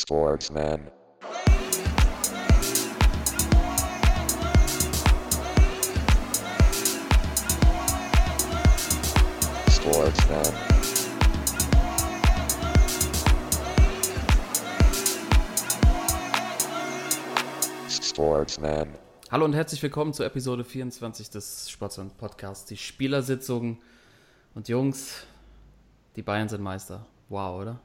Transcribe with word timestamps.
Sportsman. 0.00 0.92
Sportsman. 9.68 10.44
Sportsman. 17.90 18.88
Hallo 19.32 19.44
und 19.44 19.52
herzlich 19.54 19.82
willkommen 19.82 20.12
zur 20.12 20.26
Episode 20.26 20.62
24 20.64 21.28
des 21.30 21.68
Sportsman 21.70 22.12
Podcasts. 22.12 22.66
Die 22.66 22.76
Spielersitzung. 22.76 23.78
Und 24.54 24.68
Jungs, 24.68 25.24
die 26.14 26.22
Bayern 26.22 26.48
sind 26.48 26.62
Meister. 26.62 27.04
Wow, 27.28 27.62
oder? 27.62 27.80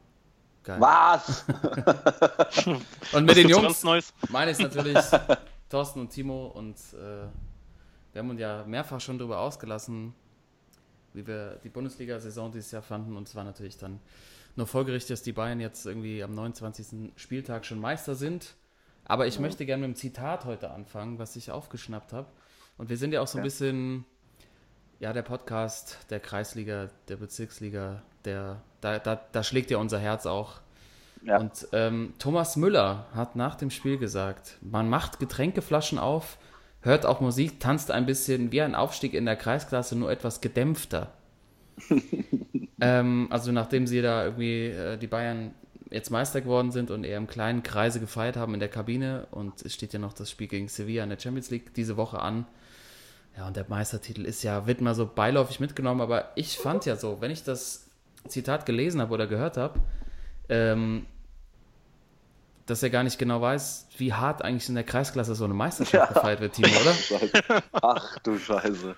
Geil. 0.64 0.80
Was? 0.80 1.46
Und 3.14 3.26
mit 3.26 3.36
den 3.38 3.50
ist 3.50 3.52
Jungs 3.52 3.84
Neues. 3.84 4.14
meine 4.30 4.52
ich 4.52 4.60
natürlich 4.60 4.98
Thorsten 5.70 6.00
und 6.02 6.10
Timo 6.10 6.48
und 6.48 6.76
äh, 6.94 7.26
wir 8.14 8.20
haben 8.20 8.30
uns 8.30 8.40
ja 8.40 8.64
mehrfach 8.66 9.02
schon 9.02 9.18
darüber 9.18 9.40
ausgelassen, 9.40 10.14
wie 11.14 11.26
wir 11.26 11.60
die 11.64 11.70
Bundesliga-Saison 11.70 12.52
dieses 12.52 12.72
Jahr 12.72 12.82
fanden 12.84 13.18
und 13.18 13.28
es 13.28 13.36
war 13.36 13.44
natürlich 13.44 13.78
dann 13.78 14.00
nur 14.56 14.68
folgerichtig, 14.68 15.10
dass 15.10 15.24
die 15.24 15.32
Bayern 15.34 15.60
jetzt 15.60 15.86
irgendwie 15.88 16.24
am 16.24 16.34
29. 16.36 17.12
Spieltag 17.16 17.66
schon 17.66 17.80
Meister 17.80 18.14
sind. 18.14 18.54
Aber 19.06 19.26
ich 19.28 19.40
möchte 19.40 19.66
gerne 19.66 19.82
mit 19.82 19.88
einem 19.88 19.96
Zitat 19.96 20.46
heute 20.46 20.70
anfangen, 20.72 21.18
was 21.20 21.36
ich 21.36 21.50
aufgeschnappt 21.52 22.14
habe. 22.14 22.28
Und 22.78 22.90
wir 22.90 22.98
sind 22.98 23.12
ja 23.14 23.22
auch 23.22 23.28
so 23.28 23.38
ein 23.40 23.42
Ja. 23.42 23.46
bisschen, 23.46 24.06
ja, 25.00 25.12
der 25.12 25.24
Podcast 25.24 25.98
der 26.12 26.20
Kreisliga, 26.20 26.90
der 27.08 27.18
Bezirksliga, 27.18 28.04
der, 28.26 28.62
da, 28.82 29.00
da, 29.00 29.20
da 29.32 29.44
schlägt 29.44 29.72
ja 29.72 29.78
unser 29.78 30.00
Herz 30.00 30.26
auch. 30.26 30.62
Ja. 31.26 31.38
Und 31.40 31.68
ähm, 31.72 32.14
Thomas 32.20 32.58
Müller 32.58 33.06
hat 33.16 33.36
nach 33.36 33.56
dem 33.56 33.70
Spiel 33.70 33.98
gesagt, 33.98 34.58
man 34.62 34.90
macht 34.90 35.20
Getränkeflaschen 35.20 35.98
auf, 35.98 36.38
hört 36.82 37.06
auch 37.06 37.22
Musik, 37.22 37.60
tanzt 37.60 37.92
ein 37.92 38.06
bisschen 38.06 38.52
wie 38.52 38.62
ein 38.62 38.76
Aufstieg 38.76 39.14
in 39.14 39.26
der 39.26 39.38
Kreisklasse, 39.38 39.96
nur 39.96 40.12
etwas 40.12 40.42
gedämpfter. 40.42 41.14
ähm, 42.82 43.28
also 43.30 43.52
nachdem 43.52 43.88
sie 43.88 44.02
da 44.02 44.26
irgendwie 44.26 44.68
äh, 44.68 44.98
die 44.98 45.08
Bayern 45.08 45.54
jetzt 45.90 46.10
Meister 46.10 46.42
geworden 46.42 46.72
sind 46.72 46.92
und 46.92 47.04
eher 47.04 47.18
im 47.18 47.28
kleinen 47.28 47.64
Kreise 47.64 48.00
gefeiert 48.00 48.36
haben 48.36 48.54
in 48.54 48.60
der 48.60 48.70
Kabine 48.70 49.28
und 49.32 49.62
es 49.62 49.74
steht 49.74 49.94
ja 49.94 50.00
noch 50.00 50.14
das 50.14 50.30
Spiel 50.30 50.48
gegen 50.48 50.68
Sevilla 50.68 51.04
in 51.04 51.10
der 51.10 51.20
Champions 51.20 51.52
League 51.52 51.74
diese 51.74 51.98
Woche 51.98 52.20
an. 52.20 52.46
Ja, 53.38 53.48
und 53.48 53.56
der 53.56 53.66
Meistertitel 53.68 54.26
ist 54.26 54.44
ja, 54.44 54.68
wird 54.68 54.82
mal 54.82 54.94
so 54.94 55.08
beiläufig 55.08 55.60
mitgenommen, 55.60 56.02
aber 56.02 56.32
ich 56.36 56.58
fand 56.58 56.86
ja 56.86 56.96
so, 56.96 57.22
wenn 57.22 57.32
ich 57.32 57.44
das 57.44 57.90
Zitat 58.28 58.66
gelesen 58.66 59.02
habe 59.02 59.14
oder 59.14 59.28
gehört 59.28 59.58
habe, 59.58 59.80
ähm, 60.50 61.06
dass 62.66 62.82
er 62.82 62.90
gar 62.90 63.04
nicht 63.04 63.20
genau 63.20 63.42
weiß, 63.42 63.88
wie 63.98 64.14
hart 64.14 64.42
eigentlich 64.42 64.70
in 64.70 64.76
der 64.76 64.86
Kreisklasse 64.86 65.36
so 65.36 65.44
eine 65.46 65.54
Meisterschaft 65.54 65.94
Ja. 65.94 66.14
gefeiert 66.14 66.40
wird, 66.40 66.54
Timo, 66.54 66.70
oder? 66.70 67.62
Ach 67.74 68.18
du 68.20 68.38
Scheiße. 68.38 68.96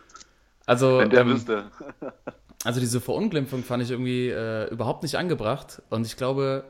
Also, 0.68 1.00
Wenn 1.00 1.10
der 1.10 1.22
ähm, 1.22 1.30
wüsste. 1.30 1.72
also 2.64 2.80
diese 2.80 3.02
Verunglimpfung 3.02 3.64
fand 3.64 3.82
ich 3.84 3.92
irgendwie 3.92 4.30
äh, 4.30 4.70
überhaupt 4.72 5.04
nicht 5.04 5.16
angebracht. 5.16 5.82
Und 5.90 6.06
ich 6.06 6.16
glaube, 6.18 6.66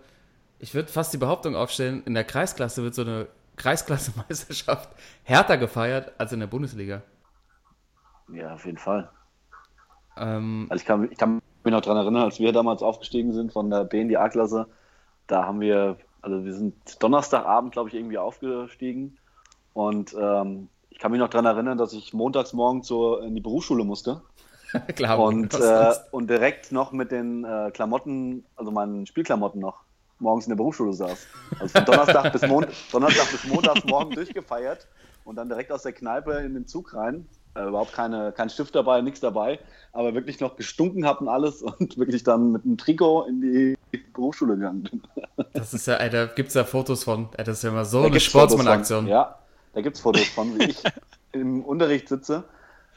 ich 0.59 0.73
würde 0.73 0.89
fast 0.91 1.13
die 1.13 1.17
Behauptung 1.17 1.55
aufstellen, 1.55 2.03
in 2.05 2.13
der 2.13 2.23
Kreisklasse 2.23 2.81
wird 2.83 2.95
so 2.95 3.01
eine 3.01 3.27
Kreisklasse-Meisterschaft 3.57 4.89
härter 5.23 5.57
gefeiert 5.57 6.13
als 6.17 6.31
in 6.31 6.39
der 6.39 6.47
Bundesliga. 6.47 7.01
Ja, 8.29 8.53
auf 8.53 8.65
jeden 8.65 8.77
Fall. 8.77 9.09
Ähm, 10.17 10.67
Also 10.69 10.81
ich 10.81 10.87
kann, 10.87 11.11
ich 11.11 11.17
kann 11.17 11.41
mich 11.65 11.73
noch 11.73 11.81
daran 11.81 11.97
erinnern, 11.97 12.23
als 12.23 12.39
wir 12.39 12.51
damals 12.51 12.81
aufgestiegen 12.81 13.33
sind 13.33 13.51
von 13.51 13.69
der 13.69 13.83
B 13.83 14.01
in 14.01 14.09
die 14.09 14.17
A-Klasse, 14.17 14.67
da 15.27 15.45
haben 15.45 15.59
wir, 15.59 15.97
also 16.21 16.45
wir 16.45 16.53
sind 16.53 17.01
Donnerstagabend, 17.01 17.71
glaube 17.71 17.89
ich, 17.89 17.95
irgendwie 17.95 18.17
aufgestiegen. 18.17 19.17
Und 19.73 20.15
ähm, 20.19 20.69
ich 20.89 20.99
kann 20.99 21.11
mich 21.11 21.19
noch 21.19 21.29
daran 21.29 21.45
erinnern, 21.45 21.77
dass 21.77 21.93
ich 21.93 22.13
montags 22.13 22.53
morgen 22.53 22.83
zur, 22.83 23.23
in 23.23 23.35
die 23.35 23.41
Berufsschule 23.41 23.83
musste. 23.83 24.21
klar, 24.95 25.19
Und, 25.19 25.53
äh, 25.53 25.93
und 26.11 26.29
direkt 26.29 26.71
noch 26.71 26.91
mit 26.91 27.11
den 27.11 27.43
äh, 27.43 27.71
Klamotten, 27.71 28.45
also 28.55 28.71
meinen 28.71 29.05
Spielklamotten 29.05 29.59
noch, 29.59 29.83
morgens 30.19 30.45
in 30.45 30.51
der 30.51 30.57
Berufsschule 30.57 30.93
saß. 30.93 31.27
Also 31.59 31.67
von 31.67 31.85
Donnerstag 31.85 32.31
bis, 32.31 32.41
Mon 32.47 32.65
Donnerstag 32.91 33.31
bis 33.31 33.45
Montagsmorgen 33.45 34.11
durchgefeiert 34.15 34.87
und 35.25 35.35
dann 35.35 35.49
direkt 35.49 35.71
aus 35.71 35.83
der 35.83 35.93
Kneipe 35.93 36.33
in 36.37 36.53
den 36.53 36.67
Zug 36.67 36.93
rein. 36.93 37.27
Äh, 37.55 37.67
überhaupt 37.67 37.93
keine, 37.93 38.33
kein 38.33 38.49
Stift 38.49 38.75
dabei, 38.75 39.01
nichts 39.01 39.21
dabei, 39.21 39.59
aber 39.93 40.13
wirklich 40.13 40.41
noch 40.41 40.57
gestunken 40.57 41.05
hatten 41.07 41.29
alles 41.29 41.61
und 41.61 41.97
wirklich 41.97 42.23
dann 42.23 42.51
mit 42.51 42.65
einem 42.65 42.77
Trikot 42.77 43.23
in 43.27 43.41
die 43.41 43.77
Berufsschule 44.13 44.55
gegangen 44.55 44.83
bin. 44.83 45.01
das 45.53 45.73
ist 45.73 45.87
ja, 45.87 45.95
ey, 45.95 46.09
da 46.09 46.25
gibt 46.25 46.49
es 46.49 46.55
ja 46.55 46.65
Fotos 46.65 47.05
von. 47.05 47.29
Ey, 47.37 47.45
das 47.45 47.57
ist 47.59 47.63
ja 47.63 47.69
immer 47.69 47.85
so 47.85 48.01
Da 48.01 48.07
eine 48.07 48.19
Sportsmann-Aktion. 48.19 49.07
Ja, 49.07 49.39
da 49.73 49.81
gibt 49.81 49.95
es 49.95 50.01
Fotos 50.01 50.25
von, 50.27 50.59
wie 50.59 50.65
ich 50.65 50.83
im 51.31 51.63
Unterricht 51.63 52.09
sitze. 52.09 52.43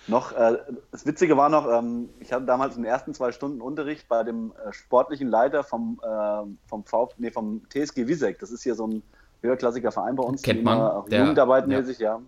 Noch, 0.09 0.33
äh, 0.33 0.59
das 0.91 1.07
Witzige 1.07 1.37
war 1.37 1.49
noch, 1.51 1.71
ähm, 1.71 2.09
ich 2.19 2.33
hatte 2.33 2.45
damals 2.47 2.77
in 2.77 2.83
den 2.83 2.91
ersten 2.91 3.15
zwei 3.15 3.31
Stunden 3.31 3.61
Unterricht 3.61 4.09
bei 4.09 4.25
dem 4.25 4.53
äh, 4.67 4.73
sportlichen 4.73 5.29
Leiter 5.29 5.63
vom, 5.63 6.01
äh, 6.03 6.43
vom, 6.67 6.85
VfB, 6.85 7.15
nee, 7.19 7.31
vom 7.31 7.63
TSG 7.69 8.09
Wiesek. 8.09 8.39
Das 8.41 8.51
ist 8.51 8.63
hier 8.63 8.75
so 8.75 8.87
ein 8.87 9.03
höherklassiger 9.43 9.93
Verein 9.93 10.17
bei 10.17 10.25
uns. 10.25 10.43
Kennt 10.43 10.65
man, 10.65 10.79
immer 10.79 10.97
Auch 10.97 11.09
der- 11.09 11.21
Jugendarbeitmäßig, 11.21 11.99
ja. 11.99 12.21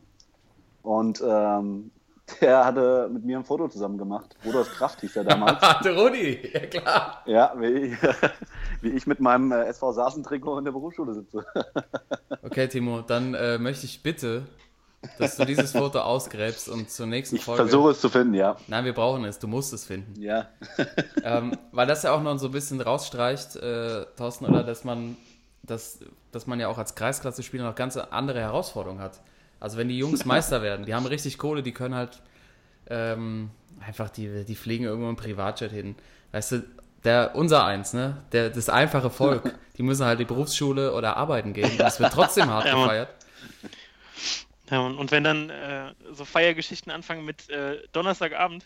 Und 0.83 1.23
ähm, 1.27 1.91
der 2.41 2.65
hatte 2.65 3.09
mit 3.13 3.25
mir 3.25 3.39
ein 3.39 3.45
Foto 3.45 3.69
zusammen 3.69 3.99
gemacht. 3.99 4.37
Rudolf 4.45 4.71
Kraft 4.75 5.01
hieß 5.01 5.17
er 5.17 5.25
damals. 5.25 5.59
Der 5.85 5.97
Rudi, 5.97 6.39
ja 6.53 6.67
klar. 6.67 7.23
ja, 7.27 7.53
wie 7.57 7.67
ich, 7.67 7.99
wie 8.83 8.89
ich 8.91 9.07
mit 9.07 9.21
meinem 9.21 9.53
äh, 9.53 9.65
SV 9.65 9.93
Saaßen-Trikot 9.93 10.59
in 10.59 10.65
der 10.65 10.73
Berufsschule 10.73 11.15
sitze. 11.15 11.45
Okay, 12.43 12.69
Timo, 12.69 13.03
dann 13.03 13.35
äh, 13.35 13.59
möchte 13.59 13.85
ich 13.85 14.03
bitte, 14.03 14.43
dass 15.19 15.37
du 15.37 15.45
dieses 15.45 15.73
Foto 15.73 16.01
ausgräbst 16.01 16.69
und 16.69 16.91
zur 16.91 17.07
nächsten 17.07 17.37
Ich 17.37 17.45
Folge. 17.45 17.63
versuche 17.65 17.91
es 17.91 18.01
zu 18.01 18.09
finden, 18.09 18.35
ja. 18.35 18.57
Nein, 18.67 18.85
wir 18.85 18.95
brauchen 18.95 19.25
es, 19.25 19.39
du 19.39 19.47
musst 19.47 19.73
es 19.73 19.85
finden. 19.85 20.21
Ja. 20.21 20.47
ähm, 21.23 21.57
weil 21.73 21.87
das 21.87 22.03
ja 22.03 22.13
auch 22.13 22.23
noch 22.23 22.39
so 22.39 22.47
ein 22.47 22.53
bisschen 22.53 22.81
rausstreicht, 22.81 23.57
äh, 23.57 24.07
Thorsten, 24.17 24.47
oder 24.47 24.65
dass 24.65 24.85
man, 24.85 25.17
dass, 25.63 26.01
dass 26.33 26.47
man 26.47 26.59
ja 26.61 26.69
auch 26.69 26.79
als 26.79 26.95
Kreisklasse-Spieler 26.95 27.65
noch 27.65 27.75
ganz 27.75 27.97
andere 27.97 28.41
Herausforderungen 28.41 29.01
hat. 29.03 29.21
Also 29.61 29.77
wenn 29.77 29.89
die 29.89 29.99
Jungs 29.99 30.25
Meister 30.25 30.63
werden, 30.63 30.87
die 30.87 30.95
haben 30.95 31.07
richtig 31.07 31.39
Kohle, 31.39 31.63
die 31.63 31.73
können 31.73 31.95
halt 31.95 32.21
ähm, 32.89 33.51
einfach, 33.87 34.11
die, 34.11 34.45
die 34.45 34.55
fliegen 34.55 34.85
irgendwo 34.85 35.09
im 35.09 35.17
Privatjet 35.17 35.71
hin. 35.71 35.95
Weißt 36.33 36.53
du, 36.53 36.65
der, 37.05 37.35
unser 37.35 37.65
Eins, 37.65 37.93
ne? 37.93 38.23
Der, 38.33 38.51
das 38.51 38.69
einfache 38.69 39.11
Volk, 39.11 39.55
die 39.79 39.83
müssen 39.83 40.05
halt 40.05 40.21
die 40.21 40.25
Berufsschule 40.25 40.93
oder 40.95 41.17
arbeiten 41.17 41.53
gehen. 41.53 41.79
Das 41.79 42.01
wird 42.01 42.13
trotzdem 42.13 42.49
hart 42.49 42.65
Ja, 42.67 42.75
gefeiert. 42.75 43.09
Ja, 44.71 44.81
und, 44.81 44.97
und 44.97 45.11
wenn 45.11 45.25
dann 45.25 45.51
äh, 45.51 45.93
so 46.13 46.25
Feiergeschichten 46.25 46.93
anfangen 46.93 47.25
mit 47.25 47.49
äh, 47.51 47.83
Donnerstagabend, 47.93 48.65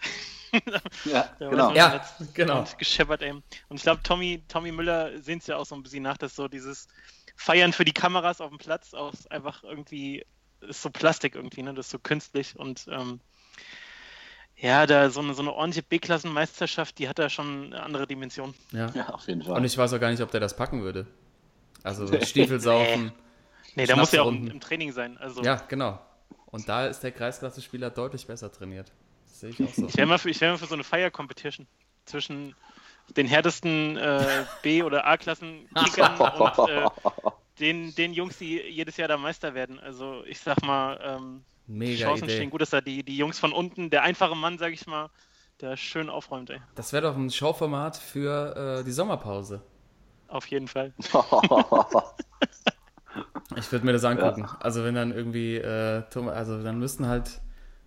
Ja, 1.05 1.28
genau. 1.38 1.72
Ja, 1.72 1.94
jetzt 1.94 2.34
genau. 2.34 2.61
und 2.61 2.78
gescheppert, 2.78 3.22
ey. 3.22 3.32
Und 3.32 3.44
ich 3.76 3.82
glaube, 3.82 4.03
Tommy, 4.03 4.43
Tommy 4.49 4.72
Müller 4.72 5.21
sehen 5.21 5.38
es 5.38 5.47
ja 5.47 5.56
auch 5.56 5.66
so 5.66 5.75
ein 5.75 5.82
bisschen 5.82 6.03
nach, 6.03 6.16
dass 6.16 6.37
so 6.37 6.49
dieses 6.49 6.88
Feiern 7.37 7.72
für 7.72 7.84
die 7.84 7.93
Kameras 7.93 8.41
auf 8.41 8.50
dem 8.50 8.59
Platz 8.59 8.94
auch 8.94 9.12
einfach 9.31 9.65
irgendwie 9.65 10.25
ist 10.69 10.82
so 10.82 10.91
Plastik 10.91 11.34
irgendwie, 11.34 11.62
ne? 11.62 11.75
Das 11.75 11.86
ist 11.86 11.92
so 11.92 11.98
künstlich 11.98 12.56
und 12.58 12.86
ähm, 12.91 13.20
ja, 14.56 14.86
da 14.86 15.10
so 15.10 15.20
eine, 15.20 15.34
so 15.34 15.42
eine 15.42 15.52
ordentliche 15.52 15.82
B-Klassenmeisterschaft, 15.82 16.98
die 16.98 17.08
hat 17.08 17.19
da 17.19 17.28
schon 17.28 17.66
eine 17.72 17.82
andere 17.82 18.06
Dimension. 18.06 18.54
Ja. 18.72 18.91
Ja, 18.94 19.08
auf 19.10 19.26
jeden 19.26 19.42
Fall. 19.42 19.56
Und 19.56 19.64
ich 19.64 19.76
weiß 19.76 19.92
auch 19.92 20.00
gar 20.00 20.10
nicht, 20.10 20.22
ob 20.22 20.30
der 20.30 20.41
das 20.41 20.56
packen 20.56 20.82
würde. 20.82 21.06
Also 21.82 22.06
Stiefel 22.22 22.60
saufen. 22.60 23.12
Nee, 23.75 23.86
da 23.86 23.97
muss 23.97 24.12
ja 24.12 24.22
auch 24.22 24.28
im, 24.28 24.60
Training 24.60 24.92
sein. 24.92 25.19
Also 25.19 25.42
Ja, 25.42 25.56
genau. 25.69 25.98
Und 26.47 26.69
da 26.69 26.86
ist 26.86 27.00
der 27.00 27.10
Kreisklasse-Spieler 27.10 27.91
deutlich 27.91 28.26
besser 28.26 28.50
trainiert. 28.52 28.92
Das 29.26 29.41
sehe 29.41 29.50
ich 29.50 29.60
auch 29.62 29.75
so. 29.75 29.86
Ich 29.88 29.96
wäre 29.96 30.06
mal, 30.06 30.19
für- 30.19 30.31
ich 30.31 30.41
wär 30.41 30.52
mal 30.52 30.58
für 30.58 30.66
so 30.66 30.75
eine 30.75 30.84
Fire-Competition 30.84 31.66
zwischen 32.04 32.54
den 33.16 33.26
härtesten 33.26 33.96
äh, 33.96 34.44
B- 34.62 34.84
oder 34.84 35.04
A-Klassen-Kickern 35.06 36.19
und 36.56 36.69
äh, 36.70 36.86
den, 37.60 37.94
den 37.94 38.12
Jungs, 38.12 38.38
die 38.38 38.61
jedes 38.61 38.96
Jahr 38.96 39.08
da 39.08 39.17
Meister 39.17 39.55
werden. 39.55 39.79
Also 39.81 40.23
ich 40.26 40.40
sag 40.40 40.62
mal, 40.62 40.99
ähm, 41.02 41.44
die 41.67 41.73
Mega 41.73 42.06
Chancen 42.06 42.25
Idee. 42.25 42.37
stehen 42.37 42.50
gut, 42.50 42.61
dass 42.62 42.70
da 42.70 42.81
die, 42.81 43.02
die 43.02 43.17
Jungs 43.17 43.38
von 43.38 43.52
unten, 43.52 43.90
der 43.90 44.02
einfache 44.02 44.34
Mann, 44.34 44.58
sag 44.58 44.73
ich 44.73 44.87
mal, 44.87 45.11
der 45.61 45.76
schön 45.76 46.11
aufräumt, 46.11 46.50
ey. 46.50 46.61
Das 46.75 46.93
wäre 46.93 47.05
doch 47.05 47.17
ein 47.17 47.31
Showformat 47.31 47.96
für 47.96 48.81
äh, 48.81 48.84
die 48.84 48.93
Sommerpause. 48.93 49.62
Auf 50.29 50.46
jeden 50.46 50.69
Fall. 50.69 50.93
Ich 53.56 53.70
würde 53.70 53.87
mir 53.87 53.93
das 53.93 54.05
angucken. 54.05 54.49
Also 54.61 54.84
wenn 54.84 54.94
dann 54.94 55.12
irgendwie, 55.12 55.56
äh, 55.56 56.02
also 56.12 56.62
dann 56.62 56.79
müssten 56.79 57.06
halt, 57.06 57.40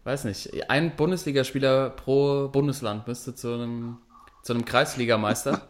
weiß 0.03 0.23
nicht, 0.25 0.69
ein 0.69 0.95
Bundesligaspieler 0.95 1.89
pro 1.89 2.47
Bundesland 2.49 3.07
müsste 3.07 3.35
zu 3.35 3.53
einem, 3.53 3.97
zu 4.43 4.53
einem 4.53 4.65
Kreisligameister 4.65 5.61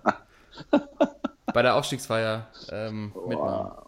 bei 1.54 1.62
der 1.62 1.76
Aufstiegsfeier 1.76 2.48
ähm, 2.72 3.14
mitmachen. 3.28 3.87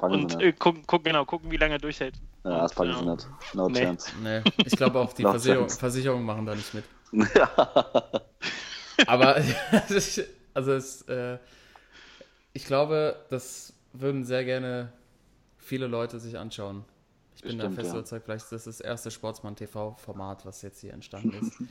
Das 0.00 0.12
Und 0.12 0.40
äh, 0.40 0.52
gucken, 0.52 0.86
gucken, 0.86 1.04
genau, 1.04 1.24
gucken, 1.24 1.50
wie 1.50 1.56
lange 1.56 1.74
er 1.74 1.78
durchhält. 1.78 2.14
Ja, 2.44 2.62
das 2.62 2.74
packen 2.74 2.94
sie 2.94 3.00
ähm, 3.00 3.10
nicht. 3.10 3.28
No 3.54 3.68
nee. 3.68 3.80
chance. 3.84 4.12
Nee, 4.22 4.42
ich 4.64 4.76
glaube 4.76 4.98
auch 4.98 5.12
die 5.12 5.22
Noch 5.22 5.32
Versicherung. 5.32 5.68
Versicherungen 5.68 6.24
machen 6.24 6.46
da 6.46 6.54
nicht 6.54 6.72
mit. 6.72 6.84
Aber 9.06 9.36
also 10.54 10.72
es, 10.72 11.02
äh, 11.02 11.38
ich 12.52 12.64
glaube, 12.64 13.16
dass 13.28 13.74
würden 13.92 14.24
sehr 14.24 14.44
gerne 14.44 14.92
viele 15.58 15.86
Leute 15.86 16.20
sich 16.20 16.38
anschauen. 16.38 16.84
Ich 17.34 17.42
bin 17.42 17.56
Bestimmt, 17.56 17.72
da 17.72 17.80
fest 17.80 17.92
ja. 17.92 17.98
überzeugt, 17.98 18.24
vielleicht 18.24 18.44
ist 18.44 18.52
das 18.52 18.64
das 18.64 18.80
erste 18.80 19.10
Sportsmann-TV-Format, 19.10 20.46
was 20.46 20.62
jetzt 20.62 20.80
hier 20.80 20.92
entstanden 20.92 21.32
ist. 21.32 21.62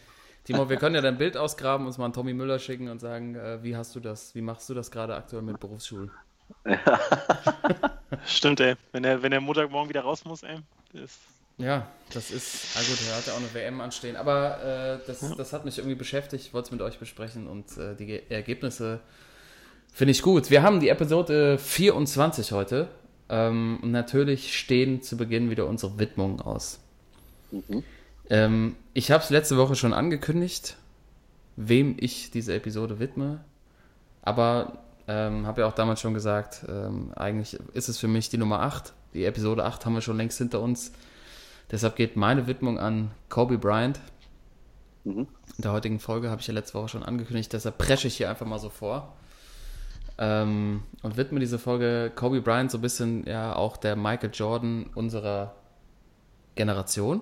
Timo, 0.43 0.69
wir 0.69 0.77
können 0.77 0.95
ja 0.95 1.01
dein 1.01 1.17
Bild 1.17 1.37
ausgraben, 1.37 1.85
uns 1.85 1.97
mal 1.97 2.05
an 2.05 2.13
Tommy 2.13 2.33
Müller 2.33 2.59
schicken 2.59 2.89
und 2.89 2.99
sagen, 2.99 3.35
äh, 3.35 3.61
wie 3.63 3.75
hast 3.75 3.95
du 3.95 3.99
das, 3.99 4.33
wie 4.35 4.41
machst 4.41 4.69
du 4.69 4.73
das 4.73 4.89
gerade 4.89 5.15
aktuell 5.15 5.43
mit 5.43 5.59
Berufsschul? 6.63 7.89
Stimmt, 8.25 8.59
ey. 8.59 8.75
Wenn 8.91 9.03
er, 9.03 9.21
wenn 9.21 9.31
er 9.31 9.41
Montagmorgen 9.41 9.89
wieder 9.89 10.01
raus 10.01 10.25
muss, 10.25 10.43
ey. 10.43 10.57
Das, 10.93 11.17
Ja, 11.57 11.87
das 12.13 12.31
ist, 12.31 12.75
ah 12.75 12.79
gut, 12.79 12.97
er 13.09 13.17
hat 13.17 13.27
ja 13.27 13.33
auch 13.33 13.37
eine 13.37 13.53
WM 13.53 13.81
anstehen, 13.81 14.15
aber 14.15 14.61
äh, 14.63 14.99
das, 15.07 15.19
das 15.35 15.53
hat 15.53 15.65
mich 15.65 15.77
irgendwie 15.77 15.95
beschäftigt, 15.95 16.45
ich 16.45 16.53
wollte 16.53 16.67
es 16.67 16.71
mit 16.71 16.81
euch 16.81 16.97
besprechen 16.99 17.47
und 17.47 17.77
äh, 17.77 17.95
die 17.95 18.05
Ge- 18.05 18.23
Ergebnisse 18.29 18.99
finde 19.93 20.11
ich 20.11 20.21
gut. 20.21 20.49
Wir 20.49 20.63
haben 20.63 20.79
die 20.79 20.89
Episode 20.89 21.57
24 21.57 22.51
heute 22.53 22.87
ähm, 23.29 23.79
und 23.81 23.91
natürlich 23.91 24.57
stehen 24.57 25.01
zu 25.01 25.17
Beginn 25.17 25.49
wieder 25.49 25.67
unsere 25.67 25.99
Widmungen 25.99 26.41
aus. 26.41 26.79
Ähm, 28.29 28.75
ich 28.93 29.11
habe 29.11 29.23
es 29.23 29.29
letzte 29.29 29.57
Woche 29.57 29.75
schon 29.75 29.93
angekündigt, 29.93 30.77
wem 31.55 31.95
ich 31.99 32.31
diese 32.31 32.53
Episode 32.53 32.99
widme, 32.99 33.43
aber 34.21 34.79
ähm, 35.09 35.47
habe 35.47 35.61
ja 35.61 35.67
auch 35.67 35.73
damals 35.73 36.01
schon 36.01 36.13
gesagt, 36.13 36.63
ähm, 36.69 37.11
eigentlich 37.15 37.57
ist 37.73 37.89
es 37.89 37.97
für 37.97 38.07
mich 38.07 38.29
die 38.29 38.37
Nummer 38.37 38.61
8. 38.61 38.93
Die 39.15 39.25
Episode 39.25 39.65
8 39.65 39.83
haben 39.87 39.95
wir 39.95 40.01
schon 40.01 40.17
längst 40.17 40.37
hinter 40.37 40.61
uns. 40.61 40.91
Deshalb 41.71 41.95
geht 41.95 42.15
meine 42.15 42.45
Widmung 42.45 42.77
an 42.77 43.09
Kobe 43.27 43.57
Bryant. 43.57 43.99
Mhm. 45.05 45.27
In 45.57 45.63
der 45.63 45.71
heutigen 45.71 45.99
Folge 45.99 46.29
habe 46.29 46.41
ich 46.41 46.47
ja 46.47 46.53
letzte 46.53 46.75
Woche 46.75 46.89
schon 46.89 47.01
angekündigt, 47.01 47.51
deshalb 47.51 47.79
presche 47.79 48.07
ich 48.07 48.17
hier 48.17 48.29
einfach 48.29 48.45
mal 48.45 48.59
so 48.59 48.69
vor. 48.69 49.15
Ähm, 50.19 50.83
und 51.01 51.17
widme 51.17 51.39
diese 51.39 51.57
Folge 51.57 52.11
Kobe 52.15 52.41
Bryant 52.41 52.69
so 52.69 52.77
ein 52.77 52.81
bisschen 52.81 53.25
ja 53.25 53.55
auch 53.55 53.77
der 53.77 53.95
Michael 53.95 54.29
Jordan 54.31 54.91
unserer 54.93 55.55
Generation. 56.53 57.21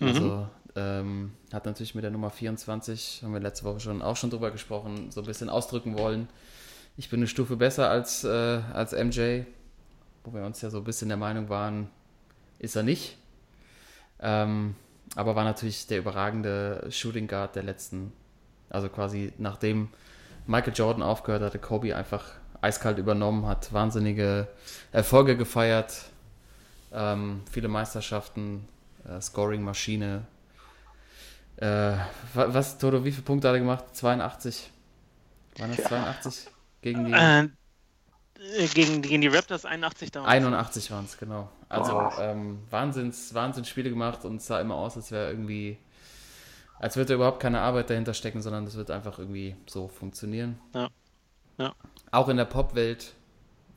Also 0.00 0.48
ähm, 0.76 1.32
hat 1.52 1.66
natürlich 1.66 1.94
mit 1.94 2.04
der 2.04 2.10
Nummer 2.10 2.30
24, 2.30 3.20
haben 3.22 3.32
wir 3.32 3.40
letzte 3.40 3.64
Woche 3.64 3.80
schon 3.80 4.02
auch 4.02 4.16
schon 4.16 4.30
drüber 4.30 4.50
gesprochen, 4.50 5.10
so 5.10 5.20
ein 5.20 5.26
bisschen 5.26 5.48
ausdrücken 5.48 5.98
wollen. 5.98 6.28
Ich 6.96 7.08
bin 7.08 7.20
eine 7.20 7.26
Stufe 7.26 7.56
besser 7.56 7.88
als, 7.88 8.24
äh, 8.24 8.28
als 8.72 8.92
MJ, 8.92 9.42
wo 10.24 10.34
wir 10.34 10.44
uns 10.44 10.60
ja 10.60 10.70
so 10.70 10.78
ein 10.78 10.84
bisschen 10.84 11.08
der 11.08 11.16
Meinung 11.16 11.48
waren, 11.48 11.88
ist 12.58 12.76
er 12.76 12.82
nicht. 12.82 13.16
Ähm, 14.20 14.74
aber 15.16 15.34
war 15.34 15.44
natürlich 15.44 15.86
der 15.86 15.98
überragende 15.98 16.86
Shooting 16.90 17.26
Guard 17.26 17.56
der 17.56 17.62
letzten, 17.62 18.12
also 18.68 18.88
quasi 18.88 19.32
nachdem 19.38 19.88
Michael 20.46 20.74
Jordan 20.74 21.02
aufgehört 21.02 21.42
hatte, 21.42 21.58
Kobe 21.58 21.96
einfach 21.96 22.32
eiskalt 22.60 22.98
übernommen, 22.98 23.46
hat 23.46 23.72
wahnsinnige 23.72 24.48
Erfolge 24.92 25.36
gefeiert, 25.36 26.04
ähm, 26.92 27.42
viele 27.50 27.68
Meisterschaften, 27.68 28.68
äh, 29.04 29.20
Scoring-Maschine. 29.20 30.26
Äh, 31.60 31.66
wa- 32.34 32.46
was, 32.48 32.78
Toto, 32.78 33.04
wie 33.04 33.12
viele 33.12 33.22
Punkte 33.24 33.48
hat 33.48 33.54
er 33.54 33.60
gemacht? 33.60 33.84
82? 33.94 34.70
Waren 35.58 35.70
das 35.70 35.78
Ja. 35.78 35.84
82? 35.88 36.46
Gegen 36.82 37.04
die 37.06 37.12
äh, 37.12 37.42
äh, 37.42 38.66
gegen, 38.68 39.02
gegen 39.02 39.20
die 39.20 39.28
Raptors 39.28 39.66
81 39.66 40.10
damals. 40.12 40.30
81 40.32 40.90
waren 40.90 41.04
es, 41.04 41.18
genau. 41.18 41.50
Also 41.68 41.92
Boah. 41.92 42.14
ähm, 42.20 42.60
Wahnsinns, 42.70 43.34
Wahnsinnsspiele 43.34 43.90
gemacht 43.90 44.24
und 44.24 44.36
es 44.36 44.46
sah 44.46 44.60
immer 44.60 44.76
aus, 44.76 44.96
als 44.96 45.12
wäre 45.12 45.28
irgendwie, 45.30 45.76
als 46.78 46.96
würde 46.96 47.14
überhaupt 47.14 47.40
keine 47.40 47.60
Arbeit 47.60 47.90
dahinter 47.90 48.14
stecken, 48.14 48.40
sondern 48.40 48.64
es 48.66 48.76
wird 48.76 48.90
einfach 48.90 49.18
irgendwie 49.18 49.54
so 49.68 49.88
funktionieren. 49.88 50.58
Ja. 50.74 50.88
Ja. 51.58 51.74
Auch 52.10 52.28
in 52.30 52.38
der 52.38 52.46
Popwelt, 52.46 53.12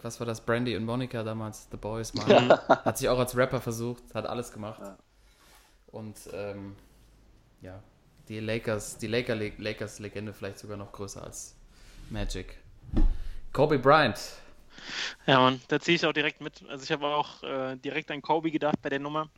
was 0.01 0.21
war 0.21 0.25
das, 0.27 0.39
Brandy 0.39 0.77
und 0.77 0.85
Monica 0.85 1.23
damals, 1.23 1.67
The 1.69 1.75
Boys, 1.77 2.13
Mann, 2.13 2.49
hat 2.49 2.97
sich 2.97 3.09
auch 3.09 3.19
als 3.19 3.35
Rapper 3.35 3.59
versucht, 3.59 4.01
hat 4.13 4.25
alles 4.25 4.53
gemacht. 4.53 4.79
Ja. 4.81 4.97
Und 5.91 6.15
ähm, 6.31 6.77
ja, 7.63 7.81
die 8.27 8.39
Lakers, 8.39 8.97
die 8.97 9.07
Laker, 9.07 9.35
Lakers-Legende 9.35 10.33
vielleicht 10.33 10.59
sogar 10.59 10.77
noch 10.77 10.91
größer 10.91 11.23
als 11.23 11.55
Magic. 12.09 12.57
Kobe 13.53 13.79
Bryant. 13.79 14.19
Ja, 15.25 15.39
Mann, 15.39 15.61
da 15.69 15.79
ziehe 15.79 15.95
ich 15.95 16.05
auch 16.05 16.13
direkt 16.13 16.41
mit. 16.41 16.63
Also 16.67 16.83
ich 16.83 16.91
habe 16.91 17.07
auch 17.07 17.41
äh, 17.43 17.77
direkt 17.77 18.11
an 18.11 18.21
Kobe 18.21 18.51
gedacht 18.51 18.81
bei 18.81 18.89
der 18.89 18.99
Nummer 18.99 19.29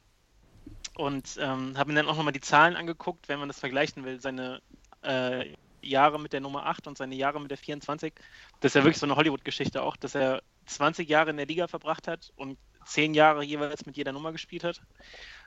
und 0.96 1.38
ähm, 1.40 1.78
habe 1.78 1.92
mir 1.92 1.98
dann 1.98 2.08
auch 2.08 2.18
nochmal 2.18 2.34
die 2.34 2.42
Zahlen 2.42 2.76
angeguckt, 2.76 3.30
wenn 3.30 3.40
man 3.40 3.48
das 3.48 3.60
vergleichen 3.60 4.04
will, 4.04 4.20
seine 4.20 4.62
äh, 5.04 5.54
Jahre 5.82 6.20
mit 6.20 6.34
der 6.34 6.42
Nummer 6.42 6.66
8 6.66 6.88
und 6.88 6.98
seine 6.98 7.16
Jahre 7.16 7.40
mit 7.40 7.52
der 7.52 7.58
24. 7.58 8.14
Das 8.60 8.72
ist 8.72 8.76
ja 8.76 8.84
wirklich 8.84 8.98
so 8.98 9.06
eine 9.06 9.16
Hollywood-Geschichte 9.16 9.84
auch, 9.84 9.96
dass 9.98 10.16
er 10.16 10.42
20 10.66 11.08
Jahre 11.08 11.30
in 11.30 11.38
der 11.38 11.46
Liga 11.46 11.68
verbracht 11.68 12.08
hat 12.08 12.34
und 12.38 12.58
10 12.86 13.14
Jahre 13.14 13.44
jeweils 13.44 13.86
mit 13.86 13.98
jeder 13.98 14.14
Nummer 14.14 14.32
gespielt 14.32 14.64
hat. 14.64 14.82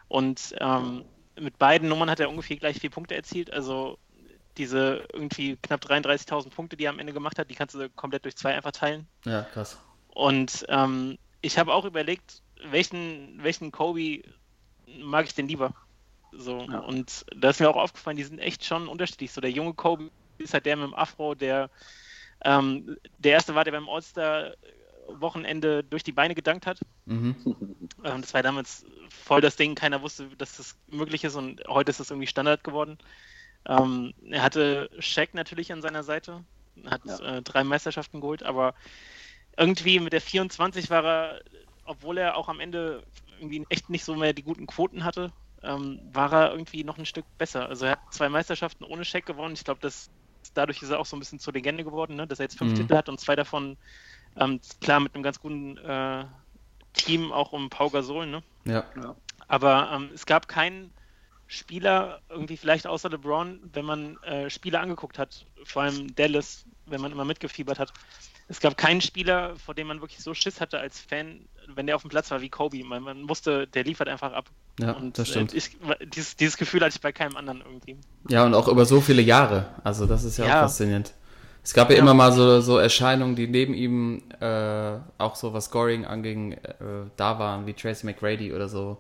Und 0.06 0.54
ähm, 0.60 1.04
mit 1.40 1.58
beiden 1.58 1.88
Nummern 1.88 2.10
hat 2.10 2.20
er 2.20 2.30
ungefähr 2.30 2.56
gleich 2.56 2.78
vier 2.78 2.90
Punkte 2.90 3.14
erzielt. 3.14 3.52
Also 3.52 3.98
diese 4.56 5.06
irgendwie 5.12 5.56
knapp 5.56 5.84
33.000 5.84 6.50
Punkte, 6.50 6.76
die 6.76 6.84
er 6.84 6.90
am 6.90 6.98
Ende 6.98 7.12
gemacht 7.12 7.38
hat, 7.38 7.50
die 7.50 7.54
kannst 7.54 7.74
du 7.74 7.88
komplett 7.90 8.24
durch 8.24 8.36
zwei 8.36 8.54
einfach 8.54 8.72
teilen. 8.72 9.08
Ja, 9.24 9.42
krass. 9.42 9.80
Und 10.08 10.66
ähm, 10.68 11.18
ich 11.40 11.58
habe 11.58 11.72
auch 11.72 11.84
überlegt, 11.84 12.42
welchen, 12.64 13.42
welchen 13.42 13.70
Kobe 13.70 14.22
mag 14.98 15.26
ich 15.26 15.34
denn 15.34 15.48
lieber? 15.48 15.74
So, 16.32 16.60
Ja. 16.62 16.80
und 16.80 17.24
da 17.36 17.50
ist 17.50 17.60
mir 17.60 17.70
auch 17.70 17.76
aufgefallen, 17.76 18.16
die 18.16 18.24
sind 18.24 18.38
echt 18.38 18.64
schon 18.64 18.88
unterschiedlich. 18.88 19.32
So, 19.32 19.40
der 19.40 19.50
junge 19.50 19.74
Kobe 19.74 20.10
ist 20.38 20.54
halt 20.54 20.66
der 20.66 20.76
mit 20.76 20.86
dem 20.86 20.94
Afro, 20.94 21.34
der 21.34 21.70
ähm, 22.44 22.96
der 23.18 23.32
erste 23.32 23.54
war, 23.54 23.64
der 23.64 23.72
beim 23.72 23.88
All-Star-Wochenende 25.08 25.84
durch 25.84 26.02
die 26.02 26.12
Beine 26.12 26.34
gedankt 26.34 26.66
hat. 26.66 26.80
Mhm. 27.06 27.36
Ähm, 28.04 28.20
das 28.22 28.34
war 28.34 28.42
damals 28.42 28.84
voll 29.10 29.40
das 29.40 29.56
Ding, 29.56 29.74
keiner 29.74 30.02
wusste, 30.02 30.28
dass 30.36 30.56
das 30.56 30.76
möglich 30.86 31.24
ist 31.24 31.34
und 31.34 31.62
heute 31.68 31.90
ist 31.90 32.00
das 32.00 32.10
irgendwie 32.10 32.26
Standard 32.26 32.64
geworden. 32.64 32.98
Ähm, 33.66 34.14
er 34.30 34.42
hatte 34.42 34.90
Shaq 34.98 35.34
natürlich 35.34 35.72
an 35.72 35.82
seiner 35.82 36.02
Seite, 36.02 36.44
hat 36.86 37.02
Ja. 37.04 37.38
äh, 37.38 37.42
drei 37.42 37.64
Meisterschaften 37.64 38.20
geholt, 38.20 38.42
aber 38.42 38.74
irgendwie 39.56 40.00
mit 40.00 40.12
der 40.12 40.20
24 40.20 40.90
war 40.90 41.04
er, 41.04 41.42
obwohl 41.84 42.18
er 42.18 42.36
auch 42.36 42.48
am 42.48 42.60
Ende 42.60 43.04
irgendwie 43.40 43.66
echt 43.68 43.90
nicht 43.90 44.04
so 44.04 44.14
mehr 44.14 44.32
die 44.32 44.42
guten 44.44 44.66
Quoten 44.66 45.04
hatte, 45.04 45.32
ähm, 45.62 46.00
war 46.12 46.32
er 46.32 46.52
irgendwie 46.52 46.84
noch 46.84 46.98
ein 46.98 47.06
Stück 47.06 47.26
besser. 47.38 47.68
Also 47.68 47.86
er 47.86 47.92
hat 47.92 48.00
zwei 48.10 48.28
Meisterschaften 48.28 48.84
ohne 48.84 49.04
Shaq 49.04 49.26
gewonnen. 49.26 49.54
Ich 49.54 49.64
glaube, 49.64 49.80
das 49.80 50.10
dadurch 50.54 50.82
ist 50.82 50.90
er 50.90 51.00
auch 51.00 51.06
so 51.06 51.16
ein 51.16 51.20
bisschen 51.20 51.40
zur 51.40 51.52
Legende 51.52 51.84
geworden, 51.84 52.16
ne? 52.16 52.26
dass 52.26 52.38
er 52.38 52.44
jetzt 52.44 52.58
fünf 52.58 52.72
Mhm. 52.72 52.76
Titel 52.76 52.96
hat 52.96 53.08
und 53.08 53.20
zwei 53.20 53.36
davon 53.36 53.76
ähm, 54.36 54.60
klar 54.80 55.00
mit 55.00 55.14
einem 55.14 55.22
ganz 55.22 55.40
guten 55.40 55.76
äh, 55.78 56.24
Team 56.94 57.32
auch 57.32 57.52
um 57.52 57.70
Pau 57.70 57.90
Gasol, 57.90 58.26
ne? 58.26 58.42
Ja. 58.64 58.84
Aber 59.46 59.90
ähm, 59.92 60.10
es 60.14 60.26
gab 60.26 60.48
keinen 60.48 60.92
Spieler, 61.46 62.20
irgendwie 62.28 62.58
vielleicht 62.58 62.86
außer 62.86 63.08
LeBron, 63.08 63.58
wenn 63.72 63.84
man 63.84 64.22
äh, 64.22 64.50
Spiele 64.50 64.80
angeguckt 64.80 65.18
hat, 65.18 65.46
vor 65.64 65.82
allem 65.82 66.14
Dallas, 66.14 66.64
wenn 66.86 67.00
man 67.00 67.10
immer 67.10 67.24
mitgefiebert 67.24 67.78
hat. 67.78 67.92
Es 68.48 68.60
gab 68.60 68.76
keinen 68.76 69.00
Spieler, 69.00 69.56
vor 69.56 69.74
dem 69.74 69.86
man 69.86 70.00
wirklich 70.00 70.22
so 70.22 70.34
Schiss 70.34 70.60
hatte 70.60 70.78
als 70.78 70.98
Fan, 71.00 71.46
wenn 71.66 71.86
der 71.86 71.96
auf 71.96 72.02
dem 72.02 72.10
Platz 72.10 72.30
war 72.30 72.40
wie 72.40 72.48
Kobe. 72.48 72.82
Man, 72.84 73.02
man 73.02 73.28
wusste, 73.28 73.66
der 73.66 73.84
liefert 73.84 74.08
einfach 74.08 74.32
ab. 74.32 74.50
Ja, 74.80 74.92
und 74.92 75.18
das 75.18 75.28
stimmt. 75.28 75.54
Äh, 75.54 75.58
ich, 75.58 75.76
dieses, 76.14 76.36
dieses 76.36 76.56
Gefühl 76.56 76.80
hatte 76.80 76.94
ich 76.96 77.00
bei 77.00 77.12
keinem 77.12 77.36
anderen 77.36 77.60
irgendwie. 77.62 77.98
Ja, 78.28 78.44
und 78.44 78.54
auch 78.54 78.68
über 78.68 78.84
so 78.84 79.00
viele 79.00 79.22
Jahre. 79.22 79.74
Also 79.84 80.06
das 80.06 80.24
ist 80.24 80.36
ja, 80.38 80.46
Ja. 80.46 80.56
auch 80.56 80.60
faszinierend. 80.64 81.14
Es 81.62 81.74
gab 81.74 81.90
ja, 81.90 81.96
Ja. 81.96 82.02
immer 82.02 82.14
mal 82.14 82.32
so, 82.32 82.60
so 82.60 82.78
Erscheinungen, 82.78 83.36
die 83.36 83.46
neben 83.46 83.74
ihm 83.74 84.22
äh, 84.40 84.96
auch 85.18 85.34
so 85.36 85.52
was 85.52 85.66
Scoring 85.66 86.04
anging, 86.06 86.52
äh, 86.52 86.74
da 87.16 87.38
waren, 87.38 87.66
wie 87.66 87.74
Tracy 87.74 88.06
McGrady 88.06 88.52
oder 88.54 88.68
so, 88.68 88.98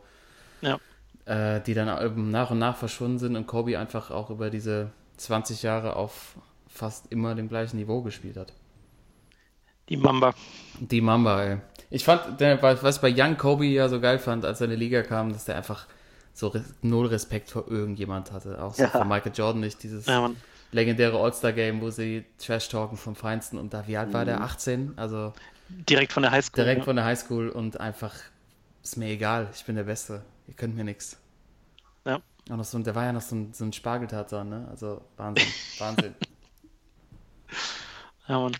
Ja. 0.60 0.78
äh, 1.24 1.60
die 1.62 1.74
dann 1.74 1.88
eben 2.04 2.30
nach 2.30 2.50
und 2.50 2.58
nach 2.58 2.76
verschwunden 2.76 3.18
sind 3.18 3.36
und 3.36 3.46
Kobe 3.46 3.78
einfach 3.78 4.10
auch 4.10 4.30
über 4.30 4.50
diese 4.50 4.90
20 5.16 5.62
Jahre 5.62 5.96
auf 5.96 6.36
fast 6.68 7.10
immer 7.10 7.34
dem 7.34 7.48
gleichen 7.48 7.76
Niveau 7.78 8.02
gespielt 8.02 8.36
hat. 8.36 8.52
Die 9.88 9.96
Mamba. 9.96 10.34
Die 10.80 11.00
Mamba, 11.00 11.42
ey. 11.42 11.56
Ich 11.90 12.04
fand, 12.04 12.38
der, 12.40 12.60
was 12.62 12.96
ich 12.96 13.00
bei 13.02 13.12
Young 13.16 13.38
Kobe 13.38 13.64
ja 13.64 13.88
so 13.88 13.98
geil 14.00 14.18
fand, 14.18 14.44
als 14.44 14.60
er 14.60 14.66
in 14.66 14.72
die 14.72 14.76
Liga 14.76 15.02
kam, 15.02 15.32
dass 15.32 15.46
der 15.46 15.56
einfach 15.56 15.86
so 16.34 16.52
null 16.82 17.06
Respekt 17.06 17.50
vor 17.50 17.64
irgendjemand 17.68 18.30
hatte. 18.30 18.62
Auch 18.62 18.74
so 18.74 18.82
Ja. 18.82 18.90
vor 18.90 19.06
Michael 19.06 19.32
Jordan 19.34 19.60
nicht. 19.60 19.82
Dieses 19.82 20.06
Ja, 20.06 20.20
Mann. 20.20 20.36
Legendäre 20.72 21.18
All-Star-Game, 21.18 21.80
wo 21.80 21.90
sie 21.90 22.24
Trash-talken 22.38 22.96
vom 22.96 23.16
Feinsten 23.16 23.58
und 23.58 23.72
da, 23.72 23.86
wie 23.86 23.96
alt 23.96 24.12
war 24.12 24.24
der? 24.24 24.40
18? 24.40 24.94
Also 24.96 25.32
Direkt 25.68 26.12
von 26.12 26.22
der 26.22 26.32
Highschool. 26.32 26.56
direkt 26.56 26.78
ja. 26.78 26.84
von 26.84 26.96
der 26.96 27.04
Highschool 27.04 27.48
und 27.50 27.80
einfach, 27.80 28.14
ist 28.82 28.96
mir 28.96 29.08
egal, 29.08 29.48
ich 29.54 29.64
bin 29.64 29.76
der 29.76 29.84
Beste. 29.84 30.22
Ihr 30.46 30.54
könnt 30.54 30.74
mir 30.74 30.84
nichts. 30.84 31.18
Ja. 32.06 32.20
Noch 32.48 32.64
so, 32.64 32.78
der 32.78 32.94
war 32.94 33.04
ja 33.04 33.12
noch 33.12 33.20
so 33.20 33.36
ein, 33.36 33.52
so 33.52 33.64
ein 33.64 33.72
Spargeltarzan, 33.72 34.48
ne? 34.48 34.66
Also 34.70 35.02
Wahnsinn, 35.16 35.46
Wahnsinn. 35.78 36.14
Ja, 38.26 38.40
Mann. 38.40 38.56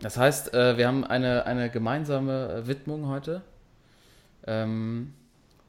Das 0.00 0.16
heißt, 0.16 0.54
äh, 0.54 0.76
wir 0.76 0.86
haben 0.86 1.04
eine, 1.04 1.46
eine 1.46 1.70
gemeinsame 1.70 2.52
äh, 2.52 2.66
Widmung 2.66 3.06
heute 3.08 3.42
ähm, 4.46 5.14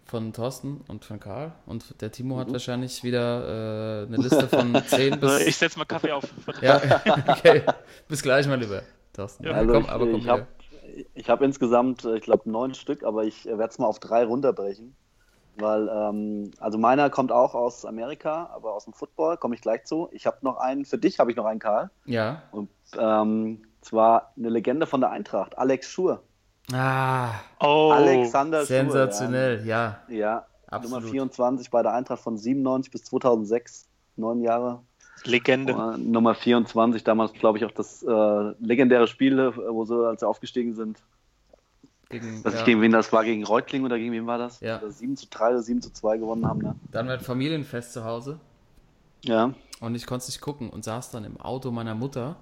von 0.06 0.34
Thorsten 0.34 0.82
und 0.88 1.04
von 1.04 1.20
Karl. 1.20 1.54
Und 1.66 2.00
der 2.02 2.12
Timo 2.12 2.38
hat 2.38 2.52
wahrscheinlich 2.52 3.04
wieder 3.04 4.04
äh, 4.04 4.08
eine 4.08 4.18
Liste 4.18 4.48
von 4.48 4.76
10 4.88 5.14
Also 5.22 5.38
ich 5.40 5.46
bis. 5.46 5.60
setze 5.60 5.80
mal 5.80 5.86
Kaffee 5.86 6.12
auf. 6.12 6.24
Ja, 6.62 6.80
okay. 7.28 7.64
Bis 8.08 8.22
gleich, 8.22 8.48
mein 8.48 8.60
Lieber. 8.60 8.84
Thorsten. 9.14 9.46
Ja, 9.46 9.54
Also 9.54 9.74
komm, 9.74 9.84
ich, 9.84 9.90
aber 9.90 10.06
komm 10.06 10.16
ich 10.16 10.28
habe 10.28 10.48
ich 11.14 11.30
hab 11.30 11.42
insgesamt, 11.42 12.06
äh, 12.06 12.18
ich 12.18 12.22
glaube, 12.22 12.50
neun 12.50 12.74
Stück, 12.74 13.04
aber 13.04 13.24
ich 13.24 13.46
werde 13.46 13.66
es 13.66 13.80
mal 13.80 13.88
auf 13.88 14.00
drei 14.00 14.24
runterbrechen. 14.26 14.96
Weil, 15.58 15.88
ähm, 15.90 16.52
also 16.60 16.78
meiner 16.78 17.10
kommt 17.10 17.32
auch 17.32 17.56
aus 17.56 17.86
Amerika, 17.86 18.50
aber 18.54 18.74
aus 18.74 18.84
dem 18.86 18.94
Football, 18.94 19.38
komme 19.38 19.56
ich 19.56 19.62
gleich 19.62 19.86
zu. 19.86 20.10
Ich 20.12 20.26
habe 20.26 20.38
noch 20.42 20.58
einen, 20.58 20.86
für 20.86 20.98
dich 20.98 21.20
habe 21.20 21.32
ich 21.32 21.38
noch 21.38 21.46
einen, 21.46 21.60
Karl. 21.60 21.90
Ja. 22.06 22.44
Und 22.52 22.70
ähm, 22.98 23.64
zwar 23.82 24.34
eine 24.38 24.50
Legende 24.50 24.86
von 24.86 25.00
der 25.02 25.12
Eintracht, 25.12 25.58
Alex 25.58 25.90
Schur. 25.90 26.24
Ah, 26.74 27.32
Oh, 27.60 27.92
Alexander 27.92 28.66
sensationell, 28.66 29.66
ja. 29.66 30.00
Schur. 30.08 30.16
Ja, 30.16 30.20
ja 30.28 30.46
Absolut. 30.68 31.02
Nummer 31.02 31.12
24 31.12 31.70
bei 31.70 31.84
der 31.84 31.94
Eintracht 31.94 32.22
von 32.22 32.38
97 32.38 32.92
bis 32.92 33.04
2006, 33.06 33.88
neun 34.18 34.42
Jahre. 34.42 34.82
Legende. 35.24 35.74
Äh, 35.74 35.98
Nummer 35.98 36.34
24, 36.36 37.04
damals 37.04 37.34
glaube 37.34 37.58
ich 37.60 37.66
auch 37.66 37.72
das 37.72 38.04
äh, 38.04 38.54
legendäre 38.60 39.08
Spiel, 39.08 39.38
äh, 39.40 39.56
wo 39.56 39.86
sie, 39.86 39.96
als 40.08 40.20
sie 40.22 40.28
aufgestiegen 40.28 40.74
sind. 40.76 41.00
Gegen, 42.10 42.44
Weiß 42.44 42.54
ja. 42.54 42.60
ich, 42.60 42.66
gegen 42.66 42.82
wen 42.82 42.92
das 42.92 43.12
war, 43.14 43.24
gegen 43.24 43.44
Reutling 43.44 43.84
oder 43.86 43.98
gegen 43.98 44.12
wen 44.12 44.28
war 44.28 44.38
das? 44.38 44.60
Ja. 44.60 44.78
Oder 44.80 44.92
7 44.92 45.18
zu 45.18 45.28
3 45.30 45.50
oder 45.52 45.62
7 45.64 45.82
zu 45.82 45.92
2 45.92 46.18
gewonnen 46.18 46.46
haben, 46.48 46.60
ne? 46.60 46.76
Dann 46.92 47.08
wird 47.08 47.22
Familienfest 47.24 47.94
zu 47.94 48.04
Hause 48.04 48.40
Ja. 49.24 49.54
und 49.80 49.96
ich 49.96 50.06
konnte 50.06 50.24
es 50.24 50.28
nicht 50.28 50.42
gucken 50.42 50.70
und 50.70 50.84
saß 50.84 51.12
dann 51.12 51.24
im 51.24 51.40
Auto 51.40 51.72
meiner 51.72 51.96
Mutter 51.96 52.36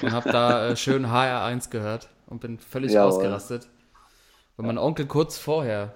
und 0.00 0.12
habe 0.12 0.30
da 0.30 0.68
äh, 0.68 0.76
schön 0.76 1.06
HR1 1.06 1.70
gehört 1.70 2.08
und 2.30 2.40
bin 2.40 2.58
völlig 2.58 2.92
Jawohl. 2.92 3.08
ausgerastet. 3.08 3.68
Weil 4.56 4.66
mein 4.66 4.78
Onkel 4.78 5.06
kurz 5.06 5.36
vorher, 5.36 5.94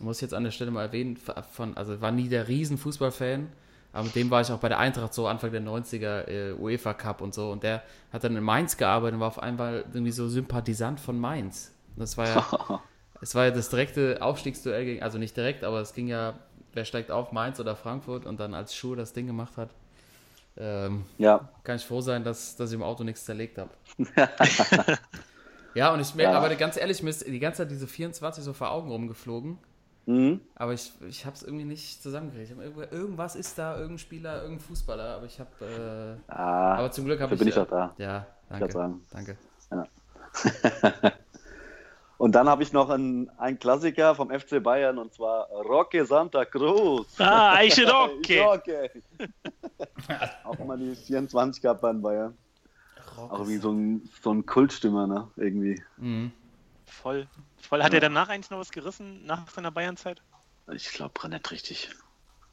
muss 0.00 0.16
ich 0.16 0.22
jetzt 0.22 0.34
an 0.34 0.44
der 0.44 0.50
Stelle 0.50 0.70
mal 0.70 0.82
erwähnen, 0.82 1.16
von, 1.16 1.76
also 1.76 2.00
war 2.00 2.12
nie 2.12 2.28
der 2.28 2.48
riesen 2.48 2.78
Fußballfan, 2.78 3.48
aber 3.92 4.04
mit 4.04 4.14
dem 4.14 4.30
war 4.30 4.40
ich 4.40 4.50
auch 4.50 4.58
bei 4.58 4.68
der 4.68 4.78
Eintracht 4.78 5.14
so 5.14 5.26
Anfang 5.26 5.52
der 5.52 5.62
90er, 5.62 6.28
äh, 6.28 6.52
UEFA 6.52 6.94
Cup 6.94 7.20
und 7.20 7.34
so 7.34 7.50
und 7.50 7.62
der 7.62 7.82
hat 8.12 8.24
dann 8.24 8.36
in 8.36 8.44
Mainz 8.44 8.76
gearbeitet 8.76 9.14
und 9.14 9.20
war 9.20 9.28
auf 9.28 9.42
einmal 9.42 9.84
irgendwie 9.92 10.12
so 10.12 10.28
Sympathisant 10.28 11.00
von 11.00 11.18
Mainz. 11.18 11.74
Und 11.94 12.00
das 12.00 12.18
war 12.18 12.28
ja, 12.28 12.82
es 13.20 13.34
war 13.34 13.46
ja 13.46 13.50
das 13.50 13.70
direkte 13.70 14.18
Aufstiegsduell 14.20 14.84
gegen, 14.84 15.02
also 15.02 15.18
nicht 15.18 15.36
direkt, 15.36 15.64
aber 15.64 15.80
es 15.80 15.94
ging 15.94 16.08
ja, 16.08 16.38
wer 16.74 16.84
steigt 16.84 17.10
auf, 17.10 17.32
Mainz 17.32 17.58
oder 17.58 17.74
Frankfurt 17.74 18.26
und 18.26 18.38
dann 18.38 18.52
als 18.52 18.74
Schuh 18.74 18.94
das 18.94 19.14
Ding 19.14 19.26
gemacht 19.26 19.56
hat. 19.56 19.70
Ähm, 20.58 21.04
Ja. 21.18 21.48
kann 21.64 21.76
ich 21.76 21.84
froh 21.84 22.00
sein, 22.00 22.24
dass, 22.24 22.56
dass 22.56 22.70
ich 22.70 22.74
im 22.76 22.82
Auto 22.82 23.04
nichts 23.04 23.24
zerlegt 23.24 23.58
habe. 23.58 23.70
ja, 25.74 25.92
und 25.92 26.00
ich 26.00 26.14
merke, 26.14 26.32
Ja. 26.32 26.38
aber 26.38 26.54
ganz 26.56 26.76
ehrlich, 26.76 27.02
mir 27.02 27.10
ist 27.10 27.26
die 27.26 27.38
ganze 27.38 27.58
Zeit 27.58 27.70
diese 27.70 27.86
24 27.86 28.42
so 28.42 28.52
vor 28.52 28.70
Augen 28.70 28.90
rumgeflogen. 28.90 29.58
Mhm. 30.06 30.40
Aber 30.54 30.72
ich, 30.72 30.92
ich 31.08 31.26
habe 31.26 31.34
es 31.34 31.42
irgendwie 31.42 31.64
nicht 31.64 32.00
zusammengekriegt. 32.02 32.52
Ich 32.52 32.92
Irgendwas 32.92 33.34
ist 33.34 33.58
da, 33.58 33.74
irgendein 33.74 33.98
Spieler, 33.98 34.42
irgendein 34.42 34.64
Fußballer, 34.66 35.16
aber 35.16 35.26
ich 35.26 35.40
habe. 35.40 36.18
Äh, 36.28 36.32
Ah, 36.32 36.76
aber 36.76 36.90
zum 36.92 37.04
Glück 37.06 37.20
habe 37.20 37.34
ich. 37.34 37.38
bin 37.40 37.48
ich 37.48 37.54
doch 37.56 37.66
da. 37.66 37.92
Ja, 37.98 38.26
danke. 38.48 38.72
sagen. 38.72 39.04
Danke. 39.10 39.36
Und 42.18 42.32
dann 42.32 42.48
habe 42.48 42.62
ich 42.62 42.72
noch 42.72 42.88
einen, 42.88 43.28
einen 43.38 43.58
Klassiker 43.58 44.14
vom 44.14 44.30
FC 44.30 44.62
Bayern 44.62 44.98
und 44.98 45.12
zwar 45.12 45.48
Roque 45.50 46.04
Santa 46.06 46.44
Cruz. 46.46 47.20
Ah, 47.20 47.54
Eiche 47.56 47.90
Rocke. 47.90 48.40
Roque. 48.42 48.90
Auch 50.44 50.58
immer 50.58 50.76
die 50.78 50.94
24 50.94 51.60
gehabt 51.62 51.82
bei 51.82 51.92
den 51.92 52.00
Bayern. 52.00 52.36
Auch 53.16 53.46
wie 53.46 53.56
so 53.58 53.70
ein, 53.70 54.08
so 54.22 54.32
ein 54.32 54.44
Kultstümmer, 54.46 55.06
ne? 55.06 55.28
Irgendwie. 55.36 55.82
Mhm. 55.98 56.32
Voll. 56.86 57.26
Voll. 57.60 57.82
Hat 57.82 57.94
er 57.94 58.00
danach 58.00 58.28
eigentlich 58.28 58.50
noch 58.50 58.58
was 58.58 58.70
gerissen, 58.70 59.24
nach 59.26 59.48
seiner 59.50 59.70
Bayernzeit? 59.70 60.22
Ich 60.72 60.90
glaube 60.92 61.28
nicht 61.28 61.50
richtig. 61.50 61.90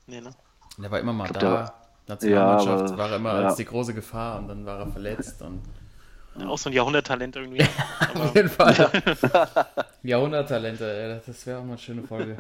Nee, 0.08 0.22
ne? 0.22 0.32
Der 0.78 0.92
war 0.92 1.00
immer 1.00 1.14
mal 1.14 1.28
glaub, 1.28 1.42
da. 1.42 1.74
Nationalmannschaft 2.08 2.68
Ja, 2.80 2.86
aber- 2.94 2.98
war 2.98 3.10
er 3.12 3.16
immer 3.18 3.42
ja. 3.42 3.48
als 3.48 3.56
die 3.56 3.66
große 3.66 3.94
Gefahr 3.94 4.40
und 4.40 4.48
dann 4.50 4.66
war 4.66 4.80
er 4.80 4.88
verletzt 4.88 5.42
und 5.42 5.62
Auch 6.48 6.58
so 6.58 6.70
ein 6.70 6.74
Jahrhunderttalent 6.74 7.36
irgendwie. 7.36 7.62
auf 8.00 8.16
Aber 8.16 8.36
jeden 8.36 8.50
Fall. 8.50 8.92
Jahrhunderttalente, 10.04 10.92
ey, 10.92 11.22
das 11.26 11.46
wäre 11.46 11.60
auch 11.60 11.64
mal 11.64 11.70
eine 11.70 11.78
schöne 11.78 12.04
Folge. 12.04 12.38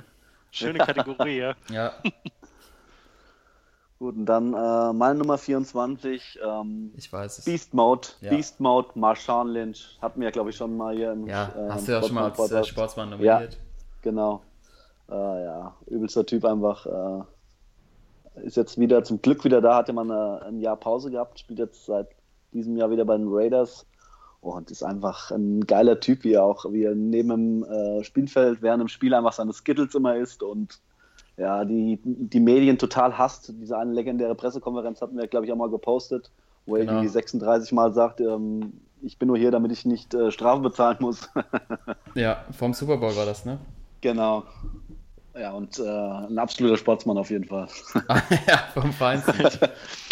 schöne 0.51 0.79
Kategorie, 0.79 1.37
ja. 1.37 1.53
Ja, 1.69 1.93
Gut, 4.03 4.17
und 4.17 4.25
dann 4.25 4.53
äh, 4.53 4.91
meine 4.91 5.19
Nummer 5.19 5.37
24, 5.37 6.39
ähm, 6.45 6.91
ich 6.97 7.13
weiß 7.13 7.39
es. 7.39 7.45
Beast 7.45 7.73
Mode. 7.73 8.09
Ja. 8.19 8.31
Beast 8.31 8.59
Mode, 8.59 8.89
Marshawn 8.95 9.47
Lynch. 9.47 9.97
Hatten 10.01 10.19
wir, 10.19 10.29
glaube 10.29 10.49
ich, 10.49 10.57
schon 10.57 10.75
mal 10.75 10.93
hier 10.93 11.13
im 11.13 11.25
Ja, 11.25 11.53
äh, 11.55 11.69
hast 11.69 11.87
du 11.87 11.93
ja 11.93 11.99
auch 11.99 12.03
schon 12.03 12.15
mal 12.15 12.25
als 12.25 12.33
äh, 12.33 12.41
Sportsman-Podcast. 12.41 12.69
Sportsmann 12.69 13.09
nominiert. 13.11 13.57
Genau. 14.01 14.41
Äh, 15.09 15.13
ja, 15.13 15.73
übelster 15.85 16.25
Typ 16.25 16.43
einfach. 16.43 16.85
Äh, 16.85 18.45
ist 18.45 18.57
jetzt 18.57 18.77
wieder 18.77 19.05
zum 19.05 19.21
Glück 19.21 19.45
wieder 19.45 19.61
da, 19.61 19.77
hatte 19.77 19.93
man 19.93 20.09
äh, 20.09 20.47
ein 20.47 20.59
Jahr 20.59 20.75
Pause 20.75 21.09
gehabt, 21.09 21.39
spielt 21.39 21.59
jetzt 21.59 21.85
seit 21.85 22.09
diesem 22.53 22.77
Jahr 22.77 22.89
wieder 22.91 23.05
bei 23.05 23.17
den 23.17 23.27
Raiders 23.29 23.85
und 24.41 24.71
ist 24.71 24.83
einfach 24.83 25.31
ein 25.31 25.65
geiler 25.65 25.99
Typ, 25.99 26.23
wie 26.23 26.33
er 26.33 26.43
auch, 26.43 26.65
wie 26.71 26.83
er 26.83 26.95
neben 26.95 27.29
dem 27.29 27.63
äh, 27.63 28.03
Spielfeld 28.03 28.61
während 28.61 28.81
dem 28.81 28.87
Spiel 28.89 29.13
einfach 29.13 29.33
seine 29.33 29.53
Skittles 29.53 29.95
immer 29.95 30.15
isst 30.15 30.43
und 30.43 30.79
ja, 31.37 31.65
die, 31.65 31.99
die 32.03 32.39
Medien 32.39 32.77
total 32.77 33.17
hasst. 33.17 33.53
Diese 33.59 33.77
eine 33.77 33.91
legendäre 33.91 34.35
Pressekonferenz 34.35 35.01
hatten 35.01 35.17
wir, 35.17 35.27
glaube 35.27 35.45
ich, 35.45 35.51
auch 35.51 35.57
mal 35.57 35.69
gepostet, 35.69 36.29
wo 36.65 36.75
er 36.75 36.81
Genau. 36.81 36.93
irgendwie 36.93 37.09
36 37.09 37.71
Mal 37.71 37.91
sagt, 37.93 38.21
ähm, 38.21 38.73
ich 39.01 39.17
bin 39.17 39.27
nur 39.27 39.37
hier, 39.37 39.49
damit 39.49 39.71
ich 39.71 39.83
nicht 39.85 40.13
äh, 40.13 40.31
Strafe 40.31 40.61
bezahlen 40.61 40.97
muss. 40.99 41.29
Ja, 42.15 42.43
vom 42.51 42.73
Super 42.75 42.97
Bowl 42.97 43.15
war 43.15 43.25
das, 43.25 43.43
ne? 43.45 43.57
Genau. 44.01 44.43
Ja, 45.35 45.51
und 45.53 45.79
äh, 45.79 45.83
ein 45.83 46.37
absoluter 46.37 46.77
Sportsmann 46.77 47.17
auf 47.17 47.29
jeden 47.31 47.45
Fall. 47.45 47.67
ja, 48.47 48.69
vom 48.73 48.93
Feinsten. 48.93 49.49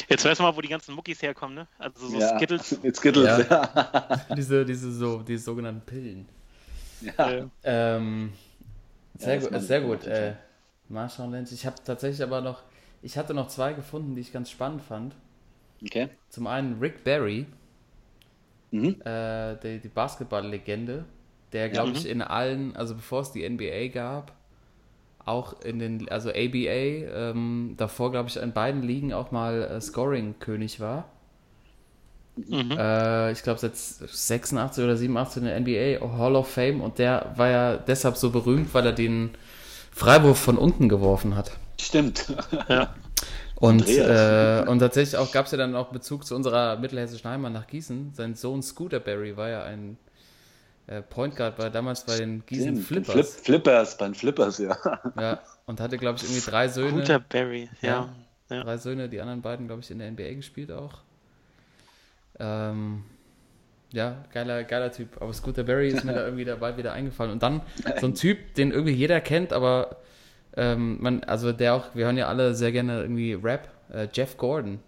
Jetzt 0.10 0.26
weißt 0.26 0.40
du 0.40 0.44
mal, 0.44 0.56
wo 0.56 0.62
die 0.62 0.68
ganzen 0.68 0.96
Muckis 0.96 1.22
herkommen, 1.22 1.56
ne? 1.56 1.68
Also 1.78 2.08
so 2.10 2.20
ja. 2.20 2.36
Skittles. 2.38 2.80
Skittles, 2.94 3.38
Ja. 3.40 3.40
ja. 3.50 4.26
diese, 4.36 4.66
diese, 4.66 4.92
so, 4.92 5.22
diese 5.22 5.44
sogenannten 5.44 5.86
Pillen. 5.86 6.28
ja. 7.02 7.30
Äh, 7.30 7.48
Ähm, 7.64 8.34
sehr 9.18 9.40
das 9.40 9.50
gut, 9.50 9.62
sehr 9.62 9.82
gut. 9.82 10.08
Äh, 10.08 10.36
Marshall 10.90 11.32
Lynch. 11.32 11.52
Ich 11.52 11.66
habe 11.66 11.78
tatsächlich 11.84 12.24
aber 12.24 12.42
noch, 12.42 12.64
ich 13.02 13.18
hatte 13.18 13.34
noch 13.34 13.48
zwei 13.48 13.74
gefunden, 13.74 14.16
die 14.16 14.22
ich 14.22 14.34
ganz 14.34 14.50
spannend 14.50 14.82
fand. 14.84 15.16
Okay. 15.84 16.10
Zum 16.30 16.48
einen 16.48 16.80
Rick 16.80 17.04
Barry, 17.04 17.46
Mhm. 18.72 19.02
äh, 19.06 19.56
die, 19.58 19.80
die 19.80 19.90
Basketball-Legende, 19.90 21.06
der, 21.54 21.70
glaube 21.70 21.92
Ja. 21.92 21.98
ich, 21.98 22.06
in 22.08 22.22
allen, 22.22 22.76
also 22.76 22.96
bevor 22.96 23.22
es 23.22 23.32
die 23.32 23.48
NBA 23.48 23.90
gab, 23.90 24.34
auch 25.26 25.62
in 25.62 25.80
den, 25.80 26.10
also 26.10 26.30
ABA, 26.30 26.68
ähm, 26.68 27.76
davor, 27.78 28.12
glaube 28.12 28.30
ich, 28.30 28.38
in 28.38 28.54
beiden 28.54 28.82
Ligen 28.82 29.14
auch 29.14 29.32
mal 29.32 29.64
äh, 29.64 29.82
Scoring-König 29.82 30.80
war. 30.80 31.06
mhm. 32.36 32.72
Äh, 32.72 33.32
ich 33.32 33.44
glaube, 33.44 33.60
seit 33.60 33.76
86 33.76 34.84
oder 34.84 34.98
87 34.98 35.44
in 35.44 35.48
der 35.48 35.60
NBA 35.60 36.18
Hall 36.18 36.36
of 36.36 36.50
Fame 36.50 36.82
und 36.82 37.00
der 37.00 37.34
war 37.36 37.50
ja 37.50 37.78
deshalb 37.78 38.18
so 38.18 38.32
berühmt, 38.32 38.74
weil 38.74 38.86
er 38.86 38.94
den 38.94 39.32
Freiwurf 39.92 40.40
von 40.40 40.58
unten 40.58 40.90
geworfen 40.90 41.36
hat. 41.36 41.52
Stimmt. 41.80 42.34
ja. 42.70 42.94
Und, 43.56 43.88
äh, 43.88 44.66
und 44.68 44.80
tatsächlich 44.80 45.18
auch 45.18 45.32
gab 45.32 45.46
es 45.46 45.52
ja 45.52 45.58
dann 45.58 45.76
auch 45.76 45.90
Bezug 45.90 46.26
zu 46.26 46.36
unserer 46.36 46.78
mittelhessischen 46.78 47.30
Heimat 47.30 47.54
nach 47.54 47.68
Gießen. 47.68 48.12
Sein 48.16 48.34
Sohn 48.34 48.64
Scooter 48.64 49.00
Barry 49.00 49.38
war 49.38 49.50
ja 49.50 49.64
ein 49.64 49.98
äh, 50.92 51.02
Point 51.02 51.36
Guard, 51.36 51.58
war 51.58 51.70
damals 51.70 52.06
bei 52.06 52.18
den 52.18 52.46
Gießen 52.46 52.82
Stimmt. 52.82 52.86
Flippers. 53.08 53.14
Flip, 53.14 53.46
Flippers, 53.46 53.98
bei 53.98 54.06
den 54.06 54.16
Flippers, 54.16 54.58
ja. 54.58 54.78
Ja, 55.20 55.40
und 55.66 55.80
hatte, 55.80 55.98
glaube 55.98 56.18
ich, 56.18 56.24
irgendwie 56.24 56.50
drei 56.50 56.68
Söhne. 56.68 57.00
Guter 57.00 57.20
Barry, 57.20 57.70
ja. 57.82 58.10
ja. 58.50 58.64
Drei 58.64 58.78
Söhne, 58.78 59.08
die 59.08 59.22
anderen 59.22 59.42
beiden, 59.42 59.68
glaube 59.68 59.82
ich, 59.82 59.90
in 59.90 60.00
der 60.00 60.12
NBA 60.12 60.34
gespielt 60.34 60.72
auch. 60.72 61.00
Ähm, 62.40 63.04
ja, 63.94 64.24
geiler, 64.34 64.64
geiler 64.64 64.92
Typ. 64.92 65.22
Aber 65.22 65.32
Scooter 65.34 65.64
Barry 65.64 65.90
ist 65.90 66.04
mir 66.04 66.14
da 66.14 66.24
irgendwie 66.24 66.46
dabei 66.46 66.76
wieder 66.78 66.92
eingefallen. 66.94 67.32
Und 67.32 67.44
dann 67.44 67.62
so 68.00 68.08
ein 68.08 68.16
Typ, 68.16 68.56
den 68.56 68.72
irgendwie 68.72 68.94
jeder 68.94 69.22
kennt, 69.22 69.54
aber 69.54 69.98
ähm, 70.58 70.98
man, 71.02 71.24
also 71.24 71.54
der 71.54 71.76
auch, 71.76 71.96
wir 71.96 72.06
hören 72.06 72.18
ja 72.18 72.28
alle 72.28 72.54
sehr 72.54 72.72
gerne 72.74 73.02
irgendwie 73.02 73.34
Rap, 73.34 73.70
äh, 73.94 74.08
Jeff 74.14 74.38
Gordon. 74.38 74.80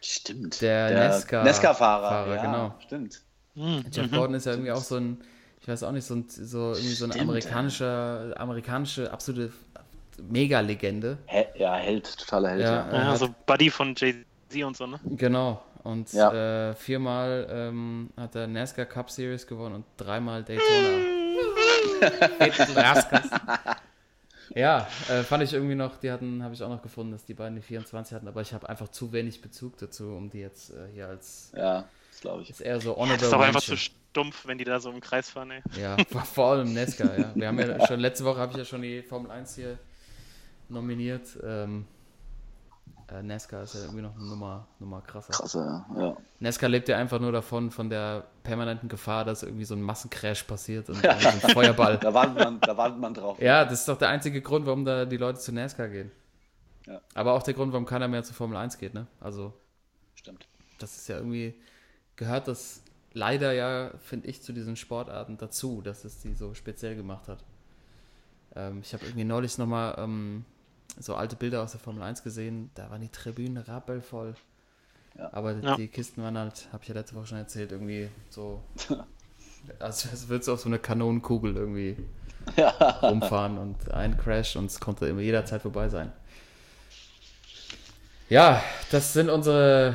Stimmt. 0.00 0.60
Der 0.60 1.10
Nesca- 1.10 1.42
Nesca-Fahrer, 1.42 2.08
Fahrer, 2.08 2.36
ja, 2.36 2.42
genau. 2.42 2.74
Stimmt. 2.80 3.20
Mhm. 3.54 3.84
Jeff 3.92 4.10
Gordon 4.10 4.34
ist 4.34 4.46
ja 4.46 4.52
irgendwie 4.52 4.72
auch 4.72 4.82
so 4.82 4.96
ein, 4.96 5.20
ich 5.60 5.68
weiß 5.68 5.82
auch 5.84 5.92
nicht, 5.92 6.04
so, 6.04 6.14
ein, 6.14 6.26
so 6.28 6.72
irgendwie 6.72 6.94
so 6.94 7.04
eine 7.04 7.14
Stimmt, 7.14 7.28
amerikanische, 7.28 8.34
amerikanische 8.36 9.12
absolute 9.12 9.52
Mega-Legende. 10.28 11.18
He 11.26 11.44
ja, 11.56 11.74
Held, 11.76 12.18
totaler 12.18 12.50
Held. 12.50 12.62
Ja. 12.62 12.88
Ja. 12.92 13.02
Ja, 13.04 13.16
so 13.16 13.34
Buddy 13.46 13.70
von 13.70 13.94
Jay-Z 13.96 14.64
und 14.64 14.76
so, 14.76 14.86
ne? 14.86 15.00
Genau. 15.04 15.62
Und 15.82 16.12
Ja. 16.12 16.70
äh, 16.70 16.74
viermal 16.74 17.46
ähm, 17.50 18.10
hat 18.16 18.34
er 18.34 18.46
NASCAR 18.46 18.86
Cup 18.86 19.10
Series 19.10 19.46
gewonnen 19.46 19.74
und 19.76 19.84
dreimal 19.96 20.42
Daytona. 20.42 20.98
Ja, 24.54 24.86
äh, 25.08 25.22
fand 25.22 25.42
ich 25.42 25.52
irgendwie 25.52 25.74
noch, 25.74 25.96
die 25.96 26.10
hatten, 26.10 26.42
habe 26.42 26.54
ich 26.54 26.62
auch 26.62 26.68
noch 26.68 26.82
gefunden, 26.82 27.12
dass 27.12 27.24
die 27.24 27.34
beiden 27.34 27.56
die 27.56 27.62
24 27.62 28.14
hatten, 28.14 28.28
aber 28.28 28.40
ich 28.42 28.52
habe 28.52 28.68
einfach 28.68 28.88
zu 28.88 29.12
wenig 29.12 29.40
Bezug 29.40 29.78
dazu, 29.78 30.04
um 30.10 30.30
die 30.30 30.38
jetzt 30.38 30.70
äh, 30.70 30.86
hier 30.92 31.08
als, 31.08 31.50
ja, 31.56 31.84
glaube 32.20 32.42
ich. 32.42 32.50
ist 32.50 32.60
eher 32.60 32.80
so 32.80 32.90
Das 32.90 32.98
honorable 32.98 33.26
ist 33.26 33.32
auch 33.34 33.40
einfach 33.40 33.60
zu 33.62 33.76
stumpf, 33.76 34.46
wenn 34.46 34.58
die 34.58 34.64
da 34.64 34.80
so 34.80 34.90
im 34.90 35.00
Kreis 35.00 35.30
fahren, 35.30 35.50
ey. 35.50 35.62
Ja, 35.80 35.96
vor- 36.10 36.22
vor 36.22 36.46
allem 36.52 36.72
NASCAR, 36.74 37.18
ja. 37.18 37.32
Wir 37.34 37.48
haben 37.48 37.58
ja 37.58 37.86
schon, 37.86 38.00
letzte 38.00 38.24
Woche 38.24 38.38
habe 38.38 38.52
ich 38.52 38.58
ja 38.58 38.64
schon 38.64 38.82
die 38.82 39.02
Formel 39.02 39.30
1 39.30 39.54
hier 39.56 39.78
nominiert. 40.68 41.38
Ähm, 41.42 41.86
äh, 43.12 43.22
Nesca 43.22 43.62
ist 43.62 43.74
ja 43.74 43.80
irgendwie 43.82 44.00
noch 44.02 44.14
eine 44.16 44.24
Nummer, 44.24 44.66
Nummer 44.78 45.02
krasser. 45.02 45.32
Krasser, 45.32 45.86
ja. 45.96 46.16
Nesca 46.40 46.66
lebt 46.66 46.88
ja 46.88 46.96
einfach 46.96 47.20
nur 47.20 47.32
davon, 47.32 47.70
von 47.70 47.90
der 47.90 48.24
permanenten 48.42 48.88
Gefahr, 48.88 49.24
dass 49.26 49.42
irgendwie 49.42 49.64
so 49.66 49.74
ein 49.74 49.82
Massencrash 49.82 50.44
passiert 50.44 50.88
und, 50.88 50.96
und 51.04 51.20
so 51.20 51.28
ein 51.28 51.40
Feuerball. 51.40 51.98
Da 51.98 52.14
wartet 52.14 52.38
man, 52.38 52.60
da 52.60 52.76
wartet 52.76 52.98
man 52.98 53.12
drauf. 53.12 53.38
Ja, 53.40 53.64
das 53.64 53.80
ist 53.80 53.88
doch 53.88 53.98
der 53.98 54.08
einzige 54.08 54.40
Grund, 54.40 54.64
warum 54.66 54.84
da 54.86 55.04
die 55.04 55.18
Leute 55.18 55.38
zu 55.38 55.52
NASCAR 55.52 55.88
gehen. 55.88 56.10
Ja. 56.86 57.00
Aber 57.14 57.32
auch 57.34 57.42
der 57.42 57.54
Grund, 57.54 57.72
warum 57.72 57.84
keiner 57.86 58.08
mehr 58.08 58.22
zu 58.24 58.32
Formel 58.34 58.56
1 58.56 58.78
geht, 58.78 58.94
ne? 58.94 59.06
Also, 59.20 59.52
Stimmt. 60.14 60.46
das 60.78 60.96
ist 60.96 61.08
ja 61.08 61.16
irgendwie, 61.16 61.54
gehört 62.16 62.48
das 62.48 62.82
leider 63.12 63.52
ja, 63.52 63.90
finde 64.02 64.28
ich, 64.28 64.42
zu 64.42 64.52
diesen 64.52 64.76
Sportarten 64.76 65.36
dazu, 65.38 65.80
dass 65.82 66.04
es 66.04 66.20
die 66.20 66.34
so 66.34 66.54
speziell 66.54 66.96
gemacht 66.96 67.28
hat. 67.28 67.44
Ähm, 68.56 68.80
ich 68.82 68.92
habe 68.92 69.04
irgendwie 69.04 69.24
neulich 69.24 69.56
nochmal 69.58 69.94
ähm, 69.98 70.44
so 70.98 71.14
alte 71.14 71.36
Bilder 71.36 71.62
aus 71.62 71.72
der 71.72 71.80
Formel 71.80 72.02
1 72.02 72.22
gesehen, 72.22 72.70
da 72.74 72.90
waren 72.90 73.00
die 73.00 73.08
Tribünen 73.08 73.58
rappelvoll. 73.62 74.34
Ja. 75.16 75.32
Aber 75.32 75.52
Ja. 75.52 75.76
die 75.76 75.88
Kisten 75.88 76.22
waren 76.22 76.36
halt, 76.36 76.68
habe 76.72 76.82
ich 76.82 76.88
ja 76.88 76.94
letzte 76.94 77.14
Woche 77.14 77.26
schon 77.28 77.38
erzählt, 77.38 77.70
irgendwie 77.72 78.08
so, 78.30 78.62
als, 79.78 80.08
als 80.10 80.28
würdest 80.28 80.48
du 80.48 80.52
auf 80.54 80.60
so 80.60 80.68
eine 80.68 80.78
Kanonenkugel 80.80 81.56
irgendwie 81.56 81.96
rumfahren 83.02 83.58
und 83.58 83.92
ein 83.92 84.18
Crash 84.18 84.56
und 84.56 84.66
es 84.66 84.80
konnte 84.80 85.06
immer 85.06 85.20
jederzeit 85.20 85.62
vorbei 85.62 85.88
sein. 85.88 86.12
Ja, 88.28 88.62
das 88.90 89.12
sind 89.12 89.28
unsere 89.30 89.94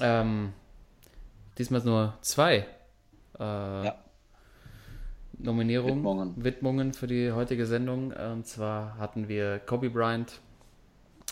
ähm, 0.00 0.52
diesmal 1.58 1.82
nur 1.82 2.14
zwei 2.20 2.66
äh, 3.38 3.84
Ja. 3.84 3.94
Nominierungen, 5.38 5.96
Widmungen. 5.96 6.44
Widmungen 6.44 6.94
für 6.94 7.06
die 7.06 7.30
heutige 7.32 7.66
Sendung. 7.66 8.12
Und 8.12 8.46
zwar 8.46 8.96
hatten 8.98 9.28
wir 9.28 9.58
Kobe 9.60 9.90
Bryant 9.90 10.40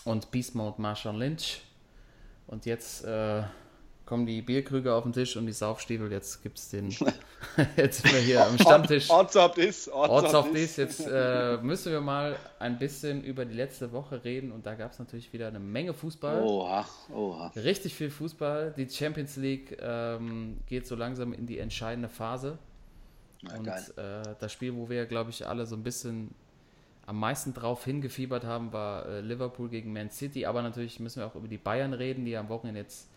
und 0.03 0.31
Beast 0.31 0.55
Mode 0.55 0.81
Marshawn 0.81 1.17
Lynch. 1.17 1.61
Und 2.47 2.65
jetzt 2.65 3.03
äh, 3.03 3.43
kommen 4.05 4.25
die 4.25 4.41
Bierkrüge 4.41 4.93
auf 4.93 5.03
den 5.03 5.13
Tisch 5.13 5.35
und 5.35 5.45
die 5.45 5.51
Saufstiefel. 5.51 6.11
Jetzt 6.11 6.43
gibt 6.43 6.57
es 6.57 6.69
den. 6.69 6.89
jetzt 7.77 8.01
sind 8.01 8.13
wir 8.13 8.19
hier 8.19 8.45
am 8.45 8.57
Stammtisch. 8.57 9.09
Ortsoft 9.09 9.57
ist. 9.57 9.89
Ortsoft 9.89 10.53
ist. 10.53 10.77
Jetzt 10.77 11.07
äh, 11.07 11.57
müssen 11.61 11.91
wir 11.91 12.01
mal 12.01 12.35
ein 12.59 12.77
bisschen 12.77 13.23
über 13.23 13.45
die 13.45 13.55
letzte 13.55 13.91
Woche 13.91 14.23
reden. 14.23 14.51
Und 14.51 14.65
da 14.65 14.75
gab 14.75 14.91
es 14.91 14.99
natürlich 14.99 15.33
wieder 15.33 15.47
eine 15.47 15.59
Menge 15.59 15.93
Fußball. 15.93 16.43
Oha, 16.43 16.85
oha. 17.13 17.47
Richtig 17.55 17.95
viel 17.95 18.09
Fußball. 18.09 18.73
Die 18.77 18.89
Champions 18.89 19.37
League 19.37 19.77
ähm, 19.81 20.57
geht 20.67 20.87
so 20.87 20.95
langsam 20.95 21.33
in 21.33 21.45
die 21.45 21.59
entscheidende 21.59 22.09
Phase. 22.09 22.57
Ja, 23.41 23.57
und 23.57 23.67
äh, 23.67 24.35
das 24.39 24.51
Spiel, 24.51 24.75
wo 24.75 24.89
wir, 24.89 25.05
glaube 25.05 25.29
ich, 25.29 25.47
alle 25.47 25.65
so 25.65 25.75
ein 25.75 25.83
bisschen 25.83 26.33
am 27.05 27.19
meisten 27.19 27.53
drauf 27.53 27.85
hingefiebert 27.85 28.43
haben, 28.45 28.73
war 28.73 29.05
äh, 29.05 29.21
Liverpool 29.21 29.69
gegen 29.69 29.93
Man 29.93 30.09
City. 30.09 30.45
Aber 30.45 30.61
natürlich 30.61 30.99
müssen 30.99 31.19
wir 31.19 31.27
auch 31.27 31.35
über 31.35 31.47
die 31.47 31.57
Bayern 31.57 31.93
reden, 31.93 32.25
die 32.25 32.35
am 32.35 32.49
Wochenende 32.49 32.81
jetzt, 32.81 33.09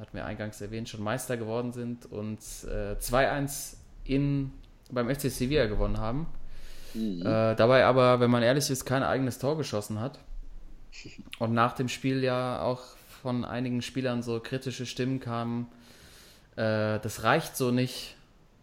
hatten 0.00 0.16
wir 0.16 0.24
eingangs 0.24 0.60
erwähnt, 0.60 0.88
schon 0.88 1.02
Meister 1.02 1.36
geworden 1.36 1.72
sind 1.72 2.06
und 2.06 2.38
äh, 2.64 2.96
2-1 2.98 3.76
in, 4.04 4.52
beim 4.90 5.14
FC 5.14 5.30
Sevilla 5.30 5.66
gewonnen 5.66 5.98
haben. 5.98 6.26
Mhm. 6.94 7.20
Äh, 7.20 7.54
dabei 7.54 7.84
aber, 7.84 8.20
wenn 8.20 8.30
man 8.30 8.42
ehrlich 8.42 8.70
ist, 8.70 8.84
kein 8.84 9.02
eigenes 9.02 9.38
Tor 9.38 9.56
geschossen 9.56 10.00
hat. 10.00 10.18
Und 11.38 11.54
nach 11.54 11.74
dem 11.74 11.88
Spiel 11.88 12.24
ja 12.24 12.60
auch 12.62 12.82
von 13.22 13.44
einigen 13.44 13.82
Spielern 13.82 14.22
so 14.22 14.40
kritische 14.40 14.86
Stimmen 14.86 15.20
kamen, 15.20 15.68
äh, 16.56 16.98
das 16.98 17.22
reicht 17.22 17.56
so 17.56 17.70
nicht 17.70 18.16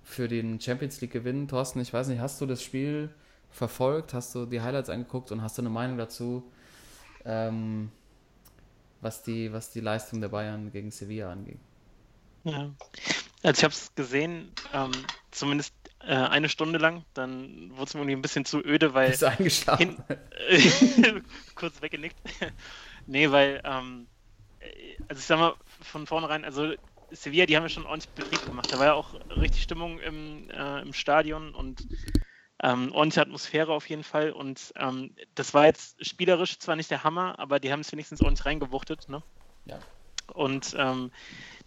für 0.04 0.28
den 0.28 0.60
Champions 0.60 1.00
League 1.02 1.14
Gewinn. 1.14 1.48
Thorsten, 1.48 1.80
ich 1.80 1.94
weiß 1.94 2.08
nicht, 2.08 2.20
hast 2.20 2.42
du 2.42 2.46
das 2.46 2.62
Spiel 2.62 3.10
verfolgt? 3.50 4.14
Hast 4.14 4.36
du 4.36 4.46
die 4.46 4.62
Highlights 4.62 4.90
angeguckt 4.90 5.32
und 5.32 5.42
hast 5.42 5.58
du 5.58 5.62
eine 5.62 5.70
Meinung 5.70 5.98
dazu, 5.98 6.44
ähm, 7.26 7.92
was, 9.02 9.24
die, 9.24 9.52
was 9.54 9.72
die 9.72 9.80
Leistung 9.80 10.22
der 10.22 10.30
Bayern 10.30 10.72
gegen 10.72 10.92
Sevilla 10.92 11.32
anging? 11.32 11.60
Ja. 12.44 12.72
Also 13.44 13.60
ich 13.60 13.64
habe 13.64 13.74
es 13.74 13.94
gesehen, 13.96 14.52
ähm, 14.74 14.92
zumindest 15.32 15.74
äh, 16.00 16.14
eine 16.14 16.50
Stunde 16.50 16.80
lang. 16.80 17.04
Dann 17.14 17.72
wurde 17.72 17.84
es 17.84 17.94
mir 17.94 18.02
irgendwie 18.02 18.16
ein 18.16 18.22
bisschen 18.22 18.46
zu 18.46 18.64
öde, 18.64 18.94
weil 18.94 19.10
Bist 19.10 19.24
eingeschlafen? 19.24 20.04
hin, 20.40 21.24
kurz 21.56 21.82
weggenickt. 21.82 22.18
nee, 23.08 23.30
weil, 23.30 23.62
ähm, 23.64 24.08
äh, 24.60 24.98
also 25.08 25.20
ich 25.20 25.26
sag 25.26 25.40
mal 25.40 25.54
von 25.82 26.08
vornherein, 26.08 26.46
also 26.46 26.74
Sevilla, 27.12 27.46
die 27.46 27.56
haben 27.56 27.64
ja 27.64 27.70
schon 27.70 27.86
ordentlich 27.86 28.12
Betrieb 28.14 28.46
gemacht. 28.46 28.72
Da 28.72 28.80
war 28.80 28.86
ja 28.88 28.94
auch 28.94 29.14
richtig 29.38 29.64
Stimmung 29.64 30.00
im, 30.00 30.50
äh, 30.50 30.82
im 30.82 30.94
Stadion 30.94 31.54
und 31.54 31.88
ähm, 32.64 32.92
ordentliche 32.92 33.22
Atmosphäre 33.22 33.74
auf 33.74 33.88
jeden 33.90 34.04
Fall. 34.04 34.32
Und 34.32 34.74
ähm, 34.76 35.16
das 35.36 35.54
war 35.54 35.66
jetzt 35.66 36.04
spielerisch 36.06 36.58
zwar 36.60 36.76
nicht 36.76 36.92
der 36.92 37.04
Hammer, 37.04 37.38
aber 37.40 37.60
die 37.60 37.72
haben 37.72 37.82
es 37.82 37.92
wenigstens 37.92 38.22
ordentlich 38.22 38.46
reingewuchtet. 38.46 39.08
Ne? 39.10 39.24
Ja. 39.66 39.80
Und 40.34 40.76
ähm, 40.78 41.12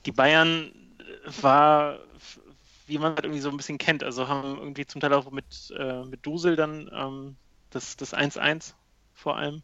die 0.06 0.12
Bayern 0.12 0.72
war, 1.40 1.98
wie 2.86 2.98
man 2.98 3.14
halt 3.14 3.24
irgendwie 3.24 3.40
so 3.40 3.50
ein 3.50 3.56
bisschen 3.56 3.78
kennt, 3.78 4.02
also 4.02 4.28
haben 4.28 4.58
irgendwie 4.58 4.86
zum 4.86 5.00
Teil 5.00 5.12
auch 5.12 5.30
mit, 5.30 5.72
äh, 5.76 6.04
mit 6.04 6.26
Dusel 6.26 6.56
dann 6.56 6.90
ähm, 6.92 7.36
das 7.70 7.96
das 7.96 8.14
1-1 8.14 8.74
vor 9.20 9.36
allem, 9.36 9.62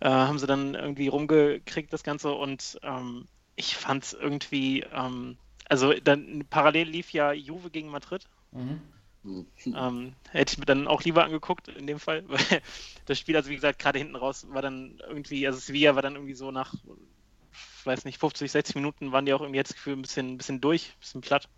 äh, 0.00 0.08
haben 0.08 0.38
sie 0.38 0.46
dann 0.46 0.74
irgendwie 0.74 1.08
rumgekriegt, 1.08 1.92
das 1.92 2.02
Ganze. 2.02 2.32
Und 2.32 2.78
ähm, 2.82 3.26
ich 3.56 3.76
fand 3.76 4.04
es 4.04 4.12
irgendwie, 4.12 4.84
ähm, 4.92 5.38
also 5.68 5.92
dann 5.94 6.44
parallel 6.48 6.88
lief 6.88 7.12
ja 7.12 7.32
Juve 7.32 7.70
gegen 7.70 7.88
Madrid. 7.88 8.24
Mhm. 8.52 8.80
Ähm, 9.24 10.14
hätte 10.30 10.52
ich 10.52 10.58
mir 10.58 10.64
dann 10.64 10.86
auch 10.86 11.02
lieber 11.02 11.24
angeguckt 11.24 11.68
in 11.68 11.86
dem 11.86 11.98
Fall, 11.98 12.24
weil 12.28 12.62
das 13.06 13.18
Spiel, 13.18 13.36
also 13.36 13.50
wie 13.50 13.56
gesagt, 13.56 13.78
gerade 13.78 13.98
hinten 13.98 14.16
raus 14.16 14.46
war 14.50 14.62
dann 14.62 15.00
irgendwie, 15.06 15.46
also 15.46 15.58
Sevilla 15.58 15.94
war 15.94 16.02
dann 16.02 16.14
irgendwie 16.14 16.34
so 16.34 16.50
nach, 16.50 16.74
ich 17.52 17.86
weiß 17.86 18.04
nicht, 18.04 18.18
50, 18.18 18.50
60 18.50 18.76
Minuten 18.76 19.12
waren 19.12 19.26
die 19.26 19.32
auch 19.34 19.40
irgendwie 19.40 19.58
jetzt 19.58 19.74
Gefühl 19.74 19.94
ein 19.94 20.02
bisschen, 20.02 20.34
ein 20.34 20.38
bisschen 20.38 20.60
durch, 20.60 20.90
ein 20.90 21.00
bisschen 21.00 21.20
platt. 21.20 21.48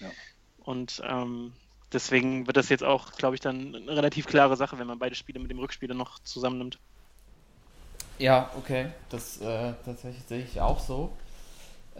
Ja. 0.00 0.10
Und 0.58 1.02
ähm, 1.04 1.52
deswegen 1.92 2.46
wird 2.46 2.56
das 2.56 2.68
jetzt 2.68 2.84
auch, 2.84 3.12
glaube 3.12 3.34
ich, 3.34 3.40
dann 3.40 3.74
eine 3.74 3.96
relativ 3.96 4.26
klare 4.26 4.56
Sache, 4.56 4.78
wenn 4.78 4.86
man 4.86 4.98
beide 4.98 5.14
Spiele 5.14 5.40
mit 5.40 5.50
dem 5.50 5.58
Rückspiel 5.58 5.88
dann 5.88 5.98
noch 5.98 6.18
zusammennimmt. 6.20 6.78
Ja, 8.18 8.50
okay, 8.56 8.88
das 9.08 9.40
äh, 9.40 9.72
tatsächlich 9.84 10.22
sehe 10.24 10.42
ich 10.42 10.60
auch 10.60 10.78
so. 10.78 11.16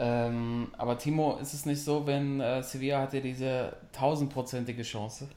Ähm, 0.03 0.69
aber 0.79 0.97
Timo, 0.97 1.37
ist 1.43 1.53
es 1.53 1.67
nicht 1.67 1.85
so, 1.85 2.07
wenn 2.07 2.41
äh, 2.41 2.63
Sevilla 2.63 3.03
hat 3.03 3.13
ja 3.13 3.21
diese 3.21 3.77
tausendprozentige 3.93 4.83
Chance? 4.83 5.29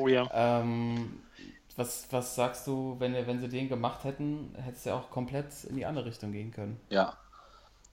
Oh 0.00 0.08
ja. 0.08 0.26
Ähm, 0.32 1.20
was, 1.76 2.06
was 2.10 2.34
sagst 2.34 2.66
du, 2.66 2.96
wenn, 2.98 3.12
wenn 3.12 3.40
sie 3.40 3.48
den 3.48 3.68
gemacht 3.68 4.04
hätten, 4.04 4.54
hätte 4.56 4.76
es 4.76 4.84
ja 4.86 4.94
auch 4.94 5.10
komplett 5.10 5.64
in 5.68 5.76
die 5.76 5.84
andere 5.84 6.06
Richtung 6.06 6.32
gehen 6.32 6.50
können? 6.50 6.80
Ja. 6.88 7.18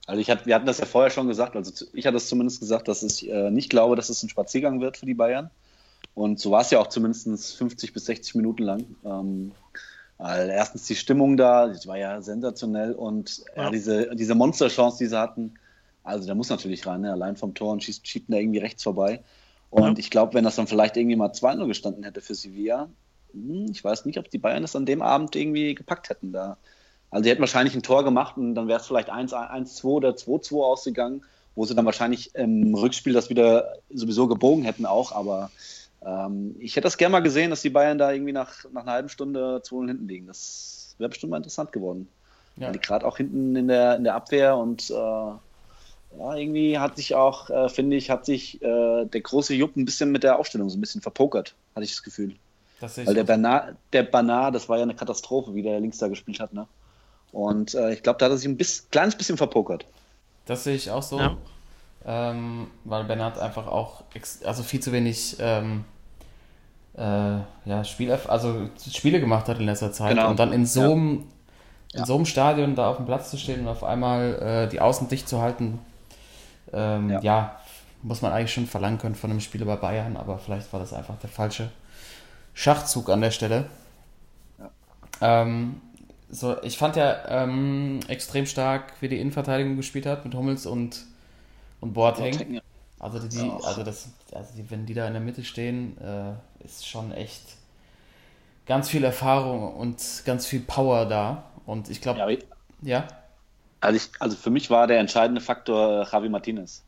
Also 0.06 0.18
ich 0.22 0.30
hatte, 0.30 0.46
wir 0.46 0.54
hatten 0.54 0.64
das 0.64 0.78
ja 0.78 0.86
vorher 0.86 1.10
schon 1.10 1.28
gesagt, 1.28 1.54
also 1.54 1.86
ich 1.92 2.06
hatte 2.06 2.16
es 2.16 2.26
zumindest 2.26 2.60
gesagt, 2.60 2.88
dass 2.88 3.02
ich 3.02 3.28
äh, 3.28 3.50
nicht 3.50 3.68
glaube, 3.68 3.96
dass 3.96 4.08
es 4.08 4.22
ein 4.22 4.30
Spaziergang 4.30 4.80
wird 4.80 4.96
für 4.96 5.06
die 5.06 5.14
Bayern. 5.14 5.50
Und 6.14 6.40
so 6.40 6.50
war 6.50 6.62
es 6.62 6.70
ja 6.70 6.80
auch 6.80 6.88
zumindest 6.88 7.56
50 7.56 7.92
bis 7.92 8.06
60 8.06 8.34
Minuten 8.34 8.62
lang. 8.62 8.96
Ähm, 9.04 9.52
weil 10.20 10.50
erstens 10.50 10.86
die 10.86 10.96
Stimmung 10.96 11.36
da, 11.36 11.68
die 11.68 11.88
war 11.88 11.96
ja 11.96 12.20
sensationell 12.20 12.92
und 12.92 13.38
ja. 13.56 13.64
Ja. 13.64 13.70
diese, 13.70 14.14
diese 14.14 14.34
Monsterchance, 14.34 14.98
die 14.98 15.06
sie 15.06 15.18
hatten, 15.18 15.54
also 16.02 16.26
der 16.26 16.34
muss 16.34 16.50
natürlich 16.50 16.86
rein, 16.86 17.00
ne? 17.00 17.12
allein 17.12 17.36
vom 17.36 17.54
Tor 17.54 17.72
und 17.72 17.82
schießt, 17.82 18.06
schiebt 18.06 18.28
ihn 18.28 18.32
da 18.32 18.38
irgendwie 18.38 18.58
rechts 18.58 18.82
vorbei. 18.82 19.22
Und 19.70 19.82
Ja. 19.82 19.94
ich 19.98 20.10
glaube, 20.10 20.34
wenn 20.34 20.44
das 20.44 20.56
dann 20.56 20.66
vielleicht 20.66 20.96
irgendwie 20.96 21.16
mal 21.16 21.30
2-0 21.30 21.66
gestanden 21.66 22.04
hätte 22.04 22.20
für 22.20 22.34
Sevilla, 22.34 22.90
hm, 23.32 23.66
ich 23.70 23.82
weiß 23.82 24.04
nicht, 24.04 24.18
ob 24.18 24.28
die 24.30 24.38
Bayern 24.38 24.62
das 24.62 24.76
an 24.76 24.86
dem 24.86 25.00
Abend 25.00 25.36
irgendwie 25.36 25.74
gepackt 25.74 26.10
hätten 26.10 26.32
da. 26.32 26.58
Also 27.10 27.24
die 27.24 27.30
hätten 27.30 27.40
wahrscheinlich 27.40 27.74
ein 27.74 27.82
Tor 27.82 28.04
gemacht 28.04 28.36
und 28.36 28.54
dann 28.54 28.68
wäre 28.68 28.80
es 28.80 28.86
vielleicht 28.86 29.10
1-2 29.10 29.84
oder 29.84 30.10
2-2 30.10 30.62
ausgegangen, 30.62 31.24
wo 31.54 31.64
sie 31.64 31.74
dann 31.74 31.86
wahrscheinlich 31.86 32.34
im 32.34 32.74
Rückspiel 32.74 33.12
das 33.12 33.30
wieder 33.30 33.72
sowieso 33.88 34.28
gebogen 34.28 34.64
hätten 34.64 34.86
auch, 34.86 35.12
aber 35.12 35.50
ähm, 36.04 36.56
ich 36.58 36.72
hätte 36.76 36.84
das 36.84 36.96
gerne 36.96 37.12
mal 37.12 37.20
gesehen, 37.20 37.50
dass 37.50 37.62
die 37.62 37.70
Bayern 37.70 37.98
da 37.98 38.12
irgendwie 38.12 38.32
nach, 38.32 38.64
nach 38.72 38.82
einer 38.82 38.92
halben 38.92 39.08
Stunde 39.08 39.60
2 39.62 39.86
hinten 39.86 40.08
liegen. 40.08 40.26
Das 40.26 40.94
wäre 40.98 41.08
bestimmt 41.08 41.30
mal 41.30 41.38
interessant 41.38 41.72
geworden. 41.72 42.08
Ja. 42.56 42.66
Weil 42.66 42.72
die 42.74 42.80
gerade 42.80 43.06
auch 43.06 43.16
hinten 43.16 43.56
in 43.56 43.68
der, 43.68 43.96
in 43.96 44.04
der 44.04 44.14
Abwehr 44.14 44.56
und 44.56 44.90
äh, 44.90 44.94
ja, 46.18 46.34
irgendwie 46.34 46.78
hat 46.78 46.96
sich 46.96 47.14
auch, 47.14 47.50
äh, 47.50 47.68
finde 47.68 47.96
ich, 47.96 48.10
hat 48.10 48.24
sich 48.24 48.60
äh, 48.62 49.04
der 49.04 49.20
große 49.20 49.54
Jupp 49.54 49.76
ein 49.76 49.84
bisschen 49.84 50.10
mit 50.10 50.24
der 50.24 50.38
Aufstellung 50.38 50.68
so 50.68 50.76
ein 50.76 50.80
bisschen 50.80 51.00
verpokert, 51.00 51.54
hatte 51.74 51.84
ich 51.84 51.92
das 51.92 52.02
Gefühl. 52.02 52.34
Das 52.80 52.94
sehe 52.94 53.04
ich 53.04 53.08
Weil 53.08 53.14
der. 53.14 53.24
Bernard, 53.24 53.76
der 53.92 54.02
Bernard, 54.02 54.54
das 54.54 54.68
war 54.68 54.78
ja 54.78 54.82
eine 54.82 54.94
Katastrophe, 54.94 55.54
wie 55.54 55.62
der 55.62 55.78
links 55.80 55.98
da 55.98 56.08
gespielt 56.08 56.40
hat, 56.40 56.52
ne? 56.52 56.66
Und 57.32 57.74
äh, 57.74 57.92
ich 57.92 58.02
glaube, 58.02 58.18
da 58.18 58.26
hat 58.26 58.32
er 58.32 58.38
sich 58.38 58.48
ein 58.48 58.56
bisschen, 58.56 58.90
kleines 58.90 59.14
bisschen 59.14 59.36
verpokert. 59.36 59.86
Das 60.46 60.64
sehe 60.64 60.74
ich 60.74 60.90
auch 60.90 61.02
so. 61.02 61.18
Ja. 61.18 61.36
Ähm, 62.06 62.68
weil 62.84 63.04
Bernhard 63.04 63.38
einfach 63.38 63.66
auch 63.66 64.02
also 64.44 64.62
viel 64.62 64.80
zu 64.80 64.90
wenig 64.92 65.36
ähm, 65.38 65.84
äh, 66.96 67.00
ja, 67.66 67.84
Spiel 67.84 68.10
also 68.12 68.68
Spiele 68.90 69.20
gemacht 69.20 69.48
hat 69.48 69.58
in 69.58 69.66
letzter 69.66 69.92
Zeit. 69.92 70.10
Genau. 70.10 70.30
Und 70.30 70.38
dann 70.38 70.52
in 70.52 70.64
so 70.66 70.80
Ja. 70.80 70.86
einem 70.90 71.24
in 71.92 72.00
Ja. 72.00 72.06
so 72.06 72.14
einem 72.14 72.24
Stadion 72.26 72.74
da 72.76 72.88
auf 72.88 72.96
dem 72.98 73.06
Platz 73.06 73.30
zu 73.30 73.36
stehen 73.36 73.60
und 73.62 73.68
auf 73.68 73.82
einmal 73.84 74.34
äh, 74.40 74.68
die 74.68 74.80
Außen 74.80 75.08
dicht 75.08 75.28
zu 75.28 75.40
halten, 75.42 75.80
ähm, 76.72 77.10
ja. 77.10 77.20
Ja. 77.20 77.56
muss 78.02 78.22
man 78.22 78.32
eigentlich 78.32 78.52
schon 78.54 78.66
verlangen 78.66 78.98
können 78.98 79.16
von 79.16 79.30
einem 79.30 79.40
Spieler 79.40 79.66
bei 79.66 79.76
Bayern, 79.76 80.16
aber 80.16 80.38
vielleicht 80.38 80.72
war 80.72 80.78
das 80.80 80.92
einfach 80.92 81.16
der 81.18 81.28
falsche 81.30 81.70
Schachzug 82.54 83.10
an 83.10 83.20
der 83.20 83.30
Stelle. 83.32 83.66
Ja. 84.58 84.70
Ähm, 85.42 85.80
so, 86.30 86.56
ich 86.62 86.78
fand 86.78 86.94
ja 86.96 87.16
ähm, 87.28 87.98
extrem 88.06 88.46
stark, 88.46 88.92
wie 89.00 89.08
die 89.08 89.20
Innenverteidigung 89.20 89.76
gespielt 89.76 90.06
hat 90.06 90.24
mit 90.24 90.34
Hummels 90.34 90.66
und, 90.66 91.00
und 91.80 91.92
Boateng. 91.92 92.32
Boateng, 92.32 92.54
ja. 92.54 92.60
Also, 92.98 93.26
die, 93.26 93.36
Ja. 93.46 93.56
also, 93.62 93.82
das, 93.82 94.08
also 94.32 94.50
die, 94.56 94.70
wenn 94.70 94.86
die 94.86 94.94
da 94.94 95.06
in 95.06 95.14
der 95.14 95.22
Mitte 95.22 95.44
stehen, 95.44 95.96
äh, 95.98 96.34
ist 96.64 96.86
schon 96.86 97.12
echt 97.12 97.56
ganz 98.66 98.88
viel 98.88 99.04
Erfahrung 99.04 99.74
und 99.74 100.22
ganz 100.24 100.46
viel 100.46 100.60
Power 100.60 101.06
da. 101.06 101.44
Und 101.66 101.88
ich 101.90 102.00
glaube, 102.00 102.20
Ja, 102.20 102.28
ja, 102.82 103.08
also, 103.80 103.96
ich, 103.96 104.10
also 104.20 104.36
für 104.36 104.50
mich 104.50 104.70
war 104.70 104.86
der 104.86 104.98
entscheidende 105.00 105.40
Faktor 105.40 106.02
äh, 106.02 106.10
Javi 106.12 106.28
Martinez. 106.28 106.84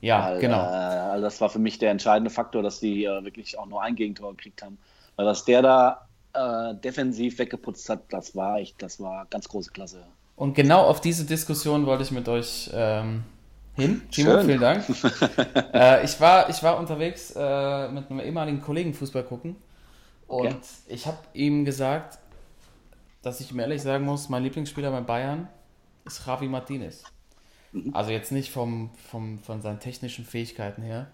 ja, 0.00 0.24
Weil, 0.24 0.40
genau. 0.40 0.60
Äh, 0.60 1.10
also 1.12 1.24
das 1.24 1.40
war 1.40 1.50
für 1.50 1.58
mich 1.58 1.78
der 1.78 1.90
entscheidende 1.90 2.30
Faktor, 2.30 2.62
dass 2.62 2.80
die 2.80 3.04
äh, 3.04 3.24
wirklich 3.24 3.58
auch 3.58 3.66
nur 3.66 3.82
ein 3.82 3.96
Gegentor 3.96 4.32
gekriegt 4.36 4.62
haben. 4.62 4.78
Weil 5.16 5.26
was 5.26 5.44
der 5.44 5.62
da 5.62 6.08
äh, 6.34 6.74
defensiv 6.76 7.38
weggeputzt 7.38 7.88
hat, 7.88 8.12
das 8.12 8.36
war 8.36 8.58
echt, 8.58 8.80
das 8.82 9.00
war 9.00 9.26
ganz 9.30 9.48
große 9.48 9.70
Klasse. 9.72 10.06
Und 10.36 10.54
genau 10.54 10.82
auf 10.84 11.00
diese 11.00 11.24
Diskussion 11.24 11.86
wollte 11.86 12.02
ich 12.04 12.10
mit 12.10 12.28
euch 12.28 12.70
ähm, 12.74 13.24
hin. 13.76 14.02
Timo, 14.10 14.32
Schön. 14.32 14.46
vielen 14.46 14.60
Dank. 14.60 14.84
äh, 15.74 16.04
ich, 16.04 16.20
war, 16.20 16.48
ich 16.50 16.62
war 16.62 16.78
unterwegs 16.78 17.32
äh, 17.36 17.88
mit 17.88 18.10
einem 18.10 18.20
ehemaligen 18.20 18.60
Kollegen 18.60 18.94
Fußball 18.94 19.22
gucken 19.24 19.56
und 20.26 20.46
Okay. 20.46 20.56
ich 20.88 21.06
habe 21.06 21.18
ihm 21.34 21.64
gesagt, 21.64 22.18
dass 23.22 23.40
ich 23.40 23.50
ihm 23.52 23.58
ehrlich 23.60 23.82
sagen 23.82 24.04
muss, 24.04 24.28
mein 24.28 24.42
Lieblingsspieler 24.42 24.90
bei 24.90 25.00
Bayern 25.00 25.48
ist 26.04 26.26
Javi 26.26 26.48
Martinez. 26.48 27.04
Mhm. 27.72 27.94
Also 27.94 28.10
jetzt 28.10 28.32
nicht 28.32 28.50
vom, 28.50 28.90
vom, 29.10 29.38
von 29.40 29.60
seinen 29.62 29.80
technischen 29.80 30.24
Fähigkeiten 30.24 30.82
her. 30.82 31.08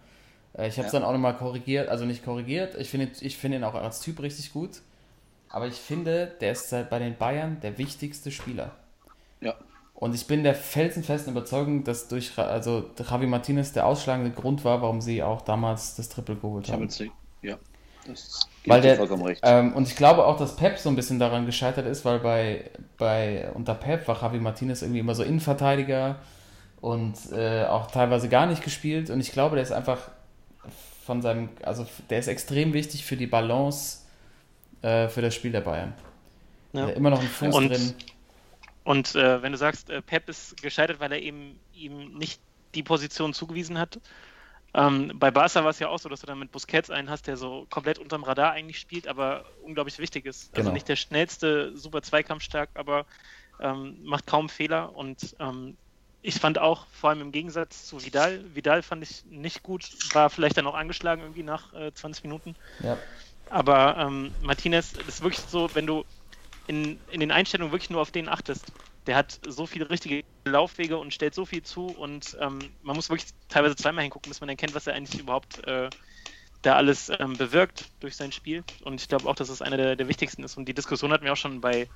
Äh, 0.56 0.68
ich 0.68 0.76
habe 0.78 0.86
es 0.86 0.92
Ja. 0.92 1.00
dann 1.00 1.08
auch 1.08 1.12
nochmal 1.12 1.36
korrigiert, 1.36 1.88
also 1.88 2.04
nicht 2.04 2.24
korrigiert. 2.24 2.74
Ich 2.76 2.90
finde 2.90 3.10
ich 3.20 3.36
finde 3.38 3.58
ihn 3.58 3.64
auch 3.64 3.74
als 3.74 4.00
Typ 4.00 4.20
richtig 4.20 4.52
gut. 4.52 4.80
Aber 5.48 5.66
ich 5.66 5.74
finde, 5.74 6.32
der 6.40 6.52
ist 6.52 6.70
bei 6.88 6.98
den 6.98 7.16
Bayern 7.16 7.60
der 7.60 7.76
wichtigste 7.76 8.30
Spieler. 8.30 8.70
Ja. 9.40 9.54
Und 10.02 10.16
ich 10.16 10.26
bin 10.26 10.42
der 10.42 10.56
felsenfesten 10.56 11.30
Überzeugung, 11.32 11.84
dass 11.84 12.08
durch 12.08 12.36
also 12.36 12.90
Javi 13.08 13.28
Martinez 13.28 13.70
der 13.72 13.86
ausschlagende 13.86 14.32
Grund 14.32 14.64
war, 14.64 14.82
warum 14.82 15.00
sie 15.00 15.22
auch 15.22 15.42
damals 15.42 15.94
das 15.94 16.08
Triple 16.08 16.34
geholt 16.34 16.68
haben. 16.72 16.88
Ja, 17.40 17.56
das 18.08 18.48
Weil 18.66 18.80
der, 18.80 18.96
vollkommen 18.96 19.22
recht. 19.22 19.40
ähm, 19.44 19.72
und 19.74 19.86
ich 19.86 19.94
glaube 19.94 20.26
auch, 20.26 20.36
dass 20.36 20.56
Pep 20.56 20.76
so 20.76 20.88
ein 20.88 20.96
bisschen 20.96 21.20
daran 21.20 21.46
gescheitert 21.46 21.86
ist, 21.86 22.04
weil 22.04 22.18
bei, 22.18 22.68
bei 22.98 23.48
unter 23.54 23.74
Pep 23.76 24.08
war 24.08 24.20
Javi 24.20 24.40
Martinez 24.40 24.82
irgendwie 24.82 24.98
immer 24.98 25.14
so 25.14 25.22
Innenverteidiger 25.22 26.16
und 26.80 27.14
äh, 27.30 27.66
auch 27.66 27.88
teilweise 27.88 28.28
gar 28.28 28.46
nicht 28.46 28.64
gespielt. 28.64 29.08
Und 29.08 29.20
ich 29.20 29.30
glaube, 29.30 29.54
der 29.54 29.62
ist 29.62 29.70
einfach 29.70 30.10
von 31.06 31.22
seinem, 31.22 31.48
also 31.62 31.86
der 32.10 32.18
ist 32.18 32.26
extrem 32.26 32.72
wichtig 32.72 33.04
für 33.04 33.16
die 33.16 33.28
Balance 33.28 33.98
äh, 34.82 35.06
für 35.06 35.22
das 35.22 35.32
Spiel 35.32 35.52
der 35.52 35.60
Bayern. 35.60 35.92
Ja. 36.72 36.86
Der 36.86 36.96
immer 36.96 37.10
noch 37.10 37.20
einen 37.20 37.28
Fuß 37.28 37.54
Und- 37.54 37.68
drin. 37.68 37.94
Und 38.84 39.14
äh, 39.14 39.42
wenn 39.42 39.52
du 39.52 39.58
sagst, 39.58 39.90
äh, 39.90 40.02
Pep 40.02 40.28
ist 40.28 40.60
gescheitert, 40.62 41.00
weil 41.00 41.12
er 41.12 41.20
eben 41.20 41.58
ihm 41.72 42.14
nicht 42.18 42.40
die 42.74 42.82
Position 42.82 43.34
zugewiesen 43.34 43.78
hat. 43.78 44.00
Ähm, 44.74 45.12
bei 45.16 45.30
Barca 45.30 45.62
war 45.62 45.70
es 45.70 45.78
ja 45.78 45.88
auch 45.88 45.98
so, 45.98 46.08
dass 46.08 46.20
du 46.20 46.26
dann 46.26 46.38
mit 46.38 46.50
Busquets 46.50 46.90
einen 46.90 47.10
hast, 47.10 47.26
der 47.26 47.36
so 47.36 47.66
komplett 47.68 47.98
unterm 47.98 48.24
Radar 48.24 48.52
eigentlich 48.52 48.78
spielt, 48.78 49.06
aber 49.06 49.44
unglaublich 49.62 49.98
wichtig 49.98 50.24
ist. 50.24 50.48
Also 50.54 50.62
Genau. 50.62 50.72
nicht 50.72 50.88
der 50.88 50.96
schnellste, 50.96 51.76
super 51.76 52.00
zweikampfstark, 52.00 52.70
aber 52.74 53.04
ähm, 53.60 53.98
macht 54.02 54.26
kaum 54.26 54.48
Fehler. 54.48 54.96
Und 54.96 55.36
ähm, 55.38 55.76
ich 56.22 56.36
fand 56.36 56.58
auch, 56.58 56.86
vor 56.86 57.10
allem 57.10 57.20
im 57.20 57.32
Gegensatz 57.32 57.86
zu 57.86 58.02
Vidal, 58.02 58.42
Vidal 58.54 58.82
fand 58.82 59.02
ich 59.02 59.24
nicht 59.26 59.62
gut, 59.62 59.90
war 60.14 60.30
vielleicht 60.30 60.56
dann 60.56 60.66
auch 60.66 60.74
angeschlagen 60.74 61.20
irgendwie 61.20 61.42
nach 61.42 61.74
äh, 61.74 61.92
20 61.92 62.24
Minuten. 62.24 62.56
Ja. 62.82 62.96
Aber 63.50 63.98
ähm, 63.98 64.32
Martinez 64.40 64.92
das 64.92 65.06
ist 65.06 65.22
wirklich 65.22 65.40
so, 65.40 65.68
wenn 65.74 65.86
du 65.86 66.04
in, 66.66 67.04
in 67.08 67.20
den 67.20 67.30
Einstellungen 67.30 67.72
wirklich 67.72 67.90
nur 67.90 68.00
auf 68.00 68.10
den 68.10 68.28
achtest. 68.28 68.72
Der 69.06 69.16
hat 69.16 69.40
so 69.46 69.66
viele 69.66 69.90
richtige 69.90 70.22
Laufwege 70.46 70.98
und 70.98 71.12
stellt 71.14 71.34
so 71.34 71.44
viel 71.44 71.62
zu 71.62 71.90
und 71.90 72.36
ähm, 72.40 72.76
man 72.82 72.96
muss 72.96 73.10
wirklich 73.10 73.30
teilweise 73.48 73.76
zweimal 73.76 74.02
hingucken, 74.02 74.30
bis 74.30 74.40
man 74.40 74.48
erkennt, 74.48 74.74
was 74.74 74.86
er 74.86 74.94
eigentlich 74.94 75.18
überhaupt 75.20 75.64
äh, 75.66 75.90
da 76.62 76.76
alles 76.76 77.10
ähm, 77.18 77.36
bewirkt 77.36 77.90
durch 78.00 78.16
sein 78.16 78.32
Spiel. 78.32 78.64
Und 78.82 79.00
ich 79.00 79.08
glaube 79.08 79.28
auch, 79.28 79.34
dass 79.34 79.48
es 79.48 79.62
einer 79.62 79.76
der, 79.76 79.96
der 79.96 80.08
wichtigsten 80.08 80.44
ist. 80.44 80.56
Und 80.56 80.66
die 80.66 80.74
Diskussion 80.74 81.12
hatten 81.12 81.24
wir 81.24 81.32
auch 81.32 81.36
schon 81.36 81.60
bei 81.60 81.88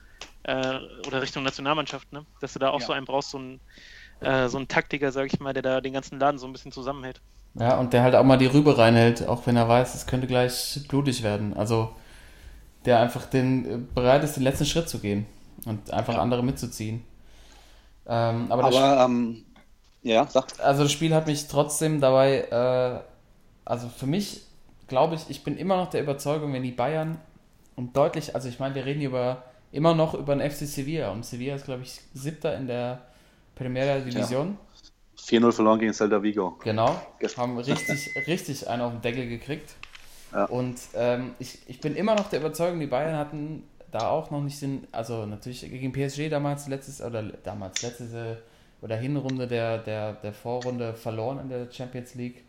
äh, 0.45 0.79
oder 1.07 1.23
Richtung 1.23 1.45
Nationalmannschaft, 1.45 2.13
ne? 2.13 2.27
dass 2.41 2.53
du 2.53 2.59
da 2.59 2.71
auch 2.71 2.81
Ja. 2.81 2.87
so 2.87 2.93
einen 2.93 3.07
brauchst, 3.07 3.31
so 3.31 3.39
einen, 3.39 3.61
äh, 4.21 4.49
so 4.49 4.59
einen 4.59 4.69
Taktiker, 4.69 5.13
sag 5.13 5.27
ich 5.33 5.41
mal, 5.41 5.53
der 5.53 5.63
da 5.63 5.81
den 5.81 5.93
ganzen 5.93 6.19
Laden 6.19 6.39
so 6.39 6.47
ein 6.47 6.53
bisschen 6.53 6.73
zusammenhält. 6.73 7.21
Ja, 7.55 7.79
und 7.79 7.93
der 7.93 8.03
halt 8.03 8.15
auch 8.15 8.25
mal 8.25 8.37
die 8.37 8.47
Rübe 8.47 8.77
reinhält, 8.77 9.27
auch 9.27 9.47
wenn 9.47 9.57
er 9.57 9.69
weiß, 9.69 9.95
es 9.95 10.07
könnte 10.07 10.27
gleich 10.27 10.79
blutig 10.89 11.23
werden. 11.23 11.55
Also 11.55 11.97
der 12.87 13.01
einfach 13.01 13.27
den, 13.27 13.64
äh, 13.64 13.79
bereit 13.94 14.25
ist, 14.25 14.37
den 14.37 14.44
letzten 14.44 14.64
Schritt 14.64 14.88
zu 14.88 14.99
gehen 14.99 15.27
und 15.66 15.90
einfach 15.90 16.16
andere 16.16 16.42
mitzuziehen. 16.42 17.05
Ähm, 18.07 18.46
aber 18.51 18.62
das, 18.62 18.77
Aber, 18.77 19.05
ähm, 19.05 19.44
ja, 20.03 20.27
sag. 20.29 20.46
also 20.61 20.85
das 20.85 20.92
Spiel 20.92 21.14
hat 21.14 21.27
mich 21.27 21.49
trotzdem 21.49 22.01
dabei, 22.01 22.42
äh, 22.42 23.01
also 23.64 23.88
für 23.88 24.07
mich 24.07 24.46
glaube 24.87 25.16
ich, 25.16 25.29
ich 25.29 25.42
bin 25.42 25.57
immer 25.57 25.77
noch 25.77 25.90
der 25.90 26.03
Überzeugung, 26.03 26.53
wenn 26.53 26.62
die 26.62 26.70
Bayern 26.70 27.18
und 27.75 27.96
deutlich, 27.96 28.35
also 28.35 28.49
ich 28.49 28.59
meine, 28.59 28.75
wir 28.75 28.85
reden 28.85 29.01
hier 29.01 29.09
über, 29.09 29.42
immer 29.72 29.94
noch 29.94 30.14
über 30.14 30.35
den 30.35 30.49
FC 30.49 30.66
Sevilla 30.66 31.11
und 31.11 31.25
Sevilla 31.25 31.57
ist, 31.57 31.64
glaube 31.64 31.83
ich, 31.83 32.01
siebter 32.14 32.57
in 32.57 32.66
der 32.66 33.03
Primera 33.55 33.99
Division. 33.99 34.59
4-0 35.18 35.53
verloren 35.53 35.81
gegen 35.81 35.92
Celta 35.92 36.22
Vigo. 36.22 36.57
Genau, 36.62 37.01
haben 37.37 37.59
richtig, 37.59 38.14
richtig 38.27 38.68
einen 38.68 38.83
auf 38.83 38.92
den 38.92 39.03
Deckel 39.03 39.29
gekriegt. 39.29 39.75
Und 40.49 40.81
ähm, 40.95 41.35
ich, 41.39 41.59
ich 41.67 41.81
bin 41.81 41.97
immer 41.97 42.15
noch 42.15 42.29
der 42.29 42.41
Überzeugung, 42.41 42.81
die 42.81 42.87
Bayern 42.87 43.17
hatten 43.17 43.62
da 43.91 44.11
auch 44.11 44.31
noch 44.31 44.43
nicht 44.43 44.61
den, 44.61 44.87
also 44.93 45.25
natürlich 45.27 45.61
gegen 45.61 45.93
PSG 45.93 46.29
damals 46.29 46.69
letztes, 46.69 47.01
oder 47.01 47.23
damals 47.23 47.83
letzte 47.83 48.43
oder 48.83 48.97
Hinrunde 48.97 49.47
der, 49.47 49.79
der, 49.79 50.15
der 50.15 50.33
Vorrunde 50.33 50.95
verloren 50.95 51.41
in 51.41 51.49
der 51.49 51.71
Champions 51.71 52.15
League 52.15 52.45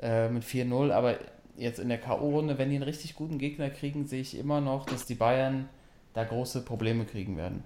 äh, 0.00 0.28
mit 0.28 0.42
4-0, 0.42 0.90
aber 0.90 1.16
jetzt 1.56 1.78
in 1.78 1.88
der 1.88 1.98
K.O.-Runde, 1.98 2.58
wenn 2.58 2.70
die 2.70 2.76
einen 2.76 2.84
richtig 2.84 3.14
guten 3.14 3.38
Gegner 3.38 3.70
kriegen, 3.70 4.06
sehe 4.06 4.20
ich 4.20 4.36
immer 4.36 4.60
noch, 4.60 4.86
dass 4.86 5.06
die 5.06 5.14
Bayern 5.14 5.68
da 6.14 6.24
große 6.24 6.62
Probleme 6.62 7.04
kriegen 7.04 7.36
werden. 7.36 7.62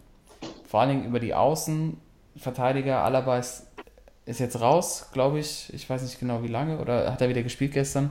Vor 0.66 0.80
allen 0.80 0.90
Dingen 0.90 1.04
über 1.06 1.20
die 1.20 1.34
Außenverteidiger, 1.34 3.02
Alaba 3.02 3.38
ist, 3.38 3.66
ist 4.24 4.40
jetzt 4.40 4.60
raus, 4.60 5.08
glaube 5.12 5.38
ich. 5.38 5.72
Ich 5.72 5.88
weiß 5.88 6.02
nicht 6.02 6.18
genau 6.20 6.42
wie 6.42 6.48
lange, 6.48 6.78
oder 6.78 7.12
hat 7.12 7.20
er 7.20 7.28
wieder 7.28 7.42
gespielt 7.42 7.72
gestern? 7.72 8.10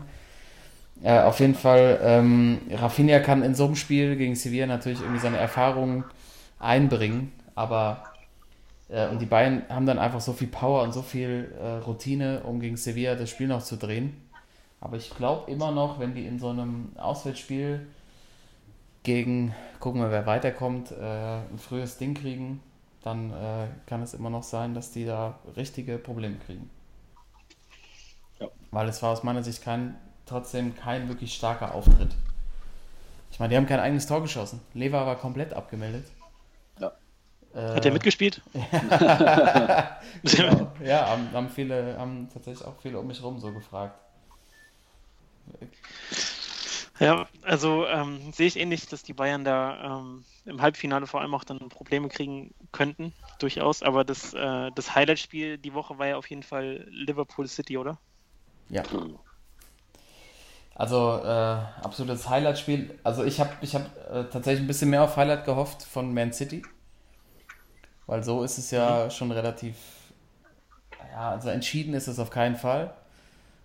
Äh, 1.03 1.19
auf 1.19 1.39
jeden 1.39 1.55
Fall, 1.55 1.99
ähm, 2.01 2.61
Rafinha 2.71 3.19
kann 3.19 3.43
in 3.43 3.53
so 3.53 3.65
einem 3.65 3.75
Spiel 3.75 4.15
gegen 4.15 4.35
Sevilla 4.35 4.65
natürlich 4.65 5.01
irgendwie 5.01 5.19
seine 5.19 5.37
Erfahrungen 5.37 6.05
einbringen, 6.59 7.31
aber 7.53 8.03
äh, 8.89 9.07
und 9.09 9.19
die 9.21 9.25
Bayern 9.25 9.63
haben 9.69 9.85
dann 9.85 9.99
einfach 9.99 10.21
so 10.21 10.33
viel 10.33 10.47
Power 10.47 10.83
und 10.83 10.93
so 10.93 11.01
viel 11.01 11.53
äh, 11.59 11.83
Routine, 11.85 12.41
um 12.43 12.59
gegen 12.59 12.77
Sevilla 12.77 13.15
das 13.15 13.29
Spiel 13.29 13.47
noch 13.47 13.63
zu 13.63 13.77
drehen. 13.77 14.21
Aber 14.81 14.97
ich 14.97 15.09
glaube 15.15 15.49
immer 15.51 15.71
noch, 15.71 15.99
wenn 15.99 16.13
die 16.13 16.25
in 16.25 16.39
so 16.39 16.49
einem 16.49 16.91
Auswärtsspiel 16.97 17.87
gegen, 19.03 19.53
gucken 19.79 20.01
wir, 20.01 20.11
wer 20.11 20.25
weiterkommt, 20.25 20.91
äh, 20.91 21.37
ein 21.37 21.57
frühes 21.57 21.97
Ding 21.97 22.13
kriegen, 22.13 22.61
dann 23.03 23.31
äh, 23.31 23.67
kann 23.85 24.01
es 24.01 24.13
immer 24.13 24.29
noch 24.29 24.43
sein, 24.43 24.73
dass 24.73 24.91
die 24.91 25.05
da 25.05 25.39
richtige 25.55 25.97
Probleme 25.97 26.37
kriegen. 26.45 26.69
Ja. 28.39 28.47
Weil 28.71 28.89
es 28.89 29.01
war 29.01 29.11
aus 29.11 29.23
meiner 29.23 29.43
Sicht 29.43 29.63
kein, 29.63 29.95
trotzdem 30.25 30.75
kein 30.75 31.07
wirklich 31.07 31.33
starker 31.33 31.73
Auftritt. 31.73 32.15
Ich 33.31 33.39
meine, 33.39 33.49
die 33.49 33.57
haben 33.57 33.65
kein 33.65 33.79
eigenes 33.79 34.07
Tor 34.07 34.21
geschossen. 34.21 34.61
Lever 34.73 35.05
war 35.05 35.17
komplett 35.17 35.53
abgemeldet. 35.53 36.05
Ja. 36.79 36.91
Äh, 37.53 37.75
Hat 37.75 37.85
er 37.85 37.91
mitgespielt? 37.91 38.41
Genau. 40.23 40.71
Ja, 40.83 41.09
haben, 41.09 41.31
haben 41.33 41.49
viele, 41.49 41.97
haben 41.97 42.29
tatsächlich 42.33 42.65
auch 42.65 42.75
viele 42.81 42.99
um 42.99 43.07
mich 43.07 43.21
rum 43.21 43.39
so 43.39 43.51
gefragt. 43.51 43.99
Ja, 46.99 47.27
also 47.41 47.85
ähm, 47.87 48.31
sehe 48.31 48.47
ich 48.47 48.57
ähnlich, 48.57 48.87
dass 48.87 49.03
die 49.03 49.13
Bayern 49.13 49.43
da 49.43 49.99
ähm, 49.99 50.23
im 50.45 50.61
Halbfinale 50.61 51.07
vor 51.07 51.21
allem 51.21 51.33
auch 51.33 51.43
dann 51.43 51.59
Probleme 51.69 52.07
kriegen 52.07 52.53
könnten, 52.71 53.13
durchaus. 53.39 53.83
Aber 53.83 54.05
das, 54.05 54.33
äh, 54.33 54.71
das 54.73 54.95
Highlight-Spiel 54.95 55.57
die 55.57 55.73
Woche 55.73 55.97
war 55.97 56.07
ja 56.07 56.17
auf 56.17 56.29
jeden 56.29 56.43
Fall 56.43 56.87
Liverpool 56.89 57.47
City, 57.47 57.77
oder? 57.77 57.99
Ja. 58.69 58.83
Also 60.75 61.21
äh, 61.23 61.57
absolutes 61.83 62.29
Highlight-Spiel. 62.29 62.99
Also 63.03 63.23
ich 63.23 63.39
habe 63.39 63.51
ich 63.61 63.73
hab, 63.75 63.85
äh, 64.11 64.25
tatsächlich 64.25 64.61
ein 64.61 64.67
bisschen 64.67 64.89
mehr 64.89 65.03
auf 65.03 65.15
Highlight 65.15 65.45
gehofft 65.45 65.83
von 65.83 66.13
Man 66.13 66.33
City. 66.33 66.63
Weil 68.07 68.23
so 68.23 68.43
ist 68.43 68.57
es 68.57 68.71
ja 68.71 69.09
schon 69.09 69.31
relativ, 69.31 69.75
ja, 71.11 71.31
also 71.31 71.49
entschieden 71.49 71.93
ist 71.93 72.07
es 72.07 72.19
auf 72.19 72.29
keinen 72.29 72.57
Fall. 72.57 72.93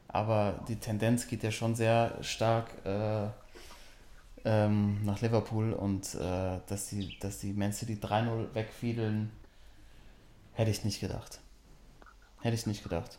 Aber 0.07 0.61
die 0.68 0.77
Tendenz 0.77 1.27
geht 1.27 1.42
ja 1.42 1.51
schon 1.51 1.75
sehr 1.75 2.16
stark 2.23 2.68
äh, 2.85 3.27
ähm, 4.44 5.05
nach 5.05 5.20
Liverpool 5.20 5.73
und 5.73 6.14
äh, 6.14 6.59
dass, 6.66 6.88
die, 6.90 7.18
dass 7.18 7.38
die 7.38 7.53
Man 7.53 7.73
City 7.73 7.99
3-0 8.01 8.55
wegfiedeln, 8.55 9.33
hätte 10.53 10.70
ich 10.70 10.85
nicht 10.85 11.01
gedacht. 11.01 11.40
Hätte 12.40 12.55
ich 12.55 12.66
nicht 12.66 12.83
gedacht. 12.83 13.18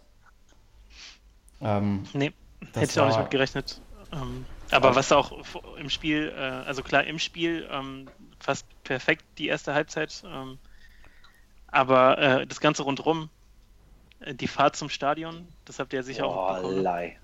Ähm, 1.61 2.03
Nee, 2.13 2.33
Das 2.61 2.81
hätte 2.81 2.91
ich 2.93 2.99
auch 2.99 3.05
nicht 3.05 3.17
mit 3.17 3.29
gerechnet. 3.29 3.81
Ähm, 4.11 4.47
aber 4.71 4.95
was 4.95 5.11
auch 5.11 5.31
im 5.77 5.89
Spiel, 5.89 6.33
äh, 6.35 6.39
also 6.39 6.83
klar, 6.83 7.03
im 7.03 7.19
Spiel 7.19 7.67
ähm, 7.71 8.11
fast 8.39 8.67
perfekt 8.83 9.25
die 9.37 9.47
erste 9.47 9.73
Halbzeit. 9.73 10.23
Ähm, 10.25 10.59
aber 11.67 12.17
äh, 12.17 12.47
das 12.47 12.59
Ganze 12.59 12.83
rundherum, 12.83 13.29
äh, 14.19 14.35
die 14.35 14.47
Fahrt 14.47 14.75
zum 14.75 14.89
Stadion, 14.89 15.55
das 15.65 15.79
habt 15.79 15.93
ihr 15.93 15.99
ja 15.99 16.03
sicher 16.03 16.25
auch 16.27 16.49
Oh, 16.53 16.61
lei. 16.63 17.19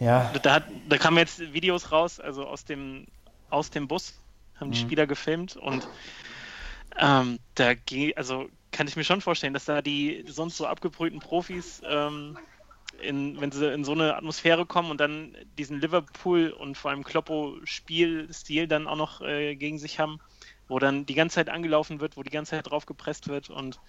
Ja, 0.00 0.32
Da, 0.42 0.54
hat, 0.54 0.64
da 0.88 0.98
kamen 0.98 1.18
jetzt 1.18 1.38
Videos 1.52 1.92
raus, 1.92 2.18
also 2.20 2.46
aus 2.46 2.64
dem, 2.64 3.06
aus 3.48 3.70
dem 3.70 3.88
Bus 3.88 4.22
haben 4.54 4.70
die 4.70 4.76
Mhm. 4.76 4.78
Spieler 4.78 5.06
gefilmt 5.06 5.56
und 5.56 5.88
ähm, 6.96 7.38
da 7.54 7.74
geht, 7.74 8.16
also 8.16 8.48
kann 8.72 8.86
ich 8.88 8.96
mir 8.96 9.04
schon 9.04 9.20
vorstellen, 9.20 9.54
dass 9.54 9.64
da 9.66 9.82
die 9.82 10.24
sonst 10.28 10.56
so 10.56 10.66
abgebrühten 10.66 11.20
Profis, 11.20 11.82
ähm, 11.84 12.38
in, 13.00 13.40
wenn 13.40 13.52
sie 13.52 13.72
in 13.72 13.84
so 13.84 13.92
eine 13.92 14.16
Atmosphäre 14.16 14.66
kommen 14.66 14.90
und 14.90 14.98
dann 15.00 15.36
diesen 15.58 15.80
Liverpool 15.80 16.50
und 16.50 16.76
vor 16.78 16.90
allem 16.90 17.04
Kloppo-Spielstil 17.04 18.68
dann 18.68 18.86
auch 18.88 18.96
noch 18.96 19.20
äh, 19.20 19.56
gegen 19.56 19.78
sich 19.78 19.98
haben, 20.00 20.18
wo 20.68 20.78
dann 20.78 21.06
die 21.06 21.14
ganze 21.14 21.34
Zeit 21.36 21.48
angelaufen 21.50 22.00
wird, 22.00 22.16
wo 22.16 22.22
die 22.22 22.30
ganze 22.30 22.50
Zeit 22.52 22.68
drauf 22.70 22.86
gepresst 22.86 23.28
wird 23.28 23.50
und 23.50 23.80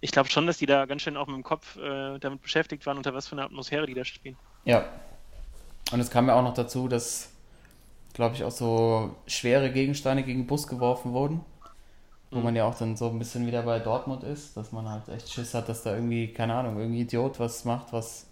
ich 0.00 0.10
glaube 0.12 0.30
schon, 0.30 0.46
dass 0.46 0.58
die 0.58 0.66
da 0.66 0.86
ganz 0.86 1.02
schön 1.02 1.16
auch 1.16 1.26
mit 1.26 1.36
dem 1.36 1.42
Kopf 1.44 1.76
äh, 1.76 2.18
damit 2.18 2.42
beschäftigt 2.42 2.86
waren, 2.86 2.96
unter 2.98 3.14
was 3.14 3.28
für 3.28 3.32
eine 3.36 3.44
Atmosphäre 3.44 3.86
die 3.86 3.94
da 3.94 4.04
spielen. 4.04 4.38
ja. 4.64 4.84
Und 5.92 6.00
es 6.00 6.10
kam 6.10 6.28
ja 6.28 6.34
auch 6.34 6.42
noch 6.42 6.54
dazu, 6.54 6.88
dass, 6.88 7.30
glaube 8.14 8.36
ich, 8.36 8.44
auch 8.44 8.52
so 8.52 9.16
schwere 9.26 9.72
Gegensteine 9.72 10.24
gegen 10.24 10.42
den 10.42 10.48
Bus 10.48 10.66
geworfen 10.68 11.12
wurden. 11.12 11.42
Wo 12.34 12.40
Mhm. 12.40 12.42
man 12.42 12.56
ja 12.56 12.64
auch 12.66 12.76
dann 12.76 12.96
so 12.96 13.08
ein 13.10 13.18
bisschen 13.18 13.46
wieder 13.46 13.62
bei 13.62 13.78
Dortmund 13.80 14.24
ist, 14.24 14.56
dass 14.56 14.72
man 14.72 14.88
halt 14.88 15.08
echt 15.08 15.30
Schiss 15.32 15.54
hat, 15.54 15.68
dass 15.68 15.82
da 15.84 15.94
irgendwie, 15.94 16.28
keine 16.32 16.54
Ahnung, 16.54 16.78
irgendwie 16.78 17.02
Idiot 17.02 17.40
was 17.40 17.64
macht, 17.64 17.92
was, 17.92 18.26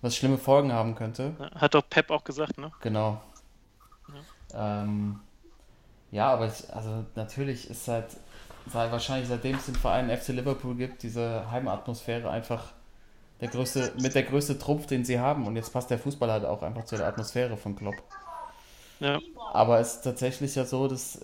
was 0.00 0.16
schlimme 0.16 0.38
Folgen 0.38 0.72
haben 0.72 0.94
könnte. 0.94 1.34
Ja, 1.38 1.50
Hat 1.60 1.74
doch 1.74 1.88
Pep 1.88 2.10
auch 2.10 2.24
gesagt, 2.24 2.58
ne? 2.58 2.70
Genau. 2.80 3.20
Ähm, 4.54 5.20
ja, 6.10 6.32
aber 6.32 6.46
ich, 6.46 6.72
also 6.72 7.04
natürlich 7.14 7.68
ist 7.68 7.86
halt, 7.88 8.06
sei 8.66 8.90
wahrscheinlich 8.90 9.28
seitdem 9.28 9.56
es 9.56 9.66
den 9.66 9.74
Verein 9.74 10.16
FC 10.16 10.28
Liverpool 10.28 10.74
gibt, 10.74 11.02
diese 11.02 11.50
Heimatmosphäre 11.50 12.30
einfach 12.30 12.72
der 13.40 13.48
größte, 13.48 13.92
mit 14.00 14.14
der 14.14 14.22
größte 14.24 14.58
Trumpf, 14.58 14.86
den 14.86 15.04
sie 15.04 15.20
haben. 15.20 15.46
Und 15.46 15.56
jetzt 15.56 15.72
passt 15.72 15.90
der 15.90 15.98
Fußball 15.98 16.30
halt 16.30 16.44
auch 16.44 16.62
einfach 16.62 16.84
zu 16.84 16.96
der 16.96 17.06
Atmosphäre 17.06 17.56
von 17.56 17.76
Klopp. 17.76 17.96
Ja. 19.00 19.20
Aber 19.52 19.78
es 19.78 19.96
ist 19.96 20.02
tatsächlich 20.02 20.54
ja 20.54 20.64
so, 20.64 20.88
dass 20.88 21.20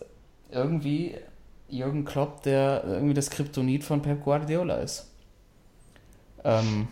irgendwie 0.50 1.16
Jürgen 1.68 2.04
Klopp 2.04 2.42
der 2.42 2.84
irgendwie 2.84 3.14
das 3.14 3.30
Kryptonit 3.30 3.82
von 3.84 4.02
Pep 4.02 4.22
Guardiola 4.22 4.76
ist. 4.76 5.10
Ähm, 6.44 6.88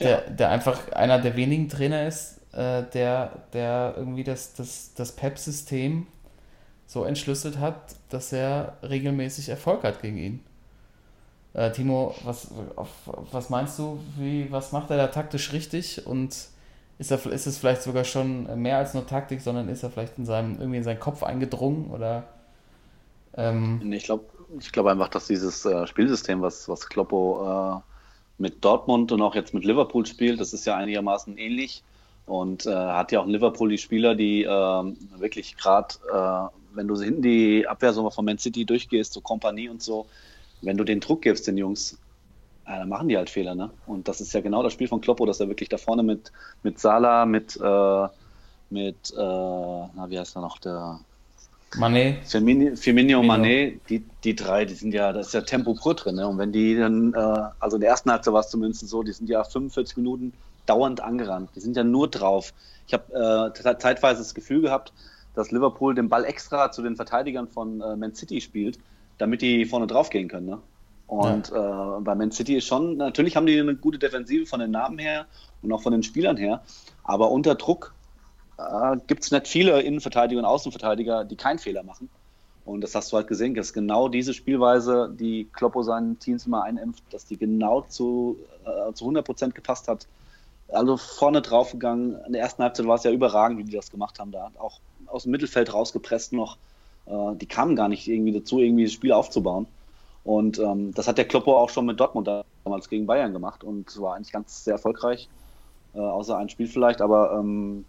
der, 0.00 0.30
der 0.30 0.50
einfach 0.50 0.90
einer 0.92 1.20
der 1.20 1.36
wenigen 1.36 1.68
Trainer 1.68 2.06
ist, 2.06 2.40
äh, 2.52 2.82
der, 2.92 3.30
der 3.52 3.94
irgendwie 3.96 4.24
das, 4.24 4.54
das, 4.54 4.92
das 4.94 5.12
Pep-System 5.12 6.06
so 6.86 7.04
entschlüsselt 7.04 7.58
hat, 7.58 7.96
dass 8.10 8.32
er 8.32 8.76
regelmäßig 8.82 9.48
Erfolg 9.48 9.84
hat 9.84 10.02
gegen 10.02 10.18
ihn. 10.18 10.44
Äh, 11.54 11.70
Timo, 11.72 12.14
was, 12.24 12.48
auf, 12.76 12.88
was 13.30 13.50
meinst 13.50 13.78
du, 13.78 14.00
wie, 14.18 14.50
was 14.50 14.72
macht 14.72 14.90
er 14.90 14.96
da 14.96 15.06
taktisch 15.08 15.52
richtig 15.52 16.06
und 16.06 16.34
ist, 16.98 17.10
er, 17.10 17.26
ist 17.26 17.46
es 17.46 17.58
vielleicht 17.58 17.82
sogar 17.82 18.04
schon 18.04 18.60
mehr 18.60 18.78
als 18.78 18.94
nur 18.94 19.06
Taktik, 19.06 19.40
sondern 19.40 19.68
ist 19.68 19.82
er 19.82 19.90
vielleicht 19.90 20.18
in 20.18 20.26
seinem, 20.26 20.58
irgendwie 20.58 20.78
in 20.78 20.84
seinen 20.84 21.00
Kopf 21.00 21.22
eingedrungen 21.22 21.90
oder 21.90 22.24
ähm, 23.36 23.92
Ich 23.92 24.04
glaube 24.04 24.24
ich 24.60 24.70
glaub 24.72 24.86
einfach, 24.86 25.08
dass 25.08 25.26
dieses 25.26 25.64
äh, 25.64 25.86
Spielsystem, 25.86 26.42
was, 26.42 26.68
was 26.68 26.88
Kloppo 26.88 27.80
äh, 27.80 27.93
mit 28.38 28.64
Dortmund 28.64 29.12
und 29.12 29.22
auch 29.22 29.34
jetzt 29.34 29.54
mit 29.54 29.64
Liverpool 29.64 30.06
spielt, 30.06 30.40
das 30.40 30.52
ist 30.52 30.66
ja 30.66 30.76
einigermaßen 30.76 31.38
ähnlich. 31.38 31.82
Und 32.26 32.66
äh, 32.66 32.74
hat 32.74 33.12
ja 33.12 33.20
auch 33.20 33.26
Liverpool 33.26 33.68
die 33.68 33.78
Spieler, 33.78 34.14
die 34.14 34.44
ähm, 34.44 34.96
wirklich 35.18 35.56
gerade, 35.56 35.94
äh, 36.10 36.74
wenn 36.74 36.88
du 36.88 36.98
hinten 36.98 37.22
die 37.22 37.66
Abwehr 37.68 37.92
so 37.92 38.08
von 38.10 38.24
Man 38.24 38.38
City 38.38 38.64
durchgehst, 38.64 39.12
so 39.12 39.20
Kompanie 39.20 39.68
und 39.68 39.82
so, 39.82 40.06
wenn 40.62 40.78
du 40.78 40.84
den 40.84 41.00
Druck 41.00 41.22
gibst, 41.22 41.46
den 41.46 41.58
Jungs, 41.58 41.98
äh, 42.64 42.78
dann 42.78 42.88
machen 42.88 43.08
die 43.08 43.16
halt 43.16 43.28
Fehler. 43.28 43.54
Ne? 43.54 43.70
Und 43.86 44.08
das 44.08 44.22
ist 44.22 44.32
ja 44.32 44.40
genau 44.40 44.62
das 44.62 44.72
Spiel 44.72 44.88
von 44.88 45.02
Kloppo, 45.02 45.26
dass 45.26 45.40
er 45.40 45.48
wirklich 45.48 45.68
da 45.68 45.76
vorne 45.76 46.02
mit, 46.02 46.32
mit 46.62 46.78
Salah, 46.78 47.26
mit, 47.26 47.56
äh, 47.62 48.08
mit 48.70 49.10
äh, 49.10 49.16
na, 49.16 50.06
wie 50.08 50.18
heißt 50.18 50.36
er 50.36 50.42
noch, 50.42 50.58
der 50.58 51.00
Mané, 51.76 52.18
Firmino, 52.24 52.76
Firmino 52.76 53.20
Firmino. 53.20 53.22
Mané, 53.22 53.80
die, 53.88 54.04
die 54.22 54.34
drei, 54.34 54.64
die 54.64 54.74
sind 54.74 54.94
ja, 54.94 55.12
da 55.12 55.20
ist 55.20 55.34
ja 55.34 55.40
Tempo 55.40 55.74
pur 55.74 55.94
drin. 55.94 56.16
Ne? 56.16 56.26
Und 56.28 56.38
wenn 56.38 56.52
die 56.52 56.76
dann, 56.76 57.12
äh, 57.14 57.50
also 57.58 57.76
in 57.76 57.80
der 57.80 57.90
ersten 57.90 58.10
Halbzeit 58.10 58.32
war 58.32 58.40
es 58.40 58.48
zumindest 58.48 58.88
so, 58.88 59.02
die 59.02 59.12
sind 59.12 59.28
ja 59.28 59.42
45 59.42 59.96
Minuten 59.96 60.32
dauernd 60.66 61.00
angerannt. 61.00 61.50
Die 61.54 61.60
sind 61.60 61.76
ja 61.76 61.84
nur 61.84 62.08
drauf. 62.08 62.52
Ich 62.86 62.94
habe 62.94 63.52
äh, 63.54 63.78
zeitweise 63.78 64.20
das 64.20 64.34
Gefühl 64.34 64.62
gehabt, 64.62 64.92
dass 65.34 65.50
Liverpool 65.50 65.94
den 65.94 66.08
Ball 66.08 66.24
extra 66.24 66.70
zu 66.70 66.82
den 66.82 66.96
Verteidigern 66.96 67.48
von 67.48 67.80
äh, 67.80 67.96
Man 67.96 68.14
City 68.14 68.40
spielt, 68.40 68.78
damit 69.18 69.42
die 69.42 69.64
vorne 69.64 69.86
drauf 69.86 70.10
gehen 70.10 70.28
können. 70.28 70.46
Ne? 70.46 70.58
Und 71.06 71.50
äh, 71.50 72.00
bei 72.00 72.14
Man 72.14 72.30
City 72.30 72.56
ist 72.56 72.66
schon, 72.66 72.96
natürlich 72.96 73.36
haben 73.36 73.46
die 73.46 73.58
eine 73.58 73.74
gute 73.74 73.98
Defensive 73.98 74.46
von 74.46 74.60
den 74.60 74.70
Namen 74.70 74.98
her 74.98 75.26
und 75.62 75.72
auch 75.72 75.82
von 75.82 75.92
den 75.92 76.02
Spielern 76.02 76.36
her, 76.36 76.62
aber 77.02 77.30
unter 77.30 77.54
Druck 77.56 77.94
äh, 78.58 78.96
gibt 79.06 79.24
es 79.24 79.30
nicht 79.30 79.48
viele 79.48 79.80
Innenverteidiger 79.80 80.40
und 80.40 80.46
Außenverteidiger, 80.46 81.24
die 81.24 81.36
keinen 81.36 81.58
Fehler 81.58 81.82
machen. 81.82 82.08
Und 82.64 82.80
das 82.80 82.94
hast 82.94 83.12
du 83.12 83.16
halt 83.16 83.28
gesehen, 83.28 83.54
dass 83.54 83.72
genau 83.72 84.08
diese 84.08 84.32
Spielweise, 84.32 85.14
die 85.14 85.48
Kloppo 85.52 85.82
seinen 85.82 86.18
Teams 86.18 86.46
immer 86.46 86.64
einimpft, 86.64 87.02
dass 87.10 87.26
die 87.26 87.36
genau 87.36 87.82
zu, 87.82 88.38
äh, 88.64 88.92
zu 88.94 89.04
100% 89.04 89.52
gepasst 89.52 89.86
hat. 89.86 90.06
Also 90.68 90.96
vorne 90.96 91.42
draufgegangen. 91.42 92.16
In 92.26 92.32
der 92.32 92.40
ersten 92.40 92.62
Halbzeit 92.62 92.86
war 92.86 92.94
es 92.94 93.04
ja 93.04 93.10
überragend, 93.10 93.58
wie 93.58 93.64
die 93.64 93.76
das 93.76 93.90
gemacht 93.90 94.18
haben. 94.18 94.32
Da 94.32 94.50
auch 94.58 94.80
aus 95.06 95.24
dem 95.24 95.32
Mittelfeld 95.32 95.74
rausgepresst 95.74 96.32
noch. 96.32 96.56
Äh, 97.06 97.36
die 97.36 97.46
kamen 97.46 97.76
gar 97.76 97.88
nicht 97.88 98.08
irgendwie 98.08 98.32
dazu, 98.32 98.58
irgendwie 98.58 98.84
das 98.84 98.94
Spiel 98.94 99.12
aufzubauen. 99.12 99.66
Und 100.24 100.58
ähm, 100.58 100.94
das 100.94 101.06
hat 101.06 101.18
der 101.18 101.28
Kloppo 101.28 101.58
auch 101.58 101.68
schon 101.68 101.84
mit 101.84 102.00
Dortmund 102.00 102.28
damals 102.64 102.88
gegen 102.88 103.06
Bayern 103.06 103.34
gemacht 103.34 103.62
und 103.62 104.00
war 104.00 104.14
eigentlich 104.14 104.32
ganz 104.32 104.64
sehr 104.64 104.72
erfolgreich. 104.72 105.28
Äh, 105.94 105.98
außer 105.98 106.38
ein 106.38 106.48
Spiel 106.48 106.66
vielleicht, 106.66 107.02
aber 107.02 107.38
ähm, 107.38 107.84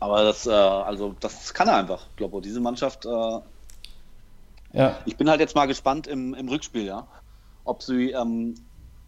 aber 0.00 0.22
das, 0.24 0.46
äh, 0.46 0.50
also 0.50 1.14
das 1.20 1.52
kann 1.54 1.68
er 1.68 1.76
einfach, 1.76 2.06
Kloppo. 2.16 2.40
Diese 2.40 2.60
Mannschaft, 2.60 3.04
äh, 3.06 3.40
ja, 4.72 4.98
ich 5.06 5.16
bin 5.16 5.28
halt 5.30 5.40
jetzt 5.40 5.54
mal 5.56 5.66
gespannt 5.66 6.06
im, 6.06 6.34
im 6.34 6.48
Rückspiel, 6.48 6.84
ja. 6.84 7.06
Ob 7.64 7.82
sie, 7.82 8.10
ähm, 8.12 8.54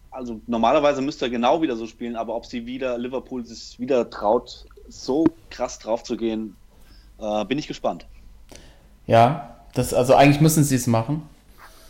also 0.09 0.41
normalerweise 0.47 1.01
müsste 1.01 1.25
er 1.25 1.29
genau 1.29 1.61
wieder 1.61 1.75
so 1.75 1.87
spielen, 1.87 2.15
aber 2.15 2.35
ob 2.35 2.45
sie 2.45 2.65
wieder, 2.65 2.97
Liverpool 2.97 3.45
sich 3.45 3.79
wieder 3.79 4.09
traut, 4.09 4.65
so 4.89 5.25
krass 5.49 5.79
drauf 5.79 6.03
zu 6.03 6.17
gehen, 6.17 6.55
äh, 7.19 7.45
bin 7.45 7.57
ich 7.57 7.67
gespannt. 7.67 8.05
ja, 9.05 9.55
das, 9.73 9.93
also 9.93 10.15
eigentlich 10.15 10.41
müssen 10.41 10.65
sie 10.65 10.75
es 10.75 10.85
machen. 10.87 11.29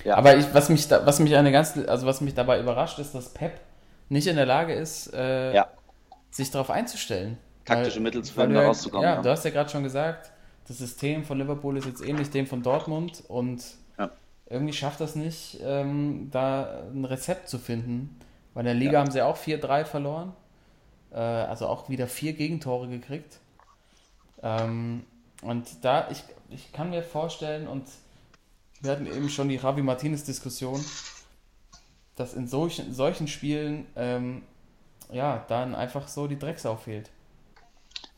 Ja. 0.04 0.16
Aber 0.16 0.36
ich, 0.38 0.54
was 0.54 0.70
mich 0.70 0.88
da, 0.88 1.06
was 1.06 1.20
mich 1.20 1.36
eine 1.36 1.52
ganz, 1.52 1.76
also 1.88 2.06
was 2.06 2.22
mich 2.22 2.36
dabei 2.36 2.60
überrascht, 2.60 3.00
ist, 3.00 3.16
dass 3.16 3.30
Pep 3.30 3.60
nicht 4.10 4.28
in 4.28 4.36
der 4.36 4.46
Lage 4.46 4.74
ist, 4.74 5.12
äh, 5.14 5.54
Ja. 5.54 5.68
sich 6.30 6.52
darauf 6.52 6.70
einzustellen. 6.70 7.38
Taktische 7.66 8.00
Mittel 8.00 8.24
zu 8.24 8.36
weil 8.36 8.46
finden, 8.46 8.56
da 8.56 8.62
ja, 8.62 8.68
rauszukommen, 8.68 9.04
Ja, 9.04 9.16
ja. 9.16 9.22
du 9.22 9.30
hast 9.30 9.46
ja 9.46 9.52
gerade 9.52 9.70
schon 9.70 9.84
gesagt, 9.84 10.32
das 10.68 10.78
System 10.78 11.24
von 11.24 11.38
Liverpool 11.38 11.78
ist 11.78 11.86
jetzt 11.86 12.02
ähnlich 12.02 12.30
dem 12.30 12.48
von 12.48 12.64
Dortmund 12.64 13.24
und 13.28 13.64
Ja. 13.98 14.12
irgendwie 14.50 14.74
schafft 14.74 15.00
das 15.02 15.16
nicht, 15.16 15.60
ähm, 15.64 16.30
da 16.32 16.84
ein 16.94 17.06
Rezept 17.06 17.50
zu 17.50 17.60
finden. 17.60 18.20
Bei 18.54 18.64
der 18.64 18.74
Liga 18.74 18.94
Ja. 18.94 19.00
haben 19.00 19.12
sie 19.12 19.22
auch 19.22 19.38
4-3 19.38 19.86
verloren, 19.86 20.34
äh, 21.12 21.18
also 21.18 21.68
auch 21.68 21.90
wieder 21.90 22.08
vier 22.08 22.34
Gegentore 22.34 22.88
gekriegt. 22.88 23.40
Ähm, 24.44 25.04
und 25.42 25.68
da, 25.84 26.10
ich, 26.12 26.24
ich 26.50 26.72
kann 26.72 26.90
mir 26.90 27.04
vorstellen, 27.04 27.68
und 27.68 27.86
wir 28.82 28.92
hatten 28.92 29.06
eben 29.08 29.30
schon 29.30 29.50
die 29.50 29.58
Ravi 29.58 29.82
Martinez-Diskussion, 29.82 30.84
dass 32.16 32.34
in 32.34 32.48
solchen, 32.48 32.94
solchen 32.94 33.28
Spielen 33.28 33.86
ähm, 33.96 34.44
ja, 35.12 35.44
dann 35.48 35.76
einfach 35.76 36.08
so 36.08 36.28
die 36.28 36.38
Drecksau 36.40 36.76
fehlt. 36.76 37.10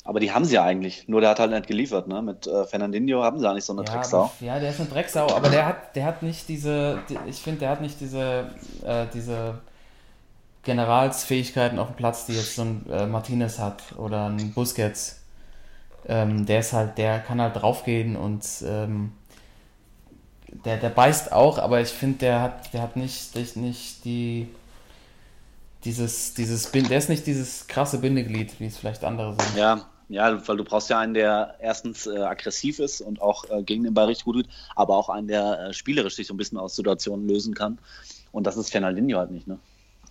Aber 0.05 0.19
die 0.19 0.31
haben 0.33 0.45
sie 0.45 0.55
ja 0.55 0.63
eigentlich, 0.63 1.07
nur 1.07 1.21
der 1.21 1.29
hat 1.31 1.39
halt 1.39 1.51
nicht 1.51 1.67
geliefert, 1.67 2.07
ne? 2.07 2.21
Mit 2.21 2.45
äh, 2.47 2.65
Fernandinho 2.65 3.23
haben 3.23 3.39
sie 3.39 3.49
eigentlich 3.49 3.65
so 3.65 3.73
eine 3.73 3.83
Ja, 3.83 3.91
Drecksau. 3.93 4.23
aber, 4.23 4.31
ja, 4.39 4.59
der 4.59 4.69
ist 4.69 4.79
eine 4.79 4.89
Drecksau, 4.89 5.33
aber 5.35 5.49
der 5.49 5.65
hat, 5.65 5.95
der 5.95 6.05
hat 6.05 6.23
nicht 6.23 6.47
diese, 6.47 6.99
die, 7.09 7.17
ich 7.27 7.41
finde, 7.41 7.59
der 7.61 7.69
hat 7.69 7.81
nicht 7.81 7.99
diese, 7.99 8.49
äh, 8.85 9.07
diese 9.13 9.59
Generalsfähigkeiten 10.63 11.79
auf 11.79 11.87
dem 11.87 11.95
Platz, 11.95 12.25
die 12.25 12.33
jetzt 12.33 12.55
so 12.55 12.63
ein 12.63 12.85
äh, 12.89 13.05
Martinez 13.05 13.59
hat 13.59 13.83
oder 13.97 14.27
ein 14.29 14.53
Busquets. 14.53 15.19
Ähm, 16.07 16.45
der 16.45 16.59
ist 16.59 16.73
halt, 16.73 16.97
der 16.97 17.19
kann 17.19 17.41
halt 17.41 17.55
draufgehen 17.55 18.15
und 18.15 18.45
ähm, 18.65 19.13
der, 20.65 20.77
der 20.77 20.89
beißt 20.89 21.31
auch, 21.33 21.57
aber 21.57 21.81
ich 21.81 21.89
finde, 21.89 22.19
der 22.19 22.41
hat, 22.41 22.73
der 22.73 22.81
hat 22.81 22.95
nicht, 22.95 23.35
nicht, 23.35 23.55
nicht 23.57 24.05
die 24.05 24.47
dieses, 25.85 26.33
dieses 26.33 26.71
der 26.71 26.97
ist 26.97 27.09
nicht 27.09 27.27
dieses 27.27 27.67
krasse 27.67 27.97
Bindeglied, 27.99 28.59
wie 28.59 28.67
es 28.67 28.77
vielleicht 28.77 29.03
andere 29.03 29.33
sind. 29.33 29.55
Ja, 29.55 29.85
ja, 30.13 30.47
weil 30.47 30.57
du 30.57 30.63
brauchst 30.63 30.89
ja 30.89 30.99
einen, 30.99 31.13
der 31.13 31.55
erstens 31.59 32.07
äh, 32.07 32.17
aggressiv 32.19 32.79
ist 32.79 33.01
und 33.01 33.21
auch 33.21 33.49
äh, 33.49 33.63
gegen 33.63 33.83
den 33.83 33.93
Ball 33.93 34.05
richtig 34.05 34.25
gut 34.25 34.35
tut, 34.35 34.47
aber 34.75 34.95
auch 34.95 35.09
einen, 35.09 35.27
der 35.27 35.59
äh, 35.59 35.73
spielerisch 35.73 36.15
sich 36.15 36.27
so 36.27 36.33
ein 36.33 36.37
bisschen 36.37 36.57
aus 36.57 36.75
Situationen 36.75 37.27
lösen 37.27 37.53
kann. 37.53 37.79
Und 38.31 38.47
das 38.47 38.57
ist 38.57 38.71
Fernandinho 38.71 39.17
halt 39.17 39.31
nicht, 39.31 39.47
ne? 39.47 39.59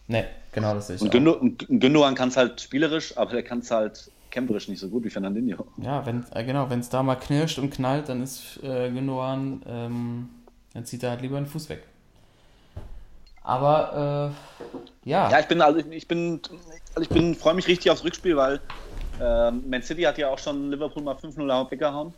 Ne, 0.08 0.26
genau 0.52 0.74
das 0.74 0.88
sehe 0.88 0.96
ich 0.96 1.02
Und 1.02 1.08
auch. 1.08 1.12
Gündogan, 1.12 1.40
und 1.40 1.66
Gündogan 1.68 2.14
kann 2.14 2.28
es 2.28 2.36
halt 2.36 2.60
spielerisch, 2.60 3.16
aber 3.16 3.32
der 3.32 3.42
kann 3.42 3.60
es 3.60 3.70
halt 3.70 4.10
kämpferisch 4.30 4.68
nicht 4.68 4.80
so 4.80 4.88
gut 4.88 5.04
wie 5.04 5.10
Fernandinho. 5.10 5.66
Ja, 5.78 6.04
wenn, 6.04 6.24
äh, 6.34 6.44
genau, 6.44 6.68
wenn 6.70 6.80
es 6.80 6.88
da 6.88 7.02
mal 7.02 7.16
knirscht 7.16 7.58
und 7.58 7.70
knallt, 7.70 8.08
dann 8.08 8.22
ist 8.22 8.58
äh, 8.62 8.90
Gündogan, 8.90 9.62
ähm, 9.66 10.28
dann 10.74 10.84
zieht 10.84 11.02
er 11.02 11.10
halt 11.10 11.22
lieber 11.22 11.36
den 11.36 11.46
Fuß 11.46 11.68
weg. 11.68 11.84
Aber 13.44 14.32
äh, 15.04 15.08
ja. 15.08 15.30
Ja, 15.30 15.40
ich 15.40 15.46
bin 15.46 15.60
also 15.60 15.80
ich 15.90 16.06
bin 16.06 16.40
also 16.94 17.02
ich 17.02 17.08
bin 17.08 17.34
freue 17.34 17.54
mich 17.54 17.66
richtig 17.66 17.90
aufs 17.90 18.04
Rückspiel, 18.04 18.36
weil 18.36 18.60
äh, 19.20 19.50
Man 19.50 19.82
City 19.82 20.02
hat 20.02 20.18
ja 20.18 20.28
auch 20.28 20.38
schon 20.38 20.70
Liverpool 20.70 21.02
mal 21.02 21.14
5-0 21.14 21.70
weggehauen 21.70 22.14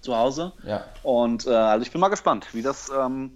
zu 0.00 0.16
Hause. 0.16 0.52
Ja. 0.64 0.84
Und 1.02 1.46
äh, 1.46 1.50
also 1.50 1.82
ich 1.84 1.90
bin 1.90 2.00
mal 2.00 2.08
gespannt, 2.08 2.48
wie 2.52 2.62
das. 2.62 2.90
Ähm, 2.90 3.32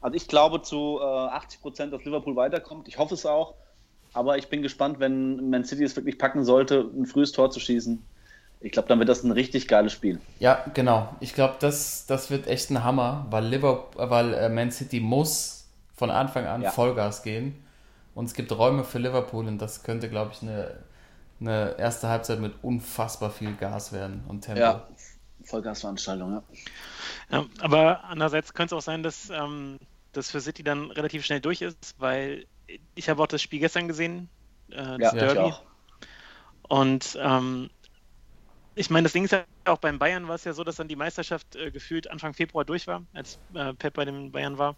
also 0.00 0.16
ich 0.16 0.28
glaube 0.28 0.62
zu 0.62 0.98
äh, 1.00 1.04
80 1.04 1.60
Prozent, 1.62 1.92
dass 1.92 2.04
Liverpool 2.04 2.36
weiterkommt. 2.36 2.88
Ich 2.88 2.98
hoffe 2.98 3.14
es 3.14 3.26
auch. 3.26 3.54
Aber 4.12 4.38
ich 4.38 4.48
bin 4.48 4.62
gespannt, 4.62 4.98
wenn 4.98 5.50
Man 5.50 5.64
City 5.64 5.84
es 5.84 5.94
wirklich 5.96 6.18
packen 6.18 6.44
sollte, 6.44 6.90
ein 6.96 7.06
frühes 7.06 7.32
Tor 7.32 7.50
zu 7.50 7.60
schießen. 7.60 8.02
Ich 8.60 8.72
glaube, 8.72 8.88
dann 8.88 8.98
wird 8.98 9.10
das 9.10 9.22
ein 9.22 9.30
richtig 9.30 9.68
geiles 9.68 9.92
Spiel. 9.92 10.18
Ja, 10.38 10.64
genau. 10.72 11.14
Ich 11.20 11.34
glaube, 11.34 11.56
das, 11.60 12.06
das 12.06 12.30
wird 12.30 12.46
echt 12.46 12.70
ein 12.70 12.82
Hammer, 12.82 13.26
weil, 13.28 13.44
Liverpool, 13.44 14.10
weil 14.10 14.32
äh, 14.32 14.48
Man 14.48 14.70
City 14.70 15.00
muss 15.00 15.68
von 15.94 16.10
Anfang 16.10 16.46
an 16.46 16.62
Ja. 16.62 16.70
Vollgas 16.70 17.22
gehen. 17.22 17.62
Und 18.14 18.24
es 18.24 18.34
gibt 18.34 18.50
Räume 18.56 18.84
für 18.84 18.98
Liverpool 18.98 19.46
und 19.46 19.58
das 19.58 19.82
könnte, 19.82 20.08
glaube 20.08 20.30
ich, 20.32 20.40
eine, 20.40 20.78
eine 21.40 21.76
erste 21.78 22.08
Halbzeit 22.08 22.40
mit 22.40 22.54
unfassbar 22.62 23.30
viel 23.30 23.54
Gas 23.56 23.92
werden 23.92 24.24
und 24.28 24.42
Tempo. 24.42 24.60
Ja, 24.60 24.88
Vollgasveranstaltung, 25.44 26.32
ja. 26.32 26.42
Ja, 27.30 27.46
aber 27.60 28.04
andererseits 28.04 28.54
könnte 28.54 28.74
es 28.74 28.78
auch 28.78 28.84
sein, 28.84 29.02
dass 29.02 29.30
ähm, 29.30 29.78
das 30.12 30.30
für 30.30 30.40
City 30.40 30.62
dann 30.62 30.90
relativ 30.90 31.24
schnell 31.24 31.40
durch 31.40 31.62
ist, 31.62 31.94
weil 31.98 32.46
ich 32.94 33.08
habe 33.08 33.22
auch 33.22 33.26
das 33.26 33.42
Spiel 33.42 33.60
gestern 33.60 33.88
gesehen, 33.88 34.28
äh, 34.70 34.98
das 34.98 35.14
Ja, 35.14 35.24
ich 35.24 35.34
Derby. 35.34 35.38
auch. 35.38 35.62
Und 36.68 37.16
ähm, 37.20 37.70
ich 38.74 38.90
meine, 38.90 39.04
das 39.04 39.12
Ding 39.12 39.24
ist 39.24 39.30
ja 39.32 39.44
auch 39.64 39.78
beim 39.78 39.98
Bayern 39.98 40.28
war 40.28 40.34
es 40.34 40.44
ja 40.44 40.52
so, 40.52 40.62
dass 40.64 40.76
dann 40.76 40.88
die 40.88 40.96
Meisterschaft 40.96 41.56
äh, 41.56 41.70
gefühlt 41.70 42.10
Anfang 42.10 42.34
Februar 42.34 42.64
durch 42.64 42.86
war, 42.86 43.04
als 43.14 43.38
äh, 43.54 43.72
Pep 43.74 43.94
bei 43.94 44.04
den 44.04 44.32
Bayern 44.32 44.58
war. 44.58 44.76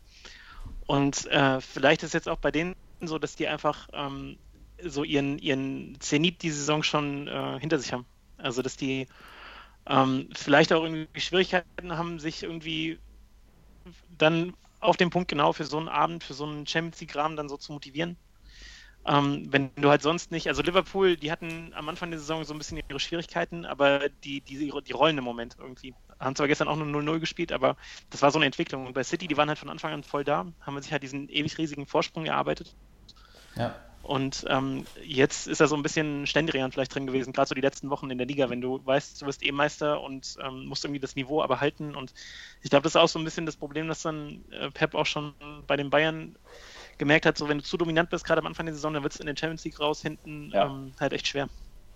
Und 0.86 1.26
äh, 1.26 1.60
vielleicht 1.60 2.02
ist 2.02 2.14
jetzt 2.14 2.28
auch 2.28 2.38
bei 2.38 2.50
denen 2.50 2.76
so, 3.00 3.18
dass 3.18 3.36
die 3.36 3.48
einfach 3.48 3.88
ähm, 3.92 4.38
so 4.82 5.04
ihren, 5.04 5.38
ihren 5.38 5.96
Zenit 6.00 6.42
die 6.42 6.50
Saison 6.50 6.82
schon 6.82 7.28
äh, 7.28 7.58
hinter 7.60 7.78
sich 7.78 7.92
haben. 7.92 8.06
Also, 8.36 8.62
dass 8.62 8.76
die 8.76 9.06
ähm, 9.86 10.28
vielleicht 10.34 10.72
auch 10.72 10.82
irgendwie 10.82 11.20
Schwierigkeiten 11.20 11.96
haben, 11.96 12.18
sich 12.18 12.42
irgendwie 12.42 12.98
dann 14.16 14.54
auf 14.80 14.96
den 14.96 15.10
Punkt 15.10 15.28
genau 15.28 15.52
für 15.52 15.64
so 15.64 15.78
einen 15.78 15.88
Abend, 15.88 16.22
für 16.22 16.34
so 16.34 16.44
einen 16.44 16.66
Champions 16.66 17.00
League-Rahmen 17.00 17.36
dann 17.36 17.48
so 17.48 17.56
zu 17.56 17.72
motivieren. 17.72 18.16
Ähm, 19.06 19.46
wenn 19.50 19.70
du 19.76 19.88
halt 19.88 20.02
sonst 20.02 20.30
nicht, 20.30 20.48
also 20.48 20.62
Liverpool, 20.62 21.16
die 21.16 21.32
hatten 21.32 21.72
am 21.74 21.88
Anfang 21.88 22.10
der 22.10 22.20
Saison 22.20 22.44
so 22.44 22.52
ein 22.52 22.58
bisschen 22.58 22.80
ihre 22.88 23.00
Schwierigkeiten, 23.00 23.64
aber 23.64 24.08
die, 24.22 24.40
die, 24.42 24.70
die 24.70 24.92
rollen 24.92 25.16
im 25.16 25.24
Moment 25.24 25.56
irgendwie. 25.58 25.94
Haben 26.20 26.36
zwar 26.36 26.48
gestern 26.48 26.68
auch 26.68 26.76
nur 26.76 26.86
0-0 26.86 27.18
gespielt, 27.20 27.52
aber 27.52 27.76
das 28.10 28.22
war 28.22 28.30
so 28.30 28.38
eine 28.38 28.46
Entwicklung. 28.46 28.86
Und 28.86 28.92
bei 28.92 29.04
City, 29.04 29.26
die 29.26 29.36
waren 29.36 29.48
halt 29.48 29.58
von 29.58 29.70
Anfang 29.70 29.92
an 29.92 30.02
voll 30.02 30.24
da, 30.24 30.46
haben 30.60 30.82
sich 30.82 30.92
halt 30.92 31.02
diesen 31.02 31.28
ewig 31.28 31.56
riesigen 31.58 31.86
Vorsprung 31.86 32.26
erarbeitet. 32.26 32.76
Ja. 33.56 33.87
Und 34.02 34.46
ähm, 34.48 34.84
jetzt 35.04 35.46
ist 35.46 35.60
da 35.60 35.66
so 35.66 35.76
ein 35.76 35.82
bisschen 35.82 36.26
Ständerehan 36.26 36.72
vielleicht 36.72 36.94
drin 36.94 37.06
gewesen, 37.06 37.32
gerade 37.32 37.48
so 37.48 37.54
die 37.54 37.60
letzten 37.60 37.90
Wochen 37.90 38.10
in 38.10 38.16
der 38.16 38.26
Liga, 38.26 38.48
wenn 38.48 38.60
du 38.60 38.80
weißt, 38.84 39.20
du 39.20 39.26
wirst 39.26 39.44
eh 39.44 39.52
Meister 39.52 40.00
und 40.00 40.36
ähm, 40.42 40.64
musst 40.66 40.84
irgendwie 40.84 41.00
das 41.00 41.14
Niveau 41.14 41.42
aber 41.42 41.60
halten. 41.60 41.94
Und 41.94 42.14
ich 42.62 42.70
glaube, 42.70 42.84
das 42.84 42.92
ist 42.92 42.96
auch 42.96 43.08
so 43.08 43.18
ein 43.18 43.24
bisschen 43.24 43.44
das 43.44 43.56
Problem, 43.56 43.86
dass 43.86 44.02
dann 44.02 44.44
äh, 44.50 44.70
Pep 44.70 44.94
auch 44.94 45.04
schon 45.04 45.34
bei 45.66 45.76
den 45.76 45.90
Bayern 45.90 46.36
gemerkt 46.96 47.26
hat, 47.26 47.36
so 47.38 47.48
wenn 47.48 47.58
du 47.58 47.64
zu 47.64 47.76
dominant 47.76 48.10
bist, 48.10 48.24
gerade 48.24 48.40
am 48.40 48.46
Anfang 48.46 48.66
der 48.66 48.74
Saison, 48.74 48.94
dann 48.94 49.02
wird 49.02 49.12
es 49.12 49.20
in 49.20 49.26
der 49.26 49.36
Champions 49.36 49.64
League 49.64 49.78
raus 49.78 50.02
hinten 50.02 50.50
Ja. 50.52 50.66
ähm, 50.66 50.92
halt 50.98 51.12
echt 51.12 51.28
schwer. 51.28 51.48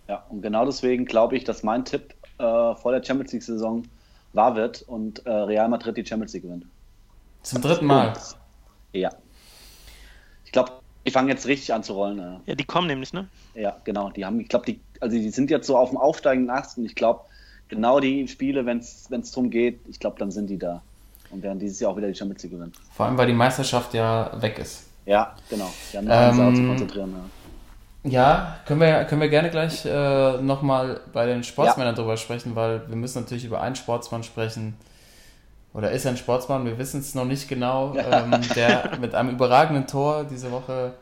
Ja, 0.09 0.25
und 0.29 0.43
genau 0.43 0.67
deswegen 0.67 1.05
glaube 1.05 1.37
ich, 1.37 1.45
dass 1.45 1.63
mein 1.63 1.85
Tipp 1.85 2.15
äh, 2.39 2.43
vor 2.75 2.93
der 2.93 3.03
Champions 3.03 3.33
League-Saison 3.33 3.85
wahr 4.33 4.55
wird 4.55 4.83
und 4.83 5.25
äh, 5.27 5.31
Real 5.31 5.69
Madrid 5.69 5.97
die 5.97 6.05
Champions 6.05 6.33
League 6.35 6.43
gewinnt. 6.45 6.67
Zum 7.43 7.63
dritten 7.63 7.87
Mal. 7.87 8.13
Ja. 8.93 9.11
Ich 10.45 10.53
glaube, 10.53 10.82
die 11.07 11.11
fangen 11.11 11.29
jetzt 11.29 11.47
richtig 11.47 11.73
an 11.75 11.83
zu 11.83 11.95
rollen. 11.95 12.19
Ja, 12.19 12.41
Ja, 12.47 12.55
die 12.55 12.65
kommen 12.65 12.87
nämlich, 12.87 13.13
ne? 13.13 13.29
ja 13.55 13.77
genau. 13.85 14.11
Die 14.11 14.25
haben, 14.25 14.41
ich 14.41 14.49
glaube, 14.49 14.67
die, 14.67 14.81
also 15.01 15.17
die 15.17 15.31
sind 15.31 15.51
jetzt 15.51 15.67
so 15.67 15.77
auf 15.77 15.91
dem 15.91 15.99
aufsteigenden 15.99 16.51
Ast 16.51 16.79
und 16.79 16.85
ich 16.85 16.95
glaube, 16.95 17.21
genau 17.69 18.01
die 18.01 18.29
Spiele, 18.29 18.67
wenn 18.67 18.79
es 18.79 19.09
darum 19.09 19.51
geht, 19.51 19.81
ich 19.89 19.99
glaube, 19.99 20.19
dann 20.19 20.31
sind 20.31 20.49
die 20.49 20.59
da 20.59 20.83
und 21.31 21.43
werden 21.43 21.59
dieses 21.59 21.81
Jahr 21.81 21.93
auch 21.93 21.97
wieder 21.97 22.09
die 22.09 22.15
Champions 22.15 22.43
League 22.43 22.53
gewinnen. 22.53 22.73
Vor 22.95 23.07
allem, 23.07 23.17
weil 23.19 23.27
die 23.27 23.33
Meisterschaft 23.33 23.95
ja 23.95 24.31
weg 24.41 24.59
ist. 24.59 24.85
Ja, 25.07 25.35
genau. 25.49 25.73
Die 25.93 25.99
haben 25.99 26.07
ähm, 26.09 26.41
Ähm, 26.41 26.57
zu 26.57 26.67
konzentrieren. 26.67 27.13
Ja. 27.13 27.25
Ja, 28.05 28.57
können 28.67 28.81
wir, 28.81 29.05
können 29.05 29.21
wir 29.21 29.29
gerne 29.29 29.49
gleich 29.49 29.85
äh, 29.87 30.43
nochmal 30.43 31.01
bei 31.13 31.27
den 31.27 31.45
Sportsmännern 31.45 31.95
drüber 31.95 32.17
sprechen, 32.17 32.57
weil 32.57 32.89
wir 32.89 32.97
müssen 32.97 33.21
natürlich 33.21 33.45
über 33.45 33.61
einen 33.61 33.77
Sportsmann 33.77 34.25
sprechen. 34.25 34.75
Oder 35.75 35.91
ist 35.91 36.05
er 36.05 36.13
ein 36.13 36.17
Sportsmann? 36.17 36.65
Wir 36.65 36.79
wissen 36.79 37.01
es 37.01 37.15
noch 37.15 37.25
nicht 37.25 37.49
genau. 37.49 37.95
Ähm, 37.97 38.41
der 38.55 38.99
mit 39.01 39.15
einem 39.15 39.31
überragenden 39.31 39.87
Tor 39.87 40.25
diese 40.25 40.51
Woche 40.51 40.95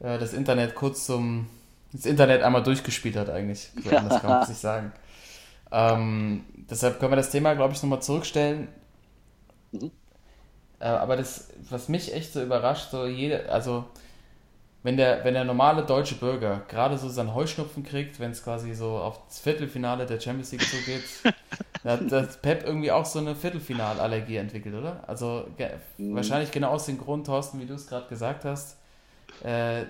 äh, 0.00 0.18
das 0.18 0.32
Internet 0.32 0.74
kurz 0.74 1.06
zum 1.06 1.48
das 1.92 2.06
Internet 2.06 2.42
einmal 2.42 2.62
durchgespielt 2.62 3.16
hat 3.16 3.30
eigentlich. 3.30 3.70
Anders 3.90 4.20
kann 4.20 4.30
man 4.30 4.42
es 4.42 4.48
nicht 4.48 4.60
sagen. 4.60 4.92
Ähm, 5.72 6.44
deshalb 6.70 6.98
können 6.98 7.12
wir 7.12 7.16
das 7.16 7.30
Thema, 7.30 7.54
glaube 7.54 7.74
ich, 7.74 7.82
nochmal 7.82 8.02
zurückstellen. 8.02 8.68
Mhm. 9.72 9.90
Äh, 10.78 10.86
aber 10.86 11.16
das, 11.16 11.48
was 11.70 11.88
mich 11.88 12.14
echt 12.14 12.32
so 12.32 12.42
überrascht, 12.42 12.90
so 12.90 13.06
jede, 13.06 13.48
also 13.48 13.84
wenn 14.86 14.96
der, 14.96 15.24
wenn 15.24 15.34
der 15.34 15.42
normale 15.42 15.84
deutsche 15.84 16.14
Bürger 16.14 16.62
gerade 16.68 16.96
so 16.96 17.08
seinen 17.08 17.34
Heuschnupfen 17.34 17.82
kriegt, 17.82 18.20
wenn 18.20 18.30
es 18.30 18.44
quasi 18.44 18.72
so 18.72 18.98
auf 18.98 19.20
das 19.26 19.40
Viertelfinale 19.40 20.06
der 20.06 20.20
Champions 20.20 20.52
League 20.52 20.62
zugeht, 20.62 21.02
da 21.82 21.90
hat 21.90 22.12
das 22.12 22.36
Pep 22.40 22.62
irgendwie 22.64 22.92
auch 22.92 23.04
so 23.04 23.18
eine 23.18 23.34
Viertelfinalallergie 23.34 24.36
entwickelt, 24.36 24.76
oder? 24.76 25.02
Also 25.08 25.48
ge 25.56 25.70
Mhm. 25.98 26.14
wahrscheinlich 26.14 26.52
genau 26.52 26.70
aus 26.70 26.86
dem 26.86 26.98
Grund, 26.98 27.26
Thorsten, 27.26 27.58
wie 27.58 27.66
du 27.66 27.74
es 27.74 27.88
gerade 27.88 28.06
gesagt 28.06 28.44
hast. 28.44 28.76
Äh, 29.42 29.86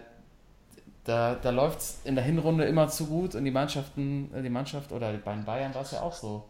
da 1.05 1.35
da 1.35 1.51
läuft 1.51 1.81
es 1.81 1.99
in 2.05 2.15
der 2.15 2.25
Hinrunde 2.25 2.65
immer 2.65 2.89
zu 2.89 3.05
gut 3.07 3.35
und 3.35 3.45
die 3.45 3.51
Mannschaften, 3.51 4.33
äh, 4.35 4.43
die 4.43 4.49
Mannschaft 4.49 4.93
oder 4.93 5.13
bei 5.13 5.35
den 5.35 5.45
Bayern 5.45 5.75
war 5.75 5.83
es 5.83 5.91
ja 5.91 6.01
auch 6.01 6.15
so 6.15 6.49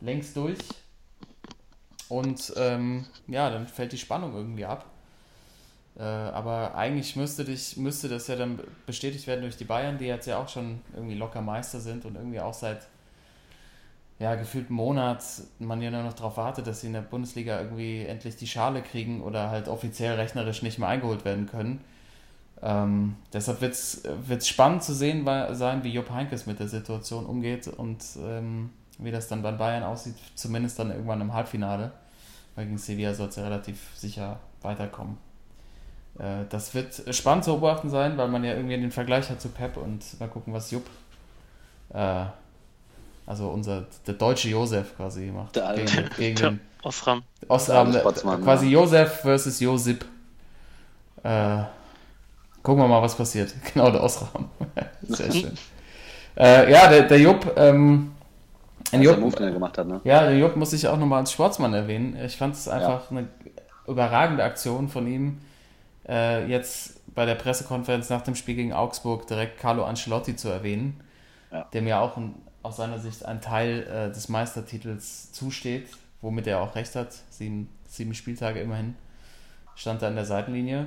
längst 0.00 0.36
durch. 0.36 0.58
Und 2.08 2.52
ähm, 2.56 3.06
ja, 3.28 3.50
dann 3.50 3.68
fällt 3.68 3.92
die 3.92 3.98
Spannung 3.98 4.34
irgendwie 4.34 4.64
ab. 4.64 4.84
Äh, 5.96 6.02
aber 6.02 6.74
eigentlich 6.74 7.14
müsste, 7.16 7.44
dich, 7.44 7.76
müsste 7.76 8.08
das 8.08 8.26
ja 8.26 8.36
dann 8.36 8.58
bestätigt 8.86 9.26
werden 9.26 9.42
durch 9.42 9.56
die 9.56 9.64
Bayern, 9.64 9.98
die 9.98 10.06
jetzt 10.06 10.26
ja 10.26 10.38
auch 10.38 10.48
schon 10.48 10.80
irgendwie 10.94 11.14
locker 11.14 11.40
Meister 11.40 11.80
sind 11.80 12.04
und 12.04 12.16
irgendwie 12.16 12.40
auch 12.40 12.54
seit 12.54 12.86
ja, 14.18 14.34
gefühlt 14.36 14.68
einem 14.68 14.76
Monat 14.76 15.24
man 15.58 15.82
ja 15.82 15.90
nur 15.90 16.02
noch 16.02 16.12
darauf 16.12 16.36
wartet, 16.36 16.66
dass 16.66 16.80
sie 16.80 16.86
in 16.86 16.92
der 16.92 17.00
Bundesliga 17.00 17.60
irgendwie 17.60 18.04
endlich 18.04 18.36
die 18.36 18.46
Schale 18.46 18.82
kriegen 18.82 19.22
oder 19.22 19.50
halt 19.50 19.68
offiziell 19.68 20.14
rechnerisch 20.14 20.62
nicht 20.62 20.78
mehr 20.78 20.88
eingeholt 20.88 21.24
werden 21.24 21.46
können. 21.46 21.80
Ähm, 22.62 23.16
deshalb 23.32 23.60
wird 23.60 23.72
es 23.74 24.48
spannend 24.48 24.82
zu 24.82 24.94
sehen 24.94 25.26
sein, 25.52 25.84
wie 25.84 25.90
Jupp 25.90 26.10
Heynckes 26.10 26.46
mit 26.46 26.60
der 26.60 26.68
Situation 26.68 27.26
umgeht 27.26 27.68
und 27.68 28.02
ähm, 28.18 28.70
wie 28.98 29.10
das 29.10 29.28
dann 29.28 29.42
bei 29.42 29.50
Bayern 29.52 29.82
aussieht, 29.82 30.14
zumindest 30.34 30.78
dann 30.78 30.90
irgendwann 30.90 31.20
im 31.20 31.32
Halbfinale. 31.34 31.92
Weil 32.54 32.66
gegen 32.66 32.78
Sevilla 32.78 33.14
soll 33.14 33.28
es 33.28 33.36
ja 33.36 33.42
relativ 33.42 33.90
sicher 33.96 34.38
weiterkommen. 34.62 35.18
Äh, 36.18 36.44
das 36.48 36.74
wird 36.74 37.02
spannend 37.14 37.44
zu 37.44 37.52
beobachten 37.52 37.90
sein, 37.90 38.16
weil 38.16 38.28
man 38.28 38.44
ja 38.44 38.54
irgendwie 38.54 38.76
den 38.76 38.90
Vergleich 38.92 39.28
hat 39.30 39.40
zu 39.40 39.48
Pep 39.48 39.76
und 39.76 40.18
mal 40.20 40.28
gucken, 40.28 40.52
was 40.52 40.70
Jupp, 40.70 40.86
äh, 41.92 42.24
also 43.26 43.48
unser, 43.48 43.86
der 44.06 44.14
deutsche 44.14 44.48
Josef 44.48 44.96
quasi 44.96 45.30
macht. 45.34 45.56
Der 45.56 45.68
alte. 45.68 45.84
Gegen, 45.84 46.08
gegen 46.16 46.36
Tja, 46.36 46.50
den 46.50 46.60
Osram. 46.82 47.22
Osram, 47.48 47.92
Der 47.92 48.00
Sportsmann, 48.00 48.42
quasi 48.42 48.66
ja. 48.66 48.72
Josef 48.80 49.20
versus 49.20 49.60
Josip. 49.60 50.04
Äh, 51.22 51.62
gucken 52.62 52.82
wir 52.82 52.88
mal, 52.88 53.02
was 53.02 53.14
passiert. 53.16 53.54
Genau, 53.72 53.90
der 53.90 54.02
Osram. 54.02 54.50
Sehr 55.02 55.32
schön. 55.32 55.52
äh, 56.36 56.70
ja, 56.70 56.88
der, 56.88 57.02
der 57.04 57.18
Jupp, 57.18 57.52
ähm, 57.56 58.12
ein 58.92 59.00
der 59.00 59.10
Jupp, 59.10 59.20
Move, 59.20 59.36
den 59.36 59.46
er 59.46 59.52
gemacht 59.52 59.78
hat, 59.78 59.86
ne? 59.86 60.00
ja, 60.04 60.26
der 60.26 60.36
Jupp 60.36 60.56
muss 60.56 60.72
ich 60.74 60.86
auch 60.86 60.98
nochmal 60.98 61.20
als 61.20 61.32
Sportsmann 61.32 61.72
erwähnen. 61.72 62.16
Ich 62.22 62.36
fand 62.36 62.54
es 62.54 62.68
einfach 62.68 63.10
eine 63.10 63.26
überragende 63.86 64.44
Aktion 64.44 64.88
von 64.88 65.06
ihm, 65.06 65.40
äh, 66.08 66.46
jetzt 66.46 67.00
bei 67.14 67.24
der 67.26 67.34
Pressekonferenz 67.34 68.10
nach 68.10 68.22
dem 68.22 68.34
Spiel 68.34 68.54
gegen 68.56 68.72
Augsburg 68.72 69.26
direkt 69.26 69.58
Carlo 69.58 69.84
Ancelotti 69.84 70.36
zu 70.36 70.48
erwähnen, 70.48 71.00
Ja. 71.52 71.62
dem 71.72 71.86
ja 71.86 72.00
auch 72.00 72.16
ein, 72.16 72.34
aus 72.62 72.76
seiner 72.76 72.98
Sicht 72.98 73.24
ein 73.24 73.40
Teil 73.40 73.82
äh, 73.86 74.12
des 74.12 74.28
Meistertitels 74.28 75.32
zusteht, 75.32 75.88
womit 76.20 76.46
er 76.46 76.60
auch 76.60 76.74
recht 76.74 76.94
hat. 76.96 77.12
Sieben, 77.30 77.68
sieben 77.86 78.14
Spieltage 78.14 78.60
immerhin 78.60 78.96
stand 79.76 80.02
er 80.02 80.08
an 80.08 80.14
der 80.16 80.24
Seitenlinie 80.24 80.86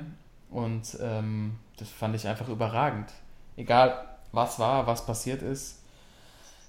und 0.49 0.97
ähm, 1.01 1.57
das 1.77 1.89
fand 1.89 2.15
ich 2.15 2.27
einfach 2.27 2.49
überragend. 2.49 3.11
Egal 3.55 4.05
was 4.31 4.59
war, 4.59 4.87
was 4.87 5.05
passiert 5.05 5.41
ist, 5.41 5.79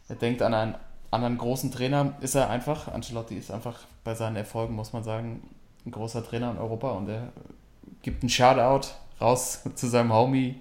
er 0.09 0.17
denkt 0.17 0.43
an 0.43 0.55
einen 0.55 0.75
anderen 1.11 1.39
großen 1.39 1.71
Trainer, 1.71 2.15
ist 2.21 2.35
er 2.35 2.51
einfach, 2.51 2.89
Ancelotti 2.89 3.37
ist 3.37 3.51
einfach 3.51 3.81
bei 4.05 4.15
seinen 4.15 4.37
Erfolgen, 4.37 4.75
muss 4.75 4.93
man 4.93 5.03
sagen, 5.05 5.43
ein 5.87 5.91
großer 5.91 6.25
Trainer 6.25 6.51
in 6.51 6.59
Europa 6.59 6.91
und 6.93 7.09
er 7.09 7.33
gibt 8.03 8.23
einen 8.23 8.31
Shoutout 8.31 8.89
raus 9.21 9.63
zu 9.75 9.89
seinem 9.89 10.13
Homie 10.13 10.61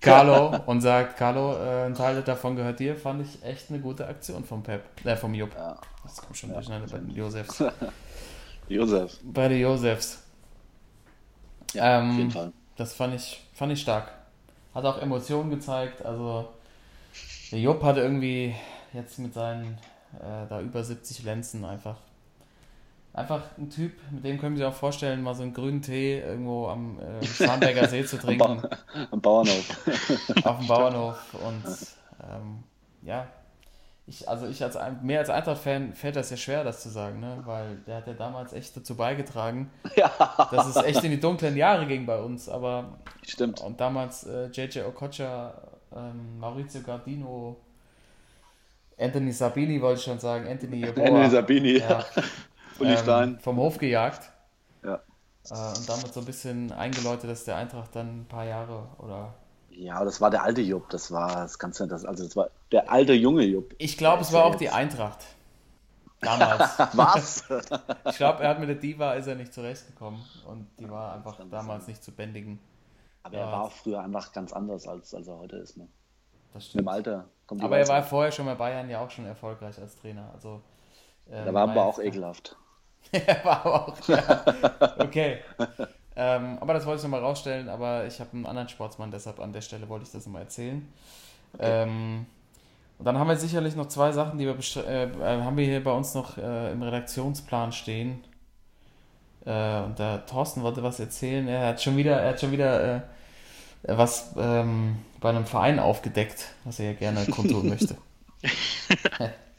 Carlo 0.00 0.58
und 0.66 0.80
sagt, 0.80 1.16
Carlo, 1.16 1.56
äh, 1.56 1.86
ein 1.86 1.94
Teil 1.94 2.20
davon 2.22 2.56
gehört 2.56 2.80
dir, 2.80 2.96
fand 2.96 3.22
ich 3.22 3.42
echt 3.44 3.70
eine 3.70 3.78
gute 3.78 4.06
Aktion 4.06 4.44
vom 4.44 4.62
Pep, 4.62 4.82
äh, 5.04 5.16
vom 5.16 5.32
Jupp. 5.32 5.54
Ja. 5.54 5.78
Das 6.02 6.16
kommt 6.16 6.36
schon 6.36 6.52
durcheinander 6.52 6.88
bei 6.90 6.98
den 6.98 7.10
Josefs. 7.10 7.62
Josef. 8.68 9.18
Bei 9.22 9.48
den 9.48 9.60
Josefs. 9.60 10.22
Ja, 11.72 12.00
Ähm, 12.00 12.10
auf 12.10 12.18
jeden 12.18 12.30
Fall. 12.30 12.52
Das 12.76 12.92
fand 12.94 13.14
ich, 13.14 13.42
fand 13.54 13.72
ich 13.72 13.80
stark. 13.80 14.12
Hat 14.74 14.84
auch 14.84 15.00
Emotionen 15.00 15.50
gezeigt. 15.50 16.04
Also, 16.04 16.48
der 17.52 17.60
Jupp 17.60 17.82
hatte 17.82 18.00
irgendwie 18.00 18.54
jetzt 18.92 19.18
mit 19.18 19.34
seinen 19.34 19.78
äh, 20.18 20.46
da 20.48 20.60
über 20.60 20.82
70 20.82 21.22
Lenzen 21.22 21.64
einfach. 21.64 21.96
Einfach 23.14 23.42
ein 23.58 23.68
Typ, 23.68 23.92
mit 24.10 24.24
dem 24.24 24.40
können 24.40 24.56
Sie 24.56 24.62
sich 24.62 24.66
auch 24.66 24.74
vorstellen, 24.74 25.22
mal 25.22 25.34
so 25.34 25.42
einen 25.42 25.52
grünen 25.52 25.82
Tee 25.82 26.20
irgendwo 26.20 26.68
am 26.68 26.98
äh, 26.98 27.24
Starnberger 27.24 27.86
See 27.88 28.04
zu 28.06 28.16
trinken, 28.20 28.62
Am 29.10 29.20
Bauernhof. 29.20 29.86
auf 30.44 30.58
dem 30.58 30.66
Bauernhof. 30.66 31.34
Und 31.34 31.64
ähm, 32.22 32.64
ja, 33.02 33.26
ich, 34.06 34.28
also 34.28 34.46
ich 34.48 34.62
als 34.62 34.76
mehr 35.02 35.20
als 35.20 35.30
Eintracht-Fan 35.30 35.92
fällt 35.92 36.16
das 36.16 36.30
ja 36.30 36.36
schwer, 36.36 36.64
das 36.64 36.82
zu 36.82 36.88
sagen, 36.88 37.20
ne? 37.20 37.42
weil 37.44 37.76
der 37.86 37.96
hat 37.96 38.06
ja 38.06 38.14
damals 38.14 38.52
echt 38.52 38.76
dazu 38.76 38.96
beigetragen, 38.96 39.70
dass 40.50 40.66
es 40.66 40.76
echt 40.76 41.04
in 41.04 41.12
die 41.12 41.20
dunklen 41.20 41.56
Jahre 41.56 41.86
ging 41.86 42.06
bei 42.06 42.18
uns. 42.18 42.48
Aber 42.48 42.98
Stimmt. 43.22 43.60
und 43.60 43.80
damals 43.80 44.24
äh, 44.24 44.46
JJ 44.46 44.80
Okocha, 44.80 45.54
ähm, 45.94 46.38
Maurizio 46.38 46.80
Gardino, 46.80 47.56
Anthony 48.98 49.32
Sabini 49.32 49.80
wollte 49.80 49.98
ich 49.98 50.04
schon 50.04 50.18
sagen, 50.18 50.46
Anthony 50.48 50.80
Yeboah, 50.80 51.04
Anthony 51.04 51.30
Sabini, 51.30 51.78
ja, 51.78 52.04
ähm, 52.80 53.38
vom 53.40 53.56
Hof 53.56 53.78
gejagt. 53.78 54.30
Ja. 54.84 54.94
Äh, 55.50 55.78
und 55.78 55.88
damit 55.88 56.12
so 56.12 56.20
ein 56.20 56.26
bisschen 56.26 56.72
eingeläutet, 56.72 57.28
dass 57.30 57.44
der 57.44 57.56
Eintracht 57.56 57.94
dann 57.94 58.22
ein 58.22 58.26
paar 58.26 58.44
Jahre 58.44 58.86
oder. 58.98 59.34
Ja, 59.70 60.04
das 60.04 60.20
war 60.20 60.30
der 60.30 60.42
alte 60.42 60.60
Jupp. 60.60 60.90
Das 60.90 61.10
war 61.10 61.34
das 61.34 61.58
Ganze, 61.58 61.88
das, 61.88 62.04
also 62.04 62.24
das 62.24 62.36
war 62.36 62.50
der 62.70 62.90
alte 62.90 63.14
junge 63.14 63.42
Jupp. 63.42 63.74
Ich 63.78 63.96
glaube, 63.96 64.22
es 64.22 64.32
war 64.32 64.44
auch 64.44 64.54
die 64.54 64.70
Eintracht. 64.70 65.24
Damals. 66.20 66.78
Was? 66.92 67.44
ich 68.08 68.16
glaube, 68.16 68.44
er 68.44 68.50
hat 68.50 68.60
mit 68.60 68.68
der 68.68 68.76
Diva 68.76 69.14
ist 69.14 69.26
er 69.26 69.34
nicht 69.34 69.52
zurechtgekommen 69.52 70.22
und 70.46 70.68
die 70.78 70.88
war 70.88 71.14
einfach 71.14 71.38
damals 71.50 71.88
nicht 71.88 72.02
zu 72.04 72.12
bändigen. 72.12 72.60
Aber 73.24 73.36
er 73.36 73.46
war 73.46 73.70
früher 73.70 74.00
einfach 74.00 74.32
ganz 74.32 74.52
anders, 74.52 74.86
als, 74.86 75.14
als 75.14 75.28
er 75.28 75.38
heute 75.38 75.56
ist. 75.56 75.76
Ne? 75.76 75.88
Das 76.52 76.66
stimmt. 76.66 76.82
dem 76.82 76.88
Alter 76.88 77.24
Aber 77.48 77.78
er 77.78 77.88
war 77.88 78.02
vorher 78.02 78.32
schon 78.32 78.46
bei 78.46 78.54
Bayern 78.54 78.88
ja 78.90 79.00
auch 79.00 79.10
schon 79.10 79.26
erfolgreich 79.26 79.78
als 79.78 79.96
Trainer. 79.96 80.30
Also, 80.34 80.60
ähm, 81.30 81.46
Da 81.46 81.54
war 81.54 81.68
aber 81.68 81.84
auch 81.84 81.98
ekelhaft. 81.98 82.56
Er 83.12 83.44
war 83.44 83.66
auch, 83.66 84.08
ja. 84.08 84.44
Okay. 84.98 85.38
ähm, 86.16 86.58
aber 86.60 86.74
das 86.74 86.86
wollte 86.86 86.98
ich 86.98 87.02
nochmal 87.02 87.20
rausstellen, 87.20 87.68
aber 87.68 88.06
ich 88.06 88.20
habe 88.20 88.30
einen 88.32 88.46
anderen 88.46 88.68
Sportsmann, 88.68 89.10
deshalb 89.10 89.40
an 89.40 89.52
der 89.52 89.60
Stelle 89.60 89.88
wollte 89.88 90.06
ich 90.06 90.12
das 90.12 90.24
nochmal 90.24 90.42
erzählen. 90.42 90.88
Ähm, 91.58 92.26
und 92.98 93.04
dann 93.04 93.18
haben 93.18 93.28
wir 93.28 93.36
sicherlich 93.36 93.74
noch 93.74 93.88
zwei 93.88 94.12
Sachen, 94.12 94.38
die 94.38 94.46
wir 94.46 94.56
äh, 94.86 95.04
äh, 95.04 95.42
haben 95.42 95.56
wir 95.56 95.64
hier 95.64 95.82
bei 95.82 95.92
uns 95.92 96.14
noch 96.14 96.38
äh, 96.38 96.72
im 96.72 96.82
Redaktionsplan 96.82 97.72
stehen. 97.72 98.22
Äh, 99.44 99.80
und 99.80 99.98
der 99.98 100.24
Thorsten 100.26 100.62
wollte 100.62 100.82
was 100.82 101.00
erzählen. 101.00 101.48
Er 101.48 101.68
hat 101.68 101.82
schon 101.82 101.96
wieder, 101.96 102.20
er 102.20 102.30
hat 102.30 102.40
schon 102.40 102.52
wieder 102.52 102.96
äh, 102.96 103.00
was 103.82 104.34
ähm, 104.38 104.98
bei 105.20 105.30
einem 105.30 105.46
Verein 105.46 105.78
aufgedeckt, 105.80 106.46
was 106.64 106.78
er 106.78 106.92
ja 106.92 106.94
gerne 106.94 107.26
kundtun 107.26 107.68
möchte. 107.68 107.96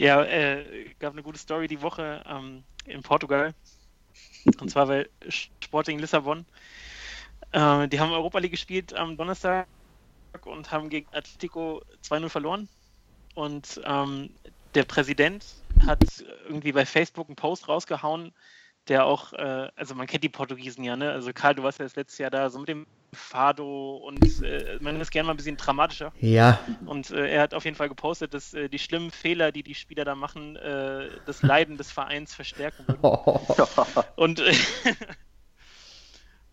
Ja, 0.00 0.24
äh, 0.24 0.64
gab 0.98 1.12
eine 1.12 1.22
gute 1.22 1.38
Story 1.38 1.68
die 1.68 1.82
Woche 1.82 2.24
ähm, 2.26 2.64
in 2.86 3.02
Portugal. 3.02 3.52
Und 4.58 4.70
zwar 4.70 4.86
bei 4.86 5.06
Sporting 5.28 5.98
Lissabon. 5.98 6.46
Äh, 7.52 7.86
die 7.86 8.00
haben 8.00 8.10
Europa 8.10 8.38
League 8.38 8.52
gespielt 8.52 8.94
am 8.94 9.18
Donnerstag 9.18 9.66
und 10.46 10.72
haben 10.72 10.88
gegen 10.88 11.06
Atletico 11.14 11.82
2-0 12.02 12.30
verloren. 12.30 12.68
Und 13.34 13.78
ähm, 13.84 14.30
der 14.74 14.84
Präsident 14.84 15.44
hat 15.84 16.02
irgendwie 16.46 16.72
bei 16.72 16.86
Facebook 16.86 17.28
einen 17.28 17.36
Post 17.36 17.68
rausgehauen, 17.68 18.32
der 18.88 19.04
auch, 19.04 19.32
äh, 19.32 19.68
also 19.76 19.94
man 19.94 20.06
kennt 20.06 20.24
die 20.24 20.28
Portugiesen 20.28 20.84
ja, 20.84 20.96
ne? 20.96 21.12
Also 21.12 21.32
Karl, 21.32 21.54
du 21.54 21.62
warst 21.62 21.78
ja 21.78 21.84
das 21.84 21.96
letzte 21.96 22.22
Jahr 22.22 22.30
da, 22.30 22.50
so 22.50 22.58
mit 22.58 22.68
dem 22.68 22.86
Fado 23.12 23.96
und 23.96 24.42
äh, 24.42 24.78
man 24.80 25.00
ist 25.00 25.10
gerne 25.10 25.26
mal 25.26 25.34
ein 25.34 25.36
bisschen 25.36 25.56
dramatischer. 25.56 26.12
Ja. 26.20 26.60
Und 26.86 27.10
äh, 27.10 27.28
er 27.28 27.42
hat 27.42 27.54
auf 27.54 27.64
jeden 27.64 27.76
Fall 27.76 27.88
gepostet, 27.88 28.34
dass 28.34 28.54
äh, 28.54 28.68
die 28.68 28.78
schlimmen 28.78 29.10
Fehler, 29.10 29.52
die 29.52 29.62
die 29.62 29.74
Spieler 29.74 30.04
da 30.04 30.14
machen, 30.14 30.56
äh, 30.56 31.08
das 31.26 31.42
Leiden 31.42 31.76
des 31.76 31.90
Vereins 31.90 32.34
verstärken 32.34 32.86
würden. 32.86 33.02
Und, 34.16 34.40
äh, 34.40 34.52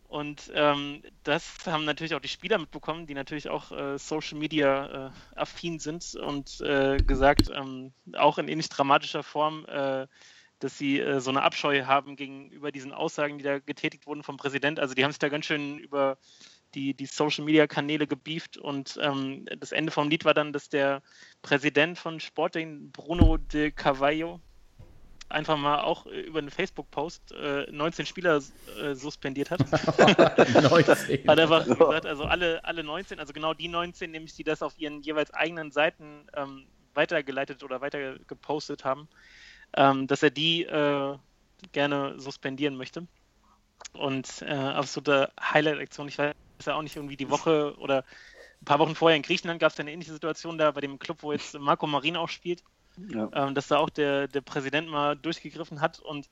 und 0.07 0.51
ähm, 0.55 1.03
das 1.23 1.53
haben 1.65 1.85
natürlich 1.85 2.15
auch 2.15 2.21
die 2.21 2.27
Spieler 2.27 2.57
mitbekommen, 2.57 3.07
die 3.07 3.13
natürlich 3.13 3.49
auch 3.49 3.71
äh, 3.71 3.97
Social 3.97 4.37
Media 4.37 5.07
äh, 5.07 5.09
affin 5.35 5.79
sind 5.79 6.15
und 6.15 6.61
äh, 6.61 6.97
gesagt, 6.97 7.51
ähm, 7.53 7.91
auch 8.15 8.37
in 8.37 8.47
ähnlich 8.47 8.69
dramatischer 8.69 9.21
Form, 9.21 9.65
äh, 9.65 10.07
dass 10.59 10.77
sie 10.77 10.99
äh, 10.99 11.19
so 11.19 11.29
eine 11.29 11.43
Abscheu 11.43 11.85
haben 11.85 12.15
gegenüber 12.15 12.71
diesen 12.71 12.93
Aussagen, 12.93 13.37
die 13.37 13.43
da 13.43 13.59
getätigt 13.59 14.07
wurden 14.07 14.23
vom 14.23 14.37
Präsident. 14.37 14.79
Also 14.79 14.93
die 14.93 15.03
haben 15.03 15.11
sich 15.11 15.19
da 15.19 15.29
ganz 15.29 15.45
schön 15.45 15.77
über 15.79 16.17
die, 16.73 16.93
die 16.93 17.05
Social 17.05 17.45
Media 17.45 17.67
Kanäle 17.67 18.07
gebieft 18.07 18.57
und 18.57 18.99
ähm, 19.01 19.45
das 19.59 19.71
Ende 19.71 19.91
vom 19.91 20.09
Lied 20.09 20.25
war 20.25 20.33
dann, 20.33 20.53
dass 20.53 20.69
der 20.69 21.01
Präsident 21.41 21.97
von 21.97 22.19
Sporting, 22.19 22.91
Bruno 22.91 23.37
de 23.37 23.71
Carvalho, 23.71 24.41
einfach 25.29 25.57
mal 25.57 25.81
auch 25.81 26.05
äh, 26.07 26.21
über 26.21 26.39
einen 26.39 26.49
Facebook-Post 26.49 27.33
äh, 27.33 27.69
19 27.71 28.05
Spieler 28.05 28.41
äh, 28.81 28.93
suspendiert 28.95 29.51
hat. 29.51 29.59
19. 29.59 31.27
Hat 31.27 31.39
einfach 31.39 31.65
gesagt, 31.65 32.05
also 32.05 32.23
alle, 32.23 32.63
alle 32.63 32.83
19, 32.83 33.19
also 33.19 33.33
genau 33.33 33.53
die 33.53 33.67
19, 33.67 34.11
nämlich 34.11 34.33
die 34.33 34.43
das 34.43 34.61
auf 34.61 34.77
ihren 34.77 35.01
jeweils 35.01 35.33
eigenen 35.33 35.71
Seiten 35.71 36.27
ähm, 36.35 36.65
weitergeleitet 36.93 37.63
oder 37.63 37.81
weiter 37.81 38.17
gepostet 38.19 38.85
haben, 38.85 39.07
ähm, 39.77 40.07
dass 40.07 40.23
er 40.23 40.31
die 40.31 40.63
äh, 40.63 41.17
gerne 41.71 42.19
suspendieren 42.19 42.75
möchte. 42.75 43.07
Und 43.93 44.41
äh, 44.41 44.53
absolute 44.53 45.31
Highlight-Aktion, 45.39 46.07
ich 46.07 46.17
weiß 46.17 46.33
ja 46.65 46.75
auch 46.75 46.81
nicht, 46.81 46.95
irgendwie 46.95 47.15
die 47.15 47.29
Woche 47.29 47.75
oder 47.77 48.03
ein 48.61 48.65
paar 48.65 48.79
Wochen 48.79 48.95
vorher 48.95 49.15
in 49.15 49.21
Griechenland 49.21 49.59
gab 49.59 49.71
es 49.71 49.79
eine 49.79 49.91
ähnliche 49.91 50.11
Situation 50.11 50.57
da 50.57 50.71
bei 50.71 50.81
dem 50.81 50.99
Club, 50.99 51.21
wo 51.21 51.31
jetzt 51.31 51.57
Marco 51.59 51.87
Marin 51.87 52.17
auch 52.17 52.29
spielt 52.29 52.63
Ja. 52.97 53.29
ähm, 53.33 53.53
dass 53.53 53.67
da 53.67 53.77
auch 53.77 53.91
der, 53.91 54.27
der 54.27 54.41
Präsident 54.41 54.89
mal 54.89 55.15
durchgegriffen 55.15 55.79
hat. 55.79 55.99
Und 55.99 56.27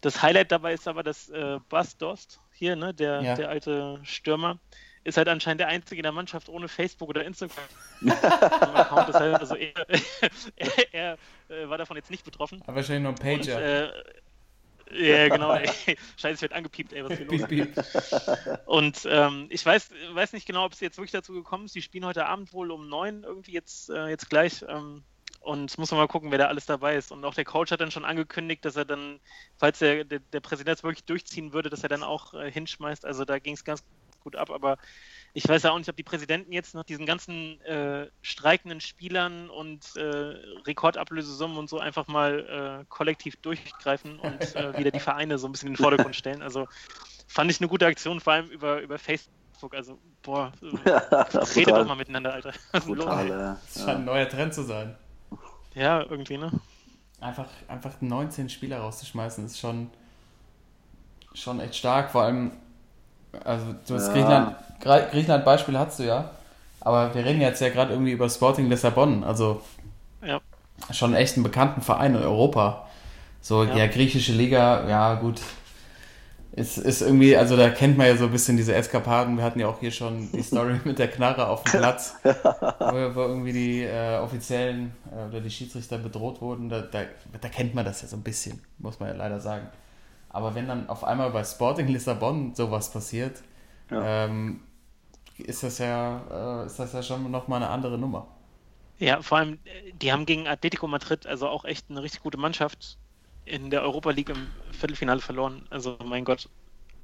das 0.00 0.22
Highlight 0.22 0.50
dabei 0.50 0.74
ist 0.74 0.88
aber, 0.88 1.04
dass 1.04 1.28
äh, 1.28 1.60
Bas 1.68 1.96
Dost 1.96 2.40
hier, 2.52 2.74
ne, 2.74 2.92
der, 2.92 3.22
Ja. 3.22 3.34
der 3.36 3.48
alte 3.48 4.00
Stürmer, 4.02 4.58
ist 5.04 5.18
halt 5.18 5.28
anscheinend 5.28 5.60
der 5.60 5.68
einzige 5.68 5.98
in 5.98 6.02
der 6.02 6.12
Mannschaft 6.12 6.48
ohne 6.48 6.68
Facebook 6.68 7.10
oder 7.10 7.24
Instagram. 7.24 7.64
Das 8.00 8.22
heißt, 9.14 9.40
also 9.40 9.54
er, 9.54 9.86
er, 10.56 10.92
er 10.92 11.18
äh, 11.48 11.68
war 11.68 11.78
davon 11.78 11.96
jetzt 11.96 12.10
nicht 12.10 12.24
betroffen. 12.24 12.62
Aber 12.62 12.76
wahrscheinlich 12.76 13.02
nur 13.02 13.12
ein 13.12 13.38
Und, 13.38 13.46
Pager. 13.46 13.86
äh, 13.86 13.92
ja, 14.90 15.28
genau. 15.28 15.52
Ey. 15.52 15.66
Scheiße, 16.16 16.34
es 16.34 16.42
wird 16.42 16.52
angepiept, 16.52 16.92
ey, 16.92 17.04
was 17.04 17.18
ist 17.18 17.48
hier 17.48 17.66
los? 17.66 18.62
Und 18.66 19.08
ähm, 19.10 19.46
ich 19.50 19.64
weiß, 19.64 19.90
weiß 20.12 20.32
nicht 20.32 20.46
genau, 20.46 20.64
ob 20.64 20.72
es 20.72 20.80
jetzt 20.80 20.98
wirklich 20.98 21.12
dazu 21.12 21.32
gekommen 21.32 21.66
ist. 21.66 21.74
Die 21.74 21.82
spielen 21.82 22.04
heute 22.04 22.26
Abend 22.26 22.52
wohl 22.52 22.70
um 22.70 22.88
neun 22.88 23.24
irgendwie 23.24 23.52
jetzt, 23.52 23.90
äh, 23.90 24.08
jetzt 24.08 24.30
gleich. 24.30 24.64
Ähm, 24.68 25.02
und 25.40 25.76
muss 25.76 25.90
man 25.90 26.00
mal 26.00 26.08
gucken, 26.08 26.30
wer 26.30 26.38
da 26.38 26.46
alles 26.46 26.64
dabei 26.64 26.96
ist. 26.96 27.12
Und 27.12 27.24
auch 27.24 27.34
der 27.34 27.44
Coach 27.44 27.70
hat 27.70 27.80
dann 27.80 27.90
schon 27.90 28.04
angekündigt, 28.06 28.64
dass 28.64 28.76
er 28.76 28.86
dann, 28.86 29.20
falls 29.58 29.78
der, 29.78 30.04
der, 30.04 30.20
der 30.20 30.40
Präsident 30.40 30.78
es 30.78 30.84
wirklich 30.84 31.04
durchziehen 31.04 31.52
würde, 31.52 31.68
dass 31.68 31.82
er 31.82 31.90
dann 31.90 32.02
auch 32.02 32.32
äh, 32.32 32.50
hinschmeißt. 32.50 33.04
Also 33.04 33.24
da 33.24 33.38
ging 33.38 33.54
es 33.54 33.64
ganz 33.64 33.84
gut 34.24 34.34
ab. 34.36 34.50
Aber 34.50 34.78
ich 35.34 35.48
weiß 35.48 35.62
ja 35.62 35.70
auch 35.70 35.78
nicht, 35.78 35.88
ob 35.88 35.96
die 35.96 36.02
Präsidenten 36.02 36.52
jetzt 36.52 36.74
nach 36.74 36.84
diesen 36.84 37.06
ganzen 37.06 37.60
äh, 37.62 38.08
streikenden 38.22 38.80
Spielern 38.80 39.50
und 39.50 39.94
äh, 39.96 40.34
Rekordablösesummen 40.66 41.56
und 41.56 41.68
so 41.68 41.78
einfach 41.78 42.08
mal 42.08 42.80
äh, 42.82 42.84
kollektiv 42.88 43.36
durchgreifen 43.36 44.18
und 44.18 44.56
äh, 44.56 44.76
wieder 44.78 44.90
die 44.90 45.00
Vereine 45.00 45.38
so 45.38 45.46
ein 45.46 45.52
bisschen 45.52 45.68
in 45.68 45.74
den 45.74 45.82
Vordergrund 45.82 46.16
stellen. 46.16 46.42
Also 46.42 46.66
fand 47.28 47.50
ich 47.50 47.60
eine 47.60 47.68
gute 47.68 47.86
Aktion, 47.86 48.20
vor 48.20 48.32
allem 48.32 48.46
über, 48.46 48.80
über 48.80 48.98
Facebook. 48.98 49.74
Also, 49.74 49.98
boah, 50.22 50.52
redet 50.62 51.74
doch 51.74 51.86
mal 51.86 51.96
miteinander, 51.96 52.32
Alter. 52.34 52.52
Was 52.72 52.80
ist 52.82 52.88
denn 52.88 52.96
los? 52.96 53.06
Brutal, 53.06 53.26
äh, 53.26 53.30
Das 53.30 53.74
scheint 53.74 53.88
ja. 53.88 53.94
ein 53.96 54.04
neuer 54.04 54.28
Trend 54.28 54.54
zu 54.54 54.62
sein. 54.62 54.96
Ja, 55.74 56.02
irgendwie, 56.02 56.38
ne? 56.38 56.52
Einfach, 57.20 57.48
einfach 57.68 58.00
19 58.00 58.48
Spieler 58.48 58.78
rauszuschmeißen, 58.80 59.46
ist 59.46 59.58
schon, 59.58 59.90
schon 61.32 61.58
echt 61.60 61.76
stark. 61.76 62.10
Vor 62.10 62.22
allem, 62.22 62.52
also 63.44 63.66
du 63.86 63.94
hast 63.94 64.08
Ja. 64.08 64.12
Griechenland, 64.12 64.56
Griechenland-Beispiel 65.12 65.78
hast 65.78 65.98
du 65.98 66.04
ja, 66.04 66.30
aber 66.80 67.14
wir 67.14 67.24
reden 67.24 67.40
jetzt 67.40 67.60
ja 67.60 67.68
gerade 67.70 67.92
irgendwie 67.92 68.12
über 68.12 68.28
Sporting 68.28 68.68
Lissabon, 68.68 69.24
also 69.24 69.62
Ja. 70.22 70.40
schon 70.92 71.14
echt 71.14 71.36
einen 71.36 71.44
bekannten 71.44 71.80
Verein 71.82 72.14
in 72.14 72.22
Europa. 72.22 72.86
So, 73.40 73.64
ja, 73.64 73.76
Ja. 73.76 73.86
griechische 73.86 74.32
Liga, 74.32 74.88
ja 74.88 75.14
gut. 75.14 75.40
Ist, 76.52 76.78
ist 76.78 77.02
irgendwie, 77.02 77.36
also 77.36 77.56
da 77.56 77.68
kennt 77.68 77.98
man 77.98 78.06
ja 78.06 78.16
so 78.16 78.26
ein 78.26 78.30
bisschen 78.30 78.56
diese 78.56 78.74
Eskapaden. 78.76 79.36
Wir 79.36 79.42
hatten 79.42 79.58
ja 79.58 79.66
auch 79.66 79.80
hier 79.80 79.90
schon 79.90 80.30
die 80.30 80.42
Story 80.42 80.78
mit 80.84 81.00
der 81.00 81.08
Knarre 81.08 81.48
auf 81.48 81.64
dem 81.64 81.80
Platz, 81.80 82.14
wo, 82.22 82.92
wo 83.14 83.20
irgendwie 83.22 83.52
die 83.52 83.82
äh, 83.82 84.18
Offiziellen 84.18 84.92
äh, 85.10 85.28
oder 85.28 85.40
die 85.40 85.50
Schiedsrichter 85.50 85.98
bedroht 85.98 86.40
wurden. 86.40 86.68
Da, 86.68 86.80
da, 86.82 87.00
da 87.40 87.48
kennt 87.48 87.74
man 87.74 87.84
das 87.84 88.02
ja 88.02 88.08
so 88.08 88.16
ein 88.16 88.22
bisschen, 88.22 88.60
muss 88.78 89.00
man 89.00 89.08
ja 89.08 89.16
leider 89.16 89.40
sagen. 89.40 89.66
Aber 90.34 90.54
wenn 90.56 90.68
dann 90.68 90.88
auf 90.90 91.04
einmal 91.04 91.30
bei 91.32 91.44
Sporting 91.44 91.88
Lissabon 91.88 92.54
sowas 92.56 92.92
passiert, 92.92 93.42
Ja. 93.90 94.10
ähm, 94.28 94.62
ist 95.38 95.62
das 95.64 95.78
ja, 95.78 96.62
äh, 96.64 96.66
ist 96.66 96.78
das 96.78 96.92
ja 96.94 97.02
schon 97.02 97.30
nochmal 97.30 97.62
eine 97.62 97.70
andere 97.70 97.98
Nummer. 97.98 98.28
Ja, 98.98 99.22
vor 99.22 99.38
allem, 99.38 99.58
äh, 99.64 99.92
die 99.92 100.12
haben 100.12 100.26
gegen 100.26 100.46
Atletico 100.46 100.86
Madrid 100.86 101.26
also 101.26 101.48
auch 101.48 101.64
echt 101.64 101.90
eine 101.90 102.02
richtig 102.02 102.22
gute 102.22 102.38
Mannschaft 102.38 102.98
in 103.44 103.70
der 103.70 103.82
Europa 103.82 104.10
League 104.10 104.30
im 104.30 104.56
Viertelfinale 104.70 105.20
verloren. 105.20 105.66
Also 105.70 105.98
mein 106.04 106.24
Gott, 106.24 106.48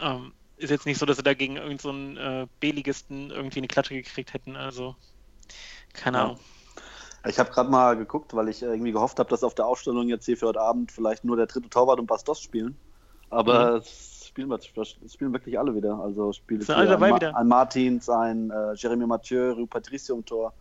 ähm, 0.00 0.34
ist 0.56 0.70
jetzt 0.70 0.86
nicht 0.86 0.98
so, 0.98 1.06
dass 1.06 1.18
sie 1.18 1.22
da 1.24 1.34
gegen 1.34 1.56
irgendeinen 1.56 2.16
so 2.16 2.22
äh, 2.22 2.46
B-Ligisten 2.60 3.30
irgendwie 3.30 3.60
eine 3.60 3.68
Klatsche 3.68 3.94
gekriegt 3.94 4.34
hätten. 4.34 4.56
Also 4.56 4.96
keine 5.94 6.18
ja. 6.18 6.20
Ahnung. 6.20 6.40
Ich 7.26 7.38
habe 7.38 7.50
gerade 7.50 7.70
mal 7.70 7.96
geguckt, 7.96 8.34
weil 8.34 8.48
ich 8.50 8.62
irgendwie 8.62 8.92
gehofft 8.92 9.18
habe, 9.18 9.28
dass 9.30 9.42
auf 9.44 9.54
der 9.54 9.66
Ausstellung 9.66 10.08
jetzt 10.08 10.26
hier 10.26 10.36
für 10.36 10.48
heute 10.48 10.60
Abend 10.60 10.92
vielleicht 10.92 11.24
nur 11.24 11.36
der 11.36 11.46
dritte 11.46 11.68
Torwart 11.70 11.98
und 12.00 12.06
Bastos 12.06 12.40
spielen. 12.42 12.78
Aber 13.30 13.72
mhm. 13.72 13.76
es, 13.78 14.26
spielen, 14.28 14.52
es 14.52 15.12
spielen 15.12 15.32
wirklich 15.32 15.58
alle 15.58 15.74
wieder. 15.74 15.98
Also 16.00 16.32
spielt 16.32 16.68
alle 16.68 16.88
dabei 16.88 17.08
ein, 17.08 17.14
wieder. 17.14 17.36
ein 17.36 17.46
Martins, 17.48 18.08
ein 18.08 18.50
äh, 18.50 18.74
Jeremy 18.74 19.06
Mathieu, 19.06 19.52
Rue 19.52 19.66
Patricio 19.66 20.16
im 20.16 20.24
Tor. 20.24 20.52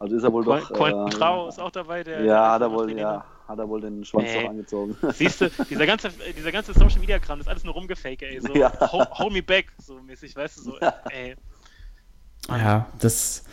Also 0.00 0.16
ist 0.16 0.24
er 0.24 0.32
wohl 0.32 0.44
Qu 0.44 0.50
doch. 0.50 0.72
Quentin 0.72 1.06
äh, 1.06 1.10
Trau 1.10 1.48
ist 1.48 1.60
auch 1.60 1.70
dabei. 1.70 2.04
Der, 2.04 2.22
ja, 2.22 2.24
der 2.24 2.50
hat 2.52 2.62
er 2.62 2.72
wohl, 2.72 2.98
ja, 2.98 3.24
hat 3.46 3.58
er 3.58 3.68
wohl 3.68 3.80
den 3.80 4.04
Schwanz 4.04 4.28
ey. 4.28 4.42
doch 4.42 4.50
angezogen. 4.50 4.96
Siehst 5.12 5.40
du, 5.40 5.50
dieser 5.70 5.86
ganze, 5.86 6.10
dieser 6.36 6.52
ganze 6.52 6.74
Social 6.74 7.00
Media 7.00 7.18
Kram, 7.18 7.40
ist 7.40 7.48
alles 7.48 7.64
nur 7.64 7.74
rumgefake, 7.74 8.26
ey. 8.26 8.40
So, 8.40 8.54
Ja. 8.54 8.72
hold, 8.92 9.08
hold 9.10 9.32
me 9.32 9.42
back, 9.42 9.72
so 9.78 9.94
mäßig, 10.00 10.34
weißt 10.36 10.58
du, 10.58 10.62
so, 10.62 10.78
ey. 11.10 11.36
Ja, 12.48 12.86
das. 12.98 13.44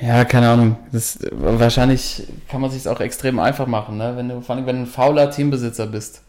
Ja, 0.00 0.24
keine 0.24 0.48
Ahnung. 0.48 0.76
Das, 0.92 1.18
wahrscheinlich 1.32 2.26
kann 2.48 2.60
man 2.60 2.70
sich 2.70 2.88
auch 2.88 3.00
extrem 3.00 3.40
einfach 3.40 3.66
machen, 3.66 3.96
ne? 3.96 4.16
Wenn 4.16 4.28
du, 4.28 4.40
vor 4.40 4.54
allem, 4.54 4.66
wenn 4.66 4.76
du 4.76 4.82
ein 4.82 4.86
fauler 4.86 5.30
Teambesitzer 5.30 5.86
bist 5.86 6.22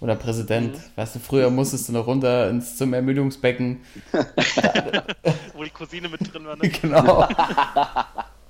oder 0.00 0.16
Präsident. 0.16 0.74
Mhm. 0.74 0.80
Weißt 0.96 1.14
du, 1.14 1.18
früher 1.18 1.50
musstest 1.50 1.88
du 1.88 1.92
noch 1.92 2.06
runter 2.06 2.50
ins, 2.50 2.76
zum 2.76 2.92
Ermüdungsbecken. 2.92 3.80
Wo 5.54 5.64
die 5.64 5.70
Cousine 5.70 6.08
mit 6.08 6.32
drin 6.32 6.44
war, 6.44 6.56
ne? 6.56 6.68
genau. 6.82 7.26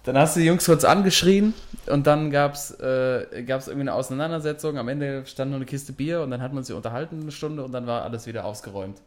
Dann 0.05 0.19
hast 0.19 0.37
du 0.37 0.41
die 0.41 0.47
Jungs 0.47 0.65
kurz 0.65 0.85
angeschrien 0.85 1.53
und 1.87 2.07
dann 2.07 2.31
gab 2.31 2.55
es 2.55 2.71
äh, 2.79 3.43
gab's 3.45 3.67
irgendwie 3.67 3.89
eine 3.89 3.95
Auseinandersetzung. 3.95 4.79
Am 4.79 4.87
Ende 4.87 5.27
stand 5.27 5.51
nur 5.51 5.57
eine 5.57 5.67
Kiste 5.67 5.93
Bier 5.93 6.23
und 6.23 6.31
dann 6.31 6.41
hat 6.41 6.53
man 6.53 6.63
sich 6.63 6.77
unterhalten 6.77 7.23
eine 7.23 7.33
Stunde 7.33 7.65
und 7.65 7.73
dann 7.73 7.89
war 7.89 8.05
alles 8.05 8.25
wieder 8.29 8.45
ausgeräumt. 8.45 9.03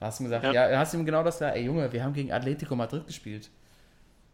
Da 0.00 0.06
hast 0.06 0.18
du 0.18 0.24
ihm 0.24 0.26
gesagt, 0.26 0.44
ja, 0.44 0.52
Ja. 0.52 0.70
ja 0.70 0.78
hast 0.80 0.92
du 0.92 0.98
ihm 0.98 1.06
genau 1.06 1.22
das 1.22 1.36
gesagt, 1.36 1.56
ey 1.56 1.64
Junge, 1.64 1.90
wir 1.90 2.04
haben 2.04 2.12
gegen 2.12 2.30
Atletico 2.30 2.76
Madrid 2.76 3.06
gespielt. 3.06 3.48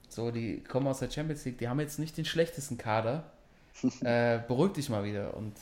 So, 0.09 0.33
die 0.33 0.65
kommen 0.65 0.89
aus 0.89 0.99
der 0.99 1.13
Champions 1.13 1.45
League, 1.45 1.59
die 1.59 1.69
haben 1.69 1.79
jetzt 1.79 2.01
nicht 2.01 2.17
den 2.17 2.25
schlechtesten 2.25 2.77
Kader. 2.77 3.23
äh, 4.01 4.41
beruhig 4.49 4.73
dich 4.73 4.89
mal 4.89 5.05
wieder 5.05 5.37
und 5.37 5.55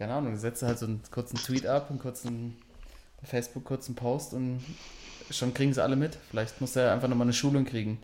keine 0.00 0.14
Ahnung, 0.14 0.34
setze 0.38 0.66
halt 0.66 0.78
so 0.78 0.86
einen 0.86 1.02
kurzen 1.10 1.36
Tweet 1.36 1.66
ab, 1.66 1.90
einen 1.90 1.98
kurzen 1.98 2.56
bei 3.20 3.26
Facebook 3.26 3.66
kurzen 3.66 3.94
Post 3.94 4.32
und 4.32 4.60
schon 5.30 5.52
kriegen 5.52 5.74
sie 5.74 5.82
alle 5.82 5.94
mit. 5.94 6.16
Vielleicht 6.30 6.58
muss 6.62 6.74
er 6.74 6.94
einfach 6.94 7.06
nochmal 7.06 7.26
eine 7.26 7.34
Schulung 7.34 7.66
kriegen. 7.66 8.00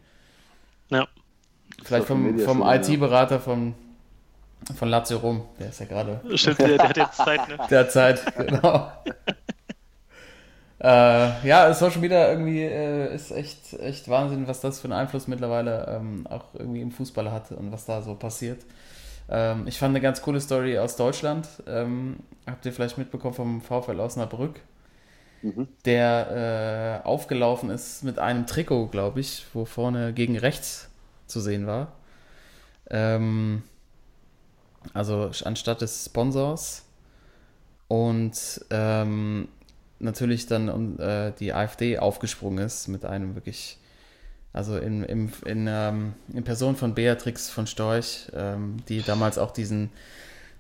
Ja. 0.90 1.08
Vielleicht 1.82 2.06
vom, 2.06 2.38
vom. 2.38 2.62
IT-Berater 2.62 3.40
von, 3.40 3.74
von 4.76 4.90
Lazio 4.90 5.16
Rom. 5.16 5.46
Der 5.58 5.70
ist 5.70 5.80
ja 5.80 5.86
gerade 5.86 6.20
Stimmt, 6.36 6.58
der, 6.58 6.76
der 6.76 6.88
hat 6.90 6.96
jetzt 6.98 7.16
Zeit, 7.16 7.48
ne? 7.48 7.58
der 7.70 7.88
Zeit, 7.88 8.36
genau. 8.36 8.92
äh, 10.80 11.48
ja, 11.48 11.72
Social 11.72 12.00
Media 12.02 12.28
irgendwie 12.28 12.60
äh, 12.60 13.14
ist 13.14 13.30
echt, 13.30 13.72
echt 13.72 14.10
Wahnsinn, 14.10 14.46
was 14.46 14.60
das 14.60 14.80
für 14.80 14.84
einen 14.84 15.00
Einfluss 15.00 15.28
mittlerweile 15.28 15.86
ähm, 15.88 16.26
auch 16.28 16.44
irgendwie 16.52 16.82
im 16.82 16.92
Fußball 16.92 17.32
hat 17.32 17.52
und 17.52 17.72
was 17.72 17.86
da 17.86 18.02
so 18.02 18.14
passiert. 18.16 18.60
Ähm, 19.28 19.66
ich 19.66 19.78
fand 19.78 19.92
eine 19.92 20.00
ganz 20.00 20.22
coole 20.22 20.40
Story 20.40 20.78
aus 20.78 20.96
Deutschland. 20.96 21.48
Ähm, 21.66 22.18
habt 22.46 22.64
ihr 22.66 22.72
vielleicht 22.72 22.98
mitbekommen 22.98 23.34
vom 23.34 23.60
VfL 23.60 24.00
Osnabrück, 24.00 24.60
Mhm. 25.42 25.68
der 25.84 27.02
äh, 27.04 27.06
aufgelaufen 27.06 27.70
ist 27.70 28.02
mit 28.04 28.18
einem 28.18 28.46
Trikot, 28.46 28.88
glaube 28.88 29.20
ich, 29.20 29.46
wo 29.52 29.64
vorne 29.64 30.12
gegen 30.12 30.36
rechts 30.38 30.88
zu 31.26 31.40
sehen 31.40 31.66
war. 31.66 31.92
Ähm, 32.90 33.62
also 34.94 35.30
anstatt 35.44 35.80
des 35.80 36.06
Sponsors. 36.06 36.84
Und 37.88 38.64
ähm, 38.70 39.48
natürlich 39.98 40.46
dann 40.46 40.98
äh, 40.98 41.32
die 41.38 41.52
AfD 41.52 41.98
aufgesprungen 41.98 42.64
ist 42.64 42.88
mit 42.88 43.04
einem 43.04 43.34
wirklich, 43.34 43.78
also 44.56 44.76
in, 44.78 45.04
in, 45.04 45.32
in, 45.44 45.66
ähm, 45.68 46.14
in 46.32 46.44
Person 46.44 46.76
von 46.76 46.94
Beatrix 46.94 47.50
von 47.50 47.66
Storch, 47.66 48.30
ähm, 48.34 48.78
die 48.88 49.02
damals 49.02 49.38
auch 49.38 49.52
diesen 49.52 49.90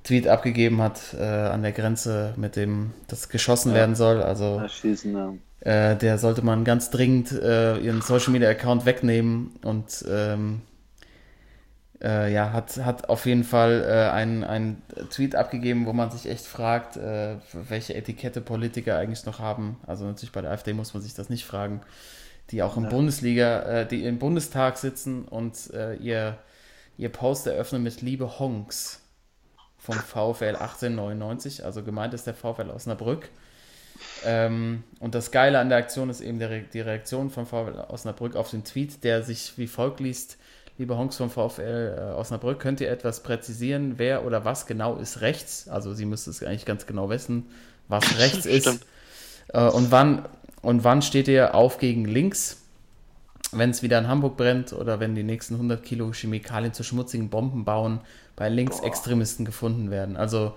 Tweet 0.04 0.28
abgegeben 0.28 0.80
hat 0.82 1.14
äh, 1.18 1.24
an 1.24 1.62
der 1.62 1.72
Grenze, 1.72 2.34
mit 2.36 2.56
dem 2.56 2.92
das 3.08 3.28
geschossen 3.28 3.70
Ja. 3.70 3.74
werden 3.74 3.96
soll. 3.96 4.22
Also 4.22 4.60
Erschießen, 4.62 5.12
ja. 5.14 5.34
äh, 5.60 5.96
der 5.96 6.18
sollte 6.18 6.42
man 6.42 6.64
ganz 6.64 6.90
dringend 6.90 7.32
äh, 7.32 7.78
ihren 7.78 8.02
Social 8.02 8.32
Media 8.32 8.48
Account 8.48 8.86
wegnehmen 8.86 9.56
und 9.64 10.04
ähm, 10.08 10.62
äh, 12.02 12.32
ja, 12.32 12.52
hat, 12.52 12.76
hat 12.84 13.08
auf 13.08 13.26
jeden 13.26 13.44
Fall 13.44 13.82
äh, 13.88 14.10
einen, 14.12 14.44
einen 14.44 14.82
Tweet 15.10 15.34
abgegeben, 15.34 15.86
wo 15.86 15.92
man 15.92 16.10
sich 16.10 16.28
echt 16.28 16.44
fragt, 16.46 16.96
äh, 16.96 17.36
welche 17.52 17.94
Etikette 17.94 18.40
Politiker 18.40 18.98
eigentlich 18.98 19.24
noch 19.24 19.38
haben. 19.38 19.78
Also 19.86 20.04
natürlich 20.04 20.32
bei 20.32 20.42
der 20.42 20.50
AfD 20.50 20.72
muss 20.74 20.92
man 20.94 21.02
sich 21.02 21.14
das 21.14 21.30
nicht 21.30 21.46
fragen, 21.46 21.80
die 22.50 22.62
auch 22.62 22.76
im 22.76 22.84
Ja. 22.84 22.90
Bundesliga, 22.90 23.62
äh, 23.62 23.86
die 23.86 24.04
im 24.04 24.18
Bundestag 24.18 24.78
sitzen 24.78 25.24
und 25.24 25.72
äh, 25.74 25.94
ihr, 25.96 26.38
ihr 26.98 27.08
Post 27.08 27.46
eröffnen 27.46 27.82
mit 27.82 28.02
Liebe 28.02 28.38
Honks 28.38 29.00
vom 29.78 29.96
VfL 29.96 30.56
1899, 30.56 31.64
also 31.64 31.82
gemeint 31.82 32.14
ist 32.14 32.26
der 32.26 32.34
VfL 32.34 32.70
Osnabrück. 32.70 33.28
Ähm, 34.24 34.82
und 35.00 35.14
das 35.14 35.30
Geile 35.30 35.58
an 35.58 35.68
der 35.68 35.78
Aktion 35.78 36.10
ist 36.10 36.20
eben 36.20 36.40
Re- 36.42 36.64
die 36.72 36.80
Reaktion 36.80 37.30
von 37.30 37.46
VfL 37.46 37.84
Osnabrück 37.88 38.36
auf 38.36 38.50
den 38.50 38.64
Tweet, 38.64 39.04
der 39.04 39.22
sich 39.22 39.56
wie 39.56 39.66
folgt 39.66 40.00
liest: 40.00 40.36
Liebe 40.76 40.96
Honks 40.98 41.16
vom 41.16 41.30
VfL 41.30 41.96
äh, 41.98 42.14
Osnabrück, 42.14 42.60
könnt 42.60 42.80
ihr 42.80 42.90
etwas 42.90 43.22
präzisieren, 43.22 43.94
wer 43.96 44.26
oder 44.26 44.44
was 44.44 44.66
genau 44.66 44.96
ist 44.96 45.20
rechts? 45.22 45.68
Also, 45.68 45.94
sie 45.94 46.04
müsste 46.04 46.30
es 46.30 46.42
eigentlich 46.42 46.66
ganz 46.66 46.86
genau 46.86 47.08
wissen, 47.08 47.46
was 47.88 48.04
rechts 48.18 48.44
ist. 48.44 48.66
Äh, 49.48 49.60
und, 49.68 49.90
wann, 49.90 50.26
und 50.62 50.84
wann 50.84 51.02
steht 51.02 51.28
ihr 51.28 51.54
auf 51.54 51.78
gegen 51.78 52.04
links? 52.04 52.62
Wenn 53.52 53.70
es 53.70 53.82
wieder 53.82 53.98
in 53.98 54.08
Hamburg 54.08 54.36
brennt 54.36 54.72
oder 54.72 54.98
wenn 54.98 55.14
die 55.14 55.22
nächsten 55.22 55.54
100 55.54 55.82
Kilo 55.82 56.12
Chemikalien 56.12 56.72
zu 56.72 56.82
schmutzigen 56.82 57.30
Bomben 57.30 57.64
bauen, 57.64 58.00
bei 58.34 58.48
Linksextremisten 58.48 59.44
gefunden 59.44 59.90
werden. 59.90 60.16
Also 60.16 60.54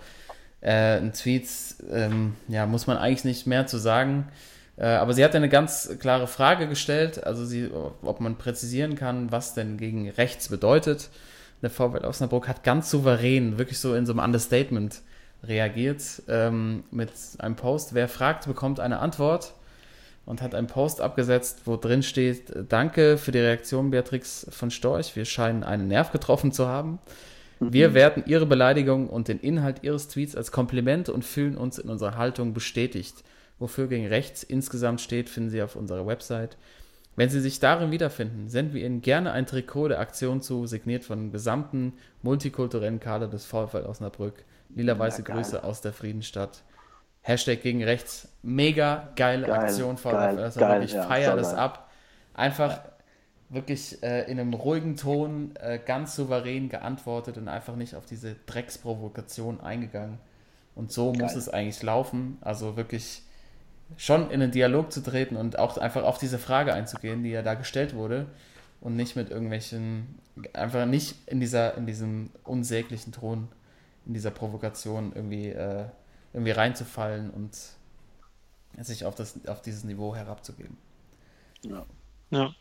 äh, 0.62 0.97
ein 0.97 1.14
Tweet, 1.14 1.47
ähm, 1.91 2.36
ja, 2.47 2.66
muss 2.66 2.88
man 2.88 2.97
eigentlich 2.97 3.26
nicht 3.26 3.47
mehr 3.47 3.68
zu 3.68 3.78
sagen. 3.78 4.28
Äh, 4.78 4.88
aber 4.88 5.14
sie 5.14 5.24
hat 5.24 5.36
eine 5.36 5.50
ganz 5.50 5.97
klare 6.00 6.28
Frage 6.28 6.68
gestellt, 6.68 7.24
also 7.24 7.45
sie, 7.45 7.70
ob 8.02 8.20
man 8.20 8.38
präzisieren 8.38 8.95
kann, 8.95 9.32
was 9.32 9.54
denn 9.54 9.78
gegen 9.78 10.10
rechts 10.10 10.50
bedeutet. 10.50 11.10
Der 11.62 11.70
VfL 11.70 12.06
Osnabrück 12.06 12.47
hat 12.47 12.64
ganz 12.64 12.89
souverän, 12.89 13.58
wirklich 13.58 13.80
so 13.80 13.93
in 13.93 14.06
so 14.06 14.14
einem 14.14 14.24
Understatement 14.24 15.02
reagiert 15.43 16.04
ähm, 16.28 16.84
mit 16.91 17.12
einem 17.39 17.56
Post. 17.56 17.93
Wer 17.93 18.08
fragt, 18.08 18.47
bekommt 18.47 18.80
eine 18.80 19.00
Antwort 19.00 19.54
und 20.30 20.43
hat 20.43 20.53
einen 20.53 20.67
Post 20.67 21.01
abgesetzt, 21.01 21.61
wo 21.65 21.75
drin 21.75 22.03
steht: 22.03 22.53
Danke 22.69 23.17
für 23.17 23.32
die 23.32 23.39
Reaktion, 23.39 23.89
Beatrix 23.89 24.45
von 24.51 24.69
Storch. 24.69 25.15
Wir 25.15 25.25
scheinen 25.25 25.63
einen 25.63 25.88
Nerv 25.88 26.11
getroffen 26.11 26.51
zu 26.51 26.67
haben. 26.67 26.99
Wir 27.59 27.95
werten 27.95 28.23
Ihre 28.27 28.45
Beleidigung 28.45 29.09
und 29.09 29.27
den 29.27 29.39
Inhalt 29.39 29.84
Ihres 29.84 30.07
Tweets 30.07 30.36
als 30.36 30.51
Kompliment 30.51 31.09
und 31.09 31.25
fühlen 31.25 31.57
uns 31.57 31.80
in 31.80 31.89
unserer 31.89 32.15
Haltung 32.15 32.53
bestätigt. 32.53 33.23
Wofür 33.57 33.88
gegen 33.88 34.05
rechts 34.05 34.43
insgesamt 34.43 35.01
steht, 35.01 35.30
finden 35.30 35.49
Sie 35.49 35.63
auf 35.63 35.75
unserer 35.75 36.05
Website. 36.05 36.57
Wenn 37.15 37.30
Sie 37.30 37.41
sich 37.41 37.59
darin 37.59 37.91
wiederfinden, 37.91 38.49
senden 38.49 38.75
wir 38.75 38.86
Ihnen 38.86 39.01
gerne 39.01 39.32
ein 39.32 39.47
Trikot 39.47 39.89
der 39.89 39.99
Aktion 39.99 40.41
zu, 40.41 40.67
signiert 40.67 41.03
von 41.03 41.19
dem 41.19 41.32
gesamten 41.32 41.93
multikulturellen 42.21 42.99
Kader 42.99 43.27
des 43.27 43.45
VfL 43.45 43.86
Osnabrück. 43.88 44.45
Lila-weiße. 44.75 45.23
Grüße 45.23 45.63
aus 45.63 45.82
der 45.82 45.91
Friedenstadt. 45.91 46.63
Hashtag 47.30 47.61
gegen 47.61 47.84
rechts. 47.84 48.27
Mega 48.41 49.09
geile 49.15 49.47
Geil, 49.47 49.59
Aktion 49.59 49.97
VfL 49.97 50.11
geil, 50.11 50.39
Osnabrück. 50.39 50.59
geil, 50.59 50.84
Ich 50.84 50.93
ja, 50.93 51.03
feiere 51.03 51.36
das 51.36 51.53
ab. 51.53 51.89
Einfach 52.34 52.82
wirklich 53.49 54.01
äh, 54.03 54.30
in 54.32 54.39
einem 54.39 54.53
ruhigen 54.53 54.95
Ton 54.95 55.53
äh, 55.59 55.80
ganz 55.84 56.15
souverän 56.15 56.69
geantwortet 56.69 57.38
und 57.38 57.47
einfach 57.47 57.75
nicht 57.75 57.95
auf 57.95 58.05
diese 58.05 58.36
Drecksprovokation 58.45 59.61
eingegangen. 59.61 60.17
Und 60.75 60.91
so 60.91 61.13
muss 61.13 61.36
es 61.36 61.49
eigentlich 61.49 61.84
laufen. 61.84 62.38
Also 62.41 62.77
wirklich 62.77 63.21
schon 63.97 64.32
in 64.32 64.41
einen 64.41 64.51
Dialog 64.51 64.91
zu 64.91 65.01
treten 65.01 65.36
und 65.36 65.59
auch 65.59 65.77
einfach 65.77 66.03
auf 66.03 66.17
diese 66.17 66.39
Frage 66.39 66.73
einzugehen, 66.73 67.23
die 67.23 67.32
ja 67.32 67.41
da 67.41 67.53
gestellt 67.53 67.95
wurde. 67.95 68.27
Und 68.82 68.95
nicht 68.95 69.15
mit 69.15 69.30
irgendwelchen, 69.30 70.19
einfach 70.53 70.86
nicht 70.86 71.15
in 71.27 71.39
dieser, 71.39 71.75
in 71.75 71.86
diesem 71.86 72.30
unsäglichen 72.43 73.11
Ton, 73.11 73.49
in 74.05 74.13
dieser 74.13 74.32
Provokation 74.32 75.11
irgendwie, 75.13 75.49
äh, 75.49 75.86
irgendwie 76.39 76.51
reinzufallen 76.51 77.29
und 77.29 77.57
sich 78.77 79.05
auf, 79.05 79.15
das, 79.15 79.45
auf 79.45 79.61
dieses 79.61 79.83
Niveau 79.83 80.15
herabzugeben. 80.15 80.77
Ja. 81.63 81.85
Ja. 82.29 82.55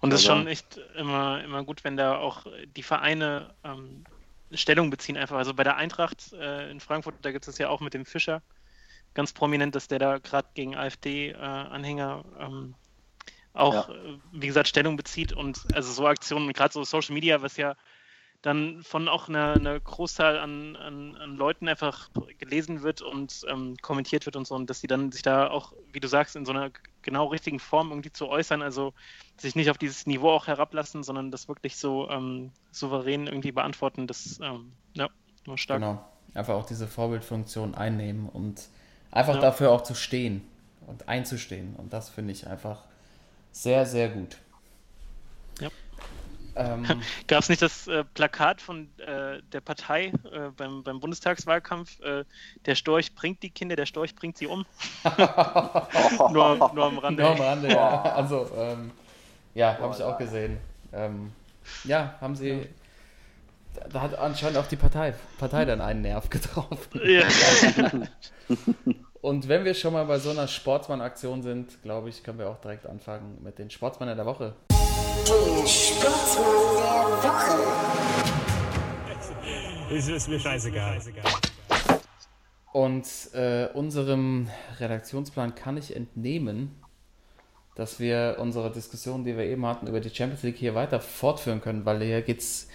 Und 0.00 0.10
das 0.10 0.20
ist 0.20 0.26
schon 0.26 0.46
echt 0.46 0.80
immer, 0.96 1.44
immer 1.44 1.62
gut, 1.62 1.84
wenn 1.84 1.96
da 1.96 2.16
auch 2.16 2.46
die 2.74 2.82
Vereine 2.82 3.54
ähm, 3.64 4.04
Stellung 4.52 4.88
beziehen 4.88 5.18
einfach. 5.18 5.36
Also 5.36 5.52
bei 5.52 5.62
der 5.62 5.76
Eintracht 5.76 6.32
äh, 6.32 6.70
in 6.70 6.80
Frankfurt, 6.80 7.16
da 7.20 7.32
gibt 7.32 7.46
es 7.46 7.58
ja 7.58 7.68
auch 7.68 7.80
mit 7.80 7.92
dem 7.92 8.06
Fischer 8.06 8.42
ganz 9.12 9.32
prominent, 9.32 9.74
dass 9.74 9.88
der 9.88 9.98
da 9.98 10.18
gerade 10.18 10.48
gegen 10.54 10.74
AfD-Anhänger 10.74 12.24
ähm, 12.38 12.74
auch, 13.52 13.88
ja. 13.88 13.94
Äh, 13.94 14.18
wie 14.32 14.46
gesagt, 14.46 14.68
Stellung 14.68 14.96
bezieht 14.96 15.34
und 15.34 15.60
also 15.74 15.92
so 15.92 16.06
Aktionen, 16.06 16.50
gerade 16.54 16.72
so 16.72 16.82
Social 16.84 17.12
Media, 17.12 17.42
was 17.42 17.58
ja 17.58 17.76
dann 18.42 18.82
von 18.84 19.08
auch 19.08 19.28
einer, 19.28 19.54
einer 19.54 19.80
Großzahl 19.80 20.38
an, 20.38 20.76
an, 20.76 21.16
an, 21.16 21.36
Leuten 21.36 21.68
einfach 21.68 22.08
gelesen 22.38 22.82
wird 22.82 23.02
und 23.02 23.44
ähm, 23.48 23.76
kommentiert 23.82 24.26
wird 24.26 24.36
und 24.36 24.46
so, 24.46 24.54
und 24.54 24.70
dass 24.70 24.80
sie 24.80 24.86
dann 24.86 25.10
sich 25.10 25.22
da 25.22 25.50
auch, 25.50 25.72
wie 25.92 25.98
du 25.98 26.06
sagst, 26.06 26.36
in 26.36 26.46
so 26.46 26.52
einer 26.52 26.70
genau 27.02 27.26
richtigen 27.26 27.58
Form 27.58 27.90
irgendwie 27.90 28.12
zu 28.12 28.28
äußern, 28.28 28.62
also 28.62 28.92
sich 29.36 29.56
nicht 29.56 29.70
auf 29.70 29.78
dieses 29.78 30.06
Niveau 30.06 30.30
auch 30.30 30.46
herablassen, 30.46 31.02
sondern 31.02 31.32
das 31.32 31.48
wirklich 31.48 31.76
so 31.76 32.08
ähm, 32.10 32.52
souverän 32.70 33.26
irgendwie 33.26 33.52
beantworten, 33.52 34.06
das 34.06 34.38
ähm, 34.40 34.72
ja, 34.94 35.08
nur 35.44 35.58
stark. 35.58 35.80
Genau, 35.80 36.04
einfach 36.34 36.54
auch 36.54 36.66
diese 36.66 36.86
Vorbildfunktion 36.86 37.74
einnehmen 37.74 38.28
und 38.28 38.68
einfach 39.10 39.34
ja. 39.34 39.40
dafür 39.40 39.72
auch 39.72 39.82
zu 39.82 39.94
stehen 39.94 40.46
und 40.86 41.08
einzustehen 41.08 41.74
und 41.76 41.92
das 41.92 42.08
finde 42.08 42.32
ich 42.32 42.46
einfach 42.46 42.84
sehr, 43.50 43.84
sehr 43.84 44.10
gut. 44.10 44.36
Ähm, 46.58 46.84
Gab 47.26 47.42
es 47.42 47.48
nicht 47.48 47.62
das 47.62 47.86
äh, 47.86 48.04
Plakat 48.04 48.60
von 48.60 48.88
äh, 48.98 49.40
der 49.52 49.60
Partei 49.60 50.06
äh, 50.06 50.50
beim, 50.56 50.82
beim 50.82 51.00
Bundestagswahlkampf? 51.00 52.00
Äh, 52.00 52.24
der 52.66 52.74
Storch 52.74 53.14
bringt 53.14 53.42
die 53.42 53.50
Kinder, 53.50 53.76
der 53.76 53.86
Storch 53.86 54.14
bringt 54.14 54.36
sie 54.36 54.46
um. 54.46 54.66
nur, 56.32 56.72
nur, 56.74 56.84
am 56.84 56.98
Rande. 56.98 57.22
Nur 57.22 57.30
am 57.32 57.40
Rande, 57.40 57.68
ja. 57.68 58.02
Also, 58.02 58.50
ähm, 58.56 58.90
ja, 59.54 59.78
habe 59.78 59.94
ich 59.96 60.02
auch 60.02 60.18
gesehen. 60.18 60.58
Ähm, 60.92 61.32
ja, 61.84 62.14
haben 62.20 62.34
sie. 62.34 62.66
Da 63.92 64.00
hat 64.00 64.18
anscheinend 64.18 64.58
auch 64.58 64.66
die 64.66 64.76
Partei, 64.76 65.14
Partei 65.38 65.64
dann 65.64 65.80
einen 65.80 66.02
Nerv 66.02 66.28
getroffen. 66.30 67.00
Ja. 67.04 67.28
Und 69.20 69.48
wenn 69.48 69.64
wir 69.64 69.74
schon 69.74 69.92
mal 69.92 70.04
bei 70.04 70.18
so 70.18 70.30
einer 70.30 70.48
Sportsmann-Aktion 70.48 71.42
sind, 71.42 71.82
glaube 71.82 72.08
ich, 72.08 72.24
können 72.24 72.38
wir 72.38 72.48
auch 72.48 72.60
direkt 72.60 72.86
anfangen 72.86 73.38
mit 73.42 73.58
den 73.58 73.70
Sportsmann 73.70 74.08
der 74.16 74.26
Woche. 74.26 74.54
Sportsmann 75.66 76.46
der 76.76 77.02
Woche. 77.24 77.58
Es 79.94 80.08
ist 80.08 80.28
mir 80.28 80.38
scheißegal. 80.38 80.98
Und 82.72 83.06
äh, 83.32 83.68
unserem 83.74 84.48
Redaktionsplan 84.78 85.54
kann 85.54 85.76
ich 85.76 85.94
entnehmen, 85.96 86.74
dass 87.74 88.00
wir 88.00 88.36
unsere 88.38 88.70
Diskussion, 88.70 89.24
die 89.24 89.36
wir 89.36 89.44
eben 89.44 89.64
hatten, 89.66 89.86
über 89.86 90.00
die 90.00 90.10
Champions 90.10 90.42
League 90.42 90.56
hier 90.56 90.74
weiter 90.74 91.00
fortführen 91.00 91.60
können, 91.60 91.84
weil 91.84 92.02
hier 92.02 92.22
geht 92.22 92.40
es 92.40 92.68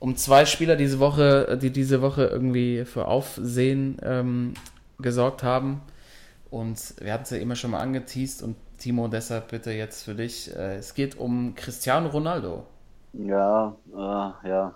um 0.00 0.16
zwei 0.16 0.46
Spieler 0.46 0.74
diese 0.76 0.98
Woche, 0.98 1.58
die 1.60 1.70
diese 1.70 2.02
Woche 2.02 2.24
irgendwie 2.24 2.84
für 2.84 3.06
Aufsehen 3.06 3.98
ähm, 4.02 4.54
gesorgt 4.98 5.42
haben. 5.42 5.80
Und 6.50 6.94
wir 7.00 7.12
hatten 7.12 7.22
es 7.22 7.30
ja 7.30 7.38
immer 7.38 7.56
schon 7.56 7.70
mal 7.70 7.80
angeteased 7.80 8.42
und 8.42 8.56
Timo, 8.82 9.06
deshalb 9.06 9.48
bitte 9.48 9.70
jetzt 9.70 10.02
für 10.02 10.14
dich. 10.16 10.50
Äh, 10.56 10.74
es 10.74 10.94
geht 10.94 11.16
um 11.16 11.54
Cristiano 11.54 12.08
Ronaldo. 12.08 12.64
Ja, 13.12 13.76
äh, 13.92 14.48
ja. 14.48 14.74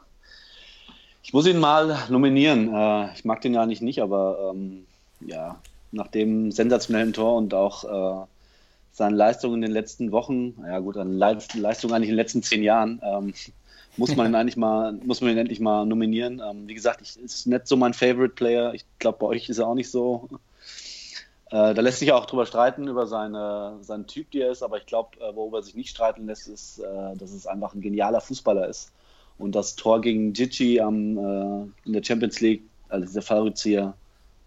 Ich 1.25 1.33
muss 1.33 1.49
ihn 1.49 1.59
mal 1.59 1.99
nominieren. 2.09 2.73
Äh, 2.73 3.13
ich 3.15 3.25
mag 3.25 3.41
den 3.41 3.53
ja 3.55 3.67
nicht 3.67 3.83
nicht, 3.83 4.01
aber 4.01 4.53
ähm, 4.55 4.87
ja, 5.27 5.57
nach 5.91 6.07
dem 6.07 6.53
sensationellen 6.53 7.13
Tor 7.15 7.35
und 7.37 7.53
auch 7.53 8.23
äh, 8.23 8.27
seinen 8.93 9.17
Leistungen 9.17 9.57
in 9.57 9.63
den 9.63 9.73
letzten 9.73 10.13
Wochen, 10.13 10.55
ja 10.65 10.79
gut, 10.79 10.97
an 10.99 11.19
Leistungen 11.19 11.93
eigentlich 11.93 12.09
in 12.09 12.15
den 12.15 12.23
letzten 12.23 12.45
zehn 12.45 12.63
Jahren, 12.63 13.01
ähm, 13.03 13.35
muss 13.97 14.15
man 14.15 14.29
ihn 14.29 14.35
eigentlich 14.37 14.57
mal, 14.57 14.93
muss 14.93 15.21
man 15.21 15.33
ihn 15.33 15.39
endlich 15.39 15.59
mal 15.59 15.85
nominieren. 15.85 16.41
Ähm, 16.49 16.69
wie 16.69 16.75
gesagt, 16.75 17.01
ich, 17.03 17.19
ist 17.21 17.49
nicht 17.49 17.67
so 17.67 17.77
mein 17.77 17.93
Favorite 17.93 18.35
Player. 18.35 18.73
Ich 18.73 18.85
glaube, 19.01 19.19
bei 19.19 19.27
euch 19.27 19.49
ist 19.49 19.59
er 19.59 19.67
auch 19.67 19.75
nicht 19.75 19.91
so. 19.91 20.29
Äh, 21.51 21.75
da 21.75 21.81
lässt 21.81 22.01
sich 22.01 22.13
auch 22.13 22.27
drüber 22.27 22.47
streiten, 22.47 22.89
über 22.89 23.07
seine, 23.07 23.79
seinen 23.81 24.07
Typ, 24.07 24.31
der 24.33 24.47
er 24.47 24.53
ist, 24.53 24.63
aber 24.63 24.79
ich 24.79 24.87
glaube, 24.87 25.17
äh, 25.21 25.35
worüber 25.35 25.63
sich 25.63 25.77
nicht 25.77 25.91
streiten 25.91 26.27
lässt, 26.27 26.49
ist, 26.49 26.81
äh, 26.81 27.17
dass 27.17 27.31
es 27.31 27.47
einfach 27.47 27.75
ein 27.75 27.81
genialer 27.81 28.21
Fußballer 28.21 28.67
ist. 28.67 28.93
Und 29.39 29.55
das 29.55 29.77
Tor 29.77 30.01
gegen 30.01 30.33
Gigi 30.33 30.81
am, 30.81 31.19
äh, 31.19 31.87
in 31.87 31.93
der 31.93 32.03
Champions 32.03 32.41
League, 32.41 32.63
also 32.89 33.07
dieser 33.07 33.23
Fallrückzieher, 33.23 33.95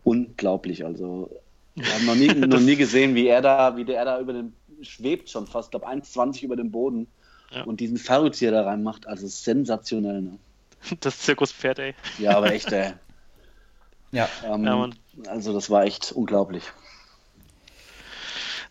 unglaublich. 0.03 0.83
Also, 0.83 1.29
wir 1.75 1.93
haben 1.93 2.05
noch 2.05 2.15
nie, 2.15 2.27
noch 2.33 2.59
nie 2.59 2.75
gesehen, 2.75 3.15
wie 3.15 3.27
er 3.27 3.41
da, 3.41 3.77
wie 3.77 3.85
der 3.85 4.03
da 4.03 4.19
über 4.19 4.33
den 4.33 4.53
schwebt 4.81 5.29
schon 5.29 5.47
fast, 5.47 5.71
glaube 5.71 5.87
1,20 5.87 6.43
über 6.43 6.55
dem 6.55 6.71
Boden 6.71 7.07
ja. 7.51 7.63
und 7.63 7.79
diesen 7.79 7.97
Fallrückzieher 7.97 8.51
da 8.51 8.63
reinmacht. 8.63 9.07
Also 9.07 9.27
sensationell. 9.27 10.21
Ne? 10.21 10.39
Das 11.01 11.19
Zirkuspferd, 11.19 11.79
ey. 11.79 11.95
Ja, 12.17 12.37
aber 12.37 12.53
echt, 12.53 12.71
ey. 12.71 12.93
ja. 14.11 14.29
Ähm, 14.45 14.63
ja 14.63 14.89
also, 15.27 15.53
das 15.53 15.69
war 15.69 15.83
echt 15.83 16.11
unglaublich. 16.11 16.63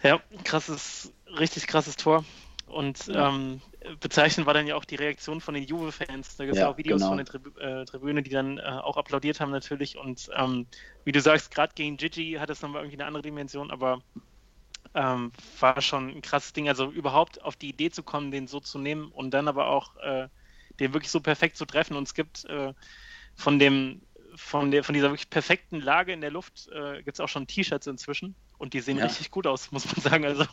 Ja, 0.03 0.21
krasses, 0.45 1.13
richtig 1.39 1.67
krasses 1.67 1.97
Tor. 1.97 2.25
Und 2.67 3.11
ähm, 3.15 3.63
bezeichnend 4.01 4.47
war 4.47 4.55
dann 4.55 4.67
ja 4.67 4.77
auch 4.77 4.85
die 4.85 4.97
Reaktion 4.97 5.41
von 5.41 5.55
den 5.55 5.65
Juve-Fans. 5.65 6.37
Da 6.37 6.45
gibt 6.45 6.57
es 6.57 6.61
ja, 6.61 6.69
auch 6.69 6.77
Videos 6.77 7.01
genau. 7.01 7.11
von 7.11 7.17
der 7.17 7.27
Trib 7.27 7.59
äh, 7.59 7.85
Tribüne, 7.87 8.23
die 8.23 8.31
dann 8.31 8.59
äh, 8.59 8.63
auch 8.63 8.97
applaudiert 8.97 9.41
haben 9.41 9.51
natürlich. 9.51 9.97
Und 9.97 10.31
ähm, 10.37 10.67
wie 11.05 11.13
du 11.13 11.21
sagst, 11.21 11.51
gerade 11.51 11.73
gegen 11.75 11.97
Gigi 11.97 12.37
hat 12.39 12.51
es 12.51 12.61
nochmal 12.61 12.83
irgendwie 12.83 12.99
eine 12.99 13.07
andere 13.07 13.23
Dimension, 13.23 13.71
aber 13.71 14.03
ähm, 14.95 15.33
war 15.61 15.81
schon 15.81 16.11
ein 16.11 16.23
krasses 16.23 16.53
Ding. 16.53 16.69
Also 16.69 16.91
überhaupt 16.91 17.43
auf 17.43 17.57
die 17.57 17.71
Idee 17.71 17.91
zu 17.91 18.03
kommen, 18.03 18.31
den 18.31 18.47
so 18.47 18.61
zu 18.61 18.79
nehmen 18.79 19.11
und 19.11 19.33
dann 19.33 19.49
aber 19.49 19.69
auch 19.69 19.97
äh, 19.97 20.29
den 20.79 20.93
wirklich 20.93 21.11
so 21.11 21.21
perfekt 21.21 21.57
zu 21.57 21.65
treffen. 21.65 21.97
Und 21.97 22.07
es 22.07 22.15
gibt 22.15 22.45
äh, 22.45 22.75
von 23.35 23.59
dem 23.59 24.03
von, 24.37 24.71
der, 24.71 24.85
von 24.85 24.93
dieser 24.93 25.11
wirklich 25.11 25.31
perfekten 25.31 25.81
Lage 25.81 26.13
in 26.13 26.21
der 26.21 26.31
Luft 26.31 26.69
äh, 26.69 27.03
gibt 27.03 27.17
es 27.17 27.21
auch 27.21 27.29
schon 27.29 27.47
T-Shirts 27.47 27.87
inzwischen 27.87 28.37
und 28.59 28.75
die 28.75 28.81
sehen 28.81 28.99
ja. 28.99 29.05
richtig 29.05 29.31
gut 29.31 29.47
aus, 29.47 29.71
muss 29.73 29.87
man 29.87 29.97
sagen. 29.97 30.25
Also 30.25 30.45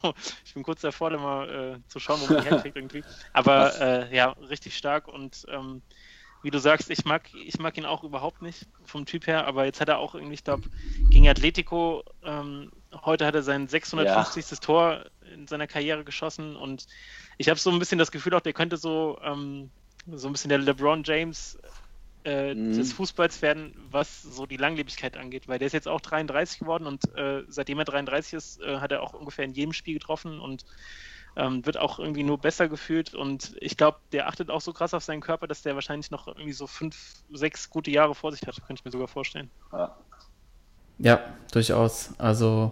ich 0.45 0.53
bin 0.53 0.63
kurz 0.63 0.81
davor, 0.81 1.11
mal 1.11 1.79
äh, 1.83 1.89
zu 1.89 1.99
schauen, 1.99 2.21
wo 2.21 2.33
man 2.33 2.43
die 2.43 2.49
herkriegt 2.49 2.75
irgendwie. 2.75 3.03
Aber 3.33 3.79
äh, 3.79 4.15
ja, 4.15 4.29
richtig 4.49 4.77
stark 4.77 5.07
und 5.07 5.45
ähm, 5.49 5.81
wie 6.45 6.51
du 6.51 6.59
sagst, 6.59 6.91
ich 6.91 7.05
mag, 7.05 7.33
ich 7.33 7.57
mag 7.57 7.75
ihn 7.75 7.87
auch 7.87 8.03
überhaupt 8.03 8.43
nicht 8.43 8.67
vom 8.83 9.07
Typ 9.07 9.25
her, 9.25 9.47
aber 9.47 9.65
jetzt 9.65 9.81
hat 9.81 9.89
er 9.89 9.97
auch 9.97 10.13
irgendwie, 10.13 10.35
ich 10.35 10.43
glaube, 10.43 10.69
gegen 11.09 11.27
Atletico, 11.27 12.03
ähm, 12.23 12.71
heute 13.03 13.25
hat 13.25 13.33
er 13.33 13.41
sein 13.41 13.67
650. 13.67 14.51
Ja. 14.51 14.57
Tor 14.57 15.05
in 15.33 15.47
seiner 15.47 15.65
Karriere 15.65 16.03
geschossen 16.03 16.55
und 16.55 16.85
ich 17.39 17.49
habe 17.49 17.59
so 17.59 17.71
ein 17.71 17.79
bisschen 17.79 17.97
das 17.97 18.11
Gefühl 18.11 18.35
auch, 18.35 18.41
der 18.41 18.53
könnte 18.53 18.77
so, 18.77 19.17
ähm, 19.23 19.71
so 20.05 20.27
ein 20.27 20.33
bisschen 20.33 20.49
der 20.49 20.59
LeBron 20.59 21.01
James 21.03 21.57
äh, 22.25 22.53
mhm. 22.53 22.73
des 22.73 22.93
Fußballs 22.93 23.41
werden, 23.41 23.73
was 23.91 24.21
so 24.23 24.45
die 24.45 24.57
Langlebigkeit 24.57 25.15
angeht, 25.15 25.47
weil 25.47 25.59
der 25.59 25.67
ist 25.67 25.73
jetzt 25.73 25.87
auch 25.87 26.01
33 26.01 26.59
geworden 26.59 26.87
und 26.87 27.15
äh, 27.15 27.43
seitdem 27.47 27.79
er 27.79 27.85
33 27.85 28.33
ist, 28.33 28.61
äh, 28.61 28.77
hat 28.77 28.91
er 28.91 29.01
auch 29.01 29.13
ungefähr 29.13 29.45
in 29.45 29.53
jedem 29.53 29.73
Spiel 29.73 29.93
getroffen 29.93 30.39
und 30.39 30.65
ähm, 31.37 31.65
wird 31.65 31.77
auch 31.77 31.99
irgendwie 31.99 32.23
nur 32.23 32.37
besser 32.37 32.67
gefühlt 32.67 33.13
und 33.13 33.55
ich 33.59 33.77
glaube, 33.77 33.99
der 34.11 34.27
achtet 34.27 34.49
auch 34.49 34.61
so 34.61 34.73
krass 34.73 34.93
auf 34.93 35.03
seinen 35.03 35.21
Körper, 35.21 35.47
dass 35.47 35.61
der 35.61 35.75
wahrscheinlich 35.75 36.11
noch 36.11 36.27
irgendwie 36.27 36.53
so 36.53 36.65
fünf, 36.67 36.97
sechs 37.31 37.69
gute 37.69 37.91
Jahre 37.91 38.15
vor 38.15 38.31
sich 38.31 38.41
hat, 38.47 38.55
könnte 38.65 38.79
ich 38.79 38.85
mir 38.85 38.91
sogar 38.91 39.07
vorstellen. 39.07 39.49
Ja, 40.97 41.19
durchaus. 41.51 42.11
Also 42.17 42.71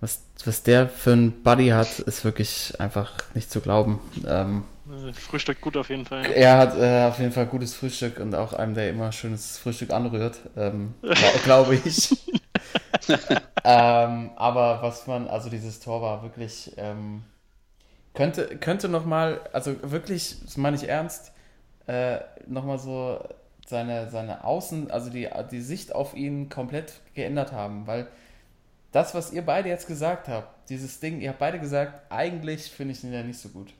was, 0.00 0.22
was 0.44 0.62
der 0.62 0.88
für 0.88 1.12
ein 1.12 1.42
Buddy 1.42 1.68
hat, 1.68 1.98
ist 2.00 2.24
wirklich 2.24 2.80
einfach 2.80 3.12
nicht 3.34 3.50
zu 3.50 3.60
glauben. 3.60 4.00
Ähm, 4.26 4.64
äh, 4.64 4.75
Frühstück 5.14 5.60
gut 5.60 5.76
auf 5.76 5.90
jeden 5.90 6.04
Fall. 6.04 6.26
Er 6.26 6.58
hat 6.58 6.76
äh, 6.78 7.06
auf 7.08 7.18
jeden 7.18 7.32
Fall 7.32 7.46
gutes 7.46 7.74
Frühstück 7.74 8.20
und 8.20 8.34
auch 8.34 8.52
einem, 8.52 8.74
der 8.74 8.90
immer 8.90 9.10
schönes 9.12 9.58
Frühstück 9.58 9.90
anrührt, 9.90 10.38
ähm, 10.56 10.94
glaube 11.44 11.74
ich. 11.84 12.16
ähm, 13.64 14.30
aber 14.36 14.82
was 14.82 15.06
man, 15.06 15.28
also 15.28 15.50
dieses 15.50 15.80
Tor 15.80 16.02
war 16.02 16.22
wirklich, 16.22 16.72
ähm, 16.76 17.24
könnte, 18.14 18.56
könnte 18.58 18.88
nochmal, 18.88 19.40
also 19.52 19.74
wirklich, 19.82 20.36
das 20.44 20.56
meine 20.56 20.76
ich 20.76 20.88
ernst, 20.88 21.32
äh, 21.86 22.18
nochmal 22.46 22.78
so 22.78 23.18
seine, 23.66 24.08
seine 24.10 24.44
Außen, 24.44 24.90
also 24.90 25.10
die, 25.10 25.28
die 25.50 25.60
Sicht 25.60 25.94
auf 25.94 26.14
ihn 26.14 26.48
komplett 26.48 27.00
geändert 27.14 27.52
haben, 27.52 27.86
weil 27.86 28.06
das, 28.92 29.14
was 29.14 29.32
ihr 29.32 29.44
beide 29.44 29.68
jetzt 29.68 29.88
gesagt 29.88 30.28
habt, 30.28 30.70
dieses 30.70 31.00
Ding, 31.00 31.20
ihr 31.20 31.30
habt 31.30 31.40
beide 31.40 31.58
gesagt, 31.58 32.10
eigentlich 32.10 32.70
finde 32.70 32.92
ich 32.92 33.04
ihn 33.04 33.12
ja 33.12 33.22
nicht 33.22 33.38
so 33.38 33.48
gut. 33.48 33.74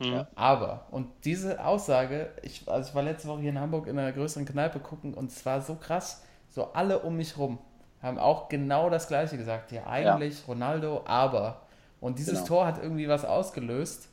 Mhm. 0.00 0.26
aber, 0.34 0.86
und 0.90 1.06
diese 1.24 1.64
Aussage, 1.64 2.30
ich, 2.42 2.68
also 2.68 2.88
ich 2.88 2.94
war 2.94 3.02
letzte 3.04 3.28
Woche 3.28 3.40
hier 3.40 3.50
in 3.50 3.60
Hamburg 3.60 3.86
in 3.86 3.98
einer 3.98 4.12
größeren 4.12 4.44
Kneipe 4.44 4.80
gucken 4.80 5.14
und 5.14 5.30
es 5.30 5.46
war 5.46 5.62
so 5.62 5.76
krass, 5.76 6.22
so 6.50 6.72
alle 6.72 6.98
um 7.00 7.16
mich 7.16 7.38
rum 7.38 7.58
haben 8.04 8.18
auch 8.18 8.48
genau 8.50 8.90
das 8.90 9.08
Gleiche 9.08 9.38
gesagt. 9.38 9.72
Ja, 9.72 9.86
eigentlich 9.86 10.40
ja. 10.40 10.44
Ronaldo, 10.46 11.02
aber. 11.06 11.62
Und 12.00 12.18
dieses 12.18 12.40
genau. 12.40 12.46
Tor 12.46 12.66
hat 12.66 12.82
irgendwie 12.82 13.08
was 13.08 13.24
ausgelöst, 13.24 14.08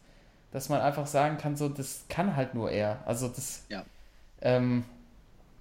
dass 0.52 0.70
man 0.70 0.80
einfach 0.80 1.06
sagen 1.06 1.38
kann, 1.38 1.58
so, 1.58 1.68
das 1.68 2.06
kann 2.08 2.38
halt 2.38 2.56
nur 2.56 2.72
er. 2.72 3.00
Also 3.06 3.28
das, 3.28 3.66
ja. 3.68 3.84
ähm, 4.42 4.86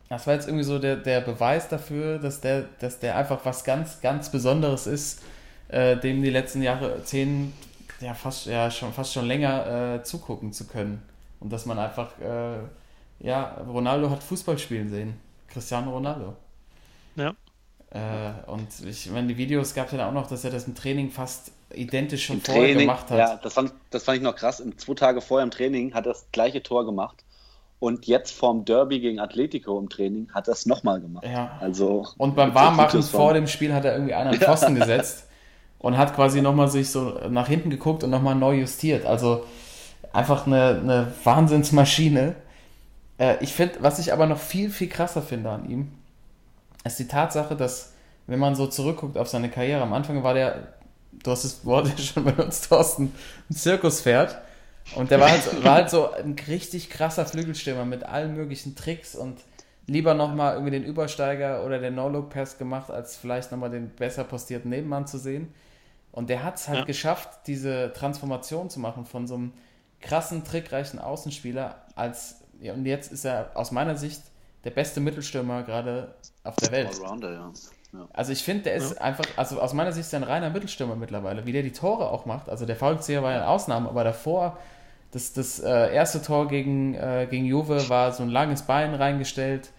das 0.08 0.28
war 0.28 0.34
jetzt 0.34 0.46
irgendwie 0.46 0.64
so 0.64 0.78
der, 0.78 0.96
der 0.96 1.20
Beweis 1.22 1.68
dafür, 1.68 2.18
dass 2.20 2.40
der, 2.40 2.66
dass 2.78 3.00
der 3.00 3.16
einfach 3.16 3.44
was 3.44 3.64
ganz, 3.64 4.00
ganz 4.00 4.30
Besonderes 4.30 4.86
ist, 4.86 5.22
äh, 5.68 5.96
dem 5.96 6.22
die 6.22 6.30
letzten 6.30 6.62
Jahre, 6.62 7.02
zehn, 7.02 7.52
ja 8.00 8.14
fast, 8.14 8.46
ja, 8.46 8.70
schon, 8.70 8.92
fast 8.92 9.12
schon 9.12 9.26
länger 9.26 9.96
äh, 9.96 10.02
zugucken 10.02 10.52
zu 10.52 10.66
können. 10.66 11.02
Und 11.40 11.52
dass 11.52 11.66
man 11.66 11.78
einfach, 11.78 12.18
äh, 12.20 12.58
ja, 13.20 13.56
Ronaldo 13.68 14.10
hat 14.10 14.22
Fußball 14.22 14.58
spielen 14.58 14.90
sehen. 14.90 15.14
Cristiano 15.48 15.90
Ronaldo. 15.90 16.36
Ja. 17.16 17.34
Äh, 17.90 18.50
und 18.50 18.68
ich 18.86 19.10
meine, 19.10 19.28
die 19.28 19.36
Videos 19.36 19.74
gab 19.74 19.86
es 19.86 19.92
ja 19.92 20.08
auch 20.08 20.12
noch, 20.12 20.28
dass 20.28 20.44
er 20.44 20.50
das 20.50 20.66
im 20.66 20.74
Training 20.74 21.10
fast 21.10 21.52
identisch 21.74 22.26
schon 22.26 22.36
Im 22.36 22.42
vorher 22.42 22.62
Training, 22.62 22.80
gemacht 22.80 23.10
hat. 23.10 23.18
ja, 23.18 23.36
das 23.36 23.54
fand, 23.54 23.72
das 23.90 24.04
fand 24.04 24.18
ich 24.18 24.22
noch 24.22 24.36
krass. 24.36 24.60
In 24.60 24.78
zwei 24.78 24.94
Tage 24.94 25.20
vorher 25.20 25.44
im 25.44 25.50
Training 25.50 25.94
hat 25.94 26.06
er 26.06 26.12
das 26.12 26.26
gleiche 26.32 26.62
Tor 26.62 26.84
gemacht. 26.86 27.24
Und 27.78 28.06
jetzt 28.06 28.32
vorm 28.32 28.66
Derby 28.66 29.00
gegen 29.00 29.20
Atletico 29.20 29.78
im 29.78 29.88
Training 29.88 30.28
hat 30.34 30.48
er 30.48 30.52
es 30.52 30.66
nochmal 30.66 31.00
gemacht. 31.00 31.24
Ja. 31.24 31.56
Also, 31.60 32.06
Und 32.18 32.36
beim 32.36 32.54
Warmmachen 32.54 33.02
vor 33.02 33.32
dem 33.32 33.46
Spiel 33.46 33.72
hat 33.72 33.86
er 33.86 33.94
irgendwie 33.94 34.12
einen 34.12 34.28
an 34.28 34.32
den 34.34 34.42
Pfosten 34.42 34.74
gesetzt 34.78 35.26
und 35.80 35.96
hat 35.96 36.14
quasi 36.14 36.42
nochmal 36.42 36.68
sich 36.68 36.90
so 36.90 37.18
nach 37.30 37.48
hinten 37.48 37.70
geguckt 37.70 38.04
und 38.04 38.10
nochmal 38.10 38.34
neu 38.34 38.54
justiert. 38.54 39.06
Also 39.06 39.44
einfach 40.12 40.46
eine, 40.46 40.78
eine 40.82 41.12
Wahnsinnsmaschine. 41.24 42.36
Äh, 43.18 43.42
ich 43.42 43.54
finde, 43.54 43.76
was 43.80 43.98
ich 43.98 44.12
aber 44.12 44.26
noch 44.26 44.38
viel, 44.38 44.70
viel 44.70 44.88
krasser 44.88 45.22
finde 45.22 45.50
an 45.50 45.68
ihm, 45.68 45.92
ist 46.84 46.98
die 46.98 47.08
Tatsache, 47.08 47.56
dass, 47.56 47.94
wenn 48.26 48.38
man 48.38 48.54
so 48.54 48.66
zurückguckt 48.66 49.16
auf 49.16 49.28
seine 49.28 49.48
Karriere, 49.48 49.82
am 49.82 49.94
Anfang 49.94 50.22
war 50.22 50.34
der, 50.34 50.74
du 51.12 51.30
hast 51.30 51.44
das 51.44 51.64
Wort 51.64 51.88
ja 51.88 51.96
schon 51.98 52.24
benutzt, 52.24 52.68
Thorsten, 52.68 53.12
ein 53.50 53.54
Zirkuspferd. 53.54 54.36
Und 54.96 55.10
der 55.10 55.20
war 55.20 55.30
halt, 55.30 55.64
war 55.64 55.74
halt 55.74 55.90
so 55.90 56.10
ein 56.12 56.36
richtig 56.48 56.90
krasser 56.90 57.24
Flügelstürmer 57.24 57.84
mit 57.84 58.04
allen 58.04 58.34
möglichen 58.34 58.74
Tricks 58.74 59.14
und 59.14 59.38
lieber 59.86 60.14
nochmal 60.14 60.54
irgendwie 60.54 60.72
den 60.72 60.84
Übersteiger 60.84 61.64
oder 61.64 61.78
den 61.78 61.94
No-Look-Pass 61.94 62.58
gemacht, 62.58 62.90
als 62.90 63.16
vielleicht 63.16 63.50
nochmal 63.50 63.70
den 63.70 63.88
besser 63.90 64.24
postierten 64.24 64.70
Nebenmann 64.70 65.06
zu 65.06 65.18
sehen. 65.18 65.52
Und 66.12 66.28
der 66.30 66.42
hat 66.42 66.56
es 66.56 66.68
halt 66.68 66.80
Ja. 66.80 66.84
geschafft, 66.84 67.46
diese 67.46 67.92
Transformation 67.92 68.68
zu 68.70 68.80
machen 68.80 69.04
von 69.04 69.26
so 69.26 69.34
einem 69.34 69.52
krassen, 70.00 70.44
trickreichen 70.44 70.98
Außenspieler 70.98 71.76
als, 71.94 72.40
ja, 72.60 72.72
und 72.72 72.84
jetzt 72.86 73.12
ist 73.12 73.24
er 73.24 73.50
aus 73.54 73.70
meiner 73.70 73.96
Sicht 73.96 74.22
der 74.64 74.70
beste 74.70 75.00
Mittelstürmer 75.00 75.62
gerade 75.62 76.14
auf 76.44 76.56
der 76.56 76.72
Welt. 76.72 76.88
Allrounder, 76.88 77.32
ja. 77.32 77.50
ja. 77.92 78.08
Also 78.12 78.32
ich 78.32 78.42
finde, 78.42 78.64
der 78.64 78.74
ist 78.74 79.00
einfach, 79.00 79.24
also 79.36 79.60
aus 79.60 79.72
meiner 79.72 79.92
Sicht 79.92 80.06
ist 80.06 80.12
er 80.12 80.20
ein 80.20 80.24
reiner 80.24 80.50
Mittelstürmer 80.50 80.96
mittlerweile, 80.96 81.46
wie 81.46 81.52
der 81.52 81.62
die 81.62 81.72
Tore 81.72 82.10
auch 82.10 82.26
macht. 82.26 82.48
Also 82.48 82.66
der 82.66 82.76
Fallzieher 82.76 83.22
war 83.22 83.30
ja 83.30 83.38
eine 83.38 83.48
Ausnahme, 83.48 83.88
aber 83.88 84.04
davor, 84.04 84.58
das, 85.12 85.32
das 85.32 85.60
äh, 85.60 85.94
erste 85.94 86.22
Tor 86.22 86.48
gegen, 86.48 86.94
äh, 86.94 87.26
gegen 87.30 87.44
Juve 87.46 87.88
war 87.88 88.12
so 88.12 88.22
ein 88.22 88.28
langes 88.30 88.62
Bein 88.62 88.94
reingestellt. 88.94 89.70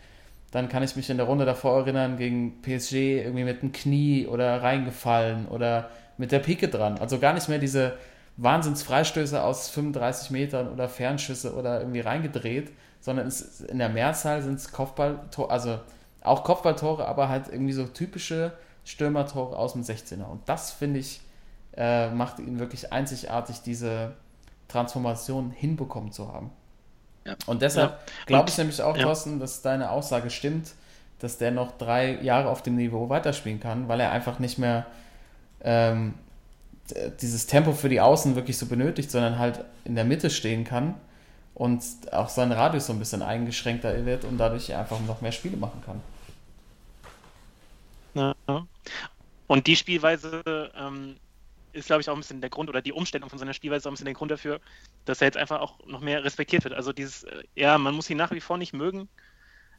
Dann 0.52 0.68
kann 0.68 0.84
ich 0.84 0.96
mich 0.96 1.10
in 1.10 1.18
der 1.18 1.26
Runde 1.28 1.46
davor 1.46 1.80
erinnern, 1.80 2.18
gegen 2.18 2.62
PSG 2.62 3.22
irgendwie 3.24 3.46
mit 3.46 3.62
dem 3.62 3.72
Knie 3.72 4.28
oder 4.28 4.62
reingefallen 4.62 5.48
oder 5.48 5.90
mit 6.22 6.32
der 6.32 6.38
Pike 6.40 6.68
dran. 6.70 7.00
Also 7.00 7.18
gar 7.18 7.34
nicht 7.34 7.50
mehr 7.50 7.58
diese 7.58 7.98
Wahnsinnsfreistöße 8.38 9.42
aus 9.44 9.70
35 9.70 10.30
Metern 10.30 10.72
oder 10.72 10.88
Fernschüsse 10.88 11.56
oder 11.56 11.80
irgendwie 11.80 12.02
reingedreht, 12.02 12.72
sondern 13.02 13.26
es, 13.26 13.62
in 13.62 13.80
der 13.80 13.90
Mehrzahl 13.90 14.44
sind 14.44 14.54
es 14.60 14.72
Kopfballtore, 14.72 15.50
also 15.50 15.80
auch 16.22 16.44
Kopfballtore, 16.44 17.08
aber 17.08 17.28
halt 17.28 17.48
irgendwie 17.52 17.74
so 17.74 17.86
typische 17.86 18.54
Stürmertore 18.86 19.58
aus 19.58 19.74
dem 19.74 19.82
16er. 19.82 20.26
Und 20.26 20.48
das 20.48 20.70
finde 20.72 21.00
ich, 21.00 21.22
äh, 21.76 22.12
macht 22.12 22.38
ihn 22.38 22.60
wirklich 22.60 22.94
einzigartig, 22.94 23.62
diese 23.64 24.14
Transformation 24.68 25.50
hinbekommen 25.50 26.12
zu 26.12 26.32
haben. 26.32 26.52
Ja. 27.26 27.34
Und 27.48 27.64
deshalb 27.64 27.92
Ja. 27.94 27.98
glaube 28.28 28.50
ich 28.50 28.58
nämlich 28.60 28.80
auch, 28.84 28.96
ja. 28.96 29.04
Thorsten, 29.04 29.40
dass 29.40 29.64
deine 29.64 29.90
Aussage 29.90 30.30
stimmt, 30.30 30.74
dass 31.18 31.40
der 31.40 31.50
noch 31.50 31.72
drei 31.80 32.22
Jahre 32.22 32.50
auf 32.50 32.62
dem 32.62 32.76
Niveau 32.76 33.10
weiterspielen 33.10 33.60
kann, 33.60 33.88
weil 33.88 34.00
er 34.00 34.12
einfach 34.12 34.38
nicht 34.38 34.60
mehr 34.60 34.86
ähm, 35.64 36.14
dieses 37.22 37.48
Tempo 37.48 37.74
für 37.74 37.90
die 37.90 38.02
Außen 38.02 38.36
wirklich 38.36 38.58
so 38.58 38.66
benötigt, 38.66 39.12
sondern 39.12 39.40
halt 39.40 39.64
in 39.86 39.96
der 39.96 40.06
Mitte 40.06 40.30
stehen 40.30 40.64
kann 40.66 40.96
und 41.54 41.84
auch 42.12 42.30
sein 42.30 42.52
Radius 42.52 42.88
so 42.88 42.94
ein 42.94 43.00
bisschen 43.00 43.22
eingeschränkter 43.22 44.06
wird 44.06 44.26
und 44.26 44.38
dadurch 44.38 44.74
einfach 44.76 45.00
noch 45.02 45.22
mehr 45.22 45.32
Spiele 45.32 45.58
machen 45.58 45.82
kann. 45.86 46.02
Ja. 48.14 48.36
Und 49.48 49.68
die 49.68 49.76
Spielweise 49.76 50.44
ähm, 50.76 51.20
ist, 51.74 51.88
glaube 51.88 52.02
ich, 52.02 52.10
auch 52.10 52.14
ein 52.16 52.20
bisschen 52.20 52.42
der 52.42 52.50
Grund, 52.50 52.70
oder 52.70 52.82
die 52.82 52.94
Umstellung 52.94 53.30
von 53.30 53.40
seiner 53.40 53.54
Spielweise 53.54 53.80
ist 53.80 53.88
auch 53.88 53.92
ein 53.92 53.94
bisschen 53.94 54.06
der 54.06 54.14
Grund 54.16 54.32
dafür, 54.32 54.60
dass 55.06 55.22
er 55.22 55.28
jetzt 55.28 55.38
einfach 55.38 55.60
auch 55.62 55.80
noch 55.86 56.02
mehr 56.02 56.24
respektiert 56.24 56.64
wird. 56.64 56.74
Also 56.74 56.94
dieses, 56.94 57.24
äh, 57.24 57.44
ja, 57.56 57.78
man 57.78 57.96
muss 57.96 58.10
ihn 58.10 58.18
nach 58.18 58.32
wie 58.32 58.42
vor 58.42 58.58
nicht 58.58 58.74
mögen, 58.74 59.10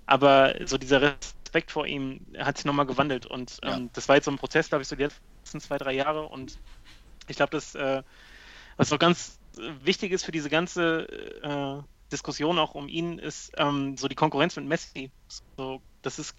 aber 0.06 0.54
so 0.66 0.78
dieser 0.78 1.02
Respekt 1.02 1.70
vor 1.72 1.86
ihm 1.86 2.26
hat 2.38 2.58
sich 2.58 2.66
nochmal 2.66 2.86
gewandelt. 2.86 3.26
Und 3.26 3.58
ähm, 3.62 3.84
Ja. 3.86 3.90
das 3.94 4.08
war 4.08 4.16
jetzt 4.16 4.26
so 4.26 4.30
ein 4.30 4.38
Prozess, 4.38 4.68
glaube 4.68 4.82
ich, 4.82 4.88
so 4.88 4.96
die 4.96 5.04
letzten 5.04 5.22
zwei, 5.60 5.78
drei 5.78 5.92
Jahre. 5.92 6.28
Und 6.28 6.58
ich 7.28 7.36
glaube, 7.36 7.50
das, 7.50 7.74
äh, 7.74 8.02
was 8.76 8.88
so 8.88 8.98
ganz 8.98 9.38
wichtig 9.82 10.12
ist 10.12 10.24
für 10.24 10.32
diese 10.32 10.50
ganze 10.50 11.06
äh, 11.42 11.82
Diskussion 12.10 12.58
auch 12.58 12.74
um 12.74 12.88
ihn, 12.88 13.18
ist 13.18 13.52
ähm, 13.56 13.96
so 13.96 14.08
die 14.08 14.14
Konkurrenz 14.14 14.56
mit 14.56 14.66
Messi. 14.66 15.10
So, 15.56 15.80
das 16.02 16.18
ist 16.18 16.34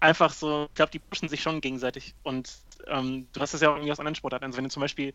einfach 0.00 0.32
so, 0.32 0.66
ich 0.68 0.74
glaube, 0.74 0.92
die 0.92 0.98
pushen 0.98 1.28
sich 1.28 1.42
schon 1.42 1.60
gegenseitig. 1.60 2.14
Und 2.22 2.58
ähm, 2.86 3.26
du 3.32 3.40
hast 3.40 3.54
das 3.54 3.60
ja 3.60 3.70
auch 3.70 3.74
irgendwie 3.74 3.92
aus 3.92 3.98
anderen 3.98 4.14
Sportarten. 4.14 4.44
Also 4.44 4.56
wenn 4.56 4.64
du 4.64 4.70
zum 4.70 4.80
Beispiel 4.82 5.14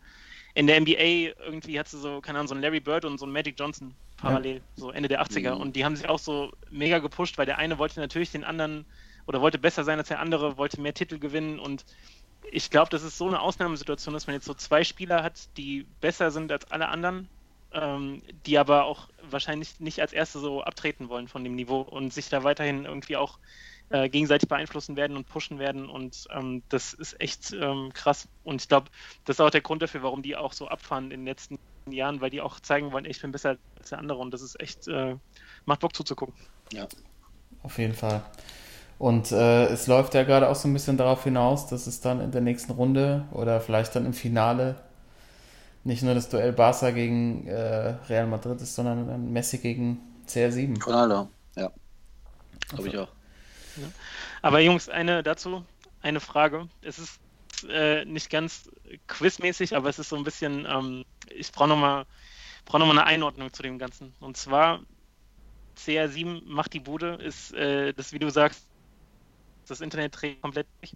in 0.54 0.66
der 0.66 0.80
NBA 0.80 1.34
irgendwie 1.44 1.78
hast 1.78 1.92
du 1.92 1.98
so, 1.98 2.20
keine 2.20 2.38
Ahnung, 2.38 2.48
so 2.48 2.54
einen 2.54 2.62
Larry 2.62 2.80
Bird 2.80 3.04
und 3.04 3.18
so 3.18 3.24
einen 3.24 3.32
Magic 3.32 3.58
Johnson 3.58 3.94
parallel, 4.16 4.60
so 4.76 4.90
Ende 4.90 5.08
der 5.08 5.22
80er. 5.22 5.54
Mhm. 5.54 5.60
Und 5.60 5.76
die 5.76 5.84
haben 5.84 5.96
sich 5.96 6.08
auch 6.08 6.18
so 6.18 6.52
mega 6.70 6.98
gepusht, 6.98 7.38
weil 7.38 7.46
der 7.46 7.58
eine 7.58 7.78
wollte 7.78 8.00
natürlich 8.00 8.30
den 8.32 8.44
anderen 8.44 8.84
oder 9.26 9.40
wollte 9.40 9.58
besser 9.58 9.84
sein 9.84 9.98
als 9.98 10.08
der 10.08 10.20
andere, 10.20 10.56
wollte 10.56 10.80
mehr 10.80 10.94
Titel 10.94 11.18
gewinnen 11.18 11.58
und 11.58 11.84
ich 12.50 12.70
glaube, 12.70 12.90
das 12.90 13.02
ist 13.02 13.18
so 13.18 13.26
eine 13.26 13.40
Ausnahmesituation, 13.40 14.14
dass 14.14 14.26
man 14.26 14.34
jetzt 14.34 14.46
so 14.46 14.54
zwei 14.54 14.84
Spieler 14.84 15.22
hat, 15.22 15.48
die 15.56 15.86
besser 16.00 16.30
sind 16.30 16.50
als 16.52 16.70
alle 16.70 16.88
anderen, 16.88 17.28
ähm, 17.72 18.22
die 18.46 18.58
aber 18.58 18.84
auch 18.84 19.08
wahrscheinlich 19.30 19.80
nicht 19.80 20.00
als 20.00 20.12
Erste 20.12 20.38
so 20.38 20.62
abtreten 20.62 21.08
wollen 21.08 21.28
von 21.28 21.44
dem 21.44 21.54
Niveau 21.54 21.80
und 21.80 22.12
sich 22.12 22.28
da 22.28 22.44
weiterhin 22.44 22.84
irgendwie 22.84 23.16
auch 23.16 23.38
äh, 23.90 24.08
gegenseitig 24.08 24.48
beeinflussen 24.48 24.96
werden 24.96 25.16
und 25.16 25.28
pushen 25.28 25.58
werden. 25.58 25.88
Und 25.88 26.26
ähm, 26.30 26.62
das 26.68 26.92
ist 26.92 27.20
echt 27.20 27.52
ähm, 27.52 27.90
krass. 27.92 28.28
Und 28.44 28.62
ich 28.62 28.68
glaube, 28.68 28.90
das 29.24 29.36
ist 29.36 29.40
auch 29.40 29.50
der 29.50 29.60
Grund 29.60 29.82
dafür, 29.82 30.02
warum 30.02 30.22
die 30.22 30.36
auch 30.36 30.52
so 30.52 30.68
abfahren 30.68 31.04
in 31.04 31.20
den 31.20 31.26
letzten 31.26 31.58
Jahren, 31.88 32.20
weil 32.20 32.30
die 32.30 32.40
auch 32.40 32.60
zeigen 32.60 32.92
wollen, 32.92 33.04
ey, 33.04 33.10
ich 33.10 33.20
bin 33.20 33.32
besser 33.32 33.56
als 33.78 33.90
der 33.90 33.98
andere. 33.98 34.18
Und 34.18 34.32
das 34.32 34.42
ist 34.42 34.60
echt, 34.60 34.88
äh, 34.88 35.16
macht 35.64 35.80
Bock 35.80 35.94
zuzugucken. 35.94 36.34
ja. 36.72 36.86
Auf 37.62 37.78
jeden 37.78 37.94
Fall. 37.94 38.24
Und 39.02 39.32
äh, 39.32 39.64
es 39.64 39.88
läuft 39.88 40.14
ja 40.14 40.22
gerade 40.22 40.48
auch 40.48 40.54
so 40.54 40.68
ein 40.68 40.72
bisschen 40.72 40.96
darauf 40.96 41.24
hinaus, 41.24 41.66
dass 41.66 41.88
es 41.88 42.00
dann 42.00 42.20
in 42.20 42.30
der 42.30 42.40
nächsten 42.40 42.70
Runde 42.70 43.24
oder 43.32 43.60
vielleicht 43.60 43.96
dann 43.96 44.06
im 44.06 44.12
Finale 44.12 44.76
nicht 45.82 46.04
nur 46.04 46.14
das 46.14 46.28
Duell 46.28 46.52
Barca 46.52 46.92
gegen 46.92 47.48
äh, 47.48 47.96
Real 48.08 48.28
Madrid 48.28 48.60
ist, 48.60 48.76
sondern 48.76 49.08
dann 49.08 49.32
Messi 49.32 49.58
gegen 49.58 49.98
CR7. 50.28 50.84
Ronaldo, 50.84 51.28
ja. 51.56 51.72
Glaube 52.68 52.88
ich 52.88 52.96
auch. 52.96 53.08
Aber 54.40 54.60
Jungs, 54.60 54.88
eine 54.88 55.24
dazu, 55.24 55.64
eine 56.00 56.20
Frage. 56.20 56.68
Es 56.82 57.00
ist 57.00 57.18
äh, 57.68 58.04
nicht 58.04 58.30
ganz 58.30 58.70
quizmäßig, 59.08 59.74
aber 59.74 59.88
es 59.88 59.98
ist 59.98 60.10
so 60.10 60.16
ein 60.16 60.22
bisschen, 60.22 60.64
ähm, 60.64 61.04
ich 61.28 61.50
brauche 61.50 61.70
nochmal 61.70 62.06
brauch 62.66 62.78
noch 62.78 62.86
mal 62.86 62.92
eine 62.92 63.06
Einordnung 63.06 63.52
zu 63.52 63.64
dem 63.64 63.80
Ganzen. 63.80 64.14
Und 64.20 64.36
zwar, 64.36 64.78
CR7 65.76 66.42
macht 66.44 66.72
die 66.72 66.78
Bude, 66.78 67.14
ist 67.14 67.52
äh, 67.54 67.92
das, 67.94 68.12
wie 68.12 68.20
du 68.20 68.30
sagst, 68.30 68.68
das 69.70 69.80
Internet 69.80 70.14
trägt 70.14 70.42
komplett 70.42 70.66
durch. 70.80 70.92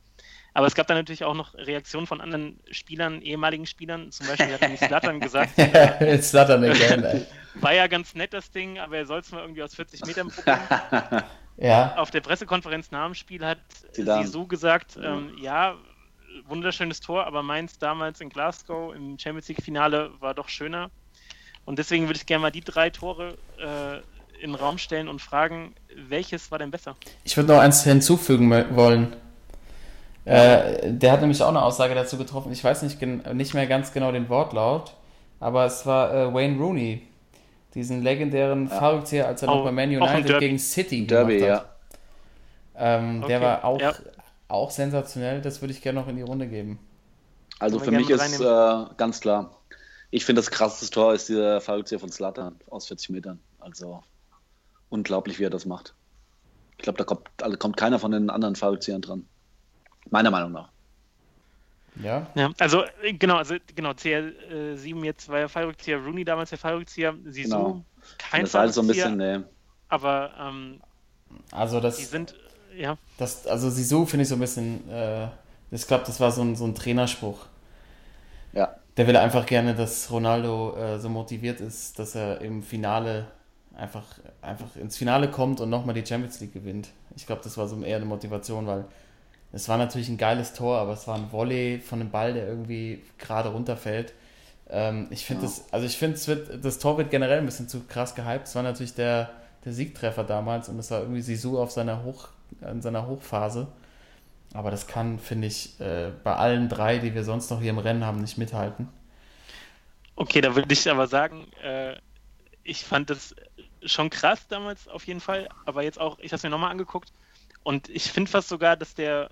Aber 0.54 0.66
es 0.66 0.74
gab 0.74 0.86
dann 0.86 0.96
natürlich 0.96 1.24
auch 1.24 1.34
noch 1.34 1.54
Reaktionen 1.54 2.06
von 2.06 2.20
anderen 2.20 2.58
Spielern, 2.70 3.20
ehemaligen 3.20 3.66
Spielern. 3.66 4.10
Zum 4.10 4.26
Beispiel 4.26 4.52
hat 4.52 4.62
nämlich 4.62 4.80
Slattern 4.80 5.20
gesagt, 5.20 5.58
Jetzt 6.00 6.30
Slattern 6.30 6.64
again, 6.64 7.04
ey. 7.04 7.26
war 7.56 7.74
ja 7.74 7.86
ganz 7.86 8.14
nett 8.14 8.32
das 8.32 8.50
Ding, 8.50 8.78
aber 8.78 8.96
er 8.96 9.06
soll 9.06 9.20
es 9.20 9.30
mal 9.32 9.40
irgendwie 9.42 9.62
aus 9.62 9.74
40 9.74 10.04
Metern 10.06 10.28
probieren. 10.28 11.24
Ja, 11.58 11.96
Auf 11.96 12.10
der 12.10 12.20
Pressekonferenz 12.20 12.90
nach 12.90 13.06
dem 13.06 13.14
Spiel 13.14 13.42
hat 13.44 13.58
Zidane. 13.92 14.26
Sisu 14.26 14.46
gesagt, 14.46 14.98
ähm, 15.02 15.32
ja, 15.40 15.76
wunderschönes 16.44 17.00
Tor, 17.00 17.26
aber 17.26 17.42
meins 17.42 17.78
damals 17.78 18.20
in 18.20 18.28
Glasgow 18.28 18.94
im 18.94 19.18
Champions 19.18 19.48
League 19.48 19.62
Finale 19.62 20.12
war 20.20 20.34
doch 20.34 20.50
schöner. 20.50 20.90
Und 21.64 21.78
deswegen 21.78 22.06
würde 22.06 22.18
ich 22.18 22.26
gerne 22.26 22.42
mal 22.42 22.50
die 22.50 22.60
drei 22.60 22.90
Tore 22.90 23.38
äh, 23.58 23.96
in 24.42 24.52
den 24.52 24.54
Raum 24.54 24.76
stellen 24.76 25.08
und 25.08 25.22
fragen, 25.22 25.74
welches 26.08 26.50
war 26.50 26.58
denn 26.58 26.70
besser? 26.70 26.96
ich 27.24 27.36
würde 27.36 27.52
noch 27.54 27.60
eins 27.60 27.82
hinzufügen 27.84 28.50
wollen. 28.76 29.16
Äh, 30.24 30.92
der 30.92 31.12
hat 31.12 31.20
nämlich 31.20 31.40
auch 31.42 31.48
eine 31.48 31.62
Aussage 31.62 31.94
dazu 31.94 32.16
getroffen. 32.18 32.50
Ich 32.52 32.62
weiß 32.64 32.82
nicht, 32.82 33.00
nicht 33.00 33.54
mehr 33.54 33.66
ganz 33.66 33.92
genau 33.92 34.10
den 34.10 34.28
Wortlaut, 34.28 34.94
aber 35.38 35.66
es 35.66 35.86
war 35.86 36.12
äh, 36.12 36.34
Wayne 36.34 36.58
Rooney, 36.58 37.06
diesen 37.74 38.02
legendären 38.02 38.68
Ja. 38.68 38.76
Fallrückzieher, 38.76 39.28
als 39.28 39.42
er 39.42 39.48
Auch- 39.50 39.56
noch 39.58 39.64
bei 39.64 39.72
Man 39.72 39.90
United 39.90 40.38
gegen 40.40 40.58
City 40.58 41.06
Derby, 41.06 41.38
gemacht 41.38 41.60
hat. 41.60 41.66
ja. 42.76 42.96
Ähm, 42.98 43.18
Okay, 43.22 43.28
Der 43.28 43.40
war 43.40 43.64
auch, 43.64 43.80
ja. 43.80 43.94
auch 44.48 44.70
sensationell, 44.70 45.40
das 45.40 45.60
würde 45.62 45.72
ich 45.72 45.80
gerne 45.80 46.00
noch 46.00 46.08
in 46.08 46.16
die 46.16 46.22
Runde 46.22 46.46
geben. 46.48 46.78
Also 47.58 47.78
für 47.78 47.90
mich 47.92 48.10
ist 48.10 48.40
äh, 48.40 48.84
ganz 48.96 49.20
klar, 49.20 49.50
ich 50.10 50.24
finde 50.24 50.40
das 50.40 50.50
krasseste 50.50 50.90
Tor 50.92 51.14
ist 51.14 51.28
dieser 51.28 51.60
Fallrückzieher 51.60 52.00
von 52.00 52.10
Slatan 52.10 52.56
aus 52.68 52.86
40 52.88 53.10
Metern. 53.10 53.38
Also 53.60 54.02
unglaublich, 54.88 55.38
wie 55.38 55.44
er 55.44 55.50
das 55.50 55.66
macht. 55.66 55.94
Ich 56.78 56.84
glaube, 56.84 56.98
da 56.98 57.04
kommt, 57.04 57.28
also 57.42 57.56
kommt 57.58 57.76
keiner 57.76 57.98
von 57.98 58.10
den 58.12 58.30
anderen 58.30 58.56
Fallrückziehern 58.56 59.02
dran. 59.02 59.28
Meiner 60.10 60.30
Meinung 60.30 60.52
nach. 60.52 60.70
Ja, 61.94 62.26
Ja, 62.34 62.50
also 62.58 62.84
äh, 63.02 63.14
genau, 63.14 63.36
also 63.36 63.56
genau, 63.74 63.90
CR7 63.92 65.04
jetzt 65.04 65.28
war 65.28 65.40
ja 65.40 65.48
Fallrückzieher, 65.48 65.98
Rooney 65.98 66.24
damals 66.24 66.50
der 66.50 66.58
Fallrückzieher, 66.58 67.14
Sisu 67.24 67.48
Genau. 67.48 67.84
kein 68.18 68.42
das 68.42 68.50
ist 68.50 68.54
halt 68.54 68.72
so 68.74 68.82
ein 68.82 68.86
Fallrückzieher, 68.86 69.10
bisschen, 69.10 69.16
nee. 69.16 69.40
aber 69.88 70.34
ähm, 70.38 70.80
also 71.50 71.80
die 71.96 72.06
das, 72.06 72.10
sind, 72.10 72.34
ja, 72.76 72.98
das 73.16 73.46
also 73.46 73.70
Sisu 73.70 74.06
finde 74.06 74.22
ich 74.24 74.28
so 74.28 74.36
ein 74.36 74.40
bisschen, 74.40 74.88
äh, 74.90 75.28
ich 75.70 75.86
glaube, 75.86 76.04
das 76.06 76.20
war 76.20 76.30
so 76.32 76.42
ein, 76.42 76.56
so 76.56 76.64
ein 76.64 76.74
Trainerspruch. 76.74 77.46
Ja. 78.52 78.76
Der 78.96 79.06
will 79.06 79.16
einfach 79.16 79.44
gerne, 79.46 79.74
dass 79.74 80.10
Ronaldo 80.10 80.76
äh, 80.76 80.98
so 80.98 81.08
motiviert 81.08 81.60
ist, 81.60 81.98
dass 81.98 82.14
er 82.14 82.40
im 82.40 82.62
Finale 82.62 83.26
einfach, 83.76 84.04
einfach 84.42 84.76
ins 84.76 84.96
Finale 84.96 85.30
kommt 85.30 85.60
und 85.60 85.70
nochmal 85.70 85.94
die 85.94 86.06
Champions 86.06 86.40
League 86.40 86.54
gewinnt. 86.54 86.88
Ich 87.16 87.26
glaube, 87.26 87.42
das 87.44 87.56
war 87.58 87.68
so 87.68 87.80
eher 87.82 87.96
eine 87.96 88.06
Motivation, 88.06 88.66
weil 88.66 88.84
es 89.52 89.68
war 89.68 89.78
natürlich 89.78 90.08
ein 90.08 90.18
geiles 90.18 90.52
Tor, 90.54 90.78
aber 90.78 90.92
es 90.92 91.06
war 91.08 91.16
ein 91.16 91.32
Volley 91.32 91.80
von 91.80 92.00
einem 92.00 92.10
Ball, 92.10 92.34
der 92.34 92.46
irgendwie 92.48 93.02
gerade 93.18 93.50
runterfällt. 93.50 94.12
Ähm, 94.68 95.08
ich 95.10 95.24
finde 95.24 95.44
Ja. 95.44 95.48
das, 95.48 95.72
also 95.72 95.86
ich 95.86 95.96
finde, 95.98 96.18
das 96.62 96.78
Tor 96.78 96.98
wird 96.98 97.10
generell 97.10 97.38
ein 97.38 97.46
bisschen 97.46 97.68
zu 97.68 97.82
krass 97.84 98.14
gehypt. 98.14 98.46
Es 98.48 98.54
war 98.54 98.62
natürlich 98.62 98.94
der, 98.94 99.30
der 99.64 99.72
Siegtreffer 99.72 100.24
damals 100.24 100.68
und 100.68 100.78
es 100.78 100.90
war 100.90 101.00
irgendwie 101.00 101.22
Sisu 101.22 101.58
auf 101.58 101.70
seiner 101.72 102.04
Hoch, 102.04 102.28
in 102.60 102.82
seiner 102.82 103.06
Hochphase. 103.06 103.68
Aber 104.54 104.70
das 104.70 104.86
kann, 104.86 105.18
finde 105.20 105.48
ich, 105.48 105.78
äh, 105.80 106.12
bei 106.24 106.34
allen 106.36 106.68
drei, 106.68 106.98
die 106.98 107.14
wir 107.14 107.24
sonst 107.24 107.50
noch 107.50 107.60
hier 107.60 107.70
im 107.70 107.78
Rennen 107.78 108.04
haben, 108.04 108.20
nicht 108.20 108.38
mithalten. 108.38 108.88
Okay, 110.16 110.40
da 110.40 110.54
würde 110.54 110.72
ich 110.72 110.90
aber 110.90 111.06
sagen, 111.06 111.46
äh, 111.62 111.96
ich 112.64 112.84
fand 112.84 113.10
das 113.10 113.34
schon 113.84 114.10
krass 114.10 114.48
damals 114.48 114.88
auf 114.88 115.06
jeden 115.06 115.20
Fall, 115.20 115.48
aber 115.64 115.82
jetzt 115.82 116.00
auch, 116.00 116.18
ich 116.18 116.26
habe 116.26 116.36
es 116.36 116.42
mir 116.42 116.50
nochmal 116.50 116.70
angeguckt 116.70 117.12
und 117.62 117.88
ich 117.88 118.10
finde 118.10 118.30
fast 118.30 118.48
sogar, 118.48 118.76
dass 118.76 118.94
der 118.94 119.30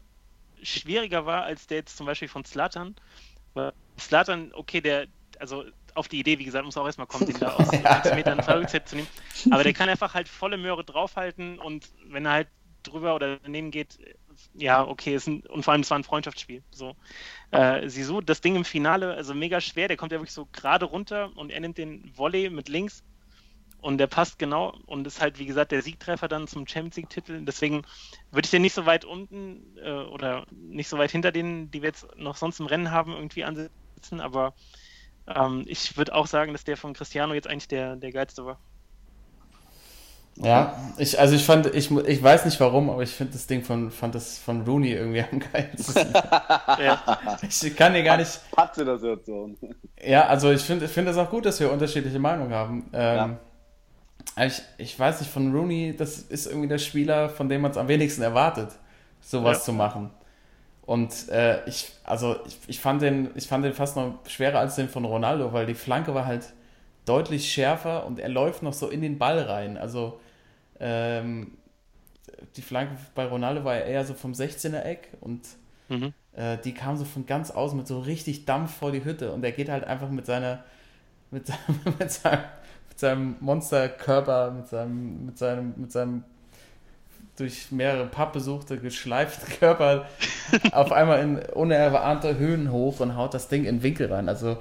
schwieriger 0.63 1.27
war 1.27 1.45
als 1.45 1.67
der 1.67 1.79
jetzt 1.79 1.97
zum 1.97 2.07
Beispiel 2.07 2.29
von 2.29 2.45
Slatan. 2.45 2.97
Weil 3.55 3.73
Slatan, 3.99 4.51
okay, 4.55 4.81
der, 4.81 5.07
also 5.39 5.65
auf 5.95 6.09
die 6.09 6.19
Idee, 6.19 6.39
wie 6.39 6.45
gesagt, 6.45 6.65
muss 6.65 6.77
auch 6.77 6.87
erstmal 6.87 7.07
kommen, 7.07 7.27
den 7.27 7.39
da 7.39 7.53
aus 7.57 7.69
sechs 7.69 8.15
Metern 8.15 8.43
Fallrückzeit 8.43 8.89
zu 8.89 8.97
nehmen. 8.97 9.09
Aber 9.51 9.63
der 9.63 9.73
kann 9.73 9.89
einfach 9.89 10.15
halt 10.15 10.29
volle 10.29 10.57
Möhre 10.57 10.85
draufhalten 10.85 11.59
und 11.59 11.89
wenn 12.07 12.27
er 12.27 12.33
halt 12.33 12.49
drüber 12.83 13.15
oder 13.15 13.39
daneben 13.39 13.71
geht, 13.71 13.99
ja, 14.55 14.85
okay, 14.87 15.15
ist 15.15 15.27
ein, 15.27 15.41
und 15.43 15.63
vor 15.63 15.73
allem 15.73 15.83
es 15.83 15.91
war 15.91 15.99
ein 15.99 16.05
Freundschaftsspiel. 16.05 16.63
So. 16.71 16.97
Äh, 17.51 17.89
Sisu, 17.89 18.21
das 18.21 18.41
Ding 18.41 18.57
im 18.57 18.65
Finale, 18.65 19.15
also 19.15 19.33
mega 19.33 19.61
schwer, 19.61 19.89
der 19.89 19.97
kommt 19.97 20.13
ja 20.13 20.19
wirklich 20.19 20.35
so 20.35 20.47
gerade 20.53 20.85
runter 20.85 21.31
und 21.37 21.51
er 21.51 21.61
nimmt 21.61 21.79
den 21.79 22.13
Volley 22.17 22.51
mit 22.51 22.69
links 22.69 23.05
und 23.85 23.99
der 23.99 24.07
passt 24.09 24.39
genau 24.39 24.71
und 24.87 25.07
ist 25.07 25.21
halt, 25.21 25.39
wie 25.39 25.47
gesagt, 25.47 25.73
der 25.73 25.83
Siegtreffer 25.83 26.29
dann 26.29 26.49
zum 26.49 26.67
Champions 26.67 26.97
League-Titel. 26.97 27.45
Deswegen 27.45 27.83
würde 28.31 28.47
ich 28.47 28.51
den 28.51 28.63
nicht 28.63 28.75
so 28.75 28.87
weit 28.87 29.05
unten 29.05 29.77
äh, 29.79 29.91
oder 29.93 30.47
nicht 30.51 30.89
so 30.89 30.99
weit 30.99 31.11
hinter 31.13 31.33
denen, 31.33 31.71
die 31.71 31.83
wir 31.83 31.89
jetzt 31.91 32.07
noch 32.17 32.37
sonst 32.37 32.61
im 32.61 32.67
Rennen 32.67 32.91
haben, 32.91 33.13
irgendwie 33.13 33.45
ansetzen, 33.45 34.21
aber 34.21 34.55
ähm, 35.29 35.65
ich 35.69 35.97
würde 35.97 36.15
auch 36.15 36.27
sagen, 36.29 36.53
dass 36.53 36.65
der 36.65 36.77
von 36.79 36.95
Cristiano 36.95 37.35
jetzt 37.35 37.49
eigentlich 37.49 37.69
der, 37.69 37.97
der 37.97 38.13
geilste 38.13 38.45
war. 38.47 38.61
Ja, 40.37 40.77
ich, 40.99 41.19
also 41.21 41.37
ich 41.37 41.45
fand, 41.45 41.73
ich, 41.75 41.91
mu- 41.91 42.01
ich 42.01 42.21
weiß 42.21 42.45
nicht 42.45 42.59
warum, 42.59 42.91
aber 42.91 43.03
ich 43.05 43.11
finde 43.11 43.35
das 43.35 43.47
Ding 43.47 43.63
von, 43.63 43.91
fand 43.93 44.17
das 44.17 44.39
von 44.39 44.63
Rooney 44.63 44.93
irgendwie 44.93 45.23
am 45.23 45.39
geilsten. 45.39 46.17
Ja, 46.77 46.99
Ich 47.43 47.77
kann 47.77 47.95
dir 47.95 48.03
gar 48.03 48.17
nicht, 48.17 48.41
Patze 48.51 48.85
der 48.85 48.99
Situation. 48.99 49.59
ja, 50.05 50.27
also 50.27 50.51
ich 50.53 50.63
finde 50.63 50.87
ich 50.87 50.91
finde 50.91 51.11
es 51.13 51.17
auch 51.17 51.31
gut, 51.31 51.47
dass 51.47 51.61
wir 51.61 51.71
unterschiedliche 51.73 52.19
Meinungen 52.19 52.53
haben. 52.53 52.91
Ähm, 52.93 53.39
ich, 54.39 54.63
ich 54.79 54.99
weiß 54.99 55.21
nicht, 55.21 55.31
von 55.33 55.55
Rooney, 55.55 55.95
das 55.97 56.19
ist 56.19 56.47
irgendwie 56.47 56.69
der 56.69 56.79
Spieler, 56.79 57.29
von 57.29 57.49
dem 57.49 57.61
man 57.63 57.71
es 57.71 57.77
am 57.77 57.89
wenigsten 57.89 58.23
erwartet, 58.23 58.71
sowas 59.21 59.59
Ja. 59.59 59.65
zu 59.65 59.73
machen. 59.73 60.11
Und 60.83 61.29
äh, 61.31 61.65
ich, 61.69 61.93
also 62.05 62.37
ich, 62.47 62.59
ich, 62.67 62.81
fand 62.81 63.03
den, 63.03 63.31
ich 63.37 63.47
fand 63.49 63.65
den 63.65 63.73
fast 63.73 63.97
noch 63.97 64.19
schwerer 64.29 64.61
als 64.61 64.77
den 64.77 64.89
von 64.89 65.05
Ronaldo, 65.05 65.53
weil 65.53 65.67
die 65.67 65.75
Flanke 65.75 66.15
war 66.15 66.27
halt 66.27 66.53
deutlich 67.07 67.51
schärfer 67.53 68.07
und 68.07 68.19
er 68.19 68.29
läuft 68.29 68.63
noch 68.63 68.73
so 68.75 68.89
in 68.89 69.01
den 69.03 69.19
Ball 69.19 69.39
rein. 69.41 69.79
Also 69.79 70.21
ähm, 70.81 71.57
die 72.57 72.63
Flanke 72.63 72.97
bei 73.15 73.27
Ronaldo 73.27 73.65
war 73.65 73.77
eher 73.77 74.05
so 74.05 74.15
vom 74.15 74.33
16er 74.33 74.83
Eck 74.83 75.09
und 75.21 75.43
mhm. 75.89 76.13
äh, 76.33 76.59
die 76.59 76.75
kam 76.75 76.97
so 76.97 77.05
von 77.05 77.27
ganz 77.27 77.51
außen 77.51 77.77
mit 77.79 77.87
so 77.87 78.01
richtig 78.01 78.45
Dampf 78.45 78.77
vor 78.77 78.93
die 78.93 79.05
Hütte 79.05 79.33
und 79.33 79.45
er 79.45 79.53
geht 79.53 79.69
halt 79.69 79.85
einfach 79.85 80.11
mit 80.11 80.27
seiner 80.27 80.65
mit 81.31 81.47
seinem, 81.47 81.59
mit 81.99 82.11
seinem, 82.11 82.45
mit 82.95 83.01
seinem 83.01 83.37
Monsterkörper, 83.41 84.53
mit 84.53 84.69
seinem, 84.69 85.27
mit 85.27 85.37
seinem, 85.37 85.75
mit 85.77 85.91
seinem 85.91 86.23
durch 87.37 87.73
mehrere 87.73 88.07
Pappbesuchte 88.07 88.79
geschleiften 88.79 89.53
Körper 89.59 90.07
auf 90.71 90.93
einmal 90.93 91.21
in 91.21 91.39
unerwartete 91.39 92.39
Höhen 92.39 92.71
hoch 92.71 93.01
und 93.01 93.17
haut 93.17 93.35
das 93.35 93.49
Ding 93.49 93.65
in 93.65 93.79
den 93.79 93.83
Winkel 93.83 94.13
rein. 94.13 94.29
Also 94.29 94.59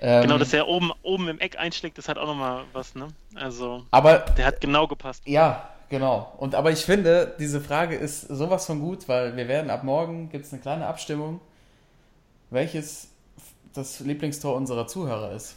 ähm, 0.00 0.22
Genau, 0.22 0.38
dass 0.38 0.52
er 0.52 0.66
oben, 0.66 0.90
oben 1.02 1.28
im 1.28 1.38
Eck 1.38 1.56
einschlägt, 1.56 1.98
das 1.98 2.08
hat 2.08 2.18
auch 2.18 2.26
nochmal 2.26 2.64
was, 2.72 2.96
ne? 2.96 3.08
Also, 3.36 3.84
aber 3.92 4.18
der 4.36 4.46
hat 4.46 4.60
genau 4.60 4.88
gepasst. 4.88 5.22
Ja, 5.26 5.68
genau. 5.88 6.32
Und 6.38 6.56
aber 6.56 6.72
ich 6.72 6.84
finde, 6.84 7.36
diese 7.38 7.60
Frage 7.60 7.94
ist 7.94 8.22
sowas 8.22 8.66
von 8.66 8.80
gut, 8.80 9.08
weil 9.08 9.36
wir 9.36 9.46
werden 9.46 9.70
ab 9.70 9.84
morgen 9.84 10.30
gibt 10.30 10.46
es 10.46 10.52
eine 10.52 10.60
kleine 10.60 10.88
Abstimmung, 10.88 11.40
welches 12.50 13.12
das 13.72 14.00
Lieblingstor 14.00 14.56
unserer 14.56 14.88
Zuhörer 14.88 15.30
ist. 15.30 15.54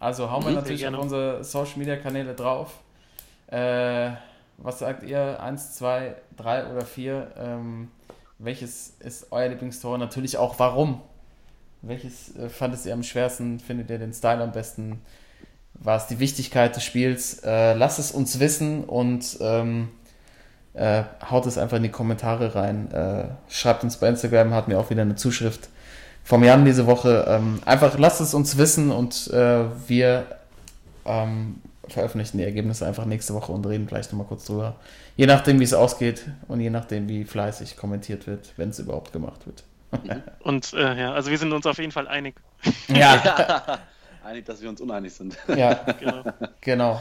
Also 0.00 0.30
hauen 0.30 0.44
wir 0.44 0.50
Mhm, 0.50 0.56
natürlich 0.56 0.86
auf 0.86 0.98
unsere 0.98 1.44
Social 1.44 1.78
Media 1.78 1.96
Kanäle 1.96 2.34
drauf. 2.34 2.74
Äh, 3.48 4.10
was 4.58 4.78
sagt 4.80 5.02
ihr? 5.02 5.40
Eins, 5.42 5.74
zwei, 5.74 6.14
drei 6.36 6.66
oder 6.66 6.84
vier? 6.84 7.32
Ähm, 7.38 7.90
welches 8.38 8.94
ist 9.00 9.28
euer 9.30 9.48
Lieblingstor? 9.48 9.98
Natürlich 9.98 10.36
auch 10.36 10.58
warum. 10.58 11.00
Welches 11.82 12.36
äh, 12.36 12.48
fandet 12.48 12.84
ihr 12.86 12.92
am 12.92 13.02
schwersten? 13.02 13.60
Findet 13.60 13.90
ihr 13.90 13.98
den 13.98 14.12
Style 14.12 14.42
am 14.42 14.52
besten? 14.52 15.00
War 15.74 15.96
es 15.96 16.06
die 16.06 16.18
Wichtigkeit 16.18 16.74
des 16.74 16.84
Spiels? 16.84 17.40
Äh, 17.44 17.74
lasst 17.74 17.98
es 17.98 18.10
uns 18.12 18.40
wissen 18.40 18.84
und 18.84 19.38
ähm, 19.40 19.88
äh, 20.74 21.04
haut 21.30 21.46
es 21.46 21.56
einfach 21.58 21.76
in 21.76 21.84
die 21.84 21.88
Kommentare 21.90 22.54
rein. 22.54 22.90
Äh, 22.92 23.24
schreibt 23.48 23.84
uns 23.84 23.96
bei 23.96 24.08
Instagram, 24.08 24.54
hat 24.54 24.68
mir 24.68 24.78
auch 24.78 24.90
wieder 24.90 25.02
eine 25.02 25.14
Zuschrift 25.14 25.68
vom 26.28 26.44
Jan 26.44 26.66
diese 26.66 26.86
Woche. 26.86 27.24
Ähm, 27.26 27.60
einfach 27.64 27.98
lasst 27.98 28.20
es 28.20 28.34
uns 28.34 28.58
wissen 28.58 28.90
und 28.90 29.28
äh, 29.32 29.64
wir 29.88 30.26
ähm, 31.06 31.62
veröffentlichen 31.88 32.36
die 32.36 32.44
Ergebnisse 32.44 32.86
einfach 32.86 33.06
nächste 33.06 33.32
Woche 33.32 33.50
und 33.50 33.66
reden 33.66 33.86
gleich 33.86 34.12
nochmal 34.12 34.26
kurz 34.26 34.44
drüber. 34.44 34.76
Je 35.16 35.24
nachdem, 35.24 35.58
wie 35.58 35.64
es 35.64 35.72
ausgeht 35.72 36.26
und 36.46 36.60
je 36.60 36.68
nachdem, 36.68 37.08
wie 37.08 37.24
fleißig 37.24 37.78
kommentiert 37.78 38.26
wird, 38.26 38.52
wenn 38.58 38.68
es 38.68 38.78
überhaupt 38.78 39.12
gemacht 39.12 39.46
wird. 39.46 39.64
Und 40.40 40.74
äh, 40.74 41.00
ja, 41.00 41.14
also 41.14 41.30
wir 41.30 41.38
sind 41.38 41.50
uns 41.54 41.64
auf 41.64 41.78
jeden 41.78 41.92
Fall 41.92 42.06
einig. 42.06 42.34
Ja, 42.88 43.78
Einig, 44.22 44.44
dass 44.44 44.60
wir 44.60 44.68
uns 44.68 44.82
uneinig 44.82 45.14
sind. 45.14 45.38
ja, 45.56 45.72
Genau. 45.98 46.24
genau. 46.60 47.00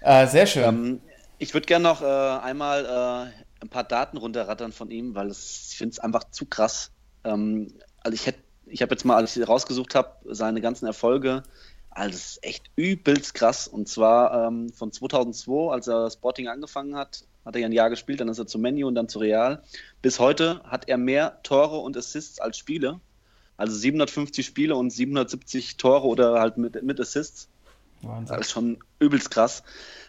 Äh, 0.00 0.26
sehr 0.26 0.46
schön. 0.46 0.64
Ähm, 0.64 1.00
ich 1.38 1.52
würde 1.52 1.66
gerne 1.66 1.82
noch 1.82 2.00
äh, 2.00 2.06
einmal 2.06 2.86
äh, 2.86 3.62
ein 3.62 3.68
paar 3.68 3.84
Daten 3.84 4.16
runterrattern 4.16 4.72
von 4.72 4.90
ihm, 4.90 5.14
weil 5.14 5.28
es, 5.28 5.68
ich 5.72 5.76
finde 5.76 5.92
es 5.92 5.98
einfach 5.98 6.24
zu 6.30 6.46
krass. 6.46 6.90
Ähm, 7.24 7.74
also 8.02 8.14
ich 8.14 8.26
hätte, 8.26 8.40
ich 8.66 8.82
habe 8.82 8.92
jetzt 8.92 9.04
mal, 9.04 9.16
als 9.16 9.36
ich 9.36 9.46
rausgesucht 9.48 9.94
habe, 9.94 10.10
seine 10.34 10.60
ganzen 10.60 10.86
Erfolge, 10.86 11.42
also 11.90 12.10
das 12.10 12.20
ist 12.20 12.44
echt 12.44 12.70
übelst 12.76 13.34
krass. 13.34 13.68
Und 13.68 13.88
zwar 13.88 14.46
ähm, 14.46 14.70
von 14.72 14.92
2002, 14.92 15.72
als 15.72 15.88
er 15.88 16.10
Sporting 16.10 16.48
angefangen 16.48 16.96
hat, 16.96 17.24
hat 17.44 17.54
er 17.54 17.60
ja 17.60 17.66
ein 17.66 17.72
Jahr 17.72 17.90
gespielt, 17.90 18.20
dann 18.20 18.28
ist 18.28 18.38
er 18.38 18.46
zu 18.46 18.58
Menu 18.58 18.86
und 18.86 18.94
dann 18.94 19.08
zu 19.08 19.18
Real. 19.18 19.62
Bis 20.00 20.18
heute 20.18 20.62
hat 20.64 20.88
er 20.88 20.96
mehr 20.96 21.42
Tore 21.42 21.78
und 21.78 21.96
Assists 21.96 22.40
als 22.40 22.56
Spiele. 22.56 23.00
Also 23.56 23.76
750 23.76 24.46
Spiele 24.46 24.76
und 24.76 24.90
770 24.90 25.76
Tore 25.76 26.06
oder 26.06 26.40
halt 26.40 26.56
mit, 26.56 26.82
mit 26.82 27.00
Assists. 27.00 27.48
Wahnsinn. 28.00 28.36
Das 28.36 28.46
ist 28.46 28.52
schon 28.52 28.78
übelst 28.98 29.30
krass. 29.30 29.62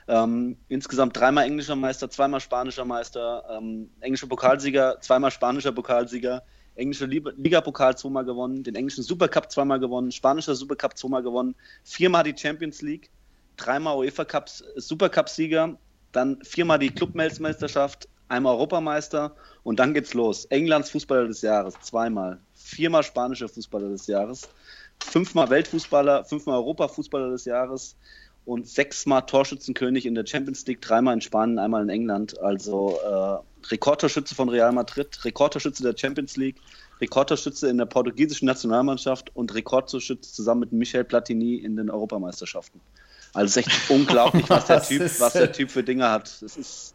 Ähm, 0.08 0.58
insgesamt 0.70 1.18
dreimal 1.18 1.46
englischer 1.46 1.76
Meister, 1.76 2.10
zweimal 2.10 2.40
spanischer 2.40 2.86
Meister, 2.86 3.44
ähm, 3.52 3.90
englischer 4.02 4.28
Pokalsieger, 4.28 5.00
zweimal 5.02 5.32
spanischer 5.32 5.72
Pokalsieger, 5.72 6.44
englische 6.76 7.06
Liga- 7.06 7.34
Ligapokal 7.38 7.98
zweimal 7.98 8.26
gewonnen, 8.26 8.64
den 8.64 8.76
englischen 8.76 9.04
Supercup 9.04 9.52
zweimal 9.52 9.80
gewonnen, 9.80 10.12
spanischer 10.12 10.56
Supercup 10.56 10.98
zweimal 10.98 11.24
gewonnen, 11.24 11.56
viermal 11.84 12.24
die 12.24 12.36
Champions 12.38 12.82
League, 12.82 13.10
dreimal 13.58 13.98
UEFA 13.98 14.26
Cups 14.26 14.64
Supercup-Sieger, 14.76 15.78
dann 16.12 16.40
viermal 16.44 16.80
die 16.80 16.90
Clubmeisterschaft, 16.90 18.08
einmal 18.30 18.54
Europameister 18.54 19.36
und 19.64 19.80
dann 19.80 19.94
geht's 19.94 20.14
los. 20.14 20.46
Englands 20.46 20.90
Fußballer 20.90 21.28
des 21.28 21.42
Jahres, 21.42 21.76
zweimal, 21.82 22.40
viermal 22.54 23.04
spanischer 23.04 23.50
Fußballer 23.50 23.90
des 23.90 24.08
Jahres, 24.08 24.50
fünfmal 25.00 25.50
Weltfußballer, 25.50 26.26
fünfmal 26.26 26.58
Europafußballer 26.58 27.32
des 27.32 27.46
Jahres 27.46 27.96
und 28.46 28.68
sechsmal 28.68 29.26
Torschützenkönig 29.26 30.06
in 30.06 30.16
der 30.16 30.26
Champions 30.26 30.66
League, 30.66 30.82
dreimal 30.82 31.14
in 31.14 31.22
Spanien, 31.22 31.60
einmal 31.60 31.84
in 31.84 31.90
England. 31.90 32.40
Also 32.40 32.98
äh, 33.04 33.38
Rekordtorschütze 33.72 34.36
von 34.36 34.50
Real 34.50 34.72
Madrid, 34.72 35.24
Rekordtorschütze 35.26 35.84
der 35.84 35.98
Champions 35.98 36.38
League, 36.38 36.58
Rekordtorschütze 37.02 37.70
in 37.70 37.78
der 37.78 37.86
portugiesischen 37.86 38.46
Nationalmannschaft 38.48 39.36
und 39.36 39.54
Rekordtorschütze 39.54 40.32
zusammen 40.32 40.62
mit 40.62 40.72
Michel 40.72 41.04
Platini 41.04 41.56
in 41.56 41.76
den 41.76 41.90
Europameisterschaften. 41.90 42.80
Also 43.34 43.46
es 43.60 43.68
ist 43.68 43.68
echt 43.68 43.90
unglaublich, 43.90 44.50
was 44.50 44.66
der 44.66 44.78
Was 44.78 44.88
Typ, 44.88 45.02
ist 45.02 45.20
was 45.20 45.34
der 45.34 45.52
Typ 45.52 45.72
für 45.72 45.84
Dinge 45.84 46.10
hat. 46.10 46.42
Das 46.42 46.56
ist 46.58 46.94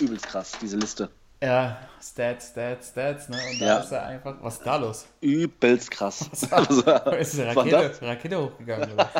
übelst 0.00 0.26
krass, 0.26 0.52
diese 0.60 0.76
Liste. 0.76 1.08
Ja, 1.42 1.88
Stats, 2.02 2.50
Stats, 2.50 2.88
Stats, 2.90 3.28
ne? 3.30 3.38
Und 3.50 3.60
da 3.62 3.66
Ja. 3.66 3.78
ist 3.78 3.92
er 3.92 4.04
einfach. 4.04 4.36
Was 4.42 4.58
ist 4.58 4.66
da 4.66 4.76
los? 4.76 5.06
Übelst 5.22 5.90
krass. 5.90 6.28
ist 6.32 6.52
Also, 6.52 6.84
eine 6.84 7.02
was 7.18 7.38
Rakete? 7.38 8.02
Rakete 8.02 8.42
hochgegangen, 8.42 8.92
oder? 8.92 9.10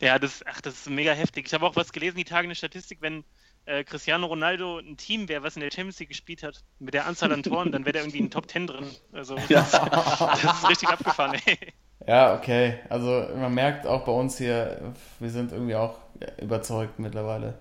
Ja, 0.00 0.18
das, 0.18 0.44
ach, 0.46 0.60
das 0.60 0.74
ist 0.74 0.90
mega 0.90 1.12
heftig. 1.12 1.46
Ich 1.46 1.54
habe 1.54 1.66
auch 1.66 1.74
was 1.74 1.92
gelesen, 1.92 2.18
die 2.18 2.24
Tage 2.24 2.44
eine 2.46 2.54
Statistik, 2.54 2.98
wenn 3.00 3.24
äh, 3.66 3.84
Cristiano 3.84 4.26
Ronaldo 4.26 4.78
ein 4.78 4.96
Team 4.96 5.28
wäre, 5.28 5.42
was 5.42 5.56
in 5.56 5.60
der 5.60 5.70
Champions 5.70 5.98
League 6.00 6.08
gespielt 6.08 6.42
hat, 6.42 6.62
mit 6.78 6.94
der 6.94 7.06
Anzahl 7.06 7.32
an 7.32 7.42
Toren, 7.42 7.70
dann 7.72 7.84
wäre 7.84 7.92
der 7.92 8.02
irgendwie 8.02 8.18
in 8.18 8.24
den 8.26 8.30
Top 8.30 8.50
10 8.50 8.66
drin. 8.66 8.86
Also 9.12 9.34
das, 9.48 9.70
das 9.72 10.44
ist 10.62 10.68
richtig 10.68 10.88
abgefahren, 10.88 11.38
ey. 11.44 11.58
Ja, 12.06 12.34
okay. 12.34 12.78
Also 12.88 13.26
man 13.36 13.52
merkt 13.54 13.86
auch 13.86 14.04
bei 14.04 14.12
uns 14.12 14.38
hier, 14.38 14.94
wir 15.18 15.30
sind 15.30 15.52
irgendwie 15.52 15.74
auch 15.74 15.98
überzeugt 16.40 16.98
mittlerweile 16.98 17.54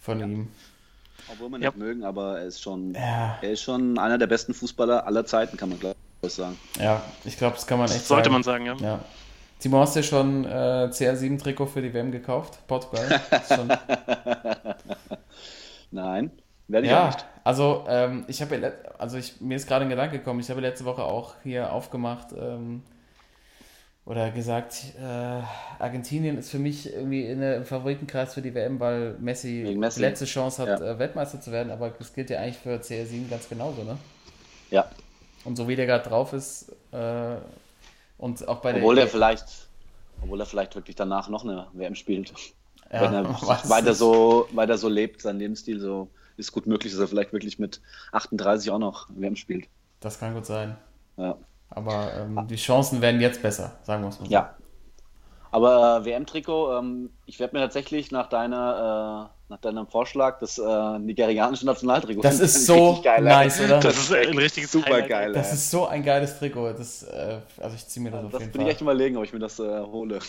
von 0.00 0.20
Ja. 0.20 0.26
ihm. 0.26 0.48
Obwohl 1.28 1.48
wir 1.50 1.58
Ja. 1.60 1.68
nicht 1.70 1.78
mögen, 1.78 2.04
aber 2.04 2.40
er 2.40 2.46
ist 2.46 2.60
schon, 2.60 2.94
Ja, 2.94 3.38
er 3.40 3.50
ist 3.52 3.62
schon 3.62 3.96
einer 3.98 4.18
der 4.18 4.26
besten 4.26 4.52
Fußballer 4.54 5.06
aller 5.06 5.24
Zeiten, 5.24 5.56
kann 5.56 5.68
man 5.70 5.78
glaube 5.78 5.94
ich 6.22 6.32
sagen. 6.32 6.58
ja, 6.78 7.00
ich 7.24 7.36
glaube, 7.38 7.54
das 7.54 7.66
kann 7.66 7.78
man 7.78 7.88
echt 7.90 8.04
Sollte 8.06 8.24
sagen. 8.24 8.32
man 8.34 8.42
sagen, 8.42 8.66
ja. 8.66 8.74
Ja. 8.80 9.04
Timo, 9.62 9.78
hast 9.78 9.94
du 9.94 10.02
schon 10.02 10.44
äh, 10.44 10.48
CR7-Trikot 10.90 11.66
für 11.66 11.82
die 11.82 11.94
WM 11.94 12.10
gekauft? 12.10 12.58
Portugal? 12.66 13.20
Schon, 13.46 13.68
Nein, 15.92 16.32
werde 16.66 16.86
ich 16.88 16.92
auch 16.92 16.96
ja, 16.98 17.06
nicht. 17.06 17.24
also 17.44 17.84
ähm, 17.88 18.24
ich 18.26 18.42
habe, 18.42 18.72
also 18.98 19.18
ich, 19.18 19.40
mir 19.40 19.54
ist 19.56 19.68
gerade 19.68 19.84
ein 19.84 19.90
Gedanke 19.90 20.18
gekommen. 20.18 20.40
Ich 20.40 20.50
habe 20.50 20.60
letzte 20.60 20.84
Woche 20.84 21.04
auch 21.04 21.34
hier 21.44 21.72
aufgemacht 21.72 22.28
ähm, 22.36 22.82
oder 24.04 24.32
gesagt, 24.32 24.82
äh, 25.00 25.42
Argentinien 25.78 26.38
ist 26.38 26.50
für 26.50 26.58
mich 26.58 26.92
irgendwie 26.92 27.24
in 27.24 27.38
der, 27.40 27.58
im 27.58 27.64
Favoritenkreis 27.64 28.34
für 28.34 28.42
die 28.42 28.54
WM, 28.54 28.80
weil 28.80 29.14
Messi, 29.20 29.76
Messi. 29.78 30.00
die 30.00 30.06
letzte 30.06 30.24
Chance 30.24 30.62
hat, 30.62 30.80
Ja. 30.80 30.92
äh, 30.94 30.98
Weltmeister 30.98 31.40
zu 31.40 31.52
werden. 31.52 31.70
Aber 31.70 31.90
das 31.90 32.12
gilt 32.12 32.30
ja 32.30 32.40
eigentlich 32.40 32.58
für 32.58 32.80
CR7 32.80 33.30
ganz 33.30 33.48
genauso, 33.48 33.84
ne? 33.84 33.96
Ja, 34.70 34.86
Und 35.44 35.54
so 35.56 35.68
wie 35.68 35.76
der 35.76 35.86
gerade 35.86 36.08
drauf 36.08 36.32
ist 36.32 36.72
äh, 36.92 37.36
und 38.22 38.46
auch 38.46 38.60
bei 38.60 38.76
obwohl 38.76 38.94
der 38.94 39.04
er 39.04 39.10
vielleicht, 39.10 39.66
obwohl 40.22 40.38
er 40.38 40.46
vielleicht 40.46 40.76
wirklich 40.76 40.94
danach 40.94 41.28
noch 41.28 41.42
eine 41.42 41.66
WM 41.72 41.96
spielt. 41.96 42.32
ja, 42.92 43.02
Wenn 43.02 43.14
er 43.14 43.24
weiter 43.68 43.90
nicht. 43.90 43.98
so, 43.98 44.46
weiter 44.52 44.78
so 44.78 44.88
lebt, 44.88 45.20
sein 45.22 45.40
Lebensstil 45.40 45.80
so 45.80 46.08
ist 46.36 46.52
gut 46.52 46.68
möglich, 46.68 46.92
dass 46.92 47.00
er 47.00 47.08
vielleicht 47.08 47.32
wirklich 47.32 47.58
mit 47.58 47.80
38 48.12 48.70
auch 48.70 48.78
noch 48.78 49.08
WM 49.10 49.34
spielt. 49.34 49.66
Das 49.98 50.20
kann 50.20 50.34
gut 50.34 50.46
sein. 50.46 50.76
Ja. 51.16 51.36
Aber 51.68 52.12
ähm, 52.16 52.46
die 52.46 52.54
Chancen 52.54 53.00
werden 53.00 53.20
jetzt 53.20 53.42
besser, 53.42 53.72
sagen 53.82 54.04
wir 54.04 54.10
es 54.10 54.20
mal 54.20 54.26
so. 54.26 54.32
Ja. 54.32 54.54
Aber 55.54 55.98
äh, 56.00 56.04
WM-Trikot, 56.06 56.78
ähm, 56.78 57.10
ich 57.26 57.38
werde 57.38 57.54
mir 57.54 57.62
tatsächlich 57.62 58.10
nach 58.10 58.28
deiner, 58.28 59.30
äh, 59.48 59.52
nach 59.52 59.60
deinem 59.60 59.86
Vorschlag 59.86 60.38
das 60.38 60.56
äh, 60.58 60.98
nigerianische 60.98 61.66
Nationaltrikot. 61.66 62.22
Das 62.22 62.40
ist 62.40 62.64
so 62.66 62.92
Richtig 62.92 63.20
nice, 63.20 63.60
oder? 63.60 63.78
Das 63.80 63.96
ist 63.98 64.12
ein 64.14 64.38
richtiges 64.38 64.72
super 64.72 65.02
geil. 65.02 65.32
Das 65.34 65.52
ist 65.52 65.70
so 65.70 65.86
ein 65.86 66.02
geiles 66.02 66.38
Trikot. 66.38 66.72
Das, 66.72 67.02
äh, 67.02 67.38
also 67.60 67.76
ich 67.76 67.86
ziehe 67.86 68.02
mir 68.02 68.10
das 68.10 68.22
das 68.22 68.34
auf 68.34 68.40
bin 68.40 68.40
jeden 68.40 68.52
ich 68.52 68.62
Fall. 68.62 68.70
echt 68.70 68.80
überlegen, 68.80 69.16
ob 69.18 69.24
ich 69.24 69.32
mir 69.34 69.40
das 69.40 69.58
äh, 69.58 69.80
hole. 69.82 70.20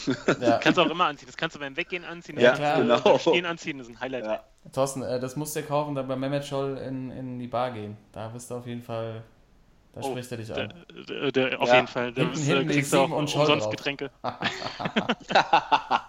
Ja. 0.42 0.58
Kannst 0.62 0.78
du 0.78 0.82
auch 0.82 0.90
immer 0.90 1.06
anziehen. 1.06 1.28
Das 1.28 1.38
kannst 1.38 1.56
du 1.56 1.60
beim 1.62 1.78
Weggehen 1.78 2.04
anziehen. 2.04 2.36
das 2.36 2.44
Ja, 2.44 2.52
kannst 2.58 2.76
du 2.78 2.82
genau. 2.82 3.00
beim 3.02 3.20
Stehen 3.20 3.46
anziehen. 3.46 3.78
Das 3.78 3.88
ist 3.88 3.94
ein 3.96 4.00
Highlight. 4.02 4.26
ja. 4.26 4.44
Thorsten, 4.74 5.04
äh, 5.04 5.20
das 5.22 5.36
musst 5.38 5.56
du 5.56 5.62
dir 5.62 5.68
kaufen, 5.68 5.96
dann 5.96 6.08
bei 6.08 6.16
Mehmet 6.18 6.46
Scholl 6.46 6.78
in, 6.78 7.12
in 7.12 7.40
die 7.40 7.48
Bar 7.48 7.72
gehen. 7.72 7.96
Da 8.12 8.28
bist 8.28 8.52
du 8.52 8.56
auf 8.56 8.68
jeden 8.68 8.82
Fall, 8.82 9.24
da 9.94 10.02
Oh, 10.02 10.12
spricht 10.12 10.32
er 10.32 10.38
dich 10.38 10.48
Der, 10.48 10.58
an. 10.64 10.74
der, 11.08 11.32
der, 11.32 11.62
auf 11.62 11.70
Ja. 11.70 11.76
jeden 11.76 11.88
Fall. 11.88 12.12
Da 12.14 12.22
Hinten- 12.22 12.34
bist, 12.34 12.48
du- 12.48 12.54
hinten 12.54 12.68
die 12.68 12.74
kriegst 12.76 12.94
du 12.94 12.98
auch 13.00 13.10
und 13.12 13.30
Scholl 13.30 13.42
umsonst 13.42 13.66
drauf. 13.66 13.72
Getränke. 13.72 14.12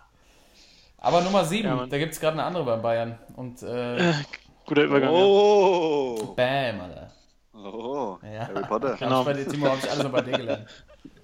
Aber 0.98 1.20
Nummer 1.20 1.44
7, 1.44 1.68
Ja, 1.68 1.86
da 1.86 1.98
gibt 1.98 2.12
es 2.14 2.20
gerade 2.20 2.34
eine 2.34 2.44
andere 2.44 2.64
bei 2.64 2.76
Bayern. 2.76 3.18
Und 3.36 3.62
äh, 3.62 4.14
Guter 4.66 4.84
Übergang. 4.84 5.10
ja. 5.12 5.18
Oh. 5.18 6.34
bam, 6.34 6.80
Alter. 6.80 7.12
oh. 7.52 8.18
Ja. 8.22 8.48
Harry 8.48 8.62
Potter. 8.66 8.96
Genau. 8.96 9.24
Hab 9.24 9.28
ich 9.28 9.34
bei 9.36 9.44
dir, 9.44 9.48
Timo, 9.50 9.66
habe 9.68 9.78
ich 9.82 9.90
alles 9.90 10.02
noch 10.04 10.12
bei 10.12 10.22
dir 10.22 10.32
gelernt. 10.38 10.68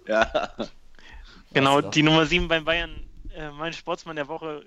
Ja. 0.07 0.51
Genau, 1.53 1.81
du 1.81 1.89
die 1.91 2.03
Nummer 2.03 2.27
7 2.27 2.47
beim 2.49 2.65
Bayern. 2.65 3.07
Äh, 3.35 3.51
mein 3.53 3.73
Sportsmann 3.73 4.17
der 4.17 4.29
Woche, 4.29 4.65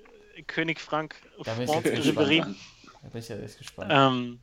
König 0.47 0.79
Frank 0.81 1.15
Da 1.43 1.53
bin 1.53 1.63
ich 1.65 1.69
jetzt 1.73 1.83
gespannt. 1.95 2.55
Da 3.03 3.09
bin 3.09 3.19
ich 3.21 3.29
ja 3.29 3.35
echt 3.37 3.57
gespannt. 3.59 3.91
Ähm, 3.93 4.39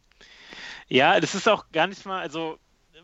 ja, 0.89 1.19
das 1.21 1.35
ist 1.35 1.49
auch 1.49 1.65
gar 1.73 1.87
nicht 1.89 2.05
mal, 2.07 2.21
also 2.21 2.59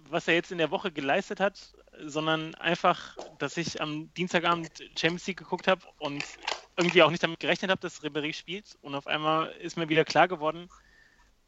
was 0.09 0.29
er 0.29 0.35
jetzt 0.35 0.53
in 0.53 0.59
der 0.59 0.71
Woche 0.71 0.93
geleistet 0.93 1.41
hat, 1.41 1.75
sondern 2.05 2.55
einfach, 2.57 3.19
dass 3.39 3.57
ich 3.57 3.81
am 3.81 4.13
Dienstagabend 4.15 4.79
Champions 4.99 5.27
League 5.27 5.39
geguckt 5.39 5.69
habe 5.69 5.83
und 5.99 6.39
irgendwie 6.77 7.03
auch 7.03 7.11
nicht 7.11 7.23
damit 7.23 7.41
gerechnet 7.41 7.71
habe, 7.71 7.81
dass 7.81 8.03
Ribéry 8.03 8.33
spielt. 8.35 8.77
Und 8.83 8.95
auf 8.95 9.07
einmal 9.07 9.49
ist 9.53 9.77
mir 9.77 9.89
wieder 9.89 10.05
klar 10.05 10.29
geworden, 10.29 10.69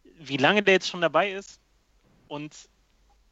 wie 0.04 0.36
lange 0.36 0.62
der 0.62 0.74
jetzt 0.74 0.88
schon 0.88 1.00
dabei 1.00 1.32
ist 1.32 1.60
und 2.28 2.68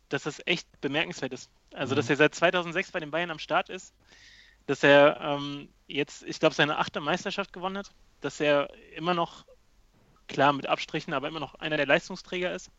dass 0.09 0.25
das 0.25 0.41
echt 0.47 0.69
bemerkenswert 0.81 1.33
ist. 1.33 1.51
Also, 1.73 1.95
dass 1.95 2.11
er 2.11 2.17
seit 2.17 2.35
2006 2.35 2.93
bei 2.93 3.01
den 3.01 3.11
Bayern 3.11 3.31
am 3.31 3.39
Start 3.39 3.69
ist, 3.71 3.95
dass 4.67 4.83
er 4.83 5.21
ähm, 5.21 5.69
jetzt, 5.87 6.23
ich 6.25 6.39
glaube, 6.39 6.55
seine 6.55 6.79
achte 6.79 7.01
Meisterschaft 7.01 7.53
gewonnen 7.53 7.79
hat, 7.79 7.93
dass 8.21 8.41
er 8.41 8.69
immer 8.95 9.14
noch 9.14 9.47
klar 10.29 10.53
mit 10.53 10.67
Abstrichen, 10.67 11.12
aber 11.12 11.29
immer 11.29 11.41
noch 11.41 11.55
einer 11.57 11.77
der 11.77 11.87
Leistungsträger 11.87 12.55
ist. 12.55 12.71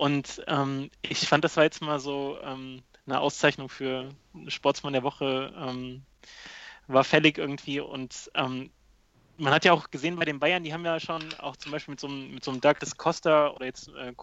Und 0.00 0.42
ähm, 0.46 0.90
ich 1.02 1.28
fand, 1.28 1.44
das 1.44 1.58
war 1.58 1.64
jetzt 1.64 1.82
mal 1.82 2.00
so 2.00 2.38
ähm, 2.42 2.82
eine 3.04 3.20
Auszeichnung 3.20 3.68
für 3.68 4.08
Sportsmann 4.48 4.94
der 4.94 5.02
Woche, 5.02 5.52
ähm, 5.54 6.04
war 6.86 7.04
fällig 7.04 7.36
irgendwie. 7.36 7.80
Und 7.80 8.30
ähm, 8.34 8.70
man 9.36 9.52
hat 9.52 9.66
ja 9.66 9.74
auch 9.74 9.90
gesehen 9.90 10.16
bei 10.16 10.24
den 10.24 10.38
Bayern, 10.38 10.64
die 10.64 10.72
haben 10.72 10.86
ja 10.86 10.98
schon 11.00 11.22
auch 11.40 11.54
zum 11.56 11.70
Beispiel 11.70 11.92
mit 11.92 12.00
so 12.00 12.06
einem, 12.06 12.32
mit 12.32 12.42
so 12.42 12.50
einem 12.50 12.62
Douglas 12.62 12.96
Costa 12.96 13.48
oder 13.48 13.66
jetzt 13.66 13.88
äh, 13.88 14.14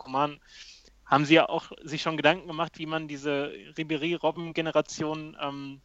haben 1.05 1.25
sie 1.25 1.35
ja 1.35 1.47
auch 1.47 1.71
sich 1.83 2.01
schon 2.01 2.17
Gedanken 2.17 2.47
gemacht, 2.47 2.79
wie 2.79 2.87
man 2.87 3.07
diese 3.07 3.51
Ribéry-Robben-Generation, 3.77 5.37
ähm, 5.39 5.81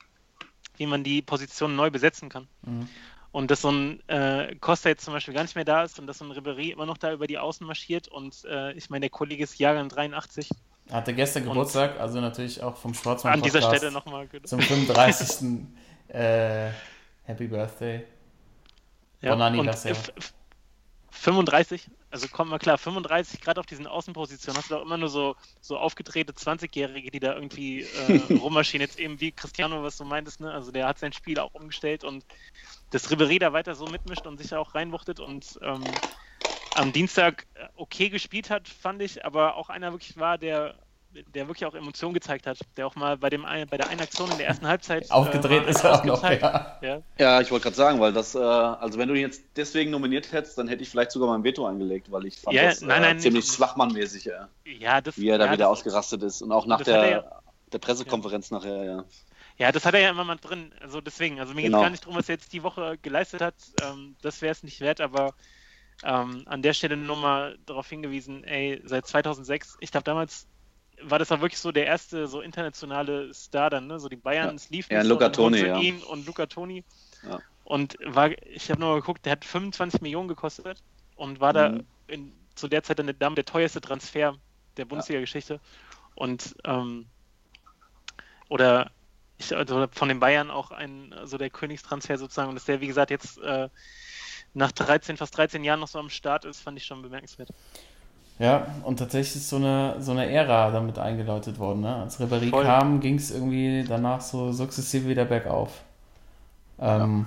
wie 0.79 0.87
man 0.87 1.05
die 1.05 1.21
Position 1.21 1.77
neu 1.77 1.91
besetzen 1.91 2.31
kann. 2.31 2.49
Mhm. 2.63 2.89
Und 3.33 3.51
dass 3.51 3.63
so 3.63 3.71
ein 3.71 4.07
äh, 4.09 4.55
Costa 4.57 4.91
jetzt 4.91 5.05
zum 5.05 5.15
Beispiel 5.15 5.33
gar 5.35 5.43
nicht 5.43 5.55
mehr 5.57 5.65
da 5.65 5.83
ist 5.85 5.99
und 5.99 6.07
dass 6.07 6.19
so 6.19 6.25
ein 6.25 6.33
Ribéry 6.33 6.71
immer 6.71 6.85
noch 6.87 6.99
da 6.99 7.13
über 7.13 7.27
die 7.27 7.39
Außen 7.39 7.67
marschiert. 7.67 8.09
Und 8.09 8.45
äh, 8.45 8.73
ich 8.73 8.91
meine, 8.91 9.01
der 9.05 9.11
Kollege 9.11 9.43
ist 9.43 9.59
Jahrgang 9.59 9.89
83. 9.89 10.51
Hatte 10.91 11.15
gestern 11.15 11.45
Und- 11.45 11.51
Geburtstag, 11.51 11.99
also 11.99 12.21
natürlich 12.21 12.63
auch 12.63 12.77
vom 12.77 12.93
Sportsmann 12.93 13.35
An 13.35 13.43
dieser 13.43 13.63
Stelle 13.63 13.91
nochmal. 13.91 14.29
Zum 14.45 14.61
35. 14.61 15.67
äh, 16.09 16.69
Happy 17.25 17.47
Birthday. 17.49 18.05
Ja, 19.23 19.37
Bon 19.37 19.61
und 19.61 19.71
35, 21.13 21.91
also 22.11 22.27
kommt 22.29 22.51
mal 22.51 22.59
klar, 22.59 22.79
35, 22.79 23.41
gerade 23.41 23.61
auf 23.61 23.67
diesen 23.67 23.87
Außenpositionen 23.87 24.59
hast 24.59 24.71
du 24.71 24.75
doch 24.75 24.83
immer 24.83 24.97
nur 24.97 25.11
so, 25.11 25.37
so 25.61 25.79
aufgedrehte 25.79 26.33
20-Jährige, 26.33 27.11
die 27.11 27.21
da 27.21 27.35
irgendwie 27.35 27.83
äh, 27.83 28.33
rummarschieren. 28.41 28.81
Jetzt 28.81 28.99
eben 28.99 29.21
wie 29.21 29.31
Cristiano, 29.31 29.83
was 29.83 29.99
du 29.99 30.05
meintest, 30.05 30.41
ne? 30.41 30.51
Also 30.51 30.73
der 30.73 30.87
hat 30.87 30.99
sein 30.99 31.13
Spiel 31.13 31.39
auch 31.39 31.53
umgestellt 31.55 32.03
und 32.03 32.25
dass 32.91 33.11
Ribéry 33.11 33.39
da 33.39 33.53
weiter 33.53 33.75
so 33.75 33.87
mitmischt 33.87 34.27
und 34.27 34.39
sich 34.39 34.49
da 34.49 34.59
auch 34.59 34.75
reinwuchtet 34.75 35.21
und 35.21 35.59
ähm, 35.63 35.85
am 36.75 36.93
Dienstag 36.93 37.47
äh, 37.55 37.69
okay 37.77 38.09
gespielt 38.09 38.49
hat, 38.51 38.67
fand 38.69 39.03
ich, 39.03 39.25
aber 39.25 39.57
auch 39.57 39.69
einer 39.69 39.93
wirklich 39.93 40.17
war, 40.17 40.39
der 40.39 40.79
der 41.35 41.47
wirklich 41.49 41.67
auch 41.67 41.75
Emotionen 41.75 42.15
gezeigt 42.15 42.47
hat, 42.47 42.59
der 42.77 42.87
auch 42.87 42.95
mal 42.95 43.17
bei 43.17 43.29
dem 43.31 43.43
bei 43.43 43.77
der 43.77 43.89
einen 43.89 44.01
Aktion 44.01 44.31
in 44.31 44.39
der 44.39 44.47
ersten 44.47 44.67
Halbzeit 44.67 45.11
Aufgedreht 45.11 45.67
äh, 45.67 45.71
ist 45.71 45.85
er 45.85 45.95
auch 45.95 46.05
noch, 46.05 46.23
ja. 46.23 46.79
ja. 46.81 47.03
Ja, 47.19 47.41
ich 47.41 47.51
wollte 47.51 47.65
gerade 47.65 47.77
sagen, 47.77 48.01
weil 48.01 48.13
das, 48.13 48.35
äh, 48.35 48.39
also 48.39 48.99
wenn 48.99 49.09
du 49.09 49.15
ihn 49.15 49.21
jetzt 49.23 49.43
deswegen 49.57 49.91
nominiert 49.91 50.33
hättest, 50.33 50.57
dann 50.59 50.69
hätte 50.69 50.83
ich 50.83 50.89
vielleicht 50.91 51.11
sogar 51.13 51.29
mein 51.29 51.45
Veto 51.45 51.67
eingelegt, 51.67 52.11
weil 52.11 52.25
ich 52.27 52.39
fand 52.39 52.57
Ja, 52.57 52.65
das 52.65 52.81
nein, 52.81 53.03
äh, 53.03 53.07
nein, 53.09 53.21
ziemlich 53.21 53.45
nicht- 53.45 53.55
schwachmannmäßig, 53.55 54.25
ja, 54.25 54.49
Ja, 54.65 55.01
das, 55.01 55.19
wie 55.19 55.29
er 55.29 55.39
da 55.39 55.47
ja, 55.47 55.53
wieder 55.53 55.65
das, 55.65 55.73
ausgerastet 55.79 56.23
ist. 56.23 56.41
Und 56.43 56.53
auch 56.53 56.67
nach 56.67 56.81
er 56.81 56.85
der, 56.85 57.43
der 57.73 57.79
Pressekonferenz 57.79 58.51
nachher, 58.51 58.85
ja. 58.85 59.05
Ja, 59.59 59.71
das 59.71 59.85
hat 59.85 59.93
er 59.95 60.01
ja 60.01 60.11
immer 60.11 60.25
mal 60.25 60.37
drin. 60.37 60.73
Also 60.81 61.01
deswegen, 61.03 61.39
also 61.39 61.53
mir 61.53 61.61
geht 61.61 61.69
es 61.69 61.73
Genau. 61.73 61.83
gar 61.83 61.91
nicht 61.91 62.05
darum, 62.05 62.17
was 62.17 62.29
er 62.29 62.37
jetzt 62.37 62.53
die 62.55 62.63
Woche 62.63 62.97
geleistet 63.03 63.43
hat. 63.43 63.55
Ähm, 63.83 64.17
das 64.23 64.41
wäre 64.41 64.53
es 64.53 64.63
nicht 64.63 64.81
wert, 64.81 65.01
aber 65.03 65.35
ähm, 66.05 66.43
an 66.47 66.63
der 66.63 66.73
Stelle 66.73 66.97
nur 66.97 67.17
mal 67.17 67.59
darauf 67.67 67.89
hingewiesen, 67.89 68.45
ey, 68.45 68.81
seit 68.85 69.07
2006, 69.07 69.77
ich 69.81 69.91
glaube 69.93 70.05
damals 70.05 70.47
war 71.01 71.19
das 71.19 71.33
auch 71.33 71.41
wirklich 71.41 71.59
so 71.61 71.73
der 71.73 71.87
erste 71.87 72.27
so 72.27 72.41
internationale 72.41 73.33
Star 73.35 73.71
dann, 73.71 73.87
ne? 73.87 73.99
So 73.99 74.09
die 74.09 74.17
Bayern, 74.17 74.51
Ja. 74.51 74.55
es 74.55 74.71
lief 74.71 74.91
Ja, 74.91 75.03
Luca 75.03 75.27
so, 75.27 75.31
dann 75.31 75.33
Toni, 75.33 75.59
ja. 75.61 75.79
ihn 75.79 76.03
und 76.03 76.27
Luca 76.27 76.47
Toni. 76.47 76.85
Ja. 77.23 77.41
Und 77.65 77.97
war, 78.05 78.31
ich 78.43 78.71
habe 78.71 78.81
nur 78.81 78.91
mal 78.91 79.01
geguckt, 79.01 79.25
der 79.25 79.33
hat 79.33 79.45
25 79.45 80.01
Millionen 80.01 80.29
gekostet 80.29 80.83
und 81.15 81.41
war 81.41 81.53
da 81.53 81.71
Mhm. 81.71 81.87
in, 82.09 82.33
zu 82.55 82.69
der 82.69 82.83
Zeit 82.83 82.99
dann 82.99 83.07
der, 83.07 83.15
der 83.15 83.45
teuerste 83.45 83.81
Transfer 83.81 84.37
der 84.77 84.85
Bundesliga-Geschichte. 84.85 85.61
Und 86.15 86.55
ähm, 86.65 87.07
oder 88.49 88.91
ich, 89.39 89.55
also 89.57 89.87
von 89.91 90.09
den 90.09 90.21
Bayern 90.21 90.51
auch 90.51 90.71
ein, 90.71 91.13
also 91.13 91.39
der 91.39 91.51
Königstransfer 91.51 92.19
sozusagen, 92.19 92.49
und 92.51 92.55
dass 92.55 92.65
der, 92.67 92.81
wie 92.81 92.87
gesagt, 92.87 93.11
jetzt 93.11 93.39
äh, 93.39 93.69
nach 94.55 94.73
13, 94.73 95.17
fast 95.17 95.37
13 95.37 95.65
Jahren 95.65 95.81
noch 95.81 95.89
so 95.89 95.99
am 95.99 96.11
Start 96.11 96.45
ist, 96.45 96.61
fand 96.61 96.79
ich 96.79 96.85
schon 96.85 97.03
bemerkenswert. 97.03 97.51
Ja, 98.39 98.67
und 98.85 98.99
tatsächlich 98.99 99.37
ist 99.37 99.49
so 99.49 99.57
eine, 99.57 99.97
so 100.01 100.11
eine 100.13 100.29
Ära 100.31 100.71
damit 100.71 100.99
eingeläutet 100.99 101.59
worden. 101.59 101.83
Ne? 101.83 101.95
Als 101.97 102.19
Ribéry 102.21 102.51
Voll. 102.51 102.65
kam, 102.65 103.01
ging 103.01 103.17
es 103.17 103.31
irgendwie 103.31 103.85
danach 103.87 104.21
so 104.21 104.51
sukzessive 104.53 105.09
wieder 105.09 105.25
bergauf. 105.25 105.71
Ähm, 106.81 107.27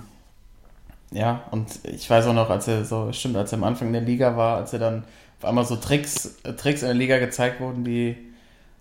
ja. 1.12 1.42
und 1.52 1.66
ich 1.84 2.10
weiß 2.10 2.26
auch 2.26 2.34
noch, 2.34 2.50
als 2.50 2.68
er 2.68 2.84
so, 2.84 3.12
stimmt, 3.12 3.36
als 3.36 3.52
er 3.52 3.58
am 3.58 3.64
Anfang 3.64 3.88
in 3.88 3.92
der 3.94 4.02
Liga 4.02 4.36
war, 4.36 4.56
als 4.58 4.72
er 4.74 4.78
dann 4.80 5.04
auf 5.40 5.48
einmal 5.48 5.64
so 5.64 5.76
Tricks, 5.76 6.36
Tricks 6.58 6.82
in 6.82 6.88
der 6.88 6.94
Liga 6.96 7.18
gezeigt 7.18 7.60
wurden, 7.60 7.84
die 7.84 8.16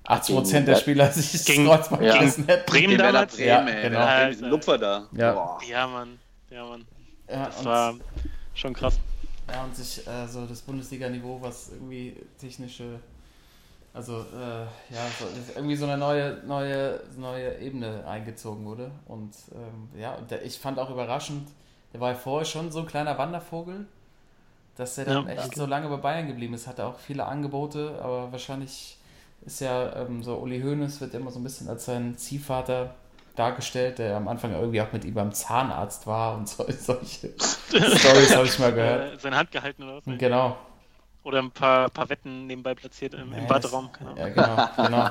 80% 0.06 0.52
der 0.52 0.62
Gegen- 0.76 0.78
Spieler 0.78 1.12
sich 1.12 1.32
das 1.32 1.46
gegen- 1.46 1.66
Kreuzband 1.68 2.04
ja. 2.04 2.18
gerissen 2.18 2.46
hätten. 2.48 2.66
Bremen 2.70 2.98
damals? 2.98 3.36
Bremen, 3.36 3.48
Ja, 3.48 3.66
ey, 3.68 3.84
genau. 3.90 4.00
der- 4.06 4.30
Ja, 4.30 4.36
der 4.36 4.50
Lupfer 4.50 4.78
da. 4.78 5.04
Ja. 5.14 5.32
Boah. 5.34 5.60
Ja, 5.70 5.88
Mann. 5.88 6.20
Ja, 6.50 6.66
Mann. 6.66 6.86
Ja, 7.30 7.46
Das 7.46 7.64
war 7.66 7.94
schon 8.54 8.74
krass. 8.74 9.00
Ja, 9.48 9.64
und 9.64 9.76
sich 9.76 10.06
äh, 10.08 10.28
so 10.28 10.46
das 10.46 10.62
Bundesliga-Niveau, 10.62 11.40
was 11.42 11.70
irgendwie 11.70 12.16
technische, 12.40 13.00
also 13.94 14.22
äh, 14.22 14.64
ja, 14.94 15.12
so, 15.20 15.26
irgendwie 15.56 15.76
so 15.76 15.86
eine 15.86 15.98
neue, 15.98 16.44
neue, 16.46 17.02
neue 17.18 17.58
Ebene 17.60 18.06
eingezogen 18.08 18.66
wurde. 18.66 18.92
Und 19.08 19.34
ähm, 19.54 19.90
ja, 20.00 20.16
und 20.16 20.32
der, 20.32 20.46
ich 20.46 20.60
fand 20.60 20.80
auch 20.80 20.90
überraschend, 20.90 21.50
der 21.94 22.02
war 22.02 22.12
ja 22.12 22.18
vorher 22.18 22.46
schon 22.46 22.72
so 22.72 22.80
ein 22.80 22.88
kleiner 22.88 23.18
Wandervogel, 23.18 23.88
dass 24.76 24.98
er 24.98 25.06
dann 25.06 25.28
Ja, 25.28 25.28
echt 25.28 25.54
okay. 25.54 25.56
so 25.56 25.66
lange 25.66 25.90
bei 25.90 25.98
Bayern 25.98 26.28
geblieben 26.28 26.54
ist. 26.54 26.68
Hatte 26.68 26.86
auch 26.86 27.00
viele 27.00 27.26
Angebote, 27.26 28.00
aber 28.02 28.32
wahrscheinlich 28.32 28.98
ist 29.46 29.62
ja 29.62 29.96
ähm, 29.98 30.24
so 30.24 30.38
Uli 30.38 30.62
Hoeneß 30.62 31.02
wird 31.02 31.14
immer 31.16 31.32
so 31.32 31.40
ein 31.40 31.44
bisschen 31.44 31.70
als 31.70 31.86
sein 31.86 32.18
Ziehvater 32.18 32.96
dargestellt, 33.36 34.00
der 34.00 34.18
am 34.18 34.28
Anfang 34.28 34.54
irgendwie 34.54 34.82
auch 34.82 34.92
mit 34.92 35.06
ihm 35.06 35.14
beim 35.14 35.34
Zahnarzt 35.34 36.08
war 36.08 36.36
und 36.38 36.48
so, 36.50 36.66
solche 36.80 37.34
Stories 37.38 38.36
habe 38.36 38.46
ich 38.46 38.60
mal 38.60 38.74
gehört. 38.74 39.14
Äh, 39.16 39.20
seine 39.20 39.38
Hand 39.38 39.52
gehalten 39.52 39.84
oder 39.84 39.98
was? 39.98 40.04
Genau. 40.06 40.58
Oder 41.24 41.40
ein 41.40 41.52
paar, 41.52 41.90
paar 41.90 42.10
Wetten 42.10 42.48
nebenbei 42.48 42.76
platziert 42.76 43.16
im, 43.16 43.34
Nee, 43.34 43.40
im 43.40 43.48
Baderaum. 43.48 43.90
Ahnung. 44.00 44.18
Ja, 44.18 44.30
genau, 44.30 44.70
genau. 44.76 45.10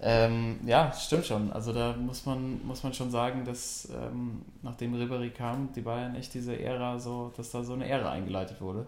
ähm, 0.00 0.60
ja, 0.66 0.92
stimmt 0.92 1.26
schon. 1.26 1.52
Also 1.52 1.72
da 1.72 1.94
muss 1.94 2.24
man, 2.26 2.64
muss 2.66 2.82
man 2.82 2.94
schon 2.94 3.10
sagen, 3.10 3.44
dass 3.44 3.88
ähm, 3.90 4.44
nachdem 4.62 4.94
Ribery 4.94 5.30
kam, 5.30 5.72
die 5.74 5.82
Bayern 5.82 6.14
echt 6.14 6.32
diese 6.34 6.58
Ära 6.58 6.98
so, 6.98 7.32
dass 7.36 7.50
da 7.50 7.62
so 7.64 7.74
eine 7.74 7.88
Ära 7.88 8.10
eingeleitet 8.10 8.60
wurde. 8.60 8.86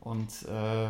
Und 0.00 0.30
äh, 0.48 0.88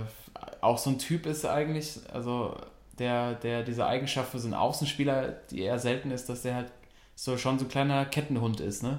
auch 0.61 0.78
so 0.78 0.91
ein 0.91 0.99
Typ 0.99 1.26
ist 1.26 1.45
eigentlich, 1.47 2.01
also 2.12 2.57
der, 2.99 3.34
der 3.34 3.62
diese 3.62 3.86
Eigenschaft 3.86 4.30
für 4.30 4.38
so 4.38 4.47
einen 4.47 4.55
Außenspieler, 4.55 5.28
die 5.51 5.62
eher 5.62 5.78
selten 5.78 6.11
ist, 6.11 6.28
dass 6.28 6.42
der 6.42 6.55
halt 6.55 6.72
so 7.16 7.36
schon 7.38 7.59
so 7.59 7.64
ein 7.64 7.68
kleiner 7.68 8.05
Kettenhund 8.07 8.61
ist, 8.61 8.82
ne? 8.82 8.99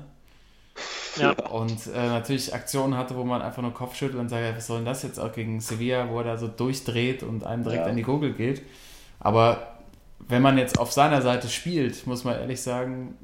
Ja. 1.17 1.31
Und 1.31 1.87
äh, 1.87 2.07
natürlich 2.09 2.53
Aktionen 2.53 2.97
hatte, 2.97 3.15
wo 3.15 3.23
man 3.23 3.41
einfach 3.41 3.61
nur 3.61 3.73
Kopf 3.73 3.95
schüttelt 3.95 4.19
und 4.19 4.27
sagt, 4.29 4.43
ja, 4.43 4.55
was 4.55 4.67
soll 4.67 4.77
denn 4.79 4.85
das 4.85 5.03
jetzt 5.03 5.17
auch 5.19 5.31
gegen 5.31 5.61
Sevilla, 5.61 6.09
wo 6.09 6.17
er 6.19 6.25
da 6.25 6.37
so 6.37 6.47
durchdreht 6.49 7.23
und 7.23 7.45
einem 7.45 7.63
direkt 7.63 7.83
Ja. 7.85 7.89
an 7.89 7.95
die 7.95 8.01
Gurgel 8.03 8.33
geht. 8.33 8.61
Aber 9.19 9.77
wenn 10.27 10.41
man 10.41 10.57
jetzt 10.57 10.77
auf 10.77 10.91
seiner 10.91 11.21
Seite 11.21 11.47
spielt, 11.47 12.05
muss 12.05 12.25
man 12.25 12.35
ehrlich 12.37 12.61
sagen, 12.61 13.15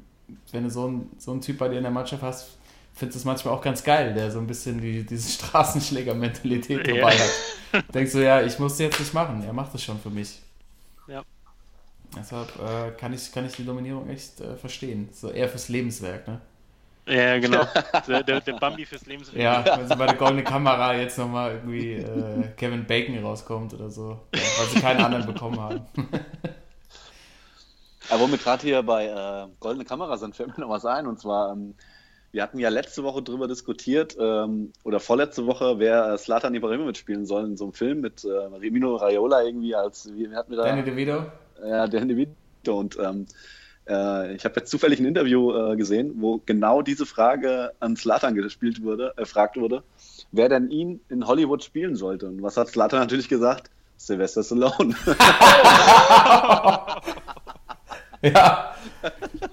wenn 0.52 0.64
du 0.64 0.70
so 0.70 0.86
einen, 0.86 1.10
so 1.18 1.32
einen 1.32 1.42
Typ 1.42 1.58
bei 1.58 1.68
dir 1.68 1.76
in 1.76 1.82
der 1.82 1.92
Mannschaft 1.92 2.22
hast, 2.22 2.56
findest 2.94 3.16
du 3.16 3.18
es 3.20 3.24
manchmal 3.26 3.52
auch 3.54 3.60
ganz 3.62 3.84
geil, 3.84 4.14
der 4.14 4.30
so 4.30 4.38
ein 4.38 4.46
bisschen 4.46 4.80
die, 4.80 5.04
diese 5.04 5.30
Straßenschläger-Mentalität 5.42 6.86
Ja. 6.88 6.94
dabei 6.94 7.14
hat. 7.18 7.94
Denkst 7.94 8.12
du, 8.12 8.24
ja, 8.24 8.40
ich 8.40 8.58
muss 8.58 8.74
es 8.74 8.78
jetzt 8.78 9.00
nicht 9.00 9.12
machen, 9.12 9.42
er 9.44 9.52
macht 9.52 9.74
es 9.74 9.82
schon 9.82 9.98
für 10.00 10.10
mich. 10.10 10.40
Ja. 11.08 11.22
Deshalb 12.16 12.48
äh, 12.58 12.90
kann, 12.92 13.12
ich, 13.12 13.32
kann 13.32 13.46
ich 13.46 13.56
die 13.56 13.64
Dominierung 13.64 14.08
echt 14.08 14.40
äh, 14.40 14.56
verstehen. 14.56 15.08
So 15.12 15.30
eher 15.30 15.48
fürs 15.48 15.68
Lebenswerk, 15.68 16.28
ne? 16.28 16.40
Ja, 17.06 17.38
genau. 17.38 17.66
Der, 18.06 18.22
der, 18.22 18.40
der 18.40 18.52
Bambi 18.54 18.86
fürs 18.86 19.06
Leben. 19.06 19.24
Ja, 19.34 19.64
wenn 19.64 19.88
so 19.88 19.96
bei 19.96 20.06
der 20.06 20.14
goldenen 20.14 20.44
Kamera 20.44 20.94
jetzt 20.94 21.18
nochmal 21.18 21.54
irgendwie 21.54 21.94
äh, 21.94 22.48
Kevin 22.56 22.86
Bacon 22.86 23.18
rauskommt 23.24 23.74
oder 23.74 23.90
so, 23.90 24.20
ja, 24.32 24.40
weil 24.58 24.66
sie 24.68 24.80
keinen 24.80 25.00
anderen 25.00 25.26
bekommen 25.26 25.58
haben. 25.60 25.80
Aber 28.08 28.20
wo 28.20 28.30
wir 28.30 28.38
gerade 28.38 28.62
hier 28.62 28.82
bei 28.82 29.06
äh, 29.06 29.48
Goldene 29.58 29.84
Kamera 29.84 30.16
sind, 30.16 30.36
fällt 30.36 30.56
mir 30.56 30.64
noch 30.64 30.70
was 30.70 30.84
ein. 30.84 31.06
Und 31.06 31.18
zwar, 31.18 31.52
ähm, 31.52 31.74
wir 32.32 32.42
hatten 32.42 32.58
ja 32.58 32.70
letzte 32.70 33.04
Woche 33.04 33.22
drüber 33.22 33.46
diskutiert, 33.46 34.16
ähm, 34.18 34.72
oder 34.84 35.00
vorletzte 35.00 35.46
Woche, 35.46 35.78
wer 35.78 36.16
Slatan 36.16 36.54
Ibrahimovic 36.54 36.96
spielen 36.96 37.26
soll 37.26 37.44
in 37.44 37.56
so 37.56 37.64
einem 37.64 37.74
Film 37.74 38.00
mit 38.00 38.24
äh, 38.24 38.28
Remino 38.28 38.96
Raiola 38.96 39.42
irgendwie 39.42 39.74
als, 39.74 40.10
wie 40.14 40.30
wie 40.30 40.34
hatten 40.34 40.50
wir 40.50 40.58
da? 40.58 40.64
Danny 40.64 40.82
DeVito? 40.82 41.26
Ja, 41.62 41.86
Danny 41.86 42.08
DeVito. 42.08 42.78
Und 42.78 42.98
ähm, 42.98 43.26
äh, 43.86 44.34
ich 44.34 44.44
habe 44.46 44.60
jetzt 44.60 44.70
zufällig 44.70 44.98
ein 44.98 45.04
Interview 45.04 45.52
äh, 45.54 45.76
gesehen, 45.76 46.14
wo 46.16 46.40
genau 46.44 46.80
diese 46.80 47.04
Frage 47.04 47.72
an 47.80 47.96
Slatan 47.96 48.34
gespielt 48.34 48.82
wurde, 48.82 49.12
erfragt 49.16 49.56
wurde, 49.58 49.82
wer 50.32 50.48
denn 50.48 50.70
ihn 50.70 51.00
in 51.10 51.26
Hollywood 51.26 51.62
spielen 51.62 51.96
sollte. 51.96 52.28
Und 52.28 52.42
was 52.42 52.56
hat 52.56 52.68
Slatan 52.68 53.00
natürlich 53.00 53.28
gesagt? 53.28 53.70
Sylvester 53.98 54.42
Stallone. 54.42 54.94
Ja. 58.22 58.74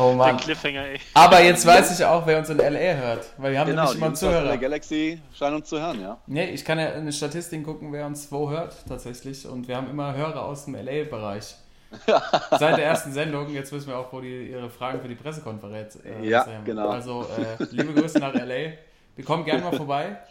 Oh 0.00 0.08
Den 0.10 0.16
Mann. 0.18 0.36
Cliffhanger, 0.38 0.84
ey. 0.86 1.00
Aber 1.14 1.40
jetzt 1.42 1.66
weiß 1.66 1.98
ich 1.98 2.04
auch, 2.04 2.26
wer 2.26 2.38
uns 2.38 2.48
in 2.50 2.58
L.A. 2.60 2.94
hört, 2.96 3.26
weil 3.38 3.52
wir 3.52 3.60
haben 3.60 3.68
genau, 3.70 3.82
nämlich 3.82 3.92
die 3.92 3.98
immer 3.98 4.06
einen 4.06 4.14
Jungs 4.14 4.22
aus 4.22 4.30
der 4.30 4.40
Zuhörer. 4.40 4.56
Galaxy 4.58 5.20
scheinen 5.36 5.56
uns 5.56 5.68
zu 5.68 5.80
hören, 5.80 6.00
ja. 6.00 6.18
Nee, 6.26 6.50
ich 6.50 6.64
kann 6.64 6.78
ja 6.78 6.86
in 6.90 7.04
den 7.04 7.12
Statistiken 7.12 7.62
gucken, 7.64 7.92
wer 7.92 8.06
uns 8.06 8.30
wo 8.32 8.50
hört, 8.50 8.74
tatsächlich. 8.88 9.46
Und 9.46 9.68
wir 9.68 9.76
haben 9.76 9.88
immer 9.90 10.14
Hörer 10.14 10.44
aus 10.44 10.64
dem 10.64 10.74
L.A.-Bereich. 10.74 11.54
Seit 12.06 12.78
der 12.78 12.84
ersten 12.86 13.12
Sendung, 13.12 13.50
jetzt 13.50 13.70
wissen 13.70 13.88
wir 13.88 13.98
auch, 13.98 14.10
wo 14.12 14.20
die 14.22 14.48
ihre 14.50 14.70
Fragen 14.70 15.00
für 15.02 15.08
die 15.08 15.14
Pressekonferenz 15.14 15.98
äh, 16.04 16.26
Ja, 16.26 16.44
sehen. 16.44 16.64
genau. 16.64 16.88
Also, 16.88 17.26
äh, 17.58 17.62
liebe 17.70 17.92
Grüße 17.92 18.18
nach 18.18 18.34
L.A. 18.34 18.72
Wir 19.14 19.24
kommen 19.24 19.44
gerne 19.44 19.62
mal 19.62 19.76
vorbei. 19.76 20.16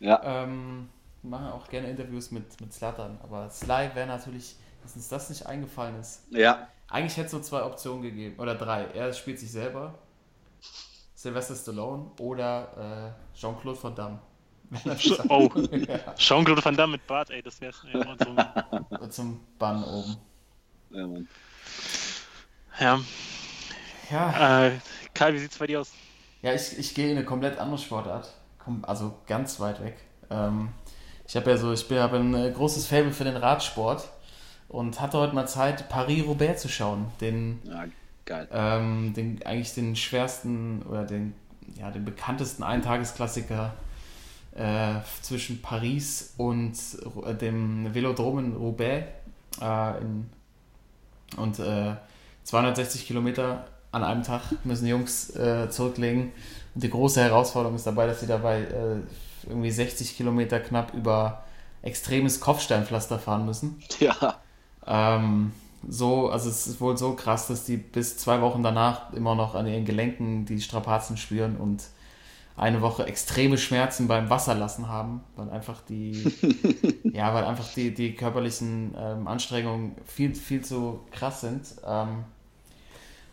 Ja, 0.00 0.20
Ähm, 0.24 0.88
wir 1.22 1.30
machen 1.30 1.52
auch 1.52 1.68
gerne 1.68 1.88
Interviews 1.88 2.30
mit, 2.30 2.60
mit 2.60 2.74
Slattern, 2.74 3.16
aber 3.22 3.48
Sly 3.48 3.90
wäre 3.94 4.06
natürlich, 4.06 4.56
dass 4.82 4.96
uns 4.96 5.08
das 5.08 5.30
nicht 5.30 5.46
eingefallen 5.46 5.98
ist. 6.00 6.24
ja. 6.30 6.66
Eigentlich 6.94 7.16
hätte 7.16 7.26
es 7.26 7.32
nur 7.32 7.42
zwei 7.42 7.62
Optionen 7.64 8.02
gegeben, 8.02 8.38
oder 8.38 8.54
drei. 8.54 8.84
Er 8.94 9.12
spielt 9.12 9.38
sich 9.40 9.50
selber, 9.50 9.94
Sylvester 11.14 11.54
Stallone 11.56 12.10
oder 12.18 13.14
äh, 13.34 13.38
Jean-Claude 13.38 13.82
Van 13.82 13.94
Damme. 13.94 14.18
Oh, 15.28 15.50
Jean-Claude 16.16 16.64
Van 16.64 16.76
Damme 16.76 16.92
mit 16.92 17.06
Bart, 17.06 17.30
ey, 17.30 17.42
das 17.42 17.60
wär's. 17.60 17.84
Ey, 17.84 18.00
und 18.04 18.20
so, 18.20 18.36
Zum 19.10 19.40
Bann 19.58 19.84
oben. 19.84 20.16
ja 20.90 21.06
Mann. 21.06 21.28
ja. 22.80 23.00
Ja, 24.10 24.66
Äh, 24.68 24.80
Karl, 25.14 25.34
wie 25.34 25.38
sieht's 25.38 25.58
bei 25.58 25.66
dir 25.66 25.80
aus? 25.80 25.92
ja 26.42 26.52
ich, 26.54 26.78
ich 26.78 26.94
gehe 26.94 27.10
in 27.10 27.16
eine 27.16 27.24
komplett 27.26 27.58
andere 27.58 27.78
Sportart. 27.78 28.32
Komm, 28.58 28.84
Also 28.84 29.14
ganz 29.26 29.60
weit 29.60 29.82
weg. 29.82 29.96
Ähm, 30.30 30.70
ich 31.26 31.36
habe 31.36 31.50
ja 31.50 31.56
so, 31.56 31.72
ich 31.72 31.86
bin- 31.88 31.98
habe 31.98 32.18
ein 32.18 32.34
äh, 32.34 32.50
großes 32.52 32.86
Faible 32.86 33.12
für 33.12 33.24
den 33.24 33.36
Radsport 33.36 34.08
und 34.68 35.00
hatte 35.00 35.18
heute 35.18 35.34
mal 35.34 35.46
Zeit, 35.46 35.88
Paris-Roubaix 35.88 36.60
zu 36.62 36.68
schauen. 36.68 37.06
Den 37.20 37.60
Ja, 37.64 37.84
geil. 38.24 38.48
ähm, 38.52 39.12
den, 39.14 39.40
eigentlich 39.44 39.74
den 39.74 39.96
schwersten 39.96 40.82
oder 40.82 41.04
den, 41.04 41.34
ja, 41.78 41.90
den 41.90 42.04
bekanntesten 42.04 42.62
Eintagesklassiker 42.62 43.74
äh, 44.54 44.94
zwischen 45.22 45.62
Paris 45.62 46.34
und 46.36 46.76
äh, 47.24 47.34
dem 47.34 47.94
Velodrom 47.94 48.38
in 48.38 48.56
Roubaix 48.56 49.08
äh, 49.60 50.00
in, 50.00 50.30
und 51.36 51.58
äh, 51.58 51.94
260 52.44 53.06
Kilometer 53.06 53.66
an 53.90 54.04
einem 54.04 54.22
Tag 54.22 54.42
müssen 54.64 54.84
die 54.84 54.90
Jungs 54.90 55.34
äh, 55.36 55.68
zurücklegen. 55.70 56.32
Und 56.74 56.84
die 56.84 56.90
große 56.90 57.20
Herausforderung 57.20 57.76
ist 57.76 57.86
dabei, 57.86 58.06
dass 58.06 58.20
sie 58.20 58.26
dabei 58.26 58.60
äh, 58.62 58.96
irgendwie 59.48 59.70
60 59.70 60.16
Kilometer 60.16 60.60
knapp 60.60 60.94
über 60.94 61.44
extremes 61.82 62.40
Kopfsteinpflaster 62.40 63.18
fahren 63.18 63.44
müssen. 63.44 63.82
Ja, 64.00 64.36
Ähm, 64.86 65.52
so, 65.88 66.30
also 66.30 66.48
es 66.48 66.66
ist 66.66 66.80
wohl 66.80 66.96
so 66.96 67.14
krass, 67.14 67.48
dass 67.48 67.64
die 67.64 67.76
bis 67.76 68.16
zwei 68.16 68.40
Wochen 68.40 68.62
danach 68.62 69.12
immer 69.12 69.34
noch 69.34 69.54
an 69.54 69.66
ihren 69.66 69.84
Gelenken 69.84 70.44
die 70.46 70.60
Strapazen 70.60 71.16
spüren 71.16 71.56
und 71.56 71.84
eine 72.56 72.80
Woche 72.80 73.04
extreme 73.06 73.58
Schmerzen 73.58 74.06
beim 74.06 74.30
Wasserlassen 74.30 74.88
haben, 74.88 75.24
weil 75.36 75.50
einfach 75.50 75.80
die, 75.82 76.22
ja, 77.12 77.34
weil 77.34 77.44
einfach 77.44 77.66
die, 77.74 77.92
die 77.92 78.14
körperlichen 78.14 78.94
ähm, 78.96 79.26
Anstrengungen 79.26 79.96
viel, 80.06 80.34
viel 80.34 80.64
zu 80.64 81.00
krass 81.10 81.40
sind. 81.40 81.66
Ähm, 81.84 82.24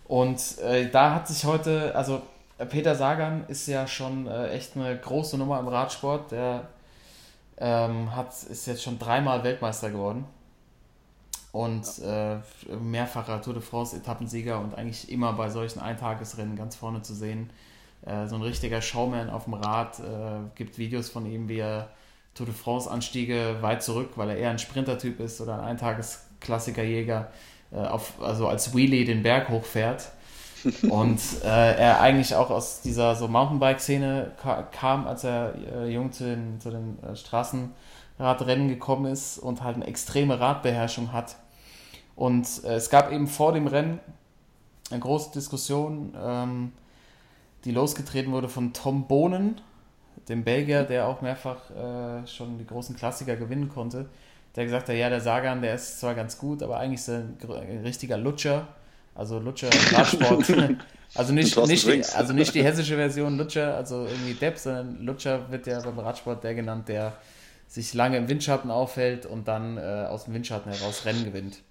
und 0.05 0.57
äh, 0.59 0.89
da 0.89 1.15
hat 1.15 1.27
sich 1.27 1.45
heute, 1.45 1.95
also 1.95 2.21
Peter 2.69 2.95
Sagan 2.95 3.45
ist 3.47 3.67
ja 3.67 3.87
schon 3.87 4.27
äh, 4.27 4.49
echt 4.49 4.75
eine 4.75 4.97
große 4.97 5.37
Nummer 5.37 5.59
im 5.59 5.67
Radsport. 5.67 6.31
Der 6.31 6.67
ähm, 7.57 8.15
hat, 8.15 8.29
ist 8.49 8.65
jetzt 8.65 8.83
schon 8.83 8.97
dreimal 8.97 9.43
Weltmeister 9.43 9.91
geworden 9.91 10.25
und 11.51 11.85
äh, 11.99 12.37
mehrfacher 12.81 13.41
Tour 13.41 13.53
de 13.53 13.61
France 13.61 13.95
Etappensieger 13.95 14.59
und 14.59 14.75
eigentlich 14.75 15.11
immer 15.11 15.33
bei 15.33 15.49
solchen 15.49 15.79
Eintagesrennen 15.79 16.55
ganz 16.55 16.75
vorne 16.75 17.01
zu 17.01 17.13
sehen. 17.13 17.49
Äh, 18.05 18.27
so 18.27 18.35
ein 18.35 18.41
richtiger 18.41 18.81
Showman 18.81 19.29
auf 19.29 19.45
dem 19.45 19.55
Rad. 19.55 19.99
Äh, 19.99 20.49
gibt 20.55 20.77
Videos 20.77 21.09
von 21.09 21.25
ihm, 21.25 21.49
wie 21.49 21.59
er 21.59 21.89
Tour 22.33 22.45
de 22.45 22.55
France 22.55 22.89
Anstiege 22.89 23.57
weit 23.61 23.83
zurück, 23.83 24.11
weil 24.15 24.29
er 24.29 24.37
eher 24.37 24.49
ein 24.49 24.59
Sprintertyp 24.59 25.19
ist 25.19 25.41
oder 25.41 25.55
ein 25.55 25.71
Eintagesklassikerjäger, 25.71 27.31
äh, 27.71 27.77
auf, 27.77 28.13
also 28.21 28.47
als 28.47 28.73
Wheelie 28.73 29.05
den 29.05 29.23
Berg 29.23 29.49
hochfährt. 29.49 30.11
und 30.89 31.19
äh, 31.43 31.75
er 31.75 32.01
eigentlich 32.01 32.35
auch 32.35 32.51
aus 32.51 32.81
dieser 32.81 33.15
so 33.15 33.27
Mountainbike-Szene 33.27 34.31
ka 34.37 34.61
kam, 34.63 35.07
als 35.07 35.23
er 35.23 35.55
äh, 35.73 35.89
jung 35.91 36.11
zu 36.11 36.23
den, 36.23 36.59
zu 36.59 36.69
den 36.69 37.01
äh, 37.03 37.15
Straßenradrennen 37.15 38.67
gekommen 38.67 39.11
ist 39.11 39.39
und 39.39 39.63
halt 39.63 39.77
eine 39.77 39.87
extreme 39.87 40.39
Radbeherrschung 40.39 41.11
hat. 41.13 41.35
Und 42.21 42.63
äh, 42.65 42.75
es 42.75 42.91
gab 42.91 43.11
eben 43.11 43.25
vor 43.25 43.51
dem 43.51 43.65
Rennen 43.65 43.99
eine 44.91 44.99
große 44.99 45.31
Diskussion, 45.31 46.13
ähm, 46.15 46.71
die 47.65 47.71
losgetreten 47.71 48.31
wurde 48.31 48.47
von 48.47 48.73
Tom 48.73 49.07
Bohnen, 49.07 49.59
dem 50.29 50.43
Belgier, 50.43 50.83
der 50.83 51.07
auch 51.07 51.23
mehrfach 51.23 51.71
äh, 51.71 52.27
schon 52.27 52.59
die 52.59 52.67
großen 52.67 52.95
Klassiker 52.95 53.37
gewinnen 53.37 53.69
konnte. 53.69 54.07
Der 54.55 54.65
gesagt 54.65 54.87
hat, 54.87 54.95
ja, 54.95 55.09
der 55.09 55.19
Sagan, 55.19 55.63
der 55.63 55.73
ist 55.73 55.99
zwar 55.99 56.13
ganz 56.13 56.37
gut, 56.37 56.61
aber 56.61 56.77
eigentlich 56.77 56.99
ist 56.99 57.07
er 57.07 57.23
ein, 57.57 57.81
richtiger 57.83 58.17
Lutscher. 58.17 58.67
Also 59.15 59.39
Lutscher 59.39 59.69
im 59.71 59.95
Radsport 59.95 60.45
Also 61.15 61.33
nicht, 61.33 61.57
nicht, 61.57 61.87
die, 61.87 62.05
also 62.05 62.33
nicht 62.33 62.53
die 62.53 62.63
hessische 62.63 62.97
Version 62.97 63.35
Lutscher, 63.35 63.75
also 63.75 64.05
irgendwie 64.05 64.35
Depp, 64.35 64.59
sondern 64.59 65.01
Lutscher 65.01 65.49
wird 65.49 65.65
ja 65.65 65.81
beim 65.81 65.97
Radsport 65.97 66.43
der 66.43 66.53
genannt, 66.53 66.87
der 66.87 67.13
sich 67.67 67.95
lange 67.95 68.17
im 68.17 68.29
Windschatten 68.29 68.69
aufhält 68.69 69.25
und 69.25 69.47
dann 69.47 69.77
äh, 69.77 70.05
aus 70.07 70.25
dem 70.25 70.35
Windschatten 70.35 70.71
heraus 70.71 71.03
Rennen 71.05 71.25
gewinnt. 71.25 71.63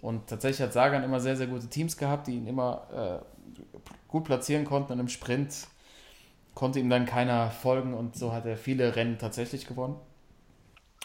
Und 0.00 0.26
tatsächlich 0.28 0.62
hat 0.62 0.72
Sagan 0.72 1.02
immer 1.02 1.20
sehr, 1.20 1.36
sehr 1.36 1.46
gute 1.46 1.68
Teams 1.68 1.96
gehabt, 1.96 2.26
die 2.26 2.36
ihn 2.36 2.46
immer 2.46 3.22
äh, 3.22 3.58
gut 4.08 4.24
platzieren 4.24 4.64
konnten 4.64 4.92
und 4.92 5.00
im 5.00 5.08
Sprint 5.08 5.66
konnte 6.54 6.80
ihm 6.80 6.90
dann 6.90 7.06
keiner 7.06 7.50
folgen 7.50 7.94
und 7.94 8.16
so 8.16 8.32
hat 8.32 8.46
er 8.46 8.56
viele 8.56 8.96
Rennen 8.96 9.18
tatsächlich 9.18 9.66
gewonnen. 9.66 9.96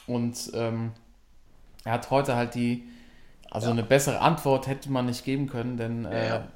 Und 0.07 0.51
ähm, 0.53 0.91
er 1.83 1.93
hat 1.93 2.09
heute 2.09 2.35
halt 2.35 2.55
die, 2.55 2.87
also 3.51 3.69
eine 3.69 3.83
bessere 3.83 4.19
Antwort 4.19 4.67
hätte 4.67 4.91
man 4.91 5.05
nicht 5.05 5.23
geben 5.23 5.47
können, 5.47 5.77
denn 5.77 6.05
äh, 6.05 6.27
Ja. 6.27 6.47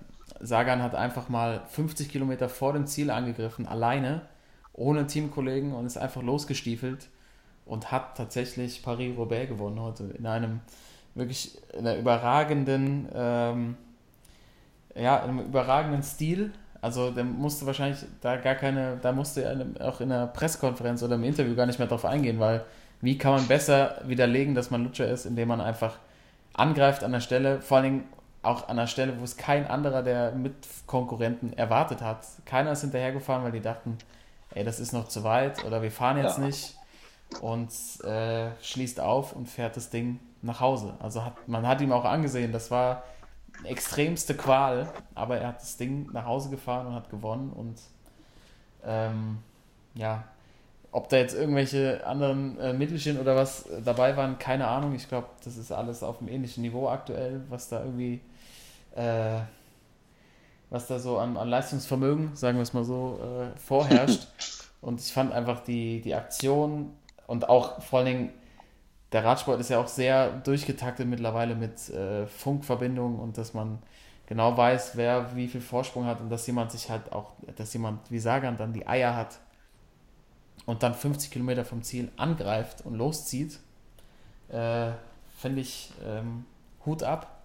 Sagan 0.41 0.81
hat 0.81 0.95
einfach 0.95 1.27
mal 1.27 1.63
50 1.67 2.09
Kilometer 2.09 2.49
vor 2.49 2.73
dem 2.73 2.87
Ziel 2.87 3.09
angegriffen, 3.09 3.67
alleine, 3.67 4.21
ohne 4.73 5.07
Teamkollegen 5.07 5.73
und 5.73 5.85
ist 5.85 5.97
einfach 5.97 6.21
losgestiefelt 6.21 7.09
und 7.65 7.91
hat 7.91 8.15
tatsächlich 8.15 8.81
Paris-Roubaix 8.81 9.49
gewonnen 9.49 9.81
heute 9.81 10.05
in 10.17 10.25
einem 10.25 10.61
wirklich 11.19 11.57
in 11.73 11.85
einer 11.85 11.97
überragenden, 11.97 13.07
ähm, 13.13 13.77
ja, 14.95 15.17
in 15.17 15.29
einem 15.29 15.39
überragenden 15.41 16.03
Stil. 16.03 16.51
Also 16.81 17.11
der 17.11 17.25
musste 17.25 17.65
wahrscheinlich 17.65 17.99
da 18.21 18.37
gar 18.37 18.55
keine, 18.55 18.97
da 19.01 19.11
musste 19.11 19.43
er 19.43 19.65
auch 19.87 19.99
in 20.01 20.11
einer 20.11 20.27
Pressekonferenz 20.27 21.03
oder 21.03 21.15
im 21.15 21.23
Interview 21.23 21.55
gar 21.55 21.65
nicht 21.65 21.77
mehr 21.79 21.87
drauf 21.87 22.05
eingehen, 22.05 22.39
weil 22.39 22.63
wie 23.01 23.17
kann 23.17 23.33
man 23.33 23.47
besser 23.47 24.01
widerlegen, 24.05 24.55
dass 24.55 24.71
man 24.71 24.83
Lutscher 24.83 25.07
ist, 25.07 25.25
indem 25.25 25.49
man 25.49 25.61
einfach 25.61 25.97
angreift 26.53 27.03
an 27.03 27.11
der 27.11 27.19
Stelle, 27.21 27.61
vor 27.61 27.77
allen 27.77 27.83
Dingen 27.83 28.03
auch 28.41 28.69
an 28.69 28.77
der 28.77 28.87
Stelle, 28.87 29.19
wo 29.19 29.23
es 29.23 29.35
kein 29.37 29.67
anderer 29.67 30.01
der 30.03 30.31
Mitkonkurrenten 30.31 31.53
erwartet 31.57 32.01
hat. 32.01 32.25
Keiner 32.45 32.71
ist 32.71 32.81
hinterhergefahren, 32.81 33.43
weil 33.43 33.51
die 33.51 33.59
dachten, 33.61 33.97
ey, 34.55 34.63
das 34.63 34.79
ist 34.79 34.93
noch 34.93 35.07
zu 35.09 35.23
weit 35.23 35.63
oder 35.65 35.81
wir 35.81 35.91
fahren 35.91 36.17
jetzt 36.17 36.37
Ja. 36.37 36.45
nicht 36.45 36.75
und 37.41 37.69
äh, 38.05 38.51
schließt 38.61 38.99
auf 38.99 39.33
und 39.33 39.49
fährt 39.49 39.75
das 39.75 39.89
Ding 39.89 40.19
nach 40.41 40.59
Hause. 40.59 40.93
Also 40.99 41.23
hat, 41.23 41.47
man 41.47 41.67
hat 41.67 41.81
ihm 41.81 41.91
auch 41.91 42.05
angesehen, 42.05 42.51
das 42.51 42.71
war 42.71 43.03
extremste 43.63 44.35
Qual, 44.35 44.87
aber 45.15 45.37
er 45.37 45.49
hat 45.49 45.61
das 45.61 45.77
Ding 45.77 46.09
nach 46.13 46.25
Hause 46.25 46.49
gefahren 46.49 46.87
und 46.87 46.95
hat 46.95 47.09
gewonnen 47.09 47.51
und 47.51 47.77
ähm, 48.85 49.39
ja, 49.95 50.23
ob 50.91 51.09
da 51.09 51.17
jetzt 51.17 51.35
irgendwelche 51.35 52.05
anderen 52.05 52.59
äh, 52.59 52.73
Mittelchen 52.73 53.19
oder 53.19 53.35
was 53.35 53.67
äh, 53.67 53.81
dabei 53.81 54.17
waren, 54.17 54.39
keine 54.39 54.67
Ahnung. 54.67 54.95
Ich 54.95 55.07
glaube, 55.07 55.27
das 55.43 55.57
ist 55.57 55.71
alles 55.71 56.03
auf 56.03 56.19
einem 56.19 56.29
ähnlichen 56.29 56.63
Niveau 56.63 56.87
aktuell, 56.87 57.41
was 57.49 57.69
da 57.69 57.83
irgendwie, 57.83 58.21
äh, 58.95 59.39
was 60.69 60.87
da 60.87 60.99
so 60.99 61.17
an, 61.19 61.37
an 61.37 61.47
Leistungsvermögen, 61.49 62.35
sagen 62.35 62.57
wir 62.57 62.63
es 62.63 62.73
mal 62.73 62.83
so, 62.83 63.19
äh, 63.21 63.59
vorherrscht. 63.59 64.27
und 64.81 64.99
ich 64.99 65.13
fand 65.13 65.31
einfach 65.31 65.59
die, 65.59 66.01
die 66.01 66.15
Aktion 66.15 66.93
und 67.27 67.49
auch 67.49 67.81
vor 67.81 67.99
allen 67.99 68.07
Dingen, 68.07 68.29
der 69.11 69.23
Radsport 69.23 69.59
ist 69.59 69.69
ja 69.69 69.79
auch 69.79 69.87
sehr 69.87 70.31
durchgetaktet 70.31 71.07
mittlerweile 71.07 71.55
mit 71.55 71.89
äh, 71.89 72.27
Funkverbindungen 72.27 73.19
und 73.19 73.37
dass 73.37 73.53
man 73.53 73.79
genau 74.27 74.55
weiß, 74.55 74.95
wer 74.95 75.35
wie 75.35 75.47
viel 75.47 75.61
Vorsprung 75.61 76.05
hat 76.05 76.21
und 76.21 76.29
dass 76.29 76.45
jemand 76.45 76.71
sich 76.71 76.89
halt 76.89 77.11
auch, 77.11 77.33
dass 77.55 77.73
jemand 77.73 78.11
wie 78.11 78.19
Sagan 78.19 78.57
dann 78.57 78.73
die 78.73 78.87
Eier 78.87 79.15
hat 79.15 79.39
und 80.65 80.83
dann 80.83 80.93
50 80.93 81.31
Kilometer 81.31 81.65
vom 81.65 81.81
Ziel 81.81 82.11
angreift 82.15 82.85
und 82.85 82.95
loszieht, 82.95 83.59
äh, 84.49 84.91
finde 85.35 85.61
ich 85.61 85.91
ähm, 86.05 86.45
Hut 86.85 87.03
ab. 87.03 87.35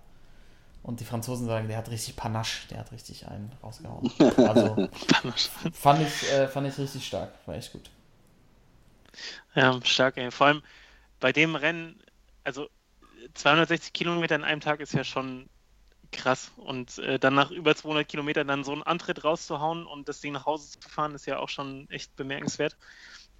Und 0.82 1.00
die 1.00 1.06
Franzosen 1.06 1.46
sagen, 1.46 1.66
der 1.66 1.78
hat 1.78 1.88
richtig 1.88 2.14
Panache, 2.14 2.68
der 2.68 2.80
hat 2.80 2.92
richtig 2.92 3.26
einen 3.26 3.50
rausgehauen. 3.62 4.10
Also 4.36 4.88
fand 5.72 6.02
ich, 6.02 6.30
äh, 6.30 6.46
fand 6.46 6.68
ich 6.68 6.76
richtig 6.76 7.06
stark, 7.06 7.32
war 7.46 7.54
echt 7.54 7.72
gut. 7.72 7.90
Ja, 9.54 9.80
stark, 9.82 10.18
ey. 10.18 10.30
Vor 10.30 10.48
allem 10.48 10.62
bei 11.24 11.32
dem 11.32 11.56
Rennen, 11.56 12.02
also 12.42 12.68
260 13.32 13.94
Kilometer 13.94 14.34
in 14.34 14.44
einem 14.44 14.60
Tag 14.60 14.80
ist 14.80 14.92
ja 14.92 15.04
schon 15.04 15.48
krass. 16.12 16.52
Und 16.58 16.98
äh, 16.98 17.18
dann 17.18 17.34
nach 17.34 17.50
über 17.50 17.74
200 17.74 18.06
Kilometern 18.06 18.46
dann 18.46 18.62
so 18.62 18.72
einen 18.72 18.82
Antritt 18.82 19.24
rauszuhauen 19.24 19.86
und 19.86 20.06
das 20.06 20.20
Ding 20.20 20.34
nach 20.34 20.44
Hause 20.44 20.78
zu 20.78 20.86
fahren, 20.86 21.14
ist 21.14 21.24
ja 21.24 21.38
auch 21.38 21.48
schon 21.48 21.88
echt 21.88 22.14
bemerkenswert. 22.16 22.76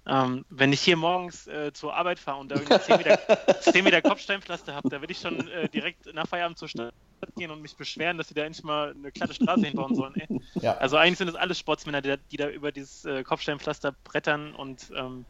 Ähm, 0.07 0.45
wenn 0.49 0.73
ich 0.73 0.81
hier 0.81 0.97
morgens 0.97 1.45
äh, 1.45 1.73
zur 1.73 1.93
Arbeit 1.93 2.17
fahre 2.17 2.39
und 2.39 2.49
da 2.49 2.55
irgendwie 2.55 2.79
10 2.79 2.97
Meter, 2.97 3.19
10 3.61 3.83
Meter 3.83 4.01
Kopfsteinpflaster 4.01 4.73
habe, 4.73 4.89
da 4.89 4.99
würde 4.99 5.11
ich 5.11 5.19
schon 5.19 5.47
äh, 5.47 5.69
direkt 5.69 6.11
nach 6.11 6.27
Feierabend 6.27 6.57
zur 6.57 6.69
Stadt 6.69 6.91
gehen 7.35 7.51
und 7.51 7.61
mich 7.61 7.75
beschweren, 7.77 8.17
dass 8.17 8.29
sie 8.29 8.33
da 8.33 8.45
endlich 8.45 8.63
mal 8.63 8.95
eine 8.97 9.11
glatte 9.11 9.35
Straße 9.35 9.63
hinbauen 9.63 9.93
sollen. 9.93 10.15
Ja, 10.55 10.75
Also 10.77 10.97
eigentlich 10.97 11.19
sind 11.19 11.27
das 11.27 11.35
alles 11.35 11.59
Sportsmänner, 11.59 12.01
die 12.01 12.09
da, 12.09 12.17
die 12.17 12.37
da 12.37 12.49
über 12.49 12.71
dieses 12.71 13.05
äh, 13.05 13.23
Kopfsteinpflaster 13.23 13.95
brettern 14.03 14.55
und 14.55 14.91
ähm, 14.95 15.25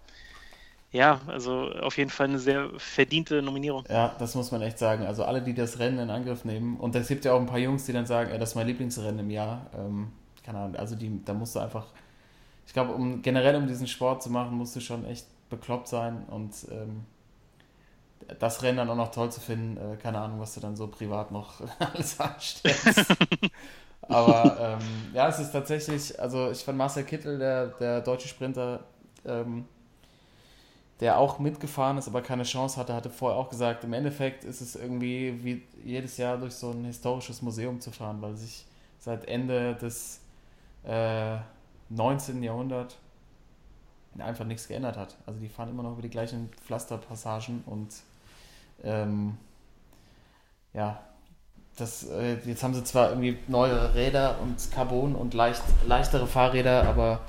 ja, 0.95 1.19
also 1.27 1.72
auf 1.81 1.97
jeden 1.97 2.09
Fall 2.09 2.27
eine 2.27 2.39
sehr 2.39 2.69
verdiente 2.77 3.41
Nominierung. 3.41 3.84
ja, 3.89 4.15
das 4.17 4.34
muss 4.35 4.51
man 4.51 4.61
echt 4.61 4.80
sagen. 4.80 5.05
Also 5.05 5.26
alle, 5.26 5.41
die 5.41 5.53
das 5.53 5.80
Rennen 5.80 5.99
in 5.99 6.09
Angriff 6.09 6.45
nehmen, 6.45 6.77
und 6.77 6.95
es 6.95 7.07
gibt 7.09 7.26
ja 7.26 7.34
auch 7.34 7.39
ein 7.39 7.45
paar 7.47 7.59
Jungs, 7.59 7.85
die 7.85 7.93
dann 7.93 8.05
sagen, 8.05 8.31
ey, 8.31 8.39
das 8.39 8.49
ist 8.49 8.55
mein 8.55 8.67
Lieblingsrennen 8.67 9.19
im 9.19 9.30
Jahr. 9.30 9.67
Ähm, 9.77 10.11
keine 10.43 10.59
Ahnung, 10.59 10.76
also 10.77 10.95
die, 10.95 11.23
da 11.26 11.34
musst 11.34 11.55
du 11.55 11.59
einfach, 11.59 11.88
ich 12.65 12.73
glaube, 12.73 12.93
um 12.93 13.22
generell 13.22 13.55
um 13.57 13.67
diesen 13.67 13.88
Sport 13.88 14.23
zu 14.23 14.30
machen, 14.30 14.57
musst 14.57 14.76
du 14.76 14.80
schon 14.80 15.05
echt 15.05 15.26
bekloppt 15.49 15.88
sein 15.89 16.23
und 16.30 16.53
ähm, 16.72 17.05
das 18.39 18.63
Rennen 18.63 18.77
dann 18.77 18.89
auch 18.89 18.95
noch 18.95 19.11
toll 19.11 19.31
zu 19.31 19.41
finden, 19.41 19.77
äh, 19.77 19.97
keine 19.97 20.19
Ahnung, 20.19 20.39
was 20.39 20.53
du 20.53 20.61
dann 20.61 20.76
so 20.77 20.88
privat 20.88 21.31
noch 21.31 21.61
alles 21.80 22.19
anstellst. 22.19 23.05
Aber 24.07 24.57
ähm, 24.59 25.13
ja, 25.13 25.27
es 25.27 25.39
ist 25.39 25.51
tatsächlich, 25.51 26.19
also 26.19 26.51
ich 26.51 26.63
fand 26.63 26.77
Marcel 26.77 27.03
Kittel, 27.03 27.38
der, 27.38 27.67
der 27.67 28.01
deutsche 28.01 28.27
Sprinter, 28.27 28.85
ähm, 29.26 29.65
der 30.99 31.17
auch 31.17 31.39
mitgefahren 31.39 31.97
ist, 31.97 32.07
aber 32.07 32.22
keine 32.22 32.43
Chance 32.43 32.77
hatte, 32.77 32.93
hatte 32.93 33.09
vorher 33.09 33.38
auch 33.38 33.49
gesagt, 33.49 33.84
im 33.84 33.93
Endeffekt 33.93 34.43
ist 34.43 34.61
es 34.61 34.76
irgendwie 34.76 35.43
wie 35.43 35.63
jedes 35.84 36.17
Jahr 36.17 36.38
durch 36.38 36.53
so 36.53 36.72
ein 36.72 36.85
historisches 36.85 37.41
Museum 37.41 37.81
zu 37.81 37.91
fahren, 37.91 38.22
weil 38.22 38.35
sich 38.35 38.65
seit 38.99 39.27
Ende 39.27 39.76
des 39.76 40.22
äh, 40.84 41.38
19. 41.89 42.41
Jahrhunderts 42.41 42.95
einfach 44.17 44.45
nichts 44.45 44.67
geändert 44.67 44.97
hat. 44.97 45.15
Also 45.26 45.39
die 45.39 45.49
fahren 45.49 45.69
immer 45.69 45.84
noch 45.84 45.93
über 45.93 46.01
die 46.01 46.09
gleichen 46.09 46.49
Pflasterpassagen 46.65 47.63
und 47.65 47.89
ähm, 48.84 49.38
ja, 50.73 50.99
das, 51.77 52.07
äh, 52.09 52.38
jetzt 52.45 52.63
haben 52.63 52.73
sie 52.73 52.84
zwar 52.84 53.09
irgendwie 53.09 53.38
neuere 53.47 53.95
Räder 53.95 54.38
und 54.41 54.72
Carbon 54.72 55.15
und 55.15 55.34
leicht, 55.34 55.61
leichtere 55.88 56.27
Fahrräder, 56.27 56.84
aber 56.84 57.22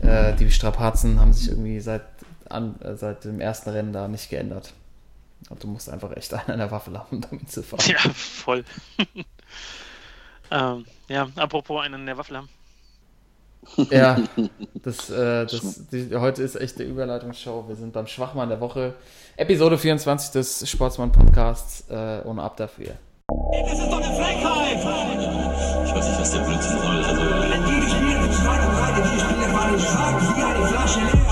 äh, 0.00 0.34
die 0.34 0.50
Strapazen 0.50 1.18
haben 1.20 1.32
sich 1.32 1.48
irgendwie 1.48 1.80
seit, 1.80 2.02
an, 2.50 2.80
äh, 2.82 2.96
seit 2.96 3.24
dem 3.24 3.40
ersten 3.40 3.70
Rennen 3.70 3.92
da 3.92 4.08
nicht 4.08 4.30
geändert. 4.30 4.72
Und 5.48 5.62
du 5.62 5.68
musst 5.68 5.88
einfach 5.88 6.14
echt 6.16 6.34
einen 6.34 6.44
an 6.48 6.58
der 6.58 6.70
Waffe 6.70 6.92
haben, 6.92 7.16
um 7.16 7.20
damit 7.20 7.50
zu 7.50 7.62
fahren. 7.62 7.82
Ja, 7.86 7.98
voll. 8.12 8.64
ähm, 10.50 10.84
ja, 11.08 11.28
apropos 11.36 11.82
einen 11.82 12.00
in 12.00 12.06
der 12.06 12.18
Waffel 12.18 12.38
haben. 12.38 12.48
Ja, 13.90 14.16
das, 14.74 15.10
äh, 15.10 15.46
das, 15.46 15.88
die, 15.88 16.14
heute 16.16 16.42
ist 16.42 16.56
echt 16.56 16.78
eine 16.78 16.88
Überleitungsshow. 16.88 17.68
Wir 17.68 17.76
sind 17.76 17.92
beim 17.92 18.06
Schwachmann 18.06 18.48
der 18.48 18.60
Woche. 18.60 18.94
Episode 19.36 19.78
24 19.78 20.32
des 20.32 20.68
Sportsmann 20.68 21.12
Podcasts. 21.12 21.88
Äh, 21.90 22.22
ohne 22.24 22.42
ab 22.42 22.56
dafür. 22.56 22.94
Das 23.28 23.78
ist 23.78 23.90
doch 23.90 24.02
eine 24.02 24.14
Frechheit! 24.16 24.78
Ich 25.84 25.94
weiß 25.94 26.08
nicht, 26.08 26.20
was 26.20 26.30
der 26.32 26.40
Blödsinn 26.40 26.78
soll. 26.78 27.04
Also, 27.04 27.20
Die 27.20 27.90
Spiele 27.90 28.32
sind 28.32 28.46
weit 28.46 28.66
und 28.66 28.74
breit, 28.74 29.04
die 29.04 29.20
Spiele 29.20 29.52
waren 29.52 29.78
stark, 29.78 30.36
wie 30.36 30.42
eine 30.42 30.66
Flasche 30.66 31.00
leer. 31.00 31.29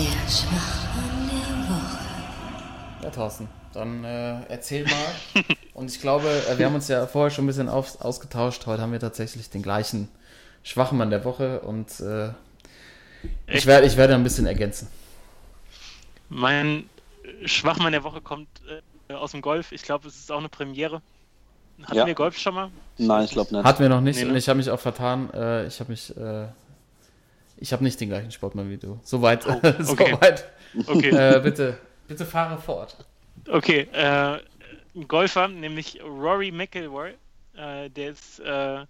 Der 0.00 0.30
Schwachmann 0.30 1.28
der 1.28 1.68
Woche. 1.68 3.02
Ja, 3.02 3.10
Thorsten, 3.10 3.48
dann 3.74 4.02
äh, 4.04 4.40
erzähl 4.48 4.84
mal. 4.84 5.44
Und 5.74 5.90
ich 5.90 6.00
glaube, 6.00 6.26
äh, 6.48 6.56
wir 6.58 6.64
haben 6.64 6.74
uns 6.74 6.88
ja 6.88 7.06
vorher 7.06 7.30
schon 7.30 7.44
ein 7.44 7.48
bisschen 7.48 7.68
auf, 7.68 8.00
ausgetauscht. 8.00 8.64
Heute 8.64 8.80
haben 8.80 8.92
wir 8.92 9.00
tatsächlich 9.00 9.50
den 9.50 9.62
gleichen 9.62 10.08
Schwachmann 10.62 11.10
der 11.10 11.24
Woche 11.26 11.60
und 11.60 12.00
äh, 12.00 12.30
ich, 13.46 13.66
werde, 13.66 13.86
ich 13.86 13.96
werde 13.98 14.14
ein 14.14 14.22
bisschen 14.22 14.46
ergänzen. 14.46 14.88
Mein 16.30 16.88
Schwachmann 17.44 17.92
der 17.92 18.02
Woche 18.04 18.22
kommt 18.22 18.48
äh, 19.08 19.12
aus 19.14 19.32
dem 19.32 19.42
Golf. 19.42 19.70
Ich 19.72 19.82
glaube, 19.82 20.08
es 20.08 20.16
ist 20.16 20.32
auch 20.32 20.38
eine 20.38 20.48
Premiere. 20.48 21.02
Hatten 21.82 21.96
Ja. 21.96 22.06
wir 22.06 22.14
Golf 22.14 22.38
schon 22.38 22.54
mal? 22.54 22.70
Nein, 22.98 23.24
ich 23.24 23.32
glaube 23.32 23.54
nicht. 23.54 23.64
Hatten 23.64 23.82
wir 23.82 23.88
noch 23.90 24.00
nicht 24.00 24.16
Nee, 24.16 24.24
ne? 24.24 24.30
und 24.30 24.36
ich 24.36 24.48
habe 24.48 24.56
mich 24.56 24.70
auch 24.70 24.80
vertan. 24.80 25.30
Äh, 25.34 25.66
ich 25.66 25.78
habe 25.80 25.90
mich. 25.90 26.14
Ich 27.60 27.72
habe 27.72 27.84
nicht 27.84 28.00
den 28.00 28.08
gleichen 28.08 28.30
Sportmann 28.30 28.70
wie 28.70 28.78
du. 28.78 28.98
Soweit. 29.02 29.46
Oh, 29.46 29.52
okay. 29.62 29.82
Soweit. 29.82 30.44
Okay. 30.86 31.10
Äh, 31.10 31.40
bitte, 31.40 31.78
bitte 32.08 32.24
fahre 32.24 32.58
fort. 32.58 32.96
Okay, 33.48 33.88
äh, 33.92 34.38
ein 34.94 35.08
Golfer, 35.08 35.48
nämlich 35.48 36.00
Rory 36.02 36.50
McIlroy, 36.50 37.14
äh, 37.54 37.90
der 37.90 38.10
ist 38.10 38.40
äh, 38.40 38.84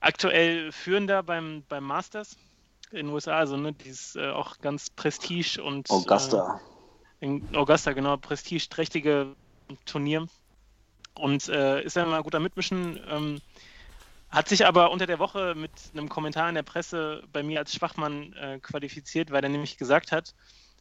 aktuell 0.00 0.72
führender 0.72 1.22
beim, 1.22 1.62
beim 1.68 1.84
Masters 1.84 2.36
in 2.90 3.06
den 3.06 3.08
USA, 3.10 3.38
also 3.38 3.56
ne, 3.56 3.72
dieses 3.72 4.16
äh, 4.16 4.30
auch 4.30 4.58
ganz 4.58 4.90
Prestige 4.90 5.62
und 5.62 5.88
Augusta. 5.90 6.60
Äh, 7.20 7.26
in 7.26 7.54
Augusta, 7.54 7.92
genau, 7.92 8.16
prestigeträchtige 8.16 9.34
Turnier. 9.84 10.26
Und 11.14 11.48
äh, 11.48 11.82
ist 11.82 11.96
ja 11.96 12.04
immer 12.04 12.22
gut 12.22 12.34
am 12.34 12.42
Mitmischen. 12.42 12.98
Ähm, 13.08 13.40
Hat 14.30 14.48
sich 14.48 14.64
aber 14.64 14.92
unter 14.92 15.06
der 15.06 15.18
Woche 15.18 15.54
mit 15.56 15.72
einem 15.92 16.08
Kommentar 16.08 16.48
in 16.48 16.54
der 16.54 16.62
Presse 16.62 17.24
bei 17.32 17.42
mir 17.42 17.58
als 17.58 17.74
Schwachmann 17.74 18.32
äh, 18.34 18.60
qualifiziert, 18.60 19.32
weil 19.32 19.42
er 19.42 19.48
nämlich 19.48 19.76
gesagt 19.76 20.12
hat, 20.12 20.34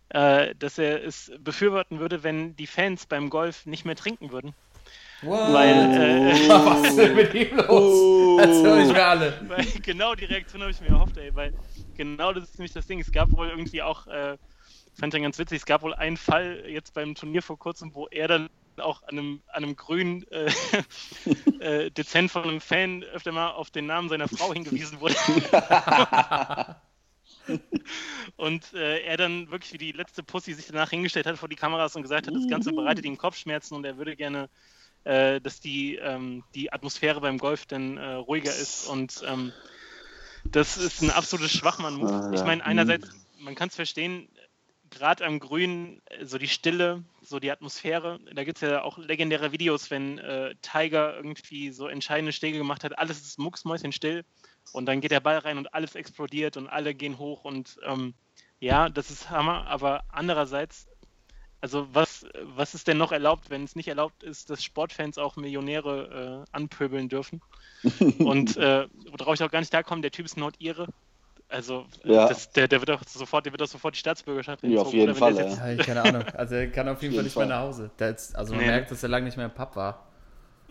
äh, 0.09 0.53
dass 0.55 0.77
er 0.77 1.03
es 1.03 1.31
befürworten 1.39 1.99
würde, 1.99 2.23
wenn 2.23 2.55
die 2.55 2.67
Fans 2.67 3.07
beim 3.07 3.29
Golf 3.29 3.65
nicht 3.65 3.85
mehr 3.85 3.95
trinken 3.95 4.31
würden. 4.31 4.53
Wow. 5.21 5.51
Weil, 5.53 5.75
äh, 5.75 6.49
Was 6.49 6.89
ist 6.89 6.97
denn 6.97 7.15
mit 7.15 7.33
ihm 7.33 7.57
los? 7.57 8.37
Das 8.37 8.63
höre 8.63 8.79
ich 8.85 8.93
mir 8.93 9.05
alle. 9.05 9.39
weil 9.47 9.65
genau 9.81 10.15
die 10.15 10.25
Reaktion 10.25 10.61
habe 10.61 10.71
ich 10.71 10.79
mir 10.81 10.89
erhofft, 10.89 11.17
ey, 11.17 11.33
weil 11.35 11.53
genau 11.97 12.31
das 12.33 12.45
ist 12.45 12.59
nämlich 12.59 12.73
das 12.73 12.87
Ding. 12.87 12.99
Es 12.99 13.11
gab 13.11 13.31
wohl 13.31 13.49
irgendwie 13.49 13.81
auch, 13.81 14.07
äh, 14.07 14.37
fand 14.97 15.13
ich 15.13 15.21
ganz 15.21 15.37
witzig, 15.39 15.57
es 15.57 15.65
gab 15.65 15.81
wohl 15.81 15.93
einen 15.93 16.17
Fall 16.17 16.63
jetzt 16.67 16.93
beim 16.93 17.15
Turnier 17.15 17.41
vor 17.41 17.57
kurzem, 17.57 17.93
wo 17.93 18.07
er 18.07 18.27
dann 18.27 18.49
auch 18.81 19.03
an 19.03 19.17
einem, 19.17 19.41
an 19.47 19.63
einem 19.63 19.75
grünen 19.75 20.25
äh, 20.31 20.51
äh, 21.59 21.91
dezent 21.91 22.31
von 22.31 22.43
einem 22.43 22.61
Fan 22.61 23.03
öfter 23.03 23.31
mal 23.31 23.51
auf 23.51 23.71
den 23.71 23.85
Namen 23.85 24.09
seiner 24.09 24.27
Frau 24.27 24.53
hingewiesen 24.53 24.99
wurde. 24.99 25.15
und 28.37 28.73
äh, 28.73 29.01
er 29.01 29.17
dann 29.17 29.49
wirklich 29.51 29.73
wie 29.73 29.77
die 29.77 29.91
letzte 29.91 30.23
Pussy 30.23 30.53
sich 30.53 30.67
danach 30.67 30.89
hingestellt 30.89 31.25
hat 31.25 31.37
vor 31.37 31.49
die 31.49 31.55
Kameras 31.55 31.95
und 31.95 32.03
gesagt 32.03 32.27
hat, 32.27 32.35
das 32.35 32.47
Ganze 32.47 32.71
bereitet 32.71 33.05
ihm 33.05 33.17
Kopfschmerzen 33.17 33.75
und 33.75 33.85
er 33.85 33.97
würde 33.97 34.15
gerne, 34.15 34.49
äh, 35.03 35.41
dass 35.41 35.59
die, 35.59 35.95
ähm, 35.95 36.43
die 36.55 36.71
Atmosphäre 36.71 37.21
beim 37.21 37.37
Golf 37.37 37.65
dann 37.65 37.97
äh, 37.97 38.13
ruhiger 38.13 38.55
ist 38.55 38.87
und 38.87 39.23
ähm, 39.27 39.53
das 40.45 40.77
ist 40.77 41.01
ein 41.01 41.11
absolutes 41.11 41.51
Schwachmann-Move. 41.51 42.11
Ah, 42.11 42.31
Ich 42.33 42.43
meine, 42.43 42.63
einerseits, 42.63 43.09
man 43.39 43.55
kann 43.55 43.69
es 43.69 43.75
verstehen, 43.75 44.29
gerade 44.89 45.25
am 45.25 45.39
Grün, 45.39 46.01
äh, 46.05 46.25
so 46.25 46.37
die 46.37 46.47
Stille, 46.47 47.03
so 47.21 47.39
die 47.39 47.51
Atmosphäre. 47.51 48.19
Da 48.33 48.43
gibt 48.43 48.61
es 48.61 48.69
ja 48.69 48.83
auch 48.83 48.97
legendäre 48.97 49.51
Videos, 49.51 49.91
wenn 49.91 50.17
äh, 50.19 50.55
Tiger 50.61 51.15
irgendwie 51.15 51.71
so 51.71 51.87
entscheidende 51.87 52.31
Schläge 52.31 52.57
gemacht 52.57 52.83
hat. 52.83 52.97
Alles 52.97 53.21
ist 53.21 53.39
mucksmäuschenstill 53.39 54.25
und 54.73 54.85
dann 54.85 55.01
geht 55.01 55.11
der 55.11 55.19
Ball 55.19 55.39
rein 55.39 55.57
und 55.57 55.73
alles 55.73 55.95
explodiert 55.95 56.57
und 56.57 56.67
alle 56.67 56.93
gehen 56.93 57.17
hoch 57.17 57.45
und 57.45 57.77
ähm, 57.85 58.13
ja, 58.59 58.89
das 58.89 59.09
ist 59.09 59.29
Hammer. 59.29 59.67
Aber 59.67 60.03
andererseits, 60.09 60.87
also 61.61 61.87
was, 61.93 62.25
was 62.41 62.75
ist 62.75 62.87
denn 62.87 62.97
noch 62.97 63.11
erlaubt, 63.11 63.49
wenn 63.49 63.63
es 63.63 63.75
nicht 63.75 63.87
erlaubt 63.87 64.23
ist, 64.23 64.49
dass 64.49 64.63
Sportfans 64.63 65.17
auch 65.17 65.35
Millionäre 65.35 66.45
äh, 66.45 66.55
anpöbeln 66.55 67.09
dürfen? 67.09 67.41
und 68.19 68.57
äh, 68.57 68.87
worauf 69.17 69.35
ich 69.35 69.43
auch 69.43 69.51
gar 69.51 69.59
nicht 69.59 69.73
da 69.73 69.83
komme, 69.83 70.01
der 70.01 70.11
Typ 70.11 70.25
ist 70.25 70.37
Nordire. 70.37 70.87
Also 71.49 71.85
Ja. 72.03 72.27
das, 72.27 72.51
der, 72.51 72.67
der 72.67 72.79
wird 72.79 72.89
doch 72.89 73.01
sofort, 73.07 73.45
der 73.45 73.51
wird 73.53 73.61
doch 73.61 73.67
sofort 73.67 73.95
die 73.95 73.99
Staatsbürgerschaft 73.99 74.63
Ja, 74.63 74.69
auf 74.81 74.93
entzogen, 74.93 74.97
jeden 74.99 75.15
Fall, 75.15 75.33
der 75.33 75.45
ja. 75.45 75.49
jetzt- 75.67 75.77
Ja, 75.79 75.83
keine 75.83 76.01
Ahnung. 76.03 76.23
Also 76.35 76.55
er 76.55 76.67
kann 76.69 76.87
auf 76.87 77.01
jeden 77.01 77.15
Fall 77.15 77.23
nicht 77.23 77.35
mehr 77.35 77.47
Fall. 77.47 77.55
nach 77.55 77.61
Hause. 77.63 77.89
Der 77.97 78.09
ist, 78.11 78.35
also 78.35 78.53
man 78.53 78.61
Nee. 78.63 78.69
merkt, 78.69 78.91
dass 78.91 79.01
er 79.03 79.09
lange 79.09 79.25
nicht 79.25 79.35
mehr 79.37 79.47
im 79.47 79.53
Pub 79.53 79.75
war. 79.75 80.05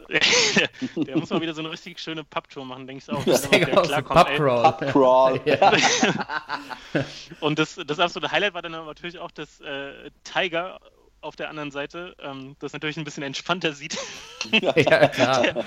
der, 0.09 0.21
der 1.05 1.17
muss 1.19 1.31
mal 1.31 1.41
wieder 1.41 1.53
so 1.53 1.61
eine 1.61 1.71
richtig 1.71 1.99
schöne 1.99 2.23
Papptour 2.25 2.65
machen, 2.65 2.87
denke 2.87 3.03
ich 3.07 3.13
auch. 3.13 3.23
Ding 3.51 3.67
der 3.67 3.69
ey. 3.77 4.03
Pubcrawl. 4.03 4.73
Crawl. 4.93 5.41
Ja. 5.47 5.73
Und 7.41 7.59
das, 7.59 7.79
das 7.87 7.99
absolute 7.99 8.31
Highlight 8.33 8.55
war 8.55 8.63
dann 8.63 8.75
aber 8.75 8.87
natürlich 8.87 9.19
auch, 9.19 9.31
dass 9.31 9.61
äh, 9.61 10.11
Tiger 10.25 10.79
auf 11.21 11.35
der 11.35 11.51
anderen 11.51 11.73
Seite 11.73 12.15
ähm, 12.23 12.55
das 12.61 12.73
natürlich 12.73 12.97
ein 12.97 13.05
bisschen 13.05 13.25
entspannter 13.25 13.73
sieht. 13.73 13.99
ja, 14.53 14.73
klar. 15.09 15.43
Der, 15.43 15.65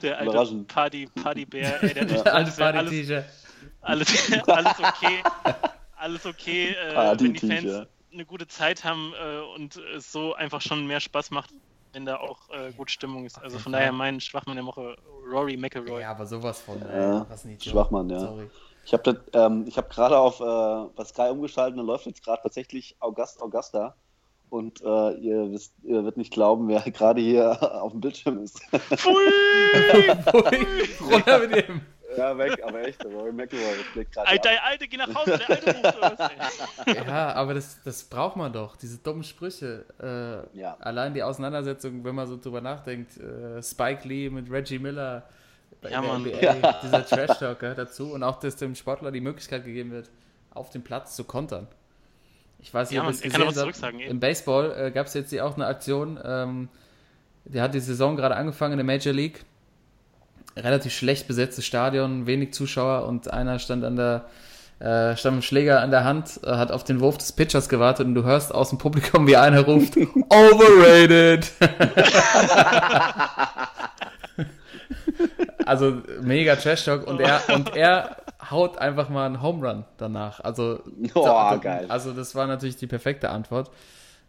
der 0.00 0.18
alte. 0.20 0.54
Party, 0.68 1.08
Partybär, 1.20 1.82
ey, 1.82 1.92
der 1.94 2.04
das 2.04 2.24
wär 2.24 2.34
alles, 2.34 2.56
Party-T-Shirt. 2.56 3.24
Alles, 3.82 4.32
alles 4.48 4.78
okay, 4.78 5.22
alles 5.96 6.26
okay, 6.26 6.70
äh, 6.70 7.20
wenn 7.20 7.34
die. 7.34 7.46
Fans 7.46 7.88
eine 8.12 8.24
gute 8.26 8.46
Zeit 8.46 8.84
haben 8.84 9.12
äh, 9.14 9.40
und 9.56 9.76
es 9.76 10.12
so 10.12 10.34
einfach 10.34 10.60
schon 10.60 10.86
mehr 10.86 11.00
Spaß 11.00 11.30
macht, 11.30 11.50
wenn 11.92 12.04
da 12.04 12.18
auch 12.18 12.50
äh, 12.50 12.72
gut 12.72 12.90
Stimmung 12.90 13.24
ist. 13.24 13.40
Also 13.40 13.58
von 13.58 13.72
daher 13.72 13.92
mein 13.92 14.20
Schwachmann 14.20 14.56
der 14.56 14.66
Woche, 14.66 14.96
Rory 15.30 15.56
McIlroy. 15.56 16.02
Ja, 16.02 16.10
aber 16.10 16.26
sowas 16.26 16.60
von. 16.60 16.80
Ja. 16.80 17.26
Schwachmann, 17.58 18.10
ja. 18.10 18.20
Sorry. 18.20 18.50
Ich 18.84 18.92
habe 18.92 19.22
ähm, 19.32 19.64
ich 19.66 19.78
hab 19.78 19.90
gerade 19.90 20.18
auf 20.18 20.40
äh, 20.40 21.04
Sky 21.04 21.30
umgeschaltet 21.30 21.78
und 21.78 21.86
da 21.86 21.92
läuft 21.92 22.06
jetzt 22.06 22.24
gerade 22.24 22.42
tatsächlich 22.42 22.96
August 23.00 23.40
Augusta. 23.40 23.94
Und 24.50 24.82
äh, 24.82 25.14
ihr, 25.14 25.50
wisst, 25.50 25.72
ihr 25.82 25.94
werdet 25.94 26.18
nicht 26.18 26.30
glauben, 26.30 26.68
wer 26.68 26.82
gerade 26.82 27.22
hier 27.22 27.62
auf 27.82 27.92
dem 27.92 28.02
Bildschirm 28.02 28.42
ist. 28.42 28.60
Pfui, 28.96 29.14
runter 31.10 31.38
mit 31.38 31.68
dem. 31.68 31.80
Ja, 32.16 32.36
weg, 32.38 32.62
aber 32.66 32.82
echt, 32.86 33.04
Rory 33.04 33.32
McIlroy 33.32 33.74
blickt 33.94 34.12
gerade 34.14 34.28
Alter, 34.28 34.50
ab. 34.50 34.54
der 34.56 34.64
Alte, 34.64 34.88
geh 34.88 34.96
nach 34.96 35.14
Hause, 35.14 35.38
der 35.38 35.50
Alte 35.50 35.74
ruft 35.76 35.98
oder 35.98 36.30
was. 36.86 36.96
Ja, 37.06 37.32
aber 37.34 37.54
das, 37.54 37.78
das 37.84 38.04
braucht 38.04 38.36
man 38.36 38.52
doch, 38.52 38.76
diese 38.76 38.98
dummen 38.98 39.24
Sprüche. 39.24 39.84
Äh, 40.54 40.58
Ja. 40.58 40.76
Allein 40.80 41.14
die 41.14 41.22
Auseinandersetzung, 41.22 42.04
wenn 42.04 42.14
man 42.14 42.26
so 42.26 42.36
drüber 42.36 42.60
nachdenkt, 42.60 43.16
äh, 43.18 43.62
Spike 43.62 44.06
Lee 44.06 44.30
mit 44.30 44.50
Reggie 44.50 44.78
Miller 44.78 45.24
bei 45.80 45.90
Ja, 45.90 46.00
der. 46.00 46.18
NBA, 46.18 46.80
dieser 46.82 47.04
Trash-Talk 47.06 47.58
gehört 47.58 47.78
dazu 47.78 48.12
und 48.12 48.22
auch, 48.22 48.38
dass 48.38 48.56
dem 48.56 48.74
Sportler 48.74 49.10
die 49.10 49.20
Möglichkeit 49.20 49.64
gegeben 49.64 49.90
wird, 49.90 50.10
auf 50.50 50.70
dem 50.70 50.82
Platz 50.82 51.16
zu 51.16 51.24
kontern. 51.24 51.66
Ich 52.60 52.72
weiß 52.72 52.90
nicht, 52.90 52.98
Ja, 52.98 53.04
ob 53.04 53.10
es 53.10 53.20
gesehen 53.20 53.42
was 53.46 53.82
habt. 53.82 54.00
Im 54.00 54.20
Baseball 54.20 54.72
äh, 54.78 54.90
gab 54.92 55.06
es 55.08 55.14
jetzt 55.14 55.30
hier 55.30 55.44
auch 55.44 55.56
eine 55.56 55.66
Aktion, 55.66 56.20
ähm, 56.24 56.68
der 57.44 57.62
hat 57.64 57.74
die 57.74 57.80
Saison 57.80 58.14
gerade 58.14 58.36
angefangen 58.36 58.78
in 58.78 58.78
der 58.78 58.84
Major 58.86 59.12
League. 59.12 59.44
Relativ 60.56 60.92
schlecht 60.92 61.28
besetztes 61.28 61.64
Stadion, 61.64 62.26
wenig 62.26 62.52
Zuschauer 62.52 63.06
und 63.06 63.32
einer 63.32 63.58
stand 63.58 63.84
an 63.84 63.96
der 63.96 64.24
äh, 64.80 65.16
stand 65.16 65.36
mit 65.36 65.44
Schläger 65.44 65.80
an 65.80 65.92
der 65.92 66.02
Hand, 66.04 66.40
äh, 66.44 66.50
hat 66.56 66.72
auf 66.72 66.82
den 66.82 66.98
Wurf 67.00 67.16
des 67.16 67.30
Pitchers 67.32 67.68
gewartet 67.68 68.04
und 68.06 68.14
du 68.16 68.24
hörst 68.24 68.52
aus 68.52 68.70
dem 68.70 68.78
Publikum, 68.78 69.28
wie 69.28 69.36
einer 69.36 69.60
ruft, 69.60 69.96
overrated. 70.28 71.48
also 75.66 75.98
mega 76.20 76.56
Trash 76.56 76.84
Talk 76.84 77.06
und 77.06 77.20
er 77.20 77.40
und 77.54 77.74
er 77.76 78.16
haut 78.50 78.78
einfach 78.78 79.08
mal 79.08 79.26
einen 79.26 79.40
Home 79.40 79.66
Run 79.66 79.84
danach. 79.98 80.40
Also 80.40 80.80
Oh, 81.14 81.24
da- 81.24 81.56
geil. 81.56 81.86
Also 81.88 82.12
das 82.12 82.34
war 82.34 82.46
natürlich 82.46 82.76
die 82.76 82.86
perfekte 82.88 83.30
Antwort. 83.30 83.70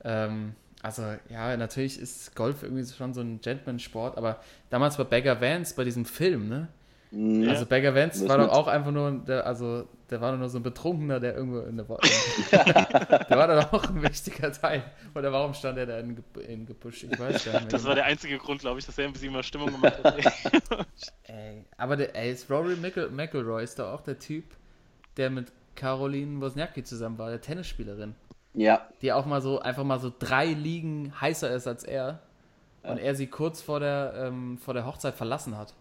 Ähm, 0.04 0.54
also 0.84 1.02
ja, 1.30 1.56
natürlich 1.56 1.98
ist 1.98 2.36
Golf 2.36 2.62
irgendwie 2.62 2.86
schon 2.86 3.14
so 3.14 3.22
ein 3.22 3.40
Gentleman-Sport, 3.40 4.18
aber 4.18 4.42
damals 4.70 4.98
bei 4.98 5.06
Beggar 5.06 5.40
Vance 5.40 5.74
bei 5.76 5.86
diesem 5.86 6.06
Film, 6.06 6.50
ne? 6.50 6.68
Mhm. 7.12 7.48
Also 7.48 7.66
Beggar 7.66 7.96
Vance 7.96 8.28
war 8.28 8.38
doch 8.38 8.50
auch 8.50 8.68
einfach 8.68 8.92
nur, 8.92 9.12
der, 9.12 9.48
also 9.48 9.88
der 10.10 10.20
war 10.20 10.34
doch 10.34 10.40
nur 10.40 10.50
so 10.50 10.60
ein 10.60 10.64
Betrunkener, 10.64 11.20
der 11.22 11.36
irgendwo 11.36 11.60
in 11.62 11.78
der 11.78 11.86
Der 12.52 13.38
war 13.38 13.48
dann 13.48 13.66
auch 13.66 13.84
ein 13.88 14.04
wichtiger 14.04 14.52
Teil. 14.52 14.84
Oder 15.16 15.32
warum 15.32 15.54
stand 15.54 15.78
er 15.78 15.86
da 15.86 16.00
in, 16.00 16.22
in 16.48 16.66
Gebüsch? 16.66 17.06
Ich 17.06 17.12
weiß 17.12 17.46
gar 17.46 17.54
nicht 17.54 17.62
mehr. 17.62 17.70
Das 17.70 17.86
war 17.86 17.96
der 17.96 18.06
einzige 18.06 18.38
Grund, 18.38 18.60
glaube 18.60 18.80
ich, 18.80 18.86
dass 18.86 18.98
er 18.98 19.06
ein 19.06 19.14
bisschen 19.14 19.32
mal 19.32 19.42
Stimmung 19.42 19.72
gemacht 19.72 20.04
hat. 20.04 20.18
ey. 20.18 20.86
Ey, 21.24 21.66
aber 21.78 21.96
der, 21.96 22.16
ey, 22.16 22.32
ist 22.32 22.52
Rory 22.52 22.76
McIl 22.76 23.10
McIlroy 23.10 23.64
ist 23.64 23.80
doch 23.80 23.94
auch 23.94 24.02
der 24.02 24.20
Typ, 24.20 24.44
der 25.18 25.30
mit 25.30 25.52
Caroline 25.76 26.42
Wozniacki 26.42 26.84
zusammen 26.84 27.18
war, 27.18 27.30
der 27.30 27.42
Tennisspielerin. 27.42 28.16
Ja, 28.54 28.88
Die 29.02 29.12
auch 29.12 29.26
mal 29.26 29.42
so, 29.42 29.60
einfach 29.60 29.84
mal 29.84 30.00
so 30.00 30.12
drei 30.18 30.46
Ligen 30.46 31.14
heißer 31.20 31.50
ist 31.52 31.68
als 31.68 31.84
er. 31.84 32.20
Und 32.84 32.98
er 32.98 33.16
sie 33.16 33.28
kurz 33.28 33.62
vor 33.62 33.80
der, 33.80 34.14
ähm, 34.18 34.58
vor 34.58 34.74
der 34.74 34.86
Hochzeit 34.86 35.16
verlassen 35.16 35.58
hat. 35.58 35.74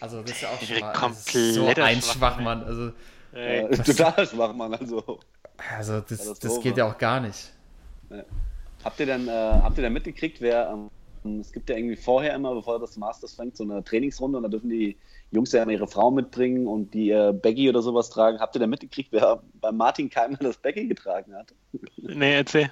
Also 0.00 0.20
das 0.22 0.32
ist 0.32 0.42
ja 0.42 0.48
auch 0.48 0.60
schon 0.60 0.80
mal, 0.80 0.92
das 0.92 1.34
ist 1.34 1.54
so 1.54 1.66
ein 1.66 2.02
Schwachmann, 2.02 2.02
Schwachmann. 2.02 2.64
Also, 2.64 2.92
äh, 3.32 3.68
total 3.84 4.26
schwach, 4.26 4.52
Mann. 4.52 4.74
Also, 4.74 5.20
also 5.76 6.00
das, 6.00 6.38
das 6.40 6.60
geht 6.60 6.76
ja 6.76 6.86
auch 6.86 6.98
gar 6.98 7.20
nicht. 7.20 7.52
habt 8.82 8.98
ihr 8.98 9.06
denn, 9.06 9.28
äh, 9.28 9.32
habt 9.32 9.78
ihr 9.78 9.82
denn 9.82 9.92
mitgekriegt, 9.92 10.40
wer, 10.40 10.70
ähm, 10.70 10.90
es 11.40 11.52
gibt 11.52 11.70
ja 11.70 11.76
irgendwie 11.76 11.96
vorher 11.96 12.34
immer, 12.34 12.54
bevor 12.54 12.78
das 12.78 12.96
Masters 12.96 13.34
fängt, 13.34 13.56
so 13.56 13.64
eine 13.64 13.82
Trainingsrunde 13.82 14.36
und 14.36 14.42
da 14.44 14.48
dürfen 14.48 14.68
die 14.70 14.98
Jungs 15.30 15.52
ja 15.52 15.62
immer 15.62 15.72
ihre 15.72 15.88
Frau 15.88 16.10
mitbringen 16.10 16.66
und 16.66 16.92
die 16.94 17.10
äh, 17.10 17.32
Baggy 17.32 17.68
oder 17.68 17.82
sowas 17.82 18.10
tragen. 18.10 18.38
Habt 18.40 18.54
ihr 18.56 18.60
denn 18.60 18.70
mitgekriegt, 18.70 19.10
wer 19.12 19.42
bei 19.60 19.72
Martin 19.72 20.10
Keimer 20.10 20.36
das 20.40 20.58
Baggy 20.58 20.86
getragen 20.86 21.34
hat? 21.34 21.54
nee, 21.96 22.34
erzähl. 22.34 22.70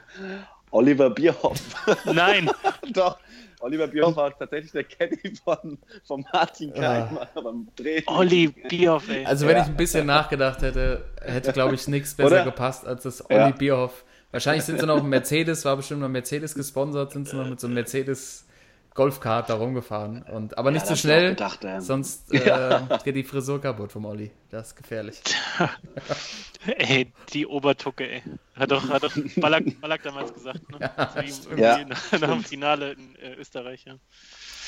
Oliver 0.71 1.11
Bierhoff. 1.11 1.61
Nein, 2.07 2.51
Doch, 2.93 3.19
Oliver 3.61 3.87
Bierhoff 3.89 4.17
war 4.17 4.37
tatsächlich 4.37 4.73
der 4.73 4.85
Caddy 4.85 5.35
von, 5.45 5.79
von 6.05 6.25
Martin 6.33 6.73
Keimer 6.73 7.29
beim 7.35 7.69
Drehen. 7.77 8.05
Olli 8.07 8.49
Bierhoff, 8.49 9.09
ey. 9.09 9.25
Also 9.27 9.47
wenn 9.47 9.57
Ja. 9.57 9.63
ich 9.63 9.69
ein 9.69 9.77
bisschen 9.77 10.07
nachgedacht 10.07 10.63
hätte, 10.63 11.05
hätte 11.23 11.53
glaube 11.53 11.75
ich 11.75 11.89
nichts 11.89 12.15
besser 12.15 12.29
Oder? 12.37 12.45
gepasst 12.45 12.87
als 12.87 13.03
das 13.03 13.25
Olli 13.31 13.37
Ja. 13.39 13.51
Bierhoff. 13.51 14.05
Wahrscheinlich 14.33 14.65
sind 14.65 14.81
sie 14.81 14.87
noch 14.87 14.97
ein 14.97 15.09
Mercedes, 15.09 15.65
war 15.65 15.77
bestimmt 15.77 16.01
noch 16.01 16.09
Mercedes 16.09 16.55
gesponsert, 16.55 17.13
sind 17.13 17.29
sie 17.29 17.37
noch 17.37 17.47
mit 17.49 17.61
so 17.61 17.67
einem 17.67 17.75
Mercedes 17.75 18.47
Golfkart 18.95 19.49
da 19.49 19.55
rumgefahren. 19.55 20.23
Und, 20.23 20.59
aber 20.59 20.71
nicht 20.71 20.85
da 20.85 20.89
so 20.91 20.97
schnell, 20.97 21.31
gedacht, 21.31 21.61
ähm. 21.65 21.81
sonst 21.81 22.33
äh, 22.35 22.81
geht 23.05 23.17
die 23.17 23.25
Frisur 23.25 23.61
kaputt 23.61 23.93
vom 23.93 24.05
Olli. 24.05 24.31
Das 24.51 24.69
ist 24.69 24.77
gefährlich. 24.77 25.21
Ey, 26.67 27.13
die 27.33 27.47
Obertucke, 27.47 28.09
ey. 28.09 28.23
Hat 28.55 28.71
doch, 28.71 28.89
hat 28.89 29.03
doch 29.03 29.13
Ballack, 29.37 29.81
Ballack 29.81 30.03
damals 30.03 30.33
gesagt, 30.33 30.61
ne? 30.71 30.91
so 31.15 31.21
wie 31.21 31.33
stimmt. 31.33 31.59
Ja, 31.59 31.79
irgendwie 31.79 31.91
nach, 31.91 32.21
nach 32.21 32.31
dem 32.31 32.45
Finale 32.45 32.93
in 32.93 33.17
äh, 33.17 33.35
Österreich, 33.35 33.85
ja. 33.85 33.97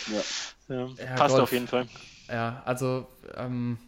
Ja. 0.06 0.74
Ja, 0.74 0.88
Ja, 0.98 1.14
passt 1.14 1.34
Golf. 1.34 1.44
auf 1.44 1.52
jeden 1.52 1.68
Fall. 1.68 1.86
Ja, 2.28 2.62
also 2.64 3.06
ähm, 3.36 3.78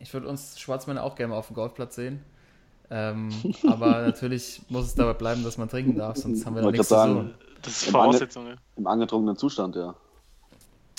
ich 0.00 0.12
würde 0.12 0.28
uns 0.28 0.60
Schwarzmänner 0.60 1.02
auch 1.02 1.16
gerne 1.16 1.32
mal 1.32 1.38
auf 1.38 1.46
dem 1.46 1.54
Golfplatz 1.54 1.94
sehen. 1.94 2.24
Ähm, 2.90 3.30
aber 3.66 4.00
natürlich 4.02 4.62
muss 4.68 4.86
es 4.86 4.94
dabei 4.94 5.12
bleiben, 5.14 5.44
dass 5.44 5.58
man 5.58 5.68
trinken 5.68 5.96
darf, 5.96 6.16
sonst 6.16 6.44
haben 6.46 6.54
wir 6.56 6.62
da 6.62 6.70
nichts 6.70 6.88
zu 6.88 6.94
tun. 6.94 7.02
sagen. 7.04 7.34
Das 7.62 7.72
ist 7.72 7.86
Im 7.88 7.92
Voraussetzung, 7.92 8.46
ja. 8.46 8.54
Im 8.76 8.86
angetrunkenen 8.86 9.36
Zustand, 9.36 9.76
ja. 9.76 9.94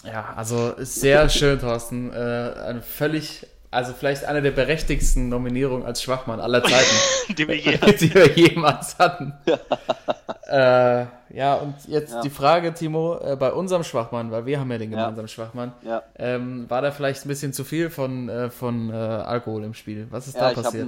Ja, 0.05 0.33
also 0.35 0.73
sehr 0.77 1.27
schön, 1.29 1.59
Thorsten. 1.59 2.11
Äh, 2.13 2.15
eine 2.15 2.81
völlig, 2.81 3.45
also 3.71 3.93
vielleicht 3.93 4.23
eine 4.25 4.41
der 4.41 4.51
berechtigsten 4.51 5.27
Nominierungen 5.29 5.85
als 5.85 6.01
Schwachmann 6.01 6.39
aller 6.39 6.63
Zeiten, 6.63 6.95
Die 7.37 7.47
wir 7.47 7.57
je 7.57 7.77
die 7.99 8.13
wir 8.13 8.27
jemals 8.37 8.97
hatten. 8.99 9.33
äh, 10.47 11.05
ja, 11.31 11.55
und 11.55 11.75
jetzt 11.87 12.13
Ja. 12.13 12.21
die 12.21 12.29
Frage, 12.29 12.73
Timo, 12.73 13.17
äh, 13.19 13.35
bei 13.35 13.51
unserem 13.51 13.83
Schwachmann, 13.83 14.31
weil 14.31 14.45
wir 14.45 14.59
haben 14.59 14.71
ja 14.71 14.77
den 14.77 14.91
Ja. 14.91 14.97
gemeinsamen 14.99 15.27
Schwachmann, 15.27 15.73
Ja. 15.83 16.01
ähm, 16.17 16.69
war 16.69 16.81
da 16.81 16.91
vielleicht 16.91 17.25
ein 17.25 17.29
bisschen 17.29 17.53
zu 17.53 17.63
viel 17.63 17.89
von, 17.89 18.29
äh, 18.29 18.49
von 18.49 18.89
äh, 18.89 18.93
Alkohol 18.93 19.63
im 19.63 19.73
Spiel? 19.73 20.07
Was 20.11 20.27
ist 20.27 20.35
Ja, 20.35 20.53
da 20.53 20.61
passiert? 20.61 20.87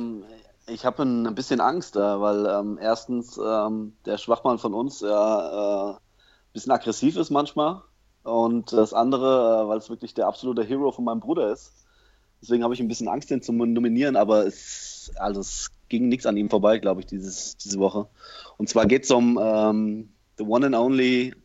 Ich 0.67 0.85
hab 0.85 0.99
ein, 0.99 1.33
bisschen 1.35 1.61
Angst 1.61 1.95
weil 1.95 2.45
ähm, 2.45 2.79
erstens 2.81 3.37
ähm, 3.37 3.93
der 4.05 4.17
Schwachmann 4.17 4.59
von 4.59 4.73
uns 4.73 5.01
ja 5.01 5.89
äh, 5.89 5.93
ein 5.93 6.53
bisschen 6.53 6.71
aggressiv 6.71 7.15
ist 7.17 7.29
manchmal 7.29 7.81
und 8.23 8.71
das 8.73 8.93
andere, 8.93 9.63
äh, 9.63 9.67
weil 9.67 9.77
es 9.77 9.89
wirklich 9.89 10.13
der 10.13 10.27
absolute 10.27 10.63
Hero 10.63 10.91
von 10.91 11.05
meinem 11.05 11.19
Bruder 11.19 11.51
ist. 11.51 11.73
Deswegen 12.41 12.63
habe 12.63 12.73
ich 12.73 12.79
ein 12.79 12.87
bisschen 12.87 13.07
Angst, 13.07 13.29
den 13.29 13.41
zu 13.41 13.53
nominieren, 13.53 14.15
aber 14.15 14.45
es, 14.45 15.11
also 15.17 15.41
es 15.41 15.69
ging 15.89 16.09
nichts 16.09 16.25
an 16.25 16.37
ihm 16.37 16.49
vorbei, 16.49 16.79
glaube 16.79 17.01
ich, 17.01 17.07
dieses, 17.07 17.57
diese 17.57 17.79
Woche. 17.79 18.07
Und 18.57 18.67
zwar 18.67 18.85
geht 18.87 19.03
es 19.03 19.11
um 19.11 19.39
ähm, 19.41 20.09
the 20.37 20.43
one 20.43 20.65
and 20.65 20.75
only 20.75 21.35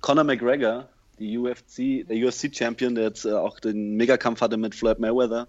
Conor 0.00 0.24
McGregor, 0.24 0.88
die 1.18 1.36
UFC, 1.36 2.06
der 2.08 2.16
UFC-Champion, 2.16 2.94
der 2.94 3.04
jetzt 3.04 3.24
äh, 3.24 3.32
auch 3.32 3.60
den 3.60 3.96
Megakampf 3.96 4.40
hatte 4.40 4.56
mit 4.56 4.74
Floyd 4.74 5.00
Mayweather 5.00 5.48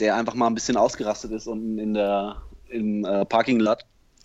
der 0.00 0.16
einfach 0.16 0.34
mal 0.34 0.46
ein 0.46 0.54
bisschen 0.54 0.76
ausgerastet 0.76 1.32
ist 1.32 1.46
und 1.46 1.78
in 1.78 1.94
der 1.94 2.42
im 2.68 3.04
äh, 3.04 3.24
Parking 3.24 3.60
Lot 3.60 3.84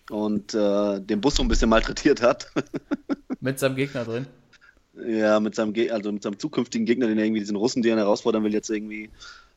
und 0.09 0.53
äh, 0.53 0.99
den 0.99 1.21
Bus 1.21 1.35
so 1.35 1.43
ein 1.43 1.47
bisschen 1.47 1.69
malträtiert 1.69 2.21
hat. 2.21 2.51
Mit 3.39 3.59
seinem 3.59 3.75
Gegner 3.75 4.03
drin? 4.03 4.27
ja, 4.95 5.39
mit 5.39 5.55
seinem 5.55 5.73
Ge 5.73 5.89
also 5.89 6.11
mit 6.11 6.23
seinem 6.23 6.39
zukünftigen 6.39 6.85
Gegner, 6.85 7.07
den 7.07 7.17
er 7.17 7.25
irgendwie 7.25 7.41
diesen 7.41 7.55
Russen, 7.55 7.81
den 7.81 7.97
er 7.97 8.05
herausfordern 8.05 8.43
will, 8.43 8.53
jetzt 8.53 8.69
irgendwie. 8.69 9.09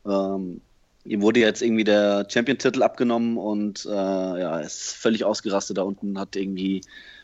Ähm, 0.05 0.61
ihm 1.05 1.21
wurde 1.21 1.39
jetzt 1.39 1.61
irgendwie 1.61 1.83
der 1.83 2.27
Champion-Titel 2.29 2.83
abgenommen 2.83 3.37
und 3.37 3.85
äh, 3.85 3.89
ja, 3.89 4.59
er 4.59 4.61
ist 4.61 4.93
völlig 4.93 5.23
ausgerastet 5.23 5.77
da 5.77 5.83
unten, 5.83 6.19
hat 6.19 6.35
irgendwie 6.35 6.81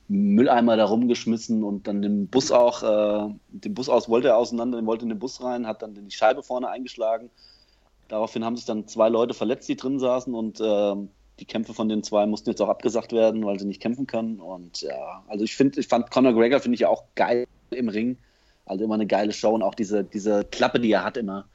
Mülleimer 0.08 0.78
da 0.78 0.86
rumgeschmissen 0.86 1.64
und 1.64 1.88
dann 1.88 2.02
den 2.02 2.28
Bus 2.28 2.52
auch, 2.52 2.84
äh, 2.84 3.34
den 3.50 3.74
Bus 3.74 3.90
aus 3.90 4.08
wollte 4.08 4.30
er 4.30 4.38
auseinander, 4.38 4.86
wollte 4.86 5.04
in 5.04 5.10
den 5.10 5.20
Bus 5.20 5.44
rein, 5.44 5.68
hat 5.68 5.82
dann 5.82 5.96
die 5.96 6.16
Scheibe 6.16 6.44
vorne 6.44 6.70
eingeschlagen. 6.70 7.30
Daraufhin 8.14 8.46
haben 8.46 8.56
sich 8.56 8.66
dann 8.66 8.88
zwei 8.88 9.10
Leute 9.10 9.34
verletzt, 9.34 9.68
die 9.68 9.76
drin 9.76 9.98
saßen 9.98 10.36
und 10.36 10.62
ähm, 10.64 11.10
die 11.40 11.46
Kämpfe 11.46 11.74
von 11.74 11.90
den 11.90 12.04
zwei 12.04 12.28
mussten 12.28 12.52
jetzt 12.52 12.62
auch 12.62 12.70
abgesagt 12.70 13.12
werden, 13.12 13.44
weil 13.44 13.60
sie 13.60 13.66
nicht 13.66 13.82
kämpfen 13.82 14.06
können. 14.06 14.40
Und 14.40 14.84
ja, 14.84 15.24
also 15.28 15.44
ich 15.44 15.56
finde, 15.56 15.80
ich 15.80 15.88
fand 15.88 16.12
Conor 16.12 16.34
Gregor 16.34 16.60
finde 16.60 16.76
ich 16.76 16.86
auch 16.86 17.06
geil 17.16 17.48
im 17.72 17.90
Ring. 17.90 18.20
Also 18.68 18.84
immer 18.84 18.94
eine 18.94 19.08
geile 19.08 19.32
Show 19.34 19.50
und 19.56 19.64
auch 19.64 19.74
diese, 19.74 20.04
diese 20.04 20.46
Klappe, 20.46 20.80
die 20.80 20.92
er 20.92 21.04
hat 21.04 21.18
immer. 21.18 21.46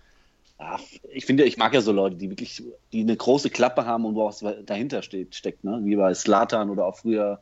Ja, 0.59 0.81
ich 1.13 1.27
finde, 1.27 1.45
ich 1.45 1.59
mag 1.59 1.75
ja 1.75 1.81
so 1.81 1.93
Leute, 1.93 2.17
die 2.17 2.29
wirklich, 2.29 2.61
die 2.93 3.03
eine 3.03 3.17
große 3.17 3.51
Klappe 3.51 3.87
haben 3.87 4.05
und 4.05 4.17
wo 4.17 4.23
auch 4.23 4.43
was 4.43 4.57
dahinter 4.67 5.03
steht, 5.03 5.37
steckt, 5.37 5.63
ne? 5.63 5.79
Wie 5.85 5.95
bei 5.95 6.13
Slatan 6.13 6.71
oder 6.71 6.87
auch 6.87 6.97
früher, 6.97 7.41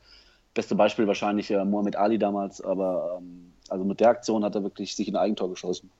beste 0.52 0.74
Beispiel 0.74 1.06
wahrscheinlich 1.06 1.50
äh, 1.50 1.64
Muhammad 1.64 1.96
Ali 1.96 2.18
damals, 2.18 2.60
aber 2.60 3.16
ähm, 3.18 3.54
also 3.70 3.82
mit 3.82 3.98
der 3.98 4.10
Aktion 4.10 4.44
hat 4.44 4.56
er 4.56 4.62
wirklich 4.62 4.94
sich 4.94 5.08
ein 5.08 5.16
Eigentor 5.16 5.48
geschossen. 5.48 5.90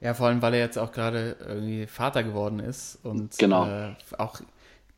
Ja, 0.00 0.14
vor 0.14 0.28
allem, 0.28 0.42
weil 0.42 0.54
er 0.54 0.60
jetzt 0.60 0.78
auch 0.78 0.92
gerade 0.92 1.36
irgendwie 1.46 1.86
Vater 1.86 2.22
geworden 2.22 2.60
ist 2.60 2.98
und 3.02 3.36
Genau. 3.38 3.66
äh, 3.66 3.94
auch 4.16 4.40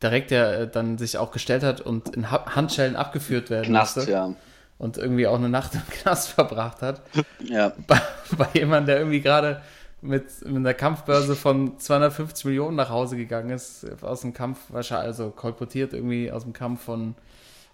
direkt 0.02 0.30
ja 0.30 0.50
äh, 0.52 0.68
dann 0.70 0.98
sich 0.98 1.16
auch 1.18 1.30
gestellt 1.30 1.62
hat 1.62 1.80
und 1.80 2.14
in 2.16 2.30
ha 2.30 2.54
Handschellen 2.54 2.96
abgeführt 2.96 3.48
werden 3.50 3.66
Knast, 3.66 3.96
musste 3.96 4.12
ja. 4.12 4.34
und 4.78 4.98
irgendwie 4.98 5.26
auch 5.26 5.36
eine 5.36 5.48
Nacht 5.48 5.74
im 5.74 5.82
Knast 5.90 6.28
verbracht 6.28 6.82
hat. 6.82 7.00
Ja, 7.42 7.72
bei, 7.86 8.00
bei 8.36 8.46
jemandem, 8.54 8.86
der 8.86 8.98
irgendwie 8.98 9.20
gerade 9.20 9.62
mit, 10.02 10.24
mit 10.46 10.56
einer 10.56 10.74
Kampfbörse 10.74 11.34
von 11.36 11.78
250 11.78 12.44
Millionen 12.46 12.76
nach 12.76 12.88
Hause 12.90 13.16
gegangen 13.16 13.50
ist, 13.50 13.86
aus 14.02 14.22
dem 14.22 14.32
Kampf, 14.34 14.58
wahrscheinlich, 14.68 15.06
also 15.08 15.30
kolportiert 15.30 15.92
irgendwie 15.92 16.30
aus 16.32 16.42
dem 16.44 16.52
Kampf 16.54 16.82
von 16.84 17.14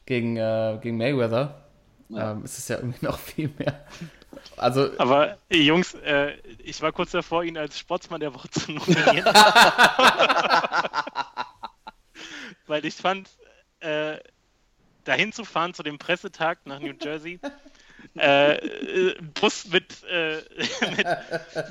gegen, 0.07 0.37
äh, 0.37 0.79
gegen 0.83 0.97
Mayweather, 0.97 1.55
Ja. 2.09 2.33
ähm, 2.33 2.45
ist 2.45 2.59
es 2.59 2.69
ja 2.69 2.77
irgendwie 2.79 3.05
noch 3.05 3.19
viel 3.19 3.51
mehr. 3.59 3.75
Also, 4.57 4.91
Aber 4.99 5.39
Jungs, 5.51 5.95
äh, 5.95 6.37
ich 6.59 6.81
war 6.83 6.93
kurz 6.93 7.11
davor, 7.11 7.45
ihn 7.45 7.59
als 7.59 7.79
Sportsmann 7.79 8.21
der 8.21 8.35
Woche 8.35 8.51
zu 8.51 8.73
nominieren. 8.73 9.25
Weil 12.67 12.85
ich 12.85 12.95
fand, 12.95 13.29
äh, 13.81 14.19
dahin 15.05 15.33
zu 15.33 15.45
fahren 15.45 15.75
zu 15.75 15.83
dem 15.83 15.99
Pressetag 15.99 16.59
nach 16.65 16.81
New 16.81 16.95
Jersey, 17.01 17.39
äh, 18.17 18.55
äh, 18.55 19.15
Bus 19.41 19.67
mit, 19.67 20.03
äh, 20.05 20.37
mit, 20.97 21.07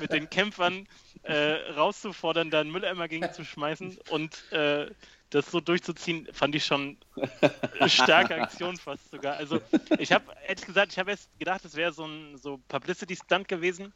mit 0.00 0.12
den 0.12 0.30
Kämpfern 0.30 0.86
äh, 1.22 1.72
rauszufordern, 1.76 2.50
da 2.50 2.60
einen 2.60 2.70
Mülleimer 2.70 3.08
gegen 3.08 3.32
zu 3.32 3.44
schmeißen 3.44 3.98
und 4.10 4.52
äh, 4.52 4.86
das 5.30 5.50
so 5.50 5.60
durchzuziehen, 5.60 6.28
fand 6.32 6.54
ich 6.54 6.64
schon 6.64 6.98
eine 7.72 7.90
starke 7.90 8.34
Aktion 8.34 8.78
fast 8.78 9.10
sogar. 9.10 9.36
Also 9.36 9.60
ich 9.96 10.12
habe 10.12 10.32
ehrlich 10.46 10.64
gesagt, 10.66 10.92
ich 10.92 10.98
habe 10.98 11.10
erst 11.12 11.30
gedacht, 11.38 11.64
es 11.64 11.74
wäre 11.76 11.92
so 11.92 12.06
ein 12.06 12.36
so 12.38 12.58
Publicity-Stunt 12.68 13.48
gewesen. 13.48 13.94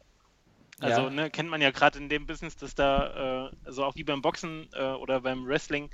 Also 0.79 1.09
Ja. 1.09 1.09
ne, 1.09 1.29
kennt 1.31 1.49
man 1.49 1.61
ja 1.61 1.71
gerade 1.71 1.99
in 1.99 2.09
dem 2.09 2.25
Business, 2.25 2.55
dass 2.55 2.75
da 2.75 3.47
äh, 3.47 3.51
also 3.63 3.85
auch 3.85 3.95
wie 3.95 4.03
beim 4.03 4.21
Boxen 4.21 4.69
äh, 4.73 4.83
oder 4.83 5.21
beim 5.21 5.45
Wrestling 5.45 5.89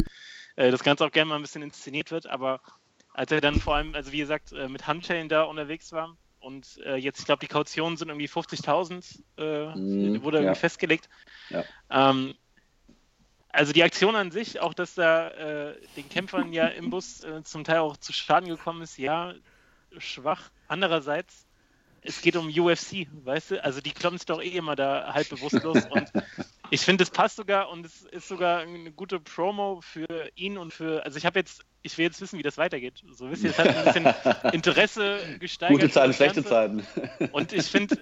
äh, 0.56 0.72
das 0.72 0.84
Ganze 0.84 1.06
auch 1.06 1.12
gerne 1.12 1.30
mal 1.30 1.36
ein 1.36 1.42
bisschen 1.42 1.62
inszeniert 1.64 2.12
wird. 2.12 2.28
Aber 2.28 2.62
als 3.14 3.32
er 3.32 3.42
dann 3.42 3.60
vor 3.60 3.76
allem, 3.76 3.96
also 3.96 4.12
wie 4.12 4.20
gesagt, 4.20 4.52
äh, 4.54 4.70
mit 4.70 4.88
Handschellen 4.88 5.30
da 5.30 5.44
unterwegs 5.44 5.92
war 5.92 6.18
und 6.40 6.78
äh, 6.86 6.96
jetzt, 6.96 7.20
ich 7.20 7.26
glaube, 7.26 7.40
die 7.40 7.48
Kautionen 7.48 7.98
sind 7.98 8.10
irgendwie 8.10 8.28
50.000, 8.28 9.24
äh, 9.38 9.76
Mhm, 9.76 10.22
wurde 10.24 10.40
irgendwie 10.40 10.56
ja. 10.56 10.56
festgelegt. 10.56 11.10
Ja. 11.50 11.66
Ähm, 11.90 12.36
also 13.50 13.74
die 13.74 13.84
Aktion 13.84 14.16
an 14.16 14.32
sich, 14.32 14.60
auch 14.60 14.74
dass 14.74 14.96
da 14.96 15.30
äh, 15.30 15.76
den 15.96 16.10
Kämpfern 16.10 16.54
ja 16.54 16.68
im 16.68 16.90
Bus 16.90 17.24
äh, 17.24 17.44
zum 17.44 17.64
Teil 17.64 17.80
auch 17.80 17.98
zu 17.98 18.14
Schaden 18.14 18.50
gekommen 18.50 18.82
ist, 18.82 18.98
ja, 18.98 19.34
schwach. 19.98 20.50
Andererseits, 20.68 21.46
es 22.02 22.22
geht 22.22 22.36
um 22.36 22.48
UFC, 22.48 23.08
weißt 23.24 23.52
du? 23.52 23.64
Also 23.64 23.82
die 23.82 23.92
kloppen 23.92 24.18
sich 24.18 24.26
doch 24.26 24.42
eh 24.42 24.50
immer 24.50 24.76
da 24.76 25.14
halb 25.14 25.30
bewusstlos 25.30 25.86
und 25.90 26.12
ich 26.70 26.82
finde, 26.82 27.04
es 27.04 27.10
passt 27.10 27.38
sogar 27.38 27.70
und 27.70 27.86
es 27.86 28.04
ist 28.04 28.28
sogar 28.28 28.60
eine 28.60 28.92
gute 28.92 29.20
Promo 29.20 29.80
für 29.82 30.30
ihn 30.36 30.58
und 30.58 30.74
für, 30.74 31.06
also 31.06 31.18
ich 31.18 31.26
habe 31.26 31.40
jetzt, 31.40 31.64
ich 31.82 31.98
will 31.98 32.06
jetzt 32.06 32.20
wissen, 32.20 32.38
wie 32.38 32.44
das 32.44 32.58
weitergeht. 32.58 33.02
So 33.12 33.30
wisst 33.32 33.44
ihr, 33.44 33.52
es 33.52 33.58
hat 33.58 33.68
ein 33.68 33.86
bisschen 33.86 34.52
Interesse 34.54 35.20
gesteigert. 35.40 35.80
gute 35.80 35.92
Zeiten, 35.92 36.14
schlechte. 36.14 36.44
Zeiten. 36.44 36.86
Und 37.32 37.54
ich 37.54 37.66
finde, 37.66 37.98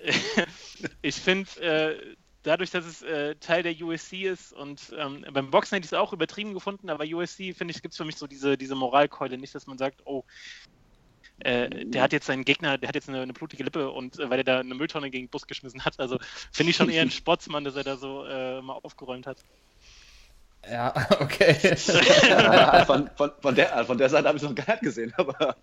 ich 1.01 1.15
finde, 1.15 1.61
äh, 1.61 2.15
dadurch, 2.45 2.71
dass 2.71 2.85
es 2.85 3.01
äh, 3.01 3.35
Teil 3.37 3.63
der 3.63 3.75
USC 3.81 4.23
ist 4.23 4.53
und 4.53 4.93
ähm, 4.97 5.25
beim 5.33 5.51
Boxen 5.51 5.75
hätte 5.75 5.85
ich 5.85 5.91
es 5.91 5.97
auch 5.97 6.13
übertrieben 6.13 6.53
gefunden, 6.53 6.89
aber 6.89 7.03
USC, 7.05 7.53
finde 7.53 7.73
ich, 7.73 7.81
gibt 7.81 7.93
es 7.93 7.97
für 7.97 8.05
mich 8.05 8.17
so 8.17 8.27
diese, 8.27 8.57
diese 8.57 8.75
Moralkeule. 8.75 9.37
Nicht, 9.37 9.55
dass 9.55 9.67
man 9.67 9.77
sagt, 9.77 10.01
oh, 10.05 10.23
äh, 11.39 11.85
der 11.85 12.01
hat 12.03 12.13
jetzt 12.13 12.27
seinen 12.27 12.45
Gegner, 12.45 12.77
der 12.77 12.87
hat 12.89 12.95
jetzt 12.95 13.09
eine, 13.09 13.21
eine 13.21 13.33
blutige 13.33 13.63
Lippe 13.63 13.91
und 13.91 14.19
äh, 14.19 14.29
weil 14.29 14.39
er 14.39 14.43
da 14.45 14.59
eine 14.59 14.75
Mülltonne 14.75 15.09
gegen 15.11 15.25
den 15.27 15.29
Bus 15.31 15.47
geschmissen 15.47 15.83
hat. 15.85 15.99
Also 15.99 16.17
finde 16.51 16.71
ich 16.71 16.77
schon 16.77 16.89
eher 16.89 17.01
ein 17.01 17.11
Sportsmann, 17.11 17.63
dass 17.65 17.75
er 17.75 17.83
da 17.83 17.97
so 17.97 18.25
äh, 18.25 18.61
mal 18.61 18.73
aufgeräumt 18.83 19.27
hat. 19.27 19.43
ja, 20.69 20.93
okay. 21.19 21.57
Ja, 22.29 22.85
von, 22.85 23.09
von, 23.15 23.31
von, 23.41 23.55
der, 23.55 23.85
von 23.85 23.97
der 23.97 24.09
Seite 24.09 24.27
habe 24.27 24.37
ich 24.37 24.43
es 24.43 24.49
noch 24.49 24.55
gar 24.55 24.73
nicht 24.73 24.83
gesehen, 24.83 25.13
aber 25.17 25.57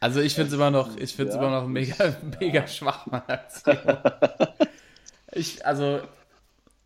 Also 0.00 0.20
ich 0.20 0.34
finde 0.34 0.48
es 0.48 0.54
immer 0.54 0.70
noch, 0.70 0.96
ich 0.96 1.14
finde 1.14 1.30
es 1.30 1.36
Ja. 1.36 1.42
immer 1.42 1.50
noch 1.50 1.66
mega, 1.66 2.16
mega 2.40 2.66
schwach, 2.66 3.06
Mann. 3.06 3.22
Ich, 5.32 5.64
also, 5.66 6.00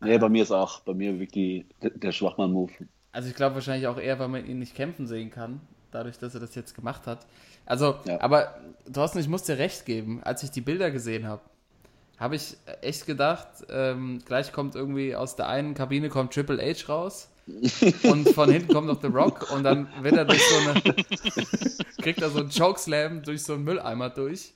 nee, 0.01 0.17
bei 0.17 0.29
mir 0.29 0.43
ist 0.43 0.51
auch, 0.51 0.81
bei 0.81 0.93
mir 0.93 1.19
wirklich 1.19 1.65
der, 1.81 1.91
der 1.91 2.11
Schwachmann-Move. 2.11 2.71
also 3.11 3.29
ich 3.29 3.35
glaube 3.35 3.55
wahrscheinlich 3.55 3.87
auch 3.87 3.97
eher, 3.97 4.19
weil 4.19 4.27
man 4.27 4.45
ihn 4.45 4.59
nicht 4.59 4.75
kämpfen 4.75 5.07
sehen 5.07 5.31
kann, 5.31 5.61
dadurch, 5.91 6.17
dass 6.19 6.33
er 6.33 6.41
das 6.41 6.53
jetzt 6.55 6.75
gemacht 6.75 7.07
hat. 7.07 7.25
Also, 7.65 7.95
Ja. 8.05 8.21
aber 8.21 8.55
Thorsten, 8.93 9.19
ich 9.19 9.27
muss 9.27 9.43
dir 9.43 9.57
recht 9.57 9.85
geben, 9.85 10.21
als 10.23 10.43
ich 10.43 10.51
die 10.51 10.61
Bilder 10.61 10.91
gesehen 10.91 11.25
habe, 11.27 11.41
habe 12.19 12.35
ich 12.35 12.55
echt 12.81 13.05
gedacht, 13.07 13.47
ähm, 13.69 14.21
gleich 14.25 14.51
kommt 14.53 14.75
irgendwie 14.75 15.15
aus 15.15 15.35
der 15.35 15.49
einen 15.49 15.73
Kabine 15.73 16.09
kommt 16.09 16.33
Triple 16.33 16.61
H 16.61 16.87
raus 16.87 17.29
und 18.03 18.29
von 18.29 18.49
hinten 18.49 18.71
kommt 18.73 18.87
noch 18.87 19.01
The 19.01 19.07
Rock 19.07 19.51
und 19.51 19.63
dann 19.63 19.87
wird 20.01 20.15
er 20.15 20.25
durch 20.25 20.41
so 20.41 20.69
eine, 20.69 20.81
kriegt 22.01 22.21
er 22.21 22.29
so 22.29 22.39
einen 22.39 22.49
Chokeslam 22.49 23.21
durch 23.23 23.43
so 23.43 23.53
einen 23.53 23.63
Mülleimer 23.65 24.09
durch. 24.09 24.53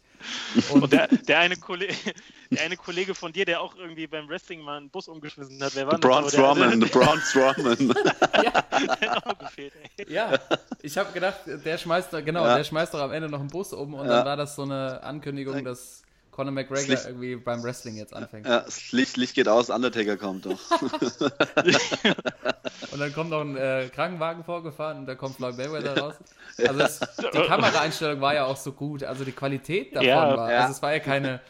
Und 0.72 0.92
der, 0.92 1.08
der, 1.28 1.40
eine 1.40 1.56
Kollege, 1.58 1.94
der 2.52 2.64
eine 2.64 2.78
Kollege 2.78 3.16
von 3.16 3.32
dir, 3.32 3.46
der 3.46 3.62
auch 3.62 3.76
irgendwie 3.76 4.08
beim 4.08 4.28
Wrestling 4.30 4.62
mal 4.62 4.78
einen 4.78 4.90
Bus 4.90 5.08
umgeschmissen 5.08 5.62
hat, 5.64 5.76
wer 5.76 5.88
war 5.88 5.98
Braun 6.00 6.24
das? 6.24 6.34
Strowman, 6.34 6.80
der, 6.80 6.88
Braun 6.88 7.22
Strowman. 7.22 7.78
der 8.34 9.12
hat 9.12 9.26
auch 9.26 9.38
gefehlt, 9.38 9.74
ey. 9.98 10.12
Ja, 10.12 10.38
ich 10.82 10.98
habe 10.98 11.12
gedacht, 11.12 11.40
der 11.46 11.78
schmeißt, 11.78 12.12
genau, 12.26 12.46
Ja. 12.46 12.58
der 12.58 12.64
schmeißt 12.64 12.94
doch 12.94 13.00
am 13.02 13.12
Ende 13.12 13.30
noch 13.30 13.40
einen 13.40 13.50
Bus 13.50 13.74
um 13.74 13.94
und 13.94 14.06
Ja. 14.08 14.18
dann 14.18 14.26
war 14.26 14.38
das 14.38 14.56
so 14.56 14.64
eine 14.64 15.02
Ankündigung, 15.04 15.64
dass 15.64 16.04
Conor 16.40 16.54
McGregor 16.54 16.88
Licht- 16.88 17.06
irgendwie 17.06 17.36
beim 17.36 17.62
Wrestling 17.64 17.98
jetzt 17.98 18.14
anfängt. 18.14 18.48
Ja, 18.48 18.62
das 18.62 18.94
Licht, 18.94 19.18
Licht 19.18 19.36
geht 19.36 19.50
aus, 19.50 19.70
Undertaker 19.70 20.16
kommt 20.16 20.46
doch. 20.46 20.58
Und 22.92 23.00
dann 23.00 23.14
kommt 23.14 23.30
noch 23.32 23.42
ein 23.42 23.58
äh, 23.58 23.90
Krankenwagen 23.94 24.44
vorgefahren 24.46 25.00
und 25.00 25.06
da 25.06 25.16
kommt 25.16 25.36
Floyd 25.36 25.58
Mayweather 25.58 25.98
raus. 26.00 26.16
Also 26.58 26.80
es, 26.80 27.00
die 27.34 27.42
Kameraeinstellung 27.48 28.22
war 28.22 28.34
ja 28.36 28.46
auch 28.46 28.56
so 28.58 28.72
gut, 28.72 29.04
also 29.04 29.26
die 29.26 29.32
Qualität 29.34 29.94
davon 29.96 30.08
Ja, 30.08 30.38
war, 30.38 30.52
ja. 30.52 30.60
also 30.62 30.72
es 30.74 30.82
war 30.82 30.94
ja 30.94 31.00
keine, 31.00 31.42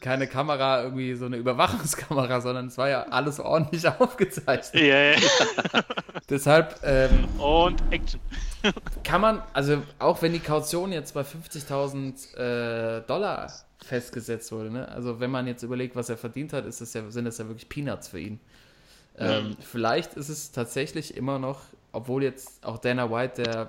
keine 0.00 0.26
Kamera, 0.26 0.82
irgendwie 0.82 1.14
so 1.14 1.26
eine 1.26 1.36
Überwachungskamera, 1.36 2.40
sondern 2.40 2.66
es 2.66 2.78
war 2.78 2.88
ja 2.88 3.02
alles 3.04 3.40
ordentlich 3.40 3.86
aufgezeichnet. 4.00 4.82
Ja, 4.82 5.12
ja. 5.12 5.16
Deshalb 6.28 6.80
ähm, 6.82 7.28
Und 7.38 7.82
Action. 7.90 8.20
kann 9.02 9.20
man, 9.20 9.42
also 9.52 9.82
auch 9.98 10.22
wenn 10.22 10.32
die 10.32 10.40
Kaution 10.40 10.92
jetzt 10.92 11.12
bei 11.14 11.22
50.000 11.22 12.36
äh, 12.36 13.02
Dollar 13.06 13.52
festgesetzt 13.84 14.50
wurde, 14.52 14.70
ne? 14.70 14.88
also 14.88 15.20
wenn 15.20 15.30
man 15.30 15.46
jetzt 15.46 15.62
überlegt, 15.62 15.94
was 15.96 16.08
er 16.08 16.16
verdient 16.16 16.52
hat, 16.54 16.64
ist 16.64 16.80
das 16.80 16.94
ja, 16.94 17.10
sind 17.10 17.26
das 17.26 17.38
ja 17.38 17.46
wirklich 17.46 17.68
Peanuts 17.68 18.08
für 18.08 18.20
ihn. 18.20 18.40
Ähm, 19.16 19.56
vielleicht 19.60 20.14
ist 20.14 20.28
es 20.28 20.50
tatsächlich 20.50 21.16
immer 21.16 21.38
noch, 21.38 21.60
obwohl 21.92 22.24
jetzt 22.24 22.64
auch 22.64 22.78
Dana 22.78 23.10
White, 23.10 23.42
der 23.42 23.68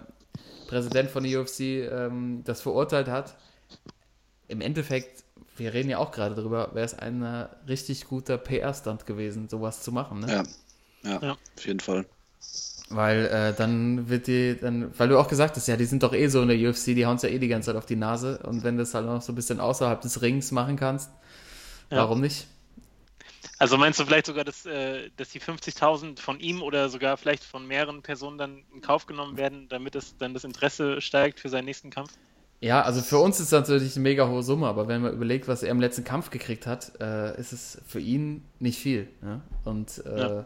Präsident 0.68 1.12
von 1.12 1.24
der 1.24 1.42
UFC, 1.42 1.60
ähm, 1.60 2.42
das 2.46 2.62
verurteilt 2.62 3.08
hat, 3.08 3.36
im 4.48 4.62
Endeffekt, 4.62 5.25
wir 5.58 5.74
reden 5.74 5.90
ja 5.90 5.98
auch 6.00 6.12
gerade 6.12 6.36
drüber, 6.36 6.72
wäre 6.74 6.86
es 6.86 6.94
ein 6.94 7.22
äh, 7.24 7.48
richtig 7.68 8.06
guter 8.08 8.38
PR-Stunt 8.38 9.06
gewesen, 9.06 9.50
sowas 9.50 9.82
zu 9.82 9.92
machen. 9.92 10.20
Ne? 10.20 10.28
Ja. 10.32 10.44
Ja, 11.04 11.22
Ja. 11.22 11.32
auf 11.34 11.66
jeden 11.66 11.80
Fall. 11.80 12.06
Weil 12.90 13.26
äh, 13.26 13.54
dann 13.56 14.10
wird 14.10 14.28
die, 14.28 14.58
dann, 14.60 14.98
weil 15.00 15.10
du 15.10 15.18
auch 15.20 15.28
gesagt 15.28 15.56
hast, 15.56 15.68
ja, 15.68 15.76
die 15.76 15.86
sind 15.86 16.04
doch 16.04 16.14
eh 16.14 16.28
so 16.28 16.42
in 16.44 16.48
der 16.50 16.58
UFC, 16.70 16.94
die 16.96 17.06
hauen 17.06 17.18
ja 17.18 17.30
eh 17.30 17.40
die 17.40 17.48
ganze 17.48 17.68
Zeit 17.68 17.76
auf 17.78 17.86
die 17.88 17.96
Nase. 17.96 18.40
Und 18.44 18.64
wenn 18.64 18.78
du 18.78 18.84
das 18.84 18.94
halt 18.94 19.08
noch 19.08 19.22
so 19.22 19.32
ein 19.32 19.36
bisschen 19.36 19.60
außerhalb 19.60 20.02
des 20.02 20.22
Rings 20.22 20.52
machen 20.52 20.76
kannst, 20.76 21.10
Ja. 21.90 21.98
warum 21.98 22.22
nicht? 22.22 22.48
Also 23.58 23.78
meinst 23.78 24.00
du 24.00 24.06
vielleicht 24.06 24.26
sogar, 24.26 24.44
dass, 24.44 24.66
äh, 24.66 25.10
dass 25.18 25.30
die 25.30 25.40
50.000 25.40 26.20
von 26.20 26.40
ihm 26.40 26.62
oder 26.62 26.90
sogar 26.90 27.18
vielleicht 27.18 27.44
von 27.44 27.68
mehreren 27.68 28.02
Personen 28.02 28.38
dann 28.38 28.64
in 28.74 28.82
Kauf 28.82 29.06
genommen 29.06 29.38
werden, 29.38 29.68
damit 29.70 29.96
es 29.96 30.18
dann 30.18 30.34
das 30.34 30.44
Interesse 30.44 31.02
steigt 31.02 31.40
für 31.40 31.50
seinen 31.50 31.66
nächsten 31.66 31.90
Kampf? 31.90 32.12
Ja, 32.66 32.82
also 32.82 33.04
für 33.04 33.20
uns 33.20 33.40
ist 33.40 33.52
das 33.52 33.70
natürlich 33.70 33.96
eine 33.96 34.02
mega 34.02 34.28
hohe 34.28 34.42
Summe, 34.42 34.66
aber 34.66 34.88
wenn 34.88 35.04
man 35.04 35.14
überlegt, 35.14 35.48
was 35.48 35.62
er 35.62 35.70
im 35.70 35.80
letzten 35.80 36.04
Kampf 36.04 36.32
gekriegt 36.32 36.66
hat, 36.66 36.94
äh, 37.00 37.40
ist 37.40 37.54
es 37.54 37.80
für 37.86 38.00
ihn 38.00 38.44
nicht 38.60 38.80
viel. 38.80 39.08
Ne? 39.22 39.42
Und 39.66 40.04
äh, 40.04 40.20
Ja. 40.20 40.46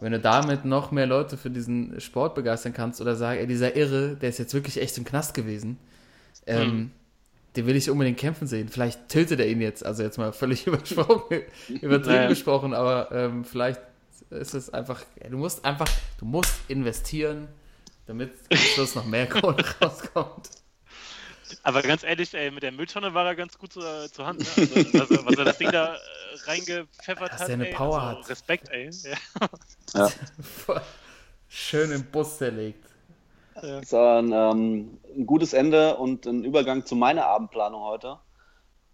Wenn 0.00 0.12
du 0.12 0.20
damit 0.20 0.64
noch 0.64 0.92
mehr 0.92 1.06
Leute 1.06 1.36
für 1.36 1.50
diesen 1.50 2.00
Sport 2.00 2.36
begeistern 2.36 2.72
kannst 2.72 3.00
oder 3.00 3.16
sagen, 3.16 3.40
ey, 3.40 3.48
dieser 3.48 3.74
Irre, 3.74 4.14
der 4.14 4.28
ist 4.28 4.38
jetzt 4.38 4.54
wirklich 4.54 4.80
echt 4.80 4.96
im 4.96 5.04
Knast 5.04 5.34
gewesen, 5.34 5.76
ähm, 6.46 6.92
den 7.56 7.66
will 7.66 7.74
ich 7.74 7.90
unbedingt 7.90 8.18
kämpfen 8.18 8.46
sehen. 8.46 8.68
Vielleicht 8.68 9.08
tötet 9.08 9.40
er 9.40 9.48
ihn 9.48 9.60
jetzt, 9.60 9.84
also 9.84 10.04
jetzt 10.04 10.18
mal 10.18 10.32
völlig 10.44 10.68
übertrieben 10.68 11.46
Naja. 11.80 12.28
gesprochen, 12.28 12.74
aber 12.74 13.10
ähm, 13.10 13.44
vielleicht 13.44 13.80
ist 14.30 14.54
es 14.54 14.72
einfach, 14.72 15.02
du 15.28 15.36
musst 15.36 15.64
einfach, 15.64 15.88
du 16.18 16.26
musst 16.26 16.54
investieren, 16.68 17.48
damit 18.06 18.30
am 18.52 18.56
Schluss 18.56 18.94
noch 18.94 19.04
mehr 19.04 19.26
Kohle 19.28 19.64
rauskommt. 19.82 20.59
Aber 21.62 21.82
ganz 21.82 22.02
ehrlich, 22.02 22.34
ey, 22.34 22.50
mit 22.50 22.62
der 22.62 22.72
Mülltonne 22.72 23.14
war 23.14 23.26
er 23.26 23.34
ganz 23.34 23.58
gut 23.58 23.72
zu, 23.72 23.80
zur 24.10 24.26
Hand. 24.26 24.40
Ne? 24.40 24.46
Also, 24.56 25.00
also, 25.00 25.26
was 25.26 25.36
er 25.36 25.44
das 25.44 25.58
Ding 25.58 25.70
da 25.70 25.94
äh, 25.94 25.98
reingepfeffert 26.46 27.32
Dass 27.32 27.40
hat. 27.40 27.50
eine 27.50 27.68
ey, 27.68 27.74
Power 27.74 28.00
also, 28.00 28.20
hat. 28.20 28.28
Respekt, 28.30 28.68
ey. 28.70 28.90
Ja. 29.94 30.08
Schön 31.48 31.90
im 31.90 32.04
Bus 32.04 32.38
zerlegt. 32.38 32.86
Das 33.62 33.92
war 33.92 34.22
ein, 34.22 34.32
ähm, 34.32 34.98
ein 35.16 35.26
gutes 35.26 35.52
Ende 35.52 35.96
und 35.96 36.24
ein 36.24 36.44
Übergang 36.44 36.86
zu 36.86 36.94
meiner 36.96 37.26
Abendplanung 37.26 37.82
heute, 37.82 38.18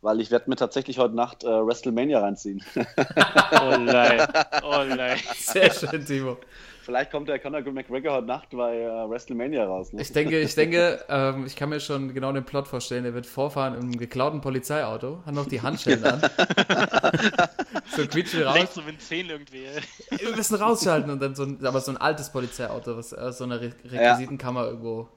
weil 0.01 0.20
ich 0.20 0.31
werde 0.31 0.51
mir 0.51 0.57
tatsächlich 0.57 0.99
heute 0.99 1.15
Nacht 1.15 1.45
äh, 1.45 1.47
WrestleMania 1.47 2.20
reinziehen. 2.20 2.65
Oh 2.74 3.77
nein. 3.78 4.27
Oh 4.62 4.85
nein. 4.89 5.20
Sehr 5.37 5.73
schön, 5.73 6.05
Timo. 6.05 6.39
Vielleicht 6.87 7.11
kommt 7.11 7.29
der 7.29 7.41
Conor 7.41 7.63
McGregor 7.63 8.15
heute 8.15 8.29
Nacht 8.29 8.51
bei 8.51 8.77
äh, 8.77 9.11
WrestleMania 9.11 9.65
raus. 9.65 9.93
Ne? 9.93 10.01
Ich 10.01 10.13
denke, 10.13 10.39
ich 10.39 10.55
denke, 10.55 11.05
ähm, 11.09 11.45
ich 11.45 11.57
kann 11.57 11.69
mir 11.69 11.81
schon 11.81 12.15
genau 12.15 12.31
den 12.31 12.45
Plot 12.45 12.69
vorstellen. 12.69 13.05
Er 13.05 13.13
wird 13.13 13.27
vorfahren 13.27 13.75
einem 13.75 13.99
geklauten 13.99 14.41
Polizeiauto, 14.41 15.19
hat 15.27 15.35
noch 15.35 15.47
die 15.47 15.61
Handschellen 15.61 16.05
an. 16.05 16.21
so 17.97 18.07
quietschen 18.07 18.45
raus. 18.45 18.55
Längst 18.55 18.75
so 18.75 18.83
mit 18.83 19.03
Zähnen 19.03 19.31
irgendwie. 19.31 19.67
Wir 20.11 20.37
müssen 20.37 20.55
rausschalten 20.55 21.11
und 21.11 21.21
dann 21.21 21.35
so 21.35 21.43
ein, 21.43 21.67
aber 21.67 21.81
so 21.81 21.91
ein 21.91 21.97
altes 21.97 22.31
Polizeiauto, 22.31 22.97
was 22.97 23.13
aus 23.13 23.39
so 23.39 23.45
einer 23.45 23.61
Re 23.61 23.73
Requisitenkammer 23.85 24.67
irgendwo 24.67 25.09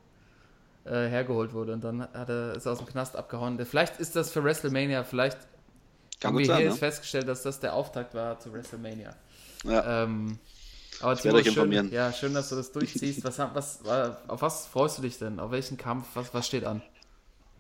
äh, 0.86 1.08
hergeholt 1.08 1.54
wurde 1.54 1.74
und 1.74 1.84
dann 1.84 2.02
hat 2.02 2.30
er 2.30 2.56
ist 2.56 2.66
aus 2.66 2.80
dem 2.80 2.88
Knast 2.88 3.16
abgehauen. 3.16 3.64
Vielleicht 3.64 4.00
ist 4.00 4.16
das 4.16 4.32
für 4.32 4.44
WrestleMania, 4.44 5.04
vielleicht 5.04 5.38
Kann 6.20 6.32
haben 6.32 6.40
wir 6.40 6.48
sein, 6.48 6.58
hier 6.58 6.66
ne? 6.66 6.72
jetzt 6.72 6.80
festgestellt, 6.80 7.28
dass 7.28 7.44
das 7.44 7.60
der 7.60 7.76
Auftakt 7.76 8.16
war 8.16 8.40
zu 8.40 8.52
WrestleMania. 8.52 9.12
Ja. 9.66 10.04
Ähm, 10.06 10.40
aber 11.02 11.24
werde 11.24 11.38
euch 11.38 11.44
schön, 11.46 11.54
informieren. 11.54 11.92
ja, 11.92 12.12
schön, 12.14 12.34
dass 12.34 12.50
du 12.50 12.56
das 12.56 12.72
durchziehst. 12.72 13.24
Was, 13.24 13.40
was, 13.40 13.80
auf 14.28 14.42
was 14.42 14.66
freust 14.68 14.98
du 14.98 15.02
dich 15.02 15.18
denn? 15.18 15.40
Auf 15.40 15.52
welchen 15.52 15.78
Kampf? 15.78 16.08
Was, 16.14 16.34
was 16.34 16.48
steht 16.48 16.66
an? 16.66 16.82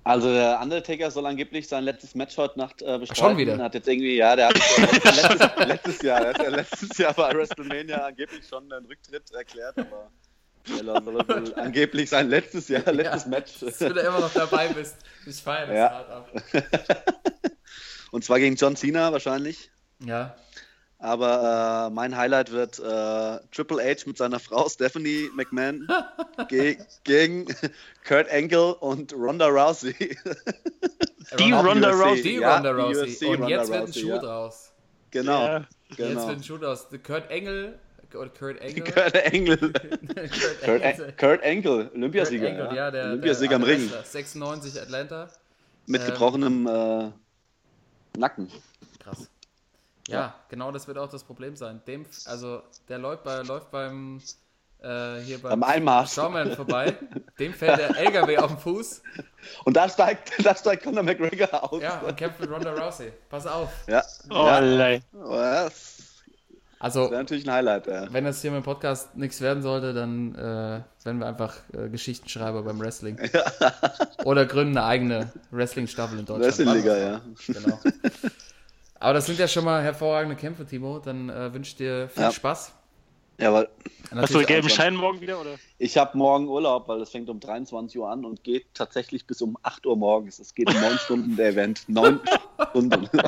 Also 0.04 0.32
der 0.34 0.60
Undertaker 0.62 1.12
soll 1.12 1.26
angeblich 1.26 1.68
sein 1.68 1.84
letztes 1.84 2.16
Match 2.16 2.38
heute 2.38 2.58
Nacht 2.58 2.82
äh, 2.82 2.98
bestreiten. 2.98 3.24
schon 3.32 3.38
wieder? 3.38 3.58
Hat 3.60 3.76
jetzt 3.76 3.88
irgendwie, 3.88 4.16
ja, 4.16 4.36
der 4.36 4.48
hat 4.48 4.56
letztes, 4.56 5.68
letztes 5.68 6.02
Jahr, 6.02 6.22
der 6.22 6.30
hat 6.30 6.42
ja 6.42 6.50
letztes 6.50 6.98
Jahr 6.98 7.14
bei 7.14 7.34
WrestleMania 7.34 7.98
angeblich 8.06 8.48
schon 8.48 8.72
einen 8.72 8.86
Rücktritt 8.86 9.30
erklärt, 9.32 9.78
aber 9.78 10.10
der 10.68 10.84
soll 10.84 11.54
angeblich 11.56 12.10
sein 12.10 12.30
letztes 12.30 12.70
Jahr, 12.70 12.92
letztes 12.92 13.24
Ja, 13.26 13.30
Match. 13.30 13.60
Dass 13.60 13.78
du 13.78 13.94
da 13.94 14.02
immer 14.02 14.20
noch 14.22 14.34
dabei 14.34 14.70
bist. 14.70 14.96
Ich 15.28 15.36
feiere 15.36 15.68
das 15.68 15.76
Ja. 15.76 15.90
hart 15.92 16.10
ab. 16.10 16.30
Und 18.12 18.24
zwar 18.24 18.40
gegen 18.40 18.56
John 18.56 18.76
Cena 18.76 19.12
wahrscheinlich. 19.12 19.70
Ja, 20.04 20.36
Aber 21.02 21.88
äh, 21.88 21.94
mein 21.94 22.16
Highlight 22.16 22.52
wird 22.52 22.78
äh, 22.78 23.40
Triple 23.52 23.82
H 23.82 24.04
mit 24.06 24.18
seiner 24.18 24.38
Frau 24.38 24.68
Stephanie 24.68 25.30
McMahon 25.34 25.88
ge 26.50 26.78
gegen 27.06 27.46
Kurt 28.06 28.30
Angle 28.30 28.76
und 28.76 29.14
Ronda 29.14 29.48
Rousey. 29.48 29.96
Die 31.40 31.52
Ronda. 31.54 31.92
Rousey. 31.92 32.22
Die 32.24 32.34
Ja, 32.36 32.56
Ronda 32.56 32.72
Rousey. 32.72 33.26
Und 33.28 33.42
Ronda 33.42 33.48
jetzt 33.48 33.72
wird 33.72 33.88
ein 33.88 33.94
Schuh 33.94 34.08
ja. 34.10 34.18
draus. 34.18 34.74
genau. 35.12 35.58
Jetzt 35.88 35.98
genau. 35.98 36.28
wird 36.28 36.38
ein 36.38 36.44
Schuh 36.44 36.58
draus. 36.58 36.88
Kurt 37.02 37.32
Engel. 37.32 37.80
Oder 38.14 38.30
Kurt 38.30 38.60
Engel. 38.60 38.84
Kurt 38.84 39.34
Angle. 39.34 39.58
Kurt 39.58 40.62
Kurt, 40.66 40.82
Engel. 40.82 41.06
An 41.06 41.16
Kurt 41.16 41.44
Angle, 41.44 41.86
Kurt 41.86 41.96
Olympiasieger. 41.96 42.48
Engel, 42.48 42.76
ja, 42.76 42.92
der, 42.92 43.06
Olympiasieger 43.06 43.50
der 43.50 43.58
im 43.58 43.64
Ring. 43.64 43.82
Wrestler. 43.84 44.04
96 44.04 44.82
Atlanta. 44.82 45.30
Mit 45.86 46.02
ähm, 46.02 46.08
gebrochenem 46.08 46.68
äh, 46.68 47.12
Nacken. 48.18 48.50
Krass. 49.00 49.30
Ja, 50.12 50.36
genau 50.50 50.72
das 50.72 50.88
wird 50.88 50.98
auch 50.98 51.10
das 51.10 51.24
Problem 51.24 51.56
sein. 51.56 51.82
Dem, 51.88 52.06
also 52.26 52.62
der 52.88 52.98
läuft, 52.98 53.24
bei, 53.24 53.42
läuft 53.42 53.72
beim 53.72 54.22
äh, 54.82 55.20
hier 55.20 55.40
beim 55.42 55.60
Beim 55.60 55.64
Einmarsch. 55.64 56.14
Showman 56.14 56.56
vorbei. 56.56 56.96
Dem 57.38 57.54
fällt 57.54 57.80
der 57.80 57.98
LKW 57.98 58.38
auf 58.38 58.48
den 58.48 58.60
Fuß. 58.60 59.02
Und 59.66 59.76
da 59.76 59.90
steigt, 59.90 60.34
da 60.46 60.56
steigt 60.56 60.84
Conor 60.84 61.04
McGregor 61.04 61.74
aus. 61.74 61.82
Ja, 61.82 62.00
und 62.00 62.16
kämpft 62.16 62.40
mit 62.40 62.50
Ronda 62.50 62.72
Rousey. 62.72 63.12
Pass 63.30 63.46
auf. 63.46 63.70
Ja. 63.88 64.04
Oh 64.30 64.46
ja. 64.46 64.62
nein. 64.62 65.04
Das 65.12 66.14
Also, 66.80 67.12
wäre 67.12 67.22
natürlich 67.22 67.46
ein 67.46 67.54
Highlight, 67.54 67.88
ja. 67.88 68.08
wenn 68.14 68.24
das 68.24 68.42
hier 68.42 68.52
mit 68.52 68.62
dem 68.62 68.64
Podcast 68.64 69.18
nichts 69.18 69.42
werden 69.42 69.62
sollte, 69.62 69.94
dann 69.94 70.34
äh, 70.36 70.82
werden 71.04 71.20
wir 71.20 71.28
einfach 71.28 71.58
äh, 71.74 71.90
Geschichtenschreiber 71.90 72.64
beim 72.64 72.80
Wrestling. 72.80 73.20
Oder 74.24 74.46
gründen 74.46 74.78
eine 74.78 74.86
eigene 74.88 75.34
Wrestling-Staffel 75.52 76.20
in 76.20 76.26
Deutschland. 76.26 76.58
Wrestling-Liga, 76.58 76.98
ja. 76.98 77.22
Genau. 77.48 77.80
Aber 79.00 79.14
das 79.14 79.26
sind 79.28 79.40
ja 79.40 79.48
schon 79.48 79.64
mal 79.66 79.82
hervorragende 79.82 80.36
Kämpfe, 80.36 80.66
Timo. 80.66 81.00
Dann 81.00 81.30
äh, 81.30 81.54
wünsche 81.54 81.70
ich 81.70 81.76
dir 81.78 82.10
viel 82.10 82.24
Ja. 82.24 82.32
Spaß. 82.32 82.74
Ja, 83.40 83.54
weil 83.54 83.70
Hast 84.04 84.12
du 84.12 84.16
Natürlich 84.18 84.48
gelben 84.48 84.70
Schein 84.70 84.96
morgen 84.96 85.22
wieder, 85.22 85.40
oder? 85.40 85.52
ich 85.78 85.98
habe 85.98 86.18
morgen 86.18 86.50
Urlaub, 86.50 86.90
weil 86.90 87.00
es 87.02 87.10
fängt 87.10 87.30
um 87.30 87.40
23 87.40 87.98
Uhr 87.98 88.10
an 88.10 88.26
und 88.26 88.44
geht 88.44 88.66
tatsächlich 88.74 89.26
bis 89.26 89.42
um 89.42 89.58
8 89.64 89.86
Uhr 89.86 89.96
morgens. 89.96 90.40
Es 90.40 90.54
geht 90.54 90.68
um 90.68 90.80
9 90.82 90.98
Stunden 90.98 91.36
der 91.38 91.50
Event. 91.50 91.84
9 91.88 92.20
Stunden. 92.72 93.10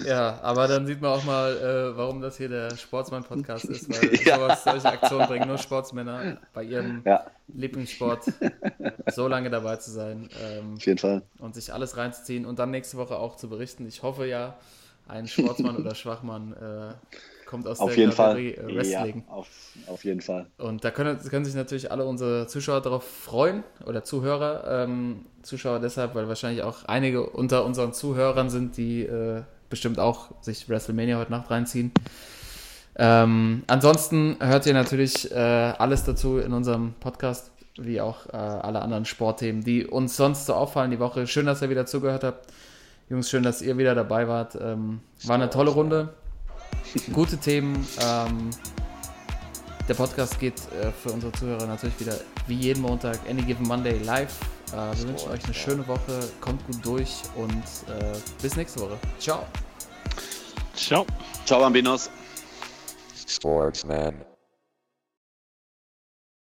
Ja, 0.00 0.40
aber 0.42 0.68
dann 0.68 0.86
sieht 0.86 1.00
man 1.00 1.10
auch 1.12 1.24
mal, 1.24 1.56
äh, 1.58 1.96
warum 1.96 2.20
das 2.20 2.36
hier 2.36 2.48
der 2.48 2.76
Sportsmann-Podcast 2.76 3.68
ist, 3.68 3.88
weil 3.90 4.18
Ja. 4.24 4.36
sowas, 4.36 4.64
solche 4.64 4.90
Aktionen 4.90 5.26
bringen 5.26 5.46
nur 5.46 5.58
Sportsmänner 5.58 6.28
bei 6.52 6.62
ihrem 6.64 7.04
Ja, 7.04 7.26
Lieblingssport 7.52 8.24
so 9.06 9.28
lange 9.28 9.50
dabei 9.50 9.76
zu 9.76 9.90
sein 9.90 10.30
ähm, 10.34 10.74
auf 10.76 10.86
jeden 10.86 10.98
Fall. 10.98 11.22
und 11.38 11.54
sich 11.54 11.72
alles 11.72 11.96
reinzuziehen 11.96 12.46
und 12.46 12.58
dann 12.58 12.70
nächste 12.70 12.96
Woche 12.96 13.16
auch 13.18 13.36
zu 13.36 13.48
berichten. 13.48 13.86
Ich 13.86 14.02
hoffe 14.02 14.26
ja, 14.26 14.58
ein 15.06 15.28
Sportsmann 15.28 15.76
oder 15.76 15.94
Schwachmann 15.94 16.52
äh, 16.54 16.94
kommt 17.44 17.66
aus 17.66 17.80
Auf 17.80 17.88
der 17.94 17.98
jeden 17.98 18.12
Fall. 18.12 18.34
Kategorie 18.34 18.54
äh, 18.54 18.74
Wrestling. 18.74 19.24
Ja, 19.26 19.32
auf, 19.32 19.48
auf 19.86 20.04
jeden 20.04 20.20
Fall. 20.20 20.46
Und 20.58 20.84
da 20.84 20.90
können, 20.90 21.18
können 21.18 21.44
sich 21.44 21.54
natürlich 21.54 21.90
alle 21.90 22.04
unsere 22.06 22.46
Zuschauer 22.46 22.80
darauf 22.80 23.04
freuen 23.04 23.64
oder 23.84 24.04
Zuhörer. 24.04 24.84
Ähm, 24.84 25.26
Zuschauer 25.42 25.80
deshalb, 25.80 26.14
weil 26.14 26.28
wahrscheinlich 26.28 26.62
auch 26.62 26.84
einige 26.84 27.28
unter 27.30 27.64
unseren 27.64 27.92
Zuhörern 27.92 28.48
sind, 28.48 28.76
die 28.76 29.02
äh, 29.02 29.42
bestimmt 29.72 29.98
auch 29.98 30.30
sich 30.42 30.68
WrestleMania 30.68 31.16
heute 31.16 31.30
Nacht 31.30 31.50
reinziehen. 31.50 31.92
Ähm, 32.94 33.62
ansonsten 33.68 34.36
hört 34.38 34.66
ihr 34.66 34.74
natürlich 34.74 35.32
äh, 35.32 35.34
alles 35.34 36.04
dazu 36.04 36.36
in 36.38 36.52
unserem 36.52 36.92
Podcast, 37.00 37.50
wie 37.78 38.02
auch 38.02 38.26
äh, 38.26 38.36
alle 38.36 38.82
anderen 38.82 39.06
Sportthemen, 39.06 39.64
die 39.64 39.86
uns 39.86 40.14
sonst 40.14 40.44
so 40.44 40.52
auffallen 40.52 40.90
die 40.90 40.98
Woche. 40.98 41.26
Schön, 41.26 41.46
dass 41.46 41.62
ihr 41.62 41.70
wieder 41.70 41.86
zugehört 41.86 42.22
habt. 42.22 42.52
Jungs, 43.08 43.30
schön, 43.30 43.42
dass 43.42 43.62
ihr 43.62 43.78
wieder 43.78 43.94
dabei 43.94 44.28
wart. 44.28 44.58
Ähm, 44.60 45.00
war 45.24 45.36
eine 45.36 45.48
tolle 45.48 45.70
Runde. 45.70 46.12
Gute 47.14 47.38
Themen. 47.38 47.74
Ähm, 47.98 48.50
der 49.88 49.94
Podcast 49.94 50.38
geht 50.38 50.60
äh, 50.82 50.92
für 50.92 51.12
unsere 51.12 51.32
Zuhörer 51.32 51.66
natürlich 51.66 51.98
wieder 51.98 52.14
wie 52.46 52.56
jeden 52.56 52.82
Montag, 52.82 53.18
Any 53.26 53.40
Given 53.40 53.66
Monday 53.66 53.98
live 54.04 54.38
Äh, 54.72 54.98
wir 54.98 55.08
wünschen 55.08 55.30
euch 55.30 55.44
eine 55.44 55.54
schöne 55.54 55.86
Woche, 55.86 56.28
kommt 56.40 56.64
gut 56.66 56.84
durch 56.84 57.22
und 57.36 57.62
äh, 57.88 58.16
bis 58.40 58.56
nächste 58.56 58.80
Woche. 58.80 58.98
Ciao. 59.18 59.46
Ciao. 60.74 61.06
Ciao, 61.44 61.60
Bambinos. 61.60 62.10
Sportsman. 63.26 64.31